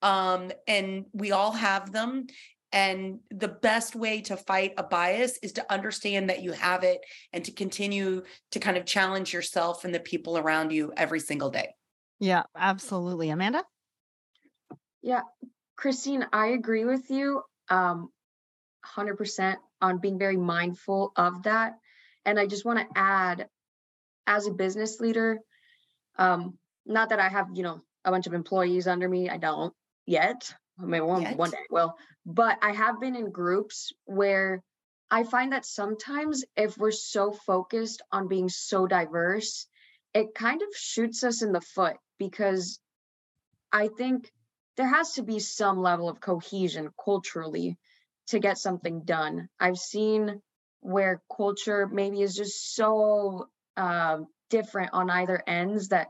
um 0.01 0.51
and 0.67 1.05
we 1.13 1.31
all 1.31 1.51
have 1.51 1.91
them. 1.91 2.27
And 2.73 3.19
the 3.31 3.47
best 3.47 3.95
way 3.95 4.19
to 4.21 4.35
fight 4.35 4.73
a 4.77 4.83
bias 4.83 5.39
is 5.41 5.53
to 5.53 5.71
understand 5.71 6.29
that 6.29 6.43
you 6.43 6.51
have 6.51 6.83
it 6.83 6.99
and 7.31 7.43
to 7.45 7.53
continue 7.53 8.23
to 8.51 8.59
kind 8.59 8.75
of 8.75 8.85
challenge 8.85 9.33
yourself 9.33 9.85
and 9.85 9.95
the 9.95 10.01
people 10.01 10.37
around 10.37 10.71
you 10.71 10.91
every 10.97 11.21
single 11.21 11.49
day. 11.49 11.69
Yeah 12.19 12.43
absolutely. 12.55 13.29
Amanda? 13.29 13.63
Yeah 15.01 15.21
christine 15.77 16.25
i 16.33 16.47
agree 16.47 16.83
with 16.83 17.09
you 17.09 17.41
um 17.69 18.09
100% 18.95 19.55
on 19.81 19.99
being 19.99 20.17
very 20.17 20.37
mindful 20.37 21.11
of 21.15 21.43
that 21.43 21.73
and 22.27 22.37
I 22.37 22.45
just 22.45 22.65
want 22.65 22.79
to 22.79 22.99
add, 22.99 23.47
as 24.27 24.47
a 24.47 24.51
business 24.51 24.99
leader, 24.99 25.39
um, 26.17 26.57
not 26.85 27.09
that 27.09 27.21
I 27.21 27.29
have, 27.29 27.47
you 27.53 27.63
know, 27.63 27.81
a 28.03 28.11
bunch 28.11 28.27
of 28.27 28.33
employees 28.33 28.85
under 28.85 29.07
me. 29.07 29.29
I 29.29 29.37
don't 29.37 29.73
yet. 30.05 30.53
I 30.77 30.83
mean, 30.83 31.05
one, 31.05 31.21
yet. 31.21 31.37
one 31.37 31.51
day 31.51 31.57
will. 31.71 31.95
But 32.25 32.57
I 32.61 32.73
have 32.73 32.99
been 32.99 33.15
in 33.15 33.31
groups 33.31 33.93
where 34.03 34.61
I 35.09 35.23
find 35.23 35.53
that 35.53 35.65
sometimes 35.65 36.43
if 36.57 36.77
we're 36.77 36.91
so 36.91 37.31
focused 37.31 38.01
on 38.11 38.27
being 38.27 38.49
so 38.49 38.87
diverse, 38.87 39.65
it 40.13 40.35
kind 40.35 40.61
of 40.61 40.67
shoots 40.75 41.23
us 41.23 41.41
in 41.41 41.53
the 41.53 41.61
foot 41.61 41.95
because 42.19 42.77
I 43.71 43.87
think 43.87 44.29
there 44.75 44.87
has 44.87 45.13
to 45.13 45.23
be 45.23 45.39
some 45.39 45.79
level 45.79 46.09
of 46.09 46.19
cohesion 46.19 46.89
culturally 47.01 47.77
to 48.27 48.39
get 48.39 48.57
something 48.57 49.01
done. 49.03 49.49
I've 49.59 49.77
seen 49.77 50.41
where 50.81 51.21
culture 51.35 51.87
maybe 51.87 52.21
is 52.21 52.35
just 52.35 52.75
so 52.75 53.49
uh, 53.75 54.19
different 54.49 54.91
on 54.93 55.09
either 55.09 55.41
ends 55.47 55.89
that 55.89 56.07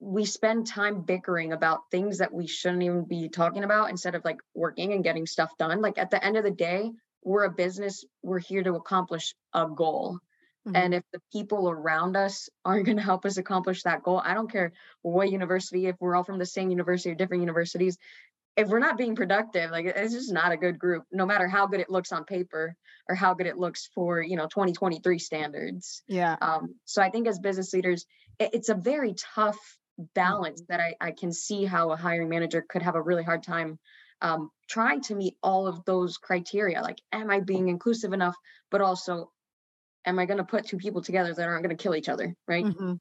we 0.00 0.24
spend 0.24 0.66
time 0.66 1.02
bickering 1.02 1.52
about 1.52 1.90
things 1.90 2.18
that 2.18 2.32
we 2.32 2.46
shouldn't 2.46 2.82
even 2.82 3.04
be 3.04 3.28
talking 3.28 3.64
about 3.64 3.90
instead 3.90 4.14
of 4.14 4.24
like 4.24 4.38
working 4.54 4.92
and 4.92 5.02
getting 5.02 5.26
stuff 5.26 5.50
done. 5.58 5.80
Like 5.80 5.98
at 5.98 6.10
the 6.10 6.24
end 6.24 6.36
of 6.36 6.44
the 6.44 6.50
day, 6.50 6.92
we're 7.24 7.44
a 7.44 7.50
business, 7.50 8.04
we're 8.22 8.38
here 8.38 8.62
to 8.62 8.76
accomplish 8.76 9.34
a 9.52 9.66
goal. 9.66 10.18
Mm-hmm. 10.66 10.76
And 10.76 10.94
if 10.94 11.02
the 11.12 11.20
people 11.32 11.68
around 11.68 12.16
us 12.16 12.48
aren't 12.64 12.86
going 12.86 12.96
to 12.96 13.02
help 13.02 13.24
us 13.24 13.38
accomplish 13.38 13.82
that 13.82 14.02
goal, 14.02 14.22
I 14.24 14.34
don't 14.34 14.50
care 14.50 14.72
what 15.02 15.32
university, 15.32 15.86
if 15.86 15.96
we're 15.98 16.14
all 16.14 16.24
from 16.24 16.38
the 16.38 16.46
same 16.46 16.70
university 16.70 17.10
or 17.10 17.14
different 17.14 17.42
universities, 17.42 17.98
if 18.58 18.68
we're 18.68 18.80
not 18.80 18.98
being 18.98 19.14
productive, 19.14 19.70
like 19.70 19.86
it's 19.86 20.12
just 20.12 20.32
not 20.32 20.50
a 20.50 20.56
good 20.56 20.80
group, 20.80 21.04
no 21.12 21.24
matter 21.24 21.46
how 21.46 21.68
good 21.68 21.78
it 21.78 21.88
looks 21.88 22.10
on 22.10 22.24
paper 22.24 22.74
or 23.08 23.14
how 23.14 23.32
good 23.32 23.46
it 23.46 23.56
looks 23.56 23.88
for, 23.94 24.20
you 24.20 24.36
know, 24.36 24.48
2023 24.48 25.20
standards. 25.20 26.02
Yeah. 26.08 26.36
Um, 26.42 26.74
so 26.84 27.00
I 27.00 27.08
think 27.10 27.28
as 27.28 27.38
business 27.38 27.72
leaders, 27.72 28.04
it, 28.40 28.50
it's 28.54 28.68
a 28.68 28.74
very 28.74 29.14
tough 29.36 29.58
balance 30.12 30.60
that 30.68 30.80
I, 30.80 30.94
I 31.00 31.12
can 31.12 31.32
see 31.32 31.66
how 31.66 31.92
a 31.92 31.96
hiring 31.96 32.28
manager 32.28 32.64
could 32.68 32.82
have 32.82 32.96
a 32.96 33.02
really 33.02 33.22
hard 33.22 33.44
time 33.44 33.78
um, 34.20 34.50
trying 34.68 35.02
to 35.02 35.14
meet 35.14 35.36
all 35.40 35.68
of 35.68 35.84
those 35.84 36.18
criteria. 36.18 36.82
Like, 36.82 37.00
am 37.12 37.30
I 37.30 37.38
being 37.38 37.68
inclusive 37.68 38.12
enough? 38.12 38.34
But 38.72 38.80
also, 38.80 39.30
am 40.04 40.18
I 40.18 40.26
going 40.26 40.38
to 40.38 40.44
put 40.44 40.66
two 40.66 40.78
people 40.78 41.02
together 41.02 41.32
that 41.32 41.48
aren't 41.48 41.62
going 41.62 41.76
to 41.76 41.80
kill 41.80 41.94
each 41.94 42.08
other? 42.08 42.34
Right. 42.48 42.64
Mm-hmm. 42.64 42.94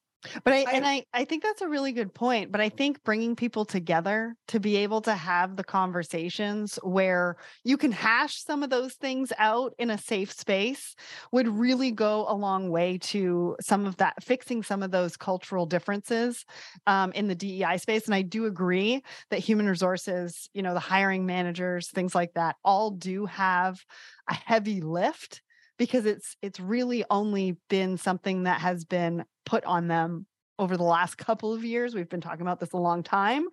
But 0.44 0.54
I, 0.54 0.58
I, 0.58 0.72
and 0.74 0.86
I 0.86 1.04
I 1.14 1.26
think 1.26 1.44
that's 1.44 1.62
a 1.62 1.68
really 1.68 1.92
good 1.92 2.14
point. 2.14 2.52
But 2.52 2.62
I 2.62 2.70
think 2.70 3.04
bringing 3.04 3.36
people 3.36 3.66
together 3.66 4.36
to 4.50 4.60
be 4.60 4.78
able 4.78 5.02
to 5.02 5.14
have 5.14 5.56
the 5.56 5.64
conversations 5.64 6.80
where 6.84 7.38
you 7.64 7.78
can 7.78 7.92
hash 7.92 8.44
some 8.44 8.64
of 8.64 8.70
those 8.70 8.94
things 8.94 9.32
out 9.38 9.74
in 9.78 9.90
a 9.90 9.98
safe 9.98 10.32
space 10.32 10.96
would 11.32 11.48
really 11.48 11.92
go 11.92 12.26
a 12.28 12.34
long 12.34 12.70
way 12.70 12.98
to 12.98 13.56
some 13.62 13.86
of 13.86 13.98
that 13.98 14.24
fixing 14.24 14.64
some 14.64 14.84
of 14.84 14.92
those 14.92 15.18
cultural 15.18 15.66
differences 15.66 16.46
um, 16.86 17.12
in 17.14 17.28
the 17.28 17.36
DEI 17.36 17.78
space. 17.78 18.06
And 18.06 18.16
I 18.16 18.22
do 18.22 18.46
agree 18.46 19.04
that 19.30 19.40
human 19.40 19.68
resources, 19.68 20.50
you 20.54 20.62
know, 20.62 20.74
the 20.74 20.80
hiring 20.80 21.26
managers, 21.26 21.90
things 21.90 22.16
like 22.16 22.34
that, 22.34 22.56
all 22.64 22.92
do 22.92 23.26
have 23.26 23.84
a 24.30 24.34
heavy 24.34 24.82
lift 24.82 25.42
because 25.78 26.06
it's 26.06 26.36
it's 26.42 26.60
really 26.60 27.04
only 27.10 27.58
been 27.70 27.98
something 27.98 28.44
that 28.44 28.62
has 28.62 28.86
been 28.86 29.26
put 29.46 29.64
on 29.66 29.88
them 29.88 30.26
over 30.60 30.76
the 30.78 30.84
last 30.84 31.18
couple 31.18 31.54
of 31.54 31.64
years. 31.64 31.94
We've 31.94 32.10
been 32.10 32.22
talking 32.22 32.42
about 32.42 32.60
this 32.60 32.74
a 32.74 32.78
long 32.78 33.04
time, 33.04 33.46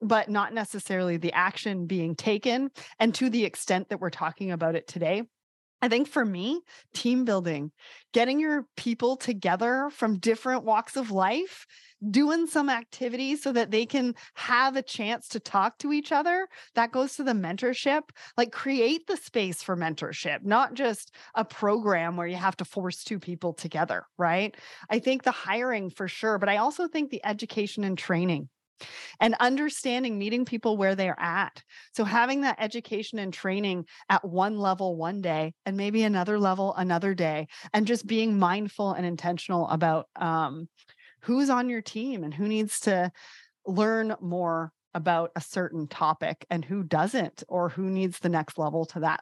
but 0.00 0.28
not 0.28 0.54
necessarily 0.54 1.16
the 1.16 1.32
action 1.32 1.86
being 1.86 2.14
taken. 2.14 2.70
And 2.98 3.14
to 3.16 3.28
the 3.30 3.44
extent 3.44 3.90
that 3.90 4.00
we're 4.00 4.10
talking 4.10 4.50
about 4.50 4.74
it 4.74 4.86
today, 4.86 5.22
I 5.80 5.88
think 5.88 6.08
for 6.08 6.24
me, 6.24 6.60
team 6.92 7.24
building, 7.24 7.70
getting 8.12 8.40
your 8.40 8.66
people 8.76 9.16
together 9.16 9.90
from 9.92 10.18
different 10.18 10.64
walks 10.64 10.96
of 10.96 11.10
life 11.10 11.66
doing 12.10 12.46
some 12.46 12.70
activities 12.70 13.42
so 13.42 13.52
that 13.52 13.70
they 13.70 13.84
can 13.86 14.14
have 14.34 14.76
a 14.76 14.82
chance 14.82 15.28
to 15.28 15.40
talk 15.40 15.78
to 15.78 15.92
each 15.92 16.12
other. 16.12 16.48
That 16.74 16.92
goes 16.92 17.16
to 17.16 17.24
the 17.24 17.32
mentorship. 17.32 18.02
Like 18.36 18.52
create 18.52 19.06
the 19.06 19.16
space 19.16 19.62
for 19.62 19.76
mentorship, 19.76 20.44
not 20.44 20.74
just 20.74 21.14
a 21.34 21.44
program 21.44 22.16
where 22.16 22.26
you 22.26 22.36
have 22.36 22.56
to 22.58 22.64
force 22.64 23.02
two 23.02 23.18
people 23.18 23.52
together, 23.52 24.04
right? 24.16 24.56
I 24.90 24.98
think 24.98 25.22
the 25.22 25.32
hiring 25.32 25.90
for 25.90 26.08
sure, 26.08 26.38
but 26.38 26.48
I 26.48 26.58
also 26.58 26.88
think 26.88 27.10
the 27.10 27.24
education 27.24 27.84
and 27.84 27.98
training 27.98 28.48
and 29.20 29.34
understanding 29.40 30.18
meeting 30.18 30.44
people 30.44 30.76
where 30.76 30.94
they're 30.94 31.18
at. 31.18 31.62
So 31.94 32.04
having 32.04 32.42
that 32.42 32.56
education 32.58 33.18
and 33.18 33.32
training 33.32 33.86
at 34.08 34.24
one 34.24 34.58
level 34.58 34.96
one 34.96 35.20
day 35.20 35.54
and 35.66 35.76
maybe 35.76 36.02
another 36.02 36.38
level 36.38 36.74
another 36.74 37.14
day, 37.14 37.48
and 37.72 37.86
just 37.86 38.06
being 38.06 38.38
mindful 38.38 38.92
and 38.92 39.06
intentional 39.06 39.68
about 39.68 40.06
um, 40.16 40.68
who's 41.22 41.50
on 41.50 41.68
your 41.68 41.82
team 41.82 42.24
and 42.24 42.32
who 42.32 42.48
needs 42.48 42.80
to 42.80 43.10
learn 43.66 44.14
more 44.20 44.72
about 44.94 45.30
a 45.36 45.40
certain 45.40 45.86
topic 45.86 46.46
and 46.50 46.64
who 46.64 46.82
doesn't 46.82 47.44
or 47.48 47.68
who 47.68 47.90
needs 47.90 48.18
the 48.18 48.28
next 48.28 48.58
level 48.58 48.84
to 48.86 49.00
that. 49.00 49.20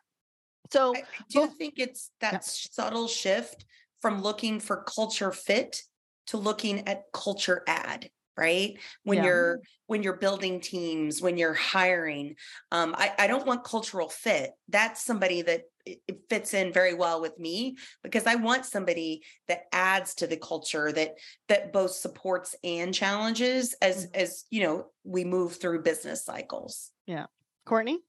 So 0.73 0.95
I 0.97 1.03
do 1.31 1.47
think 1.49 1.75
it's 1.79 2.11
that 2.21 2.33
yeah. 2.33 2.39
subtle 2.43 3.09
shift 3.09 3.65
from 4.01 4.23
looking 4.23 4.61
for 4.61 4.83
culture 4.83 5.33
fit 5.33 5.83
to 6.29 6.37
looking 6.37 6.87
at 6.89 7.05
culture 7.13 7.63
add. 7.67 8.11
Right 8.37 8.79
when 9.05 9.19
Yeah. 9.19 9.25
you're 9.25 9.61
when 9.87 10.03
you're 10.03 10.17
building 10.17 10.61
teams 10.61 11.23
when 11.23 11.37
you're 11.37 11.55
hiring 11.55 12.35
um, 12.73 12.95
I, 12.97 13.13
I 13.19 13.27
don't 13.27 13.47
want 13.47 13.65
cultural 13.65 14.09
fit 14.09 14.51
that's 14.69 15.03
somebody 15.05 15.43
that 15.43 15.63
it 15.85 16.01
it 16.09 16.21
fits 16.29 16.53
in 16.55 16.73
very 16.73 16.95
well 16.95 17.21
with 17.21 17.39
me 17.39 17.77
because 18.03 18.27
i 18.27 18.35
want 18.35 18.67
somebody 18.67 19.23
that 19.49 19.63
adds 19.73 20.15
to 20.17 20.27
the 20.27 20.37
culture 20.37 20.91
that 20.93 21.15
that 21.49 21.73
both 21.73 21.93
supports 21.93 22.55
and 22.65 22.93
challenges 22.93 23.75
as 23.81 24.09
as 24.15 24.45
you 24.51 24.63
know 24.63 24.87
we 25.05 25.25
move 25.25 25.57
through 25.57 25.83
business 25.83 26.25
cycles 26.25 26.91
Yeah, 27.07 27.27
Courtney? 27.65 28.01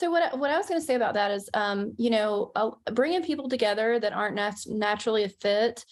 So 0.00 0.10
what 0.10 0.22
I, 0.32 0.34
what 0.34 0.50
I 0.50 0.56
was 0.56 0.66
going 0.66 0.80
to 0.80 0.86
say 0.86 0.94
about 0.94 1.12
that 1.12 1.30
is, 1.30 1.50
um, 1.52 1.92
you 1.98 2.08
know, 2.08 2.52
uh, 2.56 2.70
bringing 2.90 3.22
people 3.22 3.50
together 3.50 4.00
that 4.00 4.14
aren't 4.14 4.34
nat- 4.34 4.64
naturally 4.66 5.24
a 5.24 5.28
fit. 5.28 5.84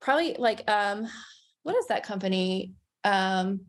Probably 0.00 0.34
like, 0.38 0.64
um, 0.70 1.06
what 1.62 1.76
is 1.76 1.86
that 1.86 2.04
company? 2.04 2.74
Um, 3.04 3.60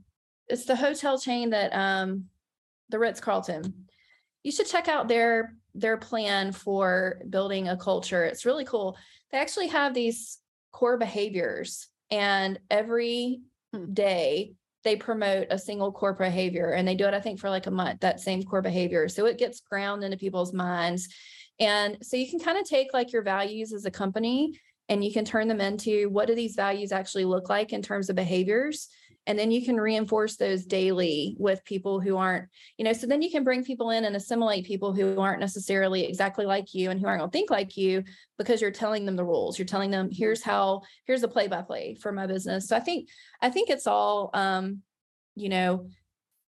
it's 0.47 0.65
the 0.65 0.75
hotel 0.75 1.19
chain 1.19 1.51
that 1.51 1.73
um, 1.73 2.25
the 2.89 2.99
Ritz 2.99 3.19
Carlton. 3.19 3.87
You 4.43 4.51
should 4.51 4.67
check 4.67 4.87
out 4.87 5.07
their 5.07 5.55
their 5.73 5.97
plan 5.97 6.51
for 6.51 7.21
building 7.29 7.69
a 7.69 7.77
culture. 7.77 8.25
It's 8.25 8.45
really 8.45 8.65
cool. 8.65 8.97
They 9.31 9.37
actually 9.37 9.67
have 9.67 9.93
these 9.93 10.39
core 10.71 10.97
behaviors, 10.97 11.87
and 12.09 12.59
every 12.69 13.41
Hmm. 13.73 13.93
they 13.93 14.95
promote 14.99 15.47
a 15.49 15.57
single 15.57 15.91
core 15.91 16.13
behavior 16.13 16.71
and 16.71 16.87
they 16.87 16.95
do 16.95 17.05
it, 17.05 17.13
I 17.13 17.21
think, 17.21 17.39
for 17.39 17.49
like 17.49 17.67
a 17.67 17.71
month, 17.71 18.01
that 18.01 18.19
same 18.19 18.43
core 18.43 18.61
behavior. 18.61 19.07
So 19.07 19.25
it 19.27 19.37
gets 19.37 19.61
ground 19.61 20.03
into 20.03 20.17
people's 20.17 20.53
minds. 20.53 21.07
And 21.59 21.97
so 22.01 22.17
you 22.17 22.27
can 22.29 22.39
kind 22.39 22.57
of 22.57 22.65
take 22.65 22.93
like 22.93 23.13
your 23.13 23.21
values 23.21 23.71
as 23.71 23.85
a 23.85 23.91
company 23.91 24.59
and 24.91 25.05
you 25.05 25.13
can 25.13 25.23
turn 25.23 25.47
them 25.47 25.61
into 25.61 26.09
what 26.09 26.27
do 26.27 26.35
these 26.35 26.53
values 26.53 26.91
actually 26.91 27.23
look 27.23 27.47
like 27.47 27.71
in 27.71 27.81
terms 27.81 28.09
of 28.09 28.15
behaviors? 28.17 28.89
And 29.25 29.39
then 29.39 29.49
you 29.49 29.63
can 29.63 29.77
reinforce 29.77 30.35
those 30.35 30.65
daily 30.65 31.37
with 31.39 31.63
people 31.63 32.01
who 32.01 32.17
aren't, 32.17 32.49
you 32.77 32.83
know, 32.83 32.91
so 32.91 33.07
then 33.07 33.21
you 33.21 33.31
can 33.31 33.45
bring 33.45 33.63
people 33.63 33.91
in 33.91 34.03
and 34.03 34.17
assimilate 34.17 34.65
people 34.65 34.93
who 34.93 35.17
aren't 35.21 35.39
necessarily 35.39 36.03
exactly 36.03 36.45
like 36.45 36.73
you 36.73 36.89
and 36.89 36.99
who 36.99 37.07
aren't 37.07 37.21
going 37.21 37.31
to 37.31 37.37
think 37.37 37.49
like 37.49 37.77
you 37.77 38.03
because 38.37 38.59
you're 38.59 38.69
telling 38.69 39.05
them 39.05 39.15
the 39.15 39.23
rules. 39.23 39.57
You're 39.57 39.65
telling 39.65 39.91
them, 39.91 40.09
here's 40.11 40.43
how, 40.43 40.81
here's 41.05 41.21
the 41.21 41.29
play 41.29 41.47
by 41.47 41.61
play 41.61 41.95
for 41.95 42.11
my 42.11 42.27
business. 42.27 42.67
So 42.67 42.75
I 42.75 42.81
think, 42.81 43.07
I 43.41 43.49
think 43.49 43.69
it's 43.69 43.87
all, 43.87 44.29
um, 44.33 44.81
you 45.35 45.47
know, 45.47 45.87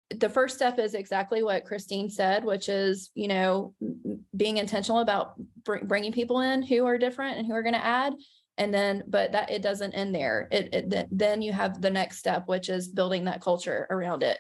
the 0.10 0.30
first 0.30 0.56
step 0.56 0.78
is 0.80 0.94
exactly 0.94 1.44
what 1.44 1.66
Christine 1.66 2.10
said, 2.10 2.46
which 2.46 2.70
is, 2.70 3.12
you 3.16 3.28
know, 3.28 3.74
m- 3.82 4.00
m- 4.06 4.26
being 4.36 4.58
intentional 4.58 5.00
about 5.00 5.34
br- 5.64 5.84
bringing 5.84 6.12
people 6.12 6.42
in 6.42 6.62
who 6.62 6.86
are 6.86 6.98
different 6.98 7.38
and 7.38 7.48
who 7.48 7.54
are 7.54 7.64
going 7.64 7.74
to 7.74 7.86
add. 7.86 8.14
And 8.58 8.74
then, 8.74 9.04
but 9.08 9.34
that 9.34 9.52
it 9.52 9.62
doesn't 9.62 9.94
end 9.94 10.16
there. 10.16 10.48
It, 10.52 10.74
it 10.74 10.92
th- 10.92 11.08
then 11.12 11.42
you 11.42 11.52
have 11.52 11.82
the 11.82 11.90
next 11.90 12.20
step, 12.20 12.44
which 12.48 12.70
is 12.70 12.88
building 12.88 13.26
that 13.26 13.42
culture 13.42 13.86
around 13.90 14.24
it. 14.24 14.38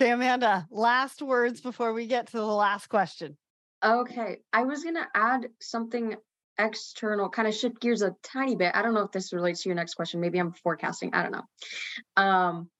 Okay, 0.00 0.12
Amanda, 0.12 0.66
last 0.70 1.22
words 1.22 1.60
before 1.60 1.92
we 1.92 2.06
get 2.06 2.28
to 2.28 2.36
the 2.36 2.44
last 2.44 2.88
question. 2.88 3.36
Okay, 3.84 4.38
I 4.52 4.62
was 4.64 4.84
gonna 4.84 5.08
add 5.14 5.48
something 5.60 6.16
external, 6.58 7.28
kind 7.28 7.48
of 7.48 7.54
shift 7.54 7.80
gears 7.80 8.02
a 8.02 8.14
tiny 8.22 8.56
bit. 8.56 8.74
I 8.74 8.82
don't 8.82 8.94
know 8.94 9.02
if 9.02 9.12
this 9.12 9.32
relates 9.32 9.62
to 9.62 9.68
your 9.68 9.76
next 9.76 9.94
question. 9.94 10.20
Maybe 10.20 10.38
I'm 10.38 10.52
forecasting. 10.52 11.14
I 11.14 11.22
don't 11.22 11.32
know. 11.32 12.22
Um, 12.22 12.70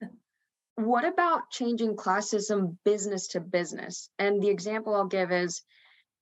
what 0.78 1.04
about 1.04 1.50
changing 1.50 1.96
classism 1.96 2.76
business 2.84 3.28
to 3.28 3.40
business? 3.40 4.08
And 4.18 4.40
the 4.40 4.48
example 4.48 4.94
I'll 4.94 5.06
give 5.06 5.32
is, 5.32 5.62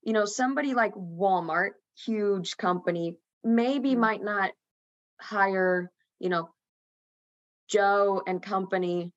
you 0.03 0.15
know, 0.15 0.24
somebody 0.24 0.73
like 0.73 0.95
Walmart, 0.95 1.73
huge 2.07 2.57
company, 2.57 3.16
maybe 3.45 3.95
Mm. 3.95 3.99
might 3.99 4.23
not 4.23 4.53
hire, 5.20 5.93
you 6.19 6.31
know, 6.31 6.49
Joe 7.69 8.23
and 8.27 8.43
company, 8.43 9.12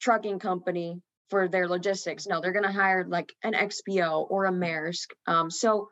trucking 0.00 0.38
company 0.38 1.02
for 1.28 1.48
their 1.48 1.66
logistics. 1.66 2.28
No, 2.28 2.40
they're 2.40 2.52
going 2.52 2.64
to 2.64 2.70
hire 2.70 3.04
like 3.04 3.32
an 3.42 3.54
XPO 3.54 4.30
or 4.30 4.44
a 4.44 4.52
Maersk. 4.52 5.08
Um, 5.26 5.50
so 5.50 5.90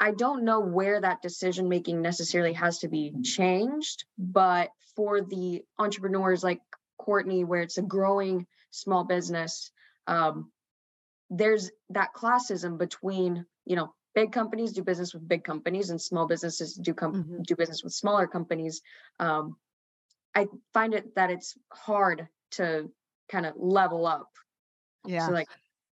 I 0.00 0.10
don't 0.12 0.44
know 0.44 0.60
where 0.60 1.00
that 1.00 1.22
decision 1.22 1.68
making 1.68 2.02
necessarily 2.02 2.54
has 2.54 2.78
to 2.78 2.88
be 2.88 3.12
changed, 3.22 4.04
but 4.18 4.70
for 4.96 5.20
the 5.20 5.62
entrepreneurs 5.78 6.42
like 6.42 6.60
Courtney, 7.04 7.44
where 7.44 7.62
it's 7.62 7.78
a 7.78 7.82
growing 7.82 8.46
small 8.70 9.04
business, 9.04 9.70
um, 10.06 10.52
there's 11.30 11.70
that 11.90 12.10
classism 12.14 12.78
between 12.78 13.46
you 13.64 13.76
know 13.76 13.94
big 14.14 14.32
companies 14.32 14.72
do 14.72 14.82
business 14.82 15.14
with 15.14 15.26
big 15.26 15.44
companies 15.44 15.90
and 15.90 16.00
small 16.00 16.26
businesses 16.26 16.74
do 16.74 16.92
com- 16.94 17.14
Mhm. 17.14 17.44
do 17.44 17.56
business 17.56 17.82
with 17.84 17.92
smaller 17.92 18.26
companies. 18.26 18.82
Um, 19.18 19.56
I 20.34 20.48
find 20.74 20.94
it 20.94 21.14
that 21.14 21.30
it's 21.30 21.56
hard 21.72 22.28
to 22.52 22.90
kind 23.28 23.46
of 23.46 23.54
level 23.56 24.06
up. 24.06 24.28
Yeah. 25.06 25.26
So 25.26 25.32
like 25.32 25.48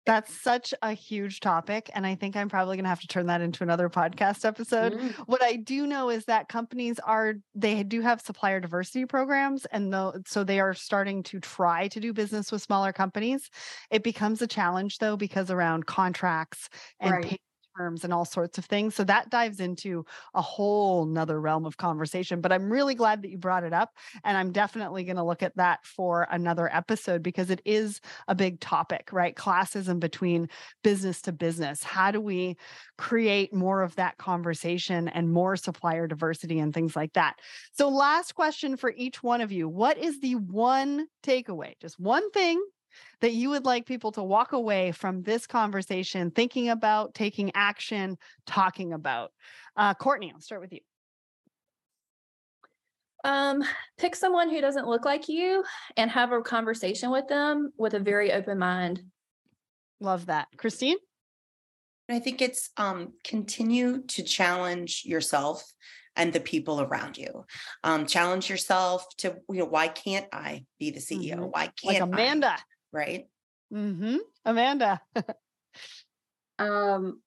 That's 0.07 0.33
such 0.33 0.73
a 0.81 0.93
huge 0.93 1.41
topic. 1.41 1.91
And 1.93 2.07
I 2.07 2.15
think 2.15 2.35
I'm 2.35 2.49
probably 2.49 2.77
going 2.77 2.85
to 2.85 2.89
have 2.89 3.01
to 3.01 3.07
turn 3.07 3.27
that 3.27 3.41
into 3.41 3.61
another 3.63 3.89
podcast 3.89 4.45
episode. 4.45 4.93
mm, 4.93 5.13
What 5.27 5.43
I 5.43 5.57
do 5.57 5.85
know 5.85 6.09
is 6.09 6.25
that 6.25 6.47
companies 6.49 6.97
are, 6.99 7.35
they 7.53 7.83
do 7.83 8.01
have 8.01 8.21
supplier 8.21 8.59
diversity 8.59 9.05
programs. 9.05 9.65
And 9.65 9.93
though, 9.93 10.13
so 10.25 10.43
they 10.43 10.59
are 10.59 10.73
starting 10.73 11.23
to 11.23 11.39
try 11.39 11.89
to 11.89 11.99
do 11.99 12.13
business 12.13 12.51
with 12.51 12.61
smaller 12.61 12.93
companies. 12.93 13.49
It 13.91 14.01
becomes 14.03 14.41
a 14.41 14.47
challenge 14.47 14.97
though, 14.97 15.17
because 15.17 15.51
around 15.51 15.85
contracts 15.85 16.69
and 16.99 17.11
Right. 17.11 17.41
Terms 17.77 18.03
and 18.03 18.13
all 18.13 18.25
sorts 18.25 18.57
of 18.57 18.65
things. 18.65 18.95
So 18.95 19.03
that 19.05 19.29
dives 19.29 19.59
into 19.59 20.05
a 20.33 20.41
whole 20.41 21.05
nother 21.05 21.39
realm 21.39 21.65
of 21.65 21.77
conversation. 21.77 22.41
But 22.41 22.51
I'm 22.51 22.71
really 22.71 22.95
glad 22.95 23.21
that 23.21 23.29
you 23.29 23.37
brought 23.37 23.63
it 23.63 23.73
up. 23.73 23.93
And 24.23 24.37
I'm 24.37 24.51
definitely 24.51 25.03
going 25.03 25.17
to 25.17 25.23
look 25.23 25.43
at 25.43 25.55
that 25.57 25.85
for 25.85 26.27
another 26.31 26.73
episode 26.73 27.23
because 27.23 27.49
it 27.49 27.61
is 27.65 28.01
a 28.27 28.35
big 28.35 28.59
topic, 28.59 29.09
right? 29.11 29.35
Classism 29.35 29.99
between 29.99 30.49
business 30.83 31.21
to 31.23 31.31
business. 31.31 31.83
How 31.83 32.11
do 32.11 32.21
we 32.21 32.57
create 32.97 33.53
more 33.53 33.81
of 33.83 33.95
that 33.95 34.17
conversation 34.17 35.07
and 35.07 35.31
more 35.31 35.55
supplier 35.55 36.07
diversity 36.07 36.59
and 36.59 36.73
things 36.73 36.95
like 36.95 37.13
that? 37.13 37.35
So, 37.73 37.89
last 37.89 38.35
question 38.35 38.77
for 38.77 38.93
each 38.95 39.21
one 39.21 39.41
of 39.41 39.51
you 39.51 39.69
What 39.69 39.97
is 39.97 40.19
the 40.19 40.35
one 40.35 41.07
takeaway, 41.23 41.73
just 41.79 41.99
one 41.99 42.29
thing 42.31 42.63
that 43.21 43.33
you 43.33 43.49
would 43.49 43.65
like 43.65 43.85
people 43.85 44.11
to 44.13 44.23
walk 44.23 44.53
away 44.53 44.91
from 44.91 45.23
this 45.23 45.47
conversation 45.47 46.31
thinking 46.31 46.69
about, 46.69 47.13
taking 47.13 47.51
action, 47.55 48.17
talking 48.45 48.93
about? 48.93 49.31
Uh, 49.75 49.93
Courtney, 49.93 50.31
I'll 50.33 50.41
start 50.41 50.61
with 50.61 50.73
you. 50.73 50.79
Um, 53.23 53.63
pick 53.97 54.15
someone 54.15 54.49
who 54.49 54.61
doesn't 54.61 54.87
look 54.87 55.03
like 55.03 55.27
you 55.27 55.63
and 55.97 56.09
have 56.11 56.31
a 56.31 56.41
conversation 56.41 57.11
with 57.11 57.27
them 57.27 57.71
with 57.77 57.93
a 57.93 57.99
very 57.99 58.31
open 58.31 58.59
mind. 58.59 59.01
Love 59.99 60.27
that. 60.27 60.47
Christine? 60.57 60.97
I 62.09 62.19
think 62.19 62.41
it's 62.41 62.69
um, 62.77 63.13
continue 63.23 64.03
to 64.07 64.23
challenge 64.23 65.03
yourself 65.05 65.63
and 66.15 66.31
the 66.31 66.39
people 66.39 66.81
around 66.81 67.17
you. 67.17 67.45
Um, 67.83 68.05
challenge 68.05 68.49
yourself 68.49 69.05
to, 69.17 69.35
you 69.49 69.59
know, 69.59 69.65
why 69.65 69.87
can't 69.87 70.27
I 70.31 70.65
be 70.79 70.91
the 70.91 70.99
CEO? 70.99 71.35
Mhm. 71.35 71.51
Why 71.51 71.71
can't 71.81 72.43
I? 72.43 72.57
Amanda. 72.93 73.07
Right. 73.11 73.27
Mm-hmm. 73.73 74.17
Amanda. 74.45 75.01
um 76.59 77.21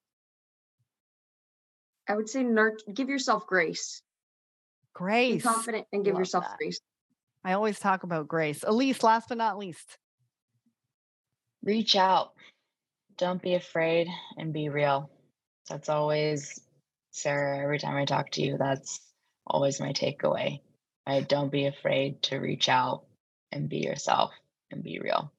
I 2.08 2.16
would 2.16 2.28
say 2.28 2.42
nurt- 2.42 2.82
give 2.92 3.08
yourself 3.08 3.46
grace. 3.46 4.02
Be 4.02 4.88
Grace. 4.94 5.42
confident 5.42 5.86
and 5.92 6.04
give 6.04 6.14
Love 6.14 6.20
yourself 6.20 6.44
that. 6.44 6.58
grace. 6.58 6.80
I 7.44 7.52
always 7.52 7.78
talk 7.78 8.02
about 8.02 8.26
grace. 8.28 8.64
Elise, 8.66 9.02
last 9.02 9.28
but 9.28 9.38
not 9.38 9.56
least. 9.58 9.96
reach 11.62 11.94
out 11.96 12.32
don't 13.18 13.42
be 13.42 13.54
afraid 13.54 14.08
and 14.38 14.50
be 14.54 14.70
real 14.70 15.10
that's 15.68 15.90
always 15.90 16.58
sarah 17.10 17.58
every 17.58 17.78
time 17.78 17.94
i 17.96 18.06
talk 18.06 18.30
to 18.30 18.40
you 18.40 18.56
that's 18.56 18.98
always 19.46 19.78
my 19.78 19.92
takeaway 19.92 20.58
right 21.06 21.28
don't 21.28 21.52
be 21.52 21.66
afraid 21.66 22.22
to 22.22 22.38
reach 22.38 22.70
out 22.70 23.04
and 23.52 23.68
be 23.68 23.76
yourself 23.78 24.32
and 24.70 24.82
be 24.82 24.98
real 25.00 25.30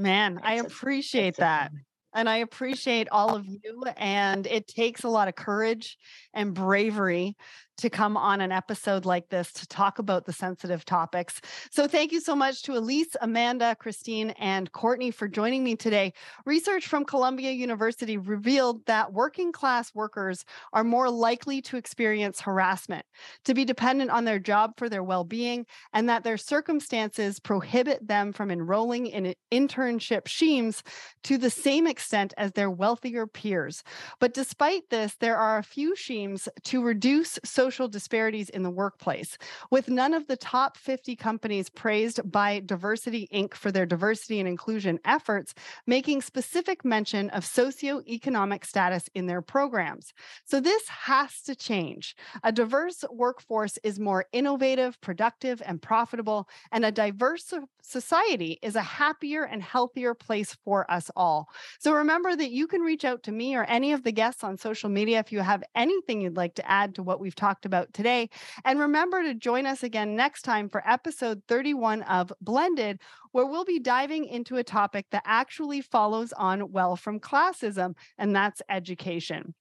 Man, 0.00 0.40
I 0.42 0.54
It's 0.54 0.72
appreciate 0.72 1.36
a 1.36 1.40
that. 1.40 1.72
And 2.14 2.28
I 2.28 2.38
appreciate 2.38 3.08
all 3.10 3.36
of 3.36 3.46
you. 3.46 3.84
And 3.96 4.46
it 4.46 4.66
takes 4.66 5.04
a 5.04 5.08
lot 5.08 5.28
of 5.28 5.34
courage 5.36 5.96
and 6.34 6.54
bravery 6.54 7.36
to 7.80 7.90
come 7.90 8.16
on 8.16 8.40
an 8.40 8.52
episode 8.52 9.04
like 9.04 9.28
this 9.28 9.52
to 9.52 9.66
talk 9.66 9.98
about 9.98 10.24
the 10.26 10.32
sensitive 10.32 10.84
topics. 10.84 11.40
So, 11.70 11.86
thank 11.86 12.12
you 12.12 12.20
so 12.20 12.34
much 12.34 12.62
to 12.62 12.76
Elise, 12.76 13.16
Amanda, 13.20 13.76
Christine, 13.78 14.30
and 14.38 14.70
Courtney 14.72 15.10
for 15.10 15.28
joining 15.28 15.64
me 15.64 15.76
today. 15.76 16.12
Research 16.44 16.86
from 16.86 17.04
Columbia 17.04 17.52
University 17.52 18.16
revealed 18.16 18.84
that 18.86 19.12
working 19.12 19.52
class 19.52 19.94
workers 19.94 20.44
are 20.72 20.84
more 20.84 21.10
likely 21.10 21.62
to 21.62 21.76
experience 21.76 22.40
harassment, 22.40 23.04
to 23.44 23.54
be 23.54 23.64
dependent 23.64 24.10
on 24.10 24.24
their 24.24 24.38
job 24.38 24.74
for 24.76 24.88
their 24.88 25.02
well 25.02 25.24
being, 25.24 25.66
and 25.92 26.08
that 26.08 26.24
their 26.24 26.36
circumstances 26.36 27.40
prohibit 27.40 28.06
them 28.06 28.32
from 28.32 28.50
enrolling 28.50 29.06
in 29.06 29.34
internship 29.52 30.28
schemes 30.28 30.82
to 31.22 31.38
the 31.38 31.50
same 31.50 31.86
extent 31.86 32.34
as 32.36 32.52
their 32.52 32.70
wealthier 32.70 33.26
peers. 33.26 33.82
But 34.18 34.34
despite 34.34 34.90
this, 34.90 35.16
there 35.20 35.36
are 35.36 35.58
a 35.58 35.62
few 35.62 35.96
schemes 35.96 36.48
to 36.64 36.82
reduce 36.82 37.38
social 37.44 37.69
social 37.70 37.86
disparities 37.86 38.50
in 38.50 38.64
the 38.64 38.70
workplace, 38.70 39.38
with 39.70 39.88
none 39.88 40.12
of 40.12 40.26
the 40.26 40.36
top 40.36 40.76
50 40.76 41.14
companies 41.14 41.70
praised 41.70 42.20
by 42.28 42.58
Diversity 42.66 43.28
Inc. 43.32 43.54
for 43.54 43.70
their 43.70 43.86
diversity 43.86 44.40
and 44.40 44.48
inclusion 44.48 44.98
efforts, 45.04 45.54
making 45.86 46.20
specific 46.20 46.84
mention 46.84 47.30
of 47.30 47.44
socioeconomic 47.44 48.64
status 48.66 49.04
in 49.14 49.28
their 49.28 49.40
programs. 49.40 50.12
So 50.44 50.58
this 50.58 50.88
has 50.88 51.42
to 51.42 51.54
change. 51.54 52.16
A 52.42 52.50
diverse 52.50 53.04
workforce 53.08 53.78
is 53.84 54.00
more 54.00 54.26
innovative, 54.32 55.00
productive, 55.00 55.62
and 55.64 55.80
profitable, 55.80 56.48
and 56.72 56.84
a 56.84 56.90
diverse 56.90 57.54
society 57.82 58.58
is 58.62 58.74
a 58.74 58.82
happier 58.82 59.44
and 59.44 59.62
healthier 59.62 60.12
place 60.12 60.56
for 60.64 60.90
us 60.90 61.08
all. 61.14 61.48
So 61.78 61.92
remember 61.92 62.34
that 62.34 62.50
you 62.50 62.66
can 62.66 62.80
reach 62.80 63.04
out 63.04 63.22
to 63.24 63.32
me 63.32 63.54
or 63.54 63.62
any 63.64 63.92
of 63.92 64.02
the 64.02 64.10
guests 64.10 64.42
on 64.42 64.56
social 64.56 64.90
media 64.90 65.20
if 65.20 65.30
you 65.30 65.38
have 65.38 65.62
anything 65.76 66.20
you'd 66.20 66.36
like 66.36 66.56
to 66.56 66.68
add 66.68 66.96
to 66.96 67.04
what 67.04 67.20
we've 67.20 67.34
talked 67.34 67.49
about 67.64 67.92
today. 67.92 68.30
And 68.64 68.78
remember 68.78 69.22
to 69.22 69.34
join 69.34 69.66
us 69.66 69.82
again 69.82 70.16
next 70.16 70.42
time 70.42 70.68
for 70.68 70.88
episode 70.88 71.42
31 71.48 72.02
of 72.02 72.32
Blended, 72.40 73.00
where 73.32 73.46
we'll 73.46 73.64
be 73.64 73.78
diving 73.78 74.24
into 74.24 74.56
a 74.56 74.64
topic 74.64 75.06
that 75.10 75.22
actually 75.24 75.80
follows 75.80 76.32
on 76.32 76.72
well 76.72 76.96
from 76.96 77.20
classism, 77.20 77.94
and 78.18 78.34
that's 78.34 78.62
education. 78.68 79.54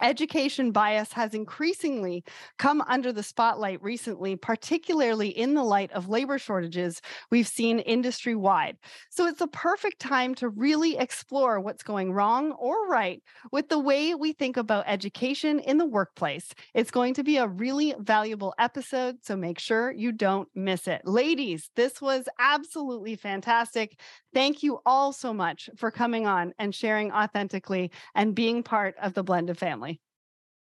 Education 0.00 0.72
bias 0.72 1.12
has 1.12 1.34
increasingly 1.34 2.24
come 2.58 2.82
under 2.88 3.12
the 3.12 3.22
spotlight 3.22 3.82
recently, 3.82 4.36
particularly 4.36 5.28
in 5.28 5.54
the 5.54 5.62
light 5.62 5.92
of 5.92 6.08
labor 6.08 6.38
shortages 6.38 7.00
we've 7.30 7.48
seen 7.48 7.80
industry 7.80 8.34
wide. 8.34 8.78
So 9.10 9.26
it's 9.26 9.40
a 9.40 9.46
perfect 9.48 10.00
time 10.00 10.34
to 10.36 10.48
really 10.48 10.96
explore 10.96 11.60
what's 11.60 11.82
going 11.82 12.12
wrong 12.12 12.52
or 12.52 12.88
right 12.88 13.22
with 13.50 13.68
the 13.68 13.78
way 13.78 14.14
we 14.14 14.32
think 14.32 14.56
about 14.56 14.84
education 14.86 15.58
in 15.60 15.78
the 15.78 15.86
workplace. 15.86 16.54
It's 16.74 16.90
going 16.90 17.14
to 17.14 17.22
be 17.22 17.36
a 17.36 17.46
really 17.46 17.94
valuable 17.98 18.54
episode, 18.58 19.16
so 19.22 19.36
make 19.36 19.58
sure 19.58 19.92
you 19.92 20.12
don't 20.12 20.48
miss 20.54 20.88
it. 20.88 21.02
Ladies, 21.04 21.70
this 21.76 22.00
was 22.00 22.28
absolutely 22.38 23.16
fantastic. 23.16 23.98
Thank 24.34 24.62
you 24.62 24.80
all 24.86 25.12
so 25.12 25.34
much 25.34 25.68
for 25.76 25.90
coming 25.90 26.26
on 26.26 26.54
and 26.58 26.74
sharing 26.74 27.12
authentically 27.12 27.90
and 28.14 28.34
being 28.34 28.62
part 28.62 28.94
of 29.02 29.14
the 29.14 29.22
blended 29.22 29.58
family. 29.58 29.81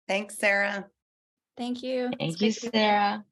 Thanks, 0.09 0.39
Sarah. 0.39 0.87
Thank 1.57 1.83
you. 1.83 2.11
Thank 2.19 2.41
you, 2.41 2.53
Sarah. 2.53 3.26